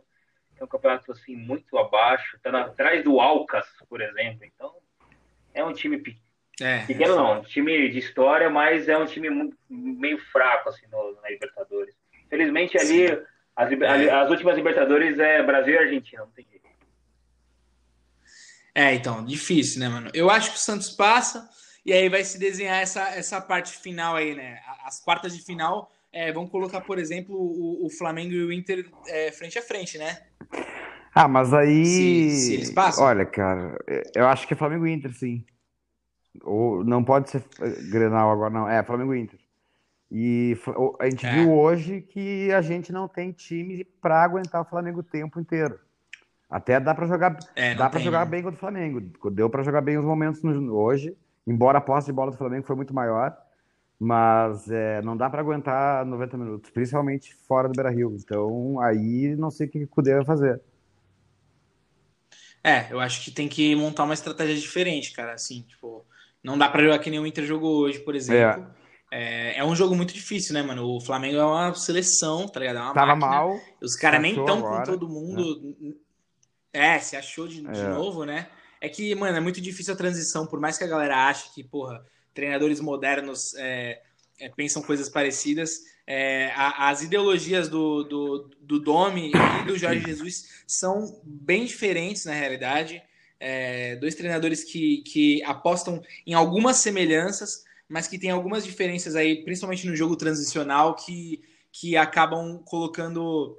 é 0.59 0.63
um 0.63 0.67
campeonato 0.67 1.11
assim 1.11 1.36
muito 1.36 1.78
abaixo, 1.78 2.36
está 2.36 2.61
atrás 2.61 3.03
do 3.03 3.19
Alcas, 3.19 3.67
por 3.89 4.01
exemplo. 4.01 4.43
Então, 4.43 4.75
é 5.53 5.63
um 5.63 5.73
time 5.73 5.97
é, 6.60 6.80
pequeno, 6.86 7.16
não, 7.16 7.39
um 7.39 7.43
time 7.43 7.89
de 7.89 7.99
história, 7.99 8.49
mas 8.49 8.89
é 8.89 8.97
um 8.97 9.05
time 9.05 9.30
muito, 9.30 9.55
meio 9.70 10.18
fraco 10.32 10.70
assim 10.70 10.88
no, 10.91 11.20
na 11.22 11.30
Libertadores. 11.30 11.93
Felizmente 12.30 12.78
ali 12.78 13.12
as, 13.55 13.72
é. 13.72 14.10
as, 14.10 14.30
últimas 14.30 14.55
Libertadores 14.55 15.20
é 15.20 15.43
Brasil 15.43 15.74
e 15.74 15.78
Argentina, 15.78 16.22
não 16.24 16.32
tem 16.32 16.45
jeito. 16.49 16.68
É, 18.74 18.93
então, 18.93 19.24
difícil, 19.24 19.80
né, 19.80 19.89
mano? 19.89 20.10
Eu 20.14 20.30
acho 20.30 20.51
que 20.51 20.58
o 20.58 20.60
Santos 20.60 20.89
passa 20.89 21.47
e 21.86 21.93
aí 21.93 22.10
vai 22.10 22.24
se 22.24 22.39
desenhar 22.39 22.82
essa, 22.82 23.10
essa 23.10 23.39
parte 23.41 23.78
final 23.78 24.16
aí, 24.16 24.36
né? 24.36 24.60
As 24.84 24.99
quartas 24.99 25.36
de 25.36 25.43
final 25.43 25.91
é, 26.12 26.32
vamos 26.32 26.49
colocar, 26.49 26.82
por 26.82 26.97
exemplo, 26.97 27.36
o, 27.36 27.86
o 27.86 27.89
Flamengo 27.89 28.34
e 28.34 28.43
o 28.43 28.51
Inter 28.51 28.89
é, 29.08 29.32
frente 29.32 29.60
a 29.60 29.62
frente, 29.62 29.97
né? 29.97 30.18
Ah, 31.14 31.28
mas 31.28 31.53
aí. 31.53 31.86
Se, 31.86 32.39
se 32.41 32.53
eles 32.53 32.72
passam. 32.72 33.03
Olha, 33.03 33.26
cara, 33.26 33.78
eu 34.16 34.28
acho 34.28 34.47
que 34.47 34.53
é 34.53 34.58
Flamengo 34.58 34.88
e 34.88 34.93
Inter, 34.93 35.14
sim. 35.14 35.43
Ou 36.43 36.83
não 36.83 37.03
pode 37.03 37.29
ser 37.29 37.43
Grenal 37.89 38.31
agora, 38.31 38.49
não. 38.49 38.69
É, 38.69 38.83
Flamengo 38.83 39.13
e 39.13 39.19
Inter. 39.19 39.39
E 40.09 40.57
a 40.99 41.09
gente 41.09 41.25
é. 41.25 41.33
viu 41.33 41.53
hoje 41.53 42.01
que 42.01 42.51
a 42.51 42.61
gente 42.61 42.91
não 42.91 43.07
tem 43.07 43.31
time 43.31 43.83
para 44.01 44.23
aguentar 44.23 44.61
o 44.61 44.65
Flamengo 44.65 45.01
o 45.01 45.03
tempo 45.03 45.39
inteiro. 45.39 45.79
Até 46.49 46.79
dá 46.79 46.95
para 46.95 47.05
jogar, 47.05 47.38
é, 47.55 47.75
dá 47.75 47.89
para 47.89 47.99
jogar 47.99 48.23
né? 48.23 48.31
bem 48.31 48.41
contra 48.41 48.55
o 48.55 48.59
Flamengo. 48.59 49.01
Deu 49.31 49.49
para 49.49 49.63
jogar 49.63 49.81
bem 49.81 49.97
os 49.97 50.05
momentos 50.05 50.41
hoje, 50.43 51.15
embora 51.45 51.79
a 51.79 51.81
posse 51.81 52.07
de 52.07 52.13
bola 52.13 52.31
do 52.31 52.38
Flamengo 52.38 52.65
foi 52.65 52.75
muito 52.75 52.93
maior. 52.93 53.35
Mas 53.99 54.69
é, 54.69 55.01
não 55.01 55.17
dá 55.17 55.29
para 55.29 55.41
aguentar 55.41 56.05
90 56.05 56.38
minutos, 56.38 56.69
principalmente 56.69 57.33
fora 57.47 57.67
do 57.67 57.75
Beira 57.75 57.89
Rio. 57.89 58.15
Então 58.15 58.79
aí 58.79 59.35
não 59.35 59.49
sei 59.49 59.67
o 59.67 59.69
que 59.69 59.83
o 59.83 59.88
Cudê 59.88 60.15
vai 60.15 60.25
fazer. 60.25 60.61
É, 62.63 62.91
eu 62.91 62.99
acho 62.99 63.23
que 63.23 63.31
tem 63.31 63.47
que 63.47 63.75
montar 63.75 64.03
uma 64.03 64.13
estratégia 64.13 64.55
diferente, 64.55 65.13
cara. 65.13 65.33
Assim, 65.33 65.61
tipo, 65.61 66.05
não 66.43 66.57
dá 66.57 66.69
para 66.69 66.83
jogar 66.83 66.99
que 66.99 67.09
nem 67.09 67.19
o 67.19 67.27
Inter 67.27 67.45
jogou 67.45 67.77
hoje, 67.77 67.99
por 67.99 68.15
exemplo. 68.15 68.67
É. 69.11 69.53
é. 69.55 69.59
É, 69.59 69.65
um 69.65 69.75
jogo 69.75 69.95
muito 69.95 70.13
difícil, 70.13 70.53
né, 70.53 70.61
mano? 70.61 70.85
O 70.85 71.01
Flamengo 71.01 71.38
é 71.38 71.45
uma 71.45 71.73
seleção, 71.73 72.47
tá 72.47 72.59
ligado? 72.59 72.77
É 72.77 72.81
uma 72.81 72.93
Tava 72.93 73.15
máquina. 73.15 73.27
mal. 73.27 73.59
Os 73.81 73.95
caras 73.95 74.21
nem 74.21 74.31
estão 74.31 74.61
com 74.61 74.83
todo 74.83 75.07
mundo. 75.07 75.95
É, 76.73 76.95
é 76.95 76.99
se 76.99 77.15
achou 77.15 77.47
de, 77.47 77.61
de 77.61 77.79
é. 77.79 77.88
novo, 77.88 78.25
né? 78.25 78.47
É 78.79 78.88
que, 78.88 79.13
mano, 79.15 79.38
é 79.38 79.39
muito 79.39 79.59
difícil 79.59 79.93
a 79.93 79.97
transição, 79.97 80.45
por 80.45 80.59
mais 80.59 80.77
que 80.77 80.83
a 80.83 80.88
galera 80.88 81.27
ache 81.27 81.53
que, 81.53 81.63
porra, 81.63 82.05
treinadores 82.33 82.79
modernos 82.79 83.55
é, 83.55 84.01
é, 84.39 84.49
pensam 84.49 84.81
coisas 84.81 85.09
parecidas. 85.09 85.79
É, 86.05 86.51
a, 86.55 86.89
as 86.89 87.01
ideologias 87.01 87.67
do, 87.67 88.03
do, 88.03 88.49
do 88.61 88.79
Domi 88.79 89.31
e 89.31 89.65
do 89.65 89.77
Jorge 89.77 90.01
Jesus 90.05 90.63
são 90.67 91.19
bem 91.23 91.65
diferentes 91.65 92.25
na 92.25 92.33
realidade. 92.33 93.01
É, 93.39 93.95
dois 93.97 94.15
treinadores 94.15 94.63
que, 94.63 95.03
que 95.03 95.43
apostam 95.43 96.01
em 96.25 96.33
algumas 96.33 96.77
semelhanças, 96.77 97.63
mas 97.88 98.07
que 98.07 98.17
tem 98.17 98.31
algumas 98.31 98.65
diferenças 98.65 99.15
aí, 99.15 99.43
principalmente 99.43 99.88
no 99.88 99.95
jogo 99.95 100.15
transicional, 100.15 100.95
que, 100.95 101.41
que 101.71 101.95
acabam 101.95 102.61
colocando 102.65 103.57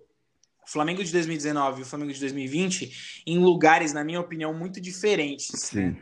o 0.62 0.70
Flamengo 0.70 1.02
de 1.02 1.12
2019 1.12 1.80
e 1.80 1.82
o 1.82 1.86
Flamengo 1.86 2.12
de 2.12 2.20
2020 2.20 3.22
em 3.26 3.38
lugares, 3.38 3.92
na 3.92 4.04
minha 4.04 4.20
opinião, 4.20 4.52
muito 4.52 4.80
diferentes. 4.80 5.48
Sim. 5.54 5.96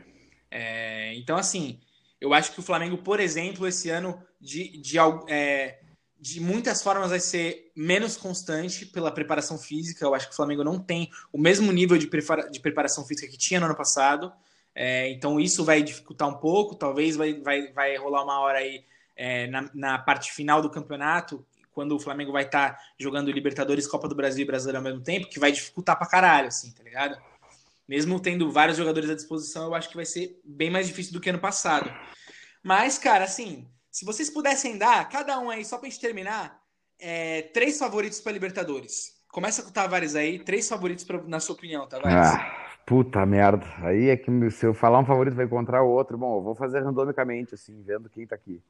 É, 0.51 1.13
então, 1.15 1.37
assim, 1.37 1.79
eu 2.19 2.33
acho 2.33 2.51
que 2.51 2.59
o 2.59 2.63
Flamengo, 2.63 2.97
por 2.97 3.19
exemplo, 3.19 3.67
esse 3.67 3.89
ano, 3.89 4.21
de, 4.41 4.77
de, 4.77 4.97
é, 5.29 5.79
de 6.19 6.39
muitas 6.39 6.81
formas, 6.81 7.09
vai 7.09 7.19
ser 7.19 7.71
menos 7.75 8.17
constante 8.17 8.85
pela 8.85 9.11
preparação 9.11 9.57
física. 9.57 10.03
Eu 10.03 10.15
acho 10.15 10.27
que 10.27 10.33
o 10.33 10.35
Flamengo 10.35 10.63
não 10.63 10.79
tem 10.79 11.09
o 11.31 11.37
mesmo 11.37 11.71
nível 11.71 11.97
de, 11.97 12.07
prepara, 12.07 12.49
de 12.49 12.59
preparação 12.59 13.05
física 13.05 13.27
que 13.27 13.37
tinha 13.37 13.59
no 13.59 13.67
ano 13.67 13.75
passado. 13.75 14.31
É, 14.73 15.09
então, 15.09 15.39
isso 15.39 15.63
vai 15.63 15.81
dificultar 15.81 16.27
um 16.27 16.35
pouco. 16.35 16.75
Talvez 16.75 17.15
vai, 17.15 17.33
vai, 17.35 17.71
vai 17.71 17.95
rolar 17.97 18.23
uma 18.23 18.39
hora 18.39 18.59
aí 18.59 18.83
é, 19.15 19.47
na, 19.47 19.69
na 19.73 19.97
parte 19.97 20.31
final 20.31 20.61
do 20.61 20.69
campeonato, 20.69 21.45
quando 21.71 21.95
o 21.95 21.99
Flamengo 21.99 22.31
vai 22.31 22.43
estar 22.43 22.73
tá 22.73 22.83
jogando 22.99 23.31
Libertadores, 23.31 23.87
Copa 23.87 24.07
do 24.07 24.15
Brasil 24.15 24.43
e 24.43 24.47
Brasileiro 24.47 24.77
ao 24.77 24.83
mesmo 24.83 25.01
tempo, 25.01 25.27
que 25.27 25.39
vai 25.39 25.51
dificultar 25.51 25.97
pra 25.97 26.07
caralho, 26.07 26.47
assim, 26.47 26.71
tá 26.71 26.83
ligado? 26.83 27.19
Mesmo 27.87 28.19
tendo 28.19 28.51
vários 28.51 28.77
jogadores 28.77 29.09
à 29.09 29.15
disposição, 29.15 29.65
eu 29.65 29.75
acho 29.75 29.89
que 29.89 29.95
vai 29.95 30.05
ser 30.05 30.39
bem 30.43 30.69
mais 30.69 30.87
difícil 30.87 31.13
do 31.13 31.19
que 31.19 31.29
ano 31.29 31.39
passado. 31.39 31.91
Mas, 32.63 32.97
cara, 32.97 33.23
assim, 33.23 33.67
se 33.97 34.05
vocês 34.05 34.29
pudessem 34.29 34.77
dar, 34.77 35.09
cada 35.09 35.39
um 35.39 35.49
aí, 35.49 35.65
só 35.65 35.79
pra 35.79 35.89
gente 35.89 35.99
terminar, 35.99 36.61
é, 36.99 37.41
três 37.51 37.79
favoritos 37.79 38.21
pra 38.21 38.31
Libertadores. 38.31 39.23
Começa 39.31 39.63
com 39.63 39.69
o 39.69 39.73
Tavares 39.73 40.13
aí, 40.13 40.37
três 40.37 40.69
favoritos 40.69 41.03
pra, 41.03 41.19
na 41.23 41.39
sua 41.39 41.55
opinião, 41.55 41.87
Tavares. 41.87 42.15
Ah, 42.15 42.67
puta 42.85 43.25
merda. 43.25 43.65
Aí 43.79 44.09
é 44.09 44.15
que 44.15 44.51
se 44.51 44.67
eu 44.67 44.73
falar 44.75 44.99
um 44.99 45.05
favorito 45.05 45.33
vai 45.33 45.45
encontrar 45.45 45.81
o 45.81 45.89
outro. 45.89 46.15
Bom, 46.15 46.37
eu 46.37 46.43
vou 46.43 46.53
fazer 46.53 46.81
randomicamente, 46.81 47.55
assim, 47.55 47.81
vendo 47.81 48.07
quem 48.07 48.27
tá 48.27 48.35
aqui. 48.35 48.61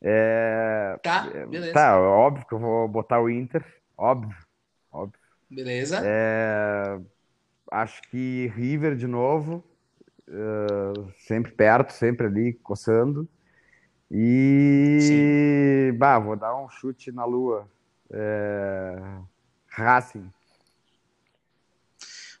É... 0.00 0.98
Tá, 1.02 1.30
é, 1.34 1.44
beleza. 1.44 1.74
Tá, 1.74 2.00
óbvio 2.00 2.46
que 2.46 2.54
eu 2.54 2.58
vou 2.58 2.88
botar 2.88 3.20
o 3.20 3.28
Inter, 3.28 3.62
óbvio, 3.98 4.34
óbvio. 4.90 5.20
Beleza. 5.50 6.00
É... 6.02 6.98
Acho 7.70 8.00
que 8.04 8.50
River 8.56 8.96
de 8.96 9.06
novo, 9.06 9.62
uh, 10.26 11.12
sempre 11.18 11.52
perto, 11.52 11.92
sempre 11.92 12.26
ali, 12.28 12.54
coçando. 12.54 13.28
E, 14.10 15.90
Sim. 15.92 15.98
bah, 15.98 16.18
vou 16.18 16.36
dar 16.36 16.56
um 16.56 16.68
chute 16.68 17.10
na 17.10 17.24
lua. 17.24 17.68
É... 18.10 18.96
Racing. 19.68 20.30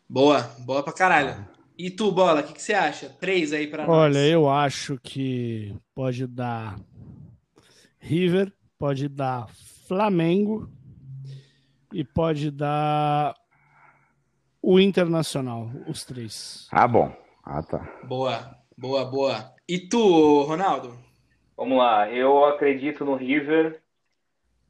Boa, 0.08 0.42
boa 0.60 0.82
pra 0.82 0.92
caralho. 0.92 1.46
E 1.76 1.90
tu, 1.90 2.12
Bola, 2.12 2.40
o 2.40 2.44
que, 2.44 2.52
que 2.52 2.62
você 2.62 2.72
acha? 2.72 3.08
Três 3.08 3.52
aí 3.52 3.66
pra 3.66 3.82
Olha, 3.82 3.88
nós. 3.88 4.16
Olha, 4.16 4.26
eu 4.28 4.48
acho 4.48 4.98
que 5.02 5.76
pode 5.94 6.26
dar 6.26 6.78
River, 7.98 8.52
pode 8.78 9.08
dar 9.08 9.48
Flamengo 9.88 10.70
e 11.92 12.04
pode 12.04 12.50
dar 12.50 13.34
o 14.62 14.78
Internacional, 14.78 15.70
os 15.88 16.04
três. 16.04 16.68
Ah, 16.70 16.86
bom. 16.86 17.12
Ah, 17.42 17.62
tá. 17.62 17.86
Boa, 18.04 18.56
boa, 18.78 19.04
boa. 19.04 19.52
E 19.68 19.78
tu, 19.78 20.42
Ronaldo? 20.42 21.03
Vamos 21.56 21.78
lá, 21.78 22.10
eu 22.10 22.44
acredito 22.44 23.04
no 23.04 23.14
River, 23.14 23.80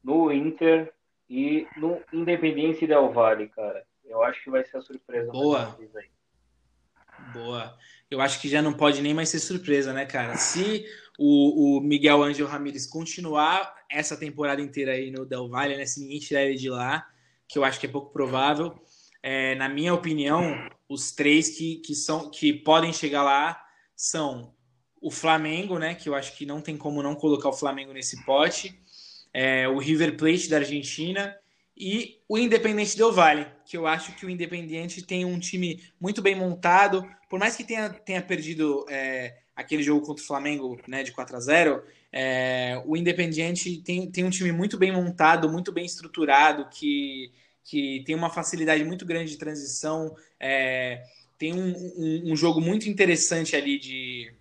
no 0.03 0.31
Inter 0.31 0.93
e 1.29 1.67
no 1.77 1.99
Independência 2.13 2.87
Del 2.87 3.11
Valle, 3.11 3.49
cara. 3.49 3.85
Eu 4.03 4.23
acho 4.23 4.43
que 4.43 4.49
vai 4.49 4.63
ser 4.63 4.77
a 4.77 4.81
surpresa. 4.81 5.31
Boa. 5.31 5.77
Boa. 7.33 7.77
Eu 8.09 8.21
acho 8.21 8.39
que 8.39 8.47
já 8.47 8.61
não 8.61 8.73
pode 8.73 9.01
nem 9.01 9.13
mais 9.13 9.29
ser 9.29 9.39
surpresa, 9.39 9.91
né, 9.91 10.05
cara? 10.05 10.37
Se 10.37 10.85
o, 11.17 11.77
o 11.77 11.81
Miguel 11.81 12.23
Angel 12.23 12.47
Ramírez 12.47 12.85
continuar 12.85 13.75
essa 13.89 14.15
temporada 14.15 14.61
inteira 14.61 14.91
aí 14.91 15.09
no 15.09 15.25
Del 15.25 15.49
Valle, 15.49 15.77
né? 15.77 15.85
Se 15.85 15.99
ninguém 15.99 16.19
tirar 16.19 16.43
ele 16.43 16.55
de 16.55 16.69
lá, 16.69 17.07
que 17.47 17.57
eu 17.57 17.63
acho 17.63 17.79
que 17.79 17.87
é 17.87 17.89
pouco 17.89 18.11
provável. 18.13 18.79
É, 19.23 19.55
na 19.55 19.67
minha 19.67 19.93
opinião, 19.93 20.69
os 20.87 21.11
três 21.11 21.57
que, 21.57 21.77
que, 21.77 21.95
são, 21.95 22.29
que 22.29 22.53
podem 22.53 22.93
chegar 22.93 23.23
lá 23.23 23.59
são 23.95 24.54
o 25.01 25.11
Flamengo, 25.11 25.77
né? 25.77 25.95
Que 25.95 26.09
eu 26.09 26.15
acho 26.15 26.35
que 26.35 26.45
não 26.45 26.61
tem 26.61 26.77
como 26.77 27.03
não 27.03 27.15
colocar 27.15 27.49
o 27.49 27.53
Flamengo 27.53 27.93
nesse 27.93 28.23
pote. 28.25 28.79
É, 29.33 29.67
o 29.67 29.77
River 29.77 30.15
Plate 30.15 30.49
da 30.49 30.57
Argentina 30.57 31.35
e 31.77 32.19
o 32.27 32.37
Independente 32.37 32.95
Del 32.95 33.11
Valle, 33.11 33.47
que 33.65 33.75
eu 33.75 33.85
acho 33.85 34.15
que 34.15 34.25
o 34.25 34.29
Independente 34.29 35.01
tem 35.01 35.25
um 35.25 35.37
time 35.37 35.83
muito 35.99 36.21
bem 36.21 36.33
montado, 36.33 37.05
por 37.29 37.37
mais 37.37 37.55
que 37.55 37.65
tenha, 37.65 37.89
tenha 37.89 38.21
perdido 38.21 38.85
é, 38.89 39.39
aquele 39.53 39.83
jogo 39.83 40.05
contra 40.05 40.23
o 40.23 40.27
Flamengo 40.27 40.79
né, 40.87 41.03
de 41.03 41.11
4 41.11 41.35
a 41.35 41.39
0 41.39 41.83
é, 42.17 42.81
o 42.85 42.95
Independiente 42.95 43.81
tem, 43.81 44.09
tem 44.09 44.23
um 44.23 44.29
time 44.29 44.49
muito 44.53 44.77
bem 44.77 44.89
montado, 44.89 45.51
muito 45.51 45.69
bem 45.73 45.85
estruturado, 45.85 46.69
que, 46.69 47.29
que 47.61 48.03
tem 48.05 48.15
uma 48.15 48.29
facilidade 48.29 48.85
muito 48.85 49.05
grande 49.05 49.31
de 49.31 49.37
transição, 49.37 50.15
é, 50.39 51.03
tem 51.37 51.53
um, 51.53 51.73
um, 51.97 52.31
um, 52.31 52.35
jogo 52.37 52.61
muito 52.61 52.87
interessante 52.87 53.53
ali 53.53 53.77
de, 53.77 54.33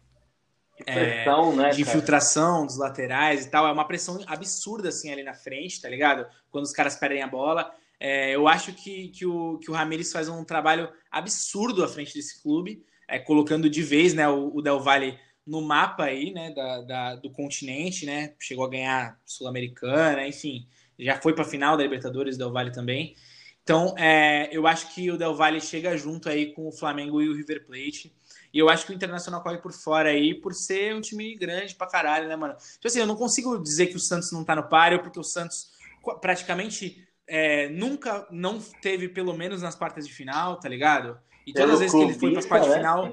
de, 0.76 0.84
pressão, 0.84 1.52
é, 1.52 1.56
né, 1.56 1.70
de 1.70 1.82
infiltração 1.82 2.66
dos 2.66 2.76
laterais 2.76 3.44
e 3.44 3.50
tal. 3.50 3.66
É 3.66 3.72
uma 3.72 3.86
pressão 3.86 4.18
absurda 4.26 4.88
assim 4.88 5.10
ali 5.10 5.22
na 5.22 5.34
frente, 5.34 5.80
tá 5.80 5.88
ligado? 5.88 6.26
Quando 6.50 6.64
os 6.64 6.72
caras 6.72 6.96
perdem 6.96 7.22
a 7.22 7.28
bola. 7.28 7.72
É, 8.00 8.34
eu 8.34 8.48
acho 8.48 8.72
que, 8.72 9.08
que, 9.08 9.24
o, 9.24 9.58
que 9.58 9.70
o 9.70 9.74
Ramires 9.74 10.12
faz 10.12 10.28
um 10.28 10.44
trabalho 10.44 10.88
absurdo 11.10 11.84
à 11.84 11.88
frente 11.88 12.12
desse 12.12 12.42
clube 12.42 12.84
é, 13.08 13.18
colocando 13.18 13.68
de 13.68 13.82
vez 13.82 14.14
né, 14.14 14.28
o, 14.28 14.50
o, 14.54 14.62
Del 14.62 14.80
Valle 14.80 15.18
no 15.46 15.60
mapa 15.60 16.04
aí, 16.04 16.32
né, 16.32 16.50
da, 16.52 16.80
da 16.80 17.16
do 17.16 17.30
continente, 17.30 18.06
né, 18.06 18.34
chegou 18.40 18.64
a 18.64 18.70
ganhar 18.70 19.20
Sul-Americana, 19.24 20.26
enfim, 20.26 20.66
já 20.98 21.20
foi 21.20 21.34
para 21.34 21.44
a 21.44 21.48
final 21.48 21.76
da 21.76 21.82
Libertadores, 21.82 22.38
Del 22.38 22.52
Valle 22.52 22.72
também. 22.72 23.14
Então, 23.62 23.94
é, 23.98 24.48
eu 24.52 24.66
acho 24.66 24.94
que 24.94 25.10
o 25.10 25.16
Del 25.16 25.34
Valle 25.34 25.60
chega 25.60 25.96
junto 25.96 26.28
aí 26.28 26.52
com 26.52 26.68
o 26.68 26.72
Flamengo 26.72 27.20
e 27.22 27.28
o 27.28 27.34
River 27.34 27.66
Plate. 27.66 28.14
E 28.54 28.58
eu 28.60 28.68
acho 28.68 28.86
que 28.86 28.92
o 28.92 28.94
Internacional 28.94 29.42
corre 29.42 29.58
por 29.58 29.72
fora 29.72 30.10
aí 30.10 30.32
por 30.32 30.54
ser 30.54 30.94
um 30.94 31.00
time 31.00 31.34
grande 31.34 31.74
pra 31.74 31.88
caralho, 31.88 32.28
né, 32.28 32.36
mano? 32.36 32.54
Tipo 32.54 32.86
assim, 32.86 33.00
eu 33.00 33.06
não 33.06 33.16
consigo 33.16 33.60
dizer 33.60 33.88
que 33.88 33.96
o 33.96 34.00
Santos 34.00 34.30
não 34.30 34.44
tá 34.44 34.54
no 34.54 34.68
páreo, 34.68 35.02
porque 35.02 35.18
o 35.18 35.24
Santos 35.24 35.72
praticamente 36.20 37.04
é, 37.26 37.68
nunca 37.68 38.28
não 38.30 38.60
teve, 38.80 39.08
pelo 39.08 39.34
menos 39.34 39.60
nas 39.60 39.74
quartas 39.74 40.06
de 40.06 40.14
final, 40.14 40.60
tá 40.60 40.68
ligado? 40.68 41.18
E 41.44 41.52
todas 41.52 41.74
as 41.74 41.80
vezes 41.80 41.96
que 41.96 42.02
ele 42.02 42.14
foi 42.14 42.30
para 42.30 42.38
as 42.38 42.46
quartas 42.46 42.70
de 42.70 42.76
final. 42.76 43.12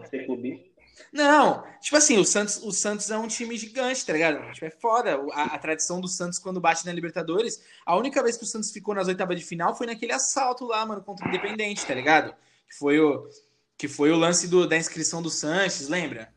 Não, 1.12 1.64
tipo 1.82 1.98
assim, 1.98 2.20
o 2.20 2.24
Santos, 2.24 2.58
o 2.64 2.72
Santos 2.72 3.10
é 3.10 3.18
um 3.18 3.28
time 3.28 3.58
gigante, 3.58 4.06
tá 4.06 4.14
ligado? 4.14 4.54
Tipo, 4.54 4.68
é 4.68 4.70
foda. 4.70 5.20
A, 5.34 5.56
a, 5.56 5.58
tradição 5.58 6.00
do 6.00 6.08
Santos 6.08 6.38
quando 6.38 6.62
bate 6.62 6.86
na 6.86 6.94
Libertadores, 6.94 7.64
a 7.84 7.98
única 7.98 8.22
vez 8.22 8.38
que 8.38 8.44
o 8.44 8.48
Santos 8.48 8.70
ficou 8.70 8.94
nas 8.94 9.08
oitavas 9.08 9.40
de 9.40 9.44
final 9.44 9.76
foi 9.76 9.88
naquele 9.88 10.14
assalto 10.14 10.68
lá, 10.68 10.86
mano, 10.86 11.02
contra 11.02 11.26
o 11.26 11.30
Independente, 11.30 11.84
tá 11.84 11.96
ligado? 11.96 12.36
Que 12.70 12.78
foi 12.78 13.00
o, 13.00 13.28
que 13.82 13.88
foi 13.88 14.12
o 14.12 14.16
lance 14.16 14.48
do, 14.48 14.68
da 14.68 14.78
inscrição 14.78 15.24
do 15.24 15.32
Sanches, 15.32 15.88
lembra? 15.88 16.32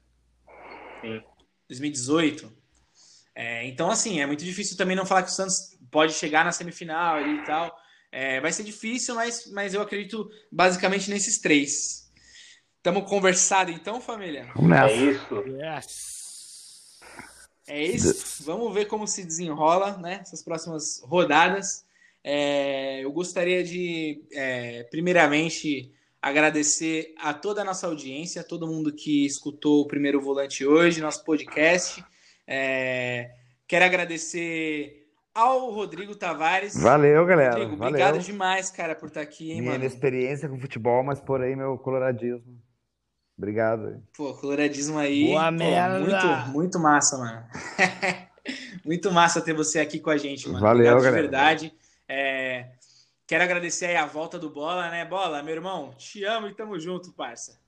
Sim. 1.02 1.22
2018. 1.68 2.50
É, 3.34 3.66
então, 3.66 3.90
assim, 3.90 4.18
é 4.18 4.24
muito 4.24 4.42
difícil 4.42 4.78
também 4.78 4.96
não 4.96 5.04
falar 5.04 5.24
que 5.24 5.28
o 5.28 5.34
Santos 5.34 5.76
pode 5.90 6.14
chegar 6.14 6.42
na 6.42 6.52
semifinal 6.52 7.20
e 7.20 7.44
tal. 7.44 7.70
É, 8.10 8.40
vai 8.40 8.50
ser 8.50 8.62
difícil, 8.62 9.14
mas, 9.14 9.46
mas 9.52 9.74
eu 9.74 9.82
acredito 9.82 10.26
basicamente 10.50 11.10
nesses 11.10 11.38
três. 11.38 12.10
Estamos 12.78 13.06
conversados 13.06 13.74
então, 13.74 14.00
família? 14.00 14.50
É 14.88 14.96
isso. 14.96 15.44
Yes. 15.46 17.00
É 17.66 17.82
isso. 17.84 18.42
Vamos 18.44 18.72
ver 18.72 18.86
como 18.86 19.06
se 19.06 19.22
desenrola 19.22 19.98
né, 19.98 20.20
essas 20.22 20.42
próximas 20.42 21.02
rodadas. 21.04 21.84
É, 22.24 23.04
eu 23.04 23.12
gostaria 23.12 23.62
de, 23.62 24.24
é, 24.32 24.84
primeiramente, 24.84 25.92
agradecer 26.24 27.14
a 27.18 27.34
toda 27.34 27.60
a 27.60 27.64
nossa 27.64 27.86
audiência, 27.86 28.40
a 28.40 28.44
todo 28.44 28.66
mundo 28.66 28.90
que 28.90 29.26
escutou 29.26 29.82
o 29.82 29.86
primeiro 29.86 30.22
volante 30.22 30.64
hoje, 30.64 31.02
nosso 31.02 31.22
podcast. 31.22 32.02
É, 32.46 33.30
quero 33.68 33.84
agradecer 33.84 35.06
ao 35.34 35.70
Rodrigo 35.70 36.14
Tavares. 36.14 36.80
Valeu, 36.80 37.26
galera. 37.26 37.50
Rodrigo, 37.50 37.76
Valeu. 37.76 37.88
obrigado 37.88 38.18
demais, 38.20 38.70
cara, 38.70 38.94
por 38.94 39.08
estar 39.08 39.20
aqui, 39.20 39.52
hein, 39.52 39.60
Minha 39.60 39.72
mano. 39.72 39.84
experiência 39.84 40.48
com 40.48 40.58
futebol, 40.58 41.04
mas 41.04 41.20
por 41.20 41.42
aí 41.42 41.54
meu 41.54 41.76
coloradismo. 41.76 42.58
Obrigado. 43.36 44.02
Pô, 44.16 44.32
coloradismo 44.32 44.96
aí. 44.96 45.26
Boa 45.26 45.52
pô, 45.52 45.58
merda. 45.58 46.00
Muito, 46.00 46.52
muito 46.52 46.78
massa, 46.78 47.18
mano. 47.18 47.44
muito 48.82 49.12
massa 49.12 49.42
ter 49.42 49.52
você 49.52 49.78
aqui 49.78 50.00
com 50.00 50.08
a 50.08 50.16
gente, 50.16 50.48
mano. 50.48 50.60
Valeu, 50.60 50.96
obrigado 50.96 51.02
galera. 51.02 51.16
de 51.16 51.22
verdade. 51.22 51.74
É... 52.08 52.43
Quero 53.26 53.42
agradecer 53.42 53.86
aí 53.86 53.96
a 53.96 54.04
volta 54.04 54.38
do 54.38 54.50
Bola, 54.50 54.90
né? 54.90 55.04
Bola, 55.04 55.42
meu 55.42 55.54
irmão, 55.54 55.90
te 55.96 56.24
amo 56.24 56.46
e 56.48 56.54
tamo 56.54 56.78
junto, 56.78 57.12
parça. 57.12 57.58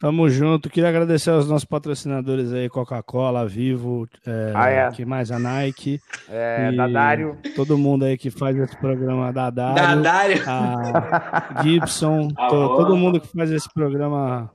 Tamo 0.00 0.28
junto. 0.28 0.68
Queria 0.68 0.88
agradecer 0.88 1.30
aos 1.30 1.48
nossos 1.48 1.64
patrocinadores 1.64 2.52
aí, 2.52 2.68
Coca-Cola, 2.68 3.46
Vivo, 3.46 4.08
é, 4.26 4.52
ah, 4.52 4.68
é. 4.68 4.90
que 4.90 5.04
mais 5.04 5.30
a 5.30 5.38
Nike. 5.38 6.00
É, 6.28 6.72
Dadário. 6.72 7.38
Todo 7.54 7.78
mundo 7.78 8.04
aí 8.04 8.18
que 8.18 8.28
faz 8.28 8.58
esse 8.58 8.76
programa, 8.78 9.32
Dadário. 9.32 9.76
Dadário. 9.76 10.42
A 10.44 11.62
Gibson, 11.62 12.26
to, 12.34 12.76
todo 12.76 12.96
mundo 12.96 13.20
que 13.20 13.28
faz 13.28 13.48
esse 13.52 13.72
programa 13.72 14.50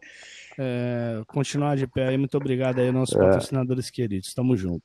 é, 0.60 1.22
continuar 1.28 1.78
de 1.78 1.88
pé 1.88 2.10
aí. 2.10 2.18
Muito 2.18 2.36
obrigado 2.36 2.80
aí, 2.80 2.92
nossos 2.92 3.16
é. 3.16 3.20
patrocinadores 3.20 3.90
queridos. 3.90 4.34
Tamo 4.34 4.58
junto. 4.58 4.84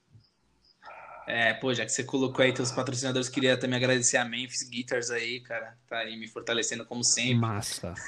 É, 1.26 1.54
pô, 1.54 1.72
já 1.72 1.84
que 1.84 1.92
você 1.92 2.04
colocou 2.04 2.44
aí 2.44 2.52
teus 2.52 2.72
patrocinadores, 2.72 3.28
queria 3.28 3.56
também 3.56 3.76
agradecer 3.76 4.16
a 4.16 4.24
Memphis 4.24 4.68
Guitars 4.68 5.10
aí, 5.10 5.40
cara. 5.40 5.76
Tá 5.88 5.98
aí 5.98 6.16
me 6.18 6.28
fortalecendo 6.28 6.84
como 6.84 7.04
sempre. 7.04 7.34
Massa. 7.34 7.94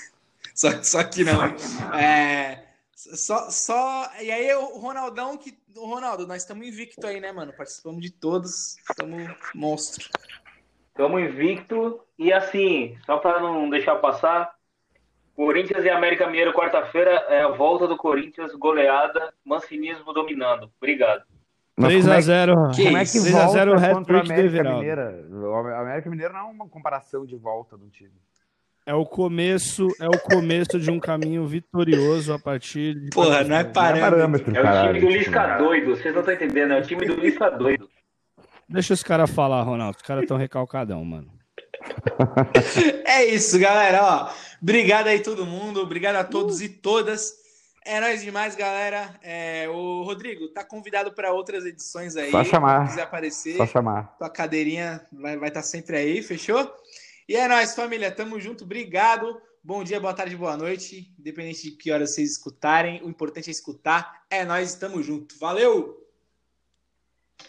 Só, 0.54 0.70
só 0.84 1.02
que 1.02 1.24
não. 1.24 1.42
É, 1.98 2.64
só, 2.94 3.50
só. 3.50 4.08
E 4.20 4.30
aí, 4.30 4.54
o 4.54 4.78
Ronaldão, 4.78 5.36
que. 5.36 5.58
O 5.76 5.86
Ronaldo, 5.86 6.28
nós 6.28 6.42
estamos 6.42 6.64
invicto 6.64 7.04
aí, 7.04 7.18
né, 7.18 7.32
mano? 7.32 7.52
Participamos 7.52 8.00
de 8.00 8.10
todos. 8.10 8.76
Estamos 8.88 9.36
monstro. 9.52 10.08
Estamos 10.90 11.20
invicto. 11.20 12.00
E 12.16 12.32
assim, 12.32 12.96
só 13.04 13.18
para 13.18 13.40
não 13.40 13.68
deixar 13.68 13.96
passar, 13.96 14.54
Corinthians 15.34 15.84
e 15.84 15.90
América 15.90 16.26
Mineiro, 16.26 16.52
quarta-feira, 16.52 17.10
é 17.28 17.42
a 17.42 17.48
volta 17.48 17.88
do 17.88 17.96
Corinthians, 17.96 18.54
goleada, 18.54 19.34
mancinismo 19.44 20.12
dominando. 20.12 20.70
Obrigado. 20.76 21.24
3x0. 21.80 22.54
Como 22.54 22.68
é 22.68 22.74
que, 22.74 22.84
como 22.84 22.96
é 22.98 23.04
que 23.04 23.18
volta 23.18 23.94
contra 23.94 24.18
a 24.18 24.20
América 24.20 24.64
Mineira? 24.64 25.26
O 25.30 25.54
América 25.54 26.10
Mineiro 26.10 26.32
não 26.32 26.40
é 26.40 26.44
uma 26.44 26.68
comparação 26.68 27.26
de 27.26 27.36
volta 27.36 27.76
do 27.76 27.88
time. 27.88 28.12
É 28.86 28.92
o 28.92 29.06
começo, 29.06 29.88
é 29.98 30.06
o 30.06 30.20
começo 30.20 30.78
de 30.78 30.90
um 30.90 31.00
caminho 31.00 31.46
vitorioso 31.46 32.34
a 32.34 32.38
partir 32.38 32.94
de. 32.94 33.10
Porra, 33.10 33.42
não 33.42 33.56
é 33.56 33.64
parâmetro. 33.64 34.54
É, 34.54 34.54
parâmetro, 34.54 34.56
é 34.56 34.60
o 34.60 34.92
time 34.92 35.00
do 35.00 35.08
Lisca 35.08 35.56
doido, 35.56 35.96
vocês 35.96 36.14
não 36.14 36.20
estão 36.20 36.34
entendendo, 36.34 36.72
é 36.74 36.80
o 36.80 36.82
time 36.82 37.06
do 37.06 37.14
Lisca 37.14 37.50
doido. 37.50 37.88
Deixa 38.68 38.92
os 38.92 39.02
caras 39.02 39.30
falar, 39.30 39.62
Ronaldo. 39.62 39.96
Os 39.96 40.02
caras 40.02 40.24
estão 40.24 40.36
recalcadão, 40.36 41.02
mano. 41.02 41.30
é 43.06 43.24
isso, 43.24 43.58
galera. 43.58 44.02
Ó, 44.02 44.30
obrigado 44.62 45.06
aí 45.06 45.20
todo 45.20 45.46
mundo. 45.46 45.80
Obrigado 45.80 46.16
a 46.16 46.24
todos 46.24 46.60
uh. 46.60 46.64
e 46.64 46.68
todas. 46.68 47.43
É 47.84 48.00
nóis 48.00 48.22
demais, 48.22 48.56
galera. 48.56 49.14
É, 49.22 49.68
o 49.68 50.02
Rodrigo, 50.02 50.48
tá 50.48 50.64
convidado 50.64 51.12
para 51.12 51.32
outras 51.32 51.66
edições 51.66 52.16
aí. 52.16 52.30
Só 52.30 52.42
chamar. 52.42 52.86
Se 52.86 52.90
quiser 52.92 53.02
aparecer. 53.02 53.56
Só 53.56 53.66
chamar. 53.66 54.16
Tua 54.16 54.30
cadeirinha 54.30 55.06
vai 55.12 55.34
estar 55.34 55.50
tá 55.50 55.62
sempre 55.62 55.96
aí, 55.96 56.22
fechou? 56.22 56.74
E 57.28 57.36
é 57.36 57.46
nóis, 57.46 57.74
família. 57.74 58.10
Tamo 58.10 58.40
junto. 58.40 58.64
Obrigado. 58.64 59.38
Bom 59.62 59.84
dia, 59.84 60.00
boa 60.00 60.14
tarde, 60.14 60.36
boa 60.36 60.56
noite. 60.56 61.14
Independente 61.18 61.70
de 61.70 61.76
que 61.76 61.90
horas 61.90 62.14
vocês 62.14 62.32
escutarem, 62.32 63.02
o 63.02 63.08
importante 63.08 63.48
é 63.48 63.50
escutar. 63.50 64.24
É 64.30 64.44
nóis, 64.44 64.74
tamo 64.74 65.02
junto. 65.02 65.38
Valeu! 65.38 66.03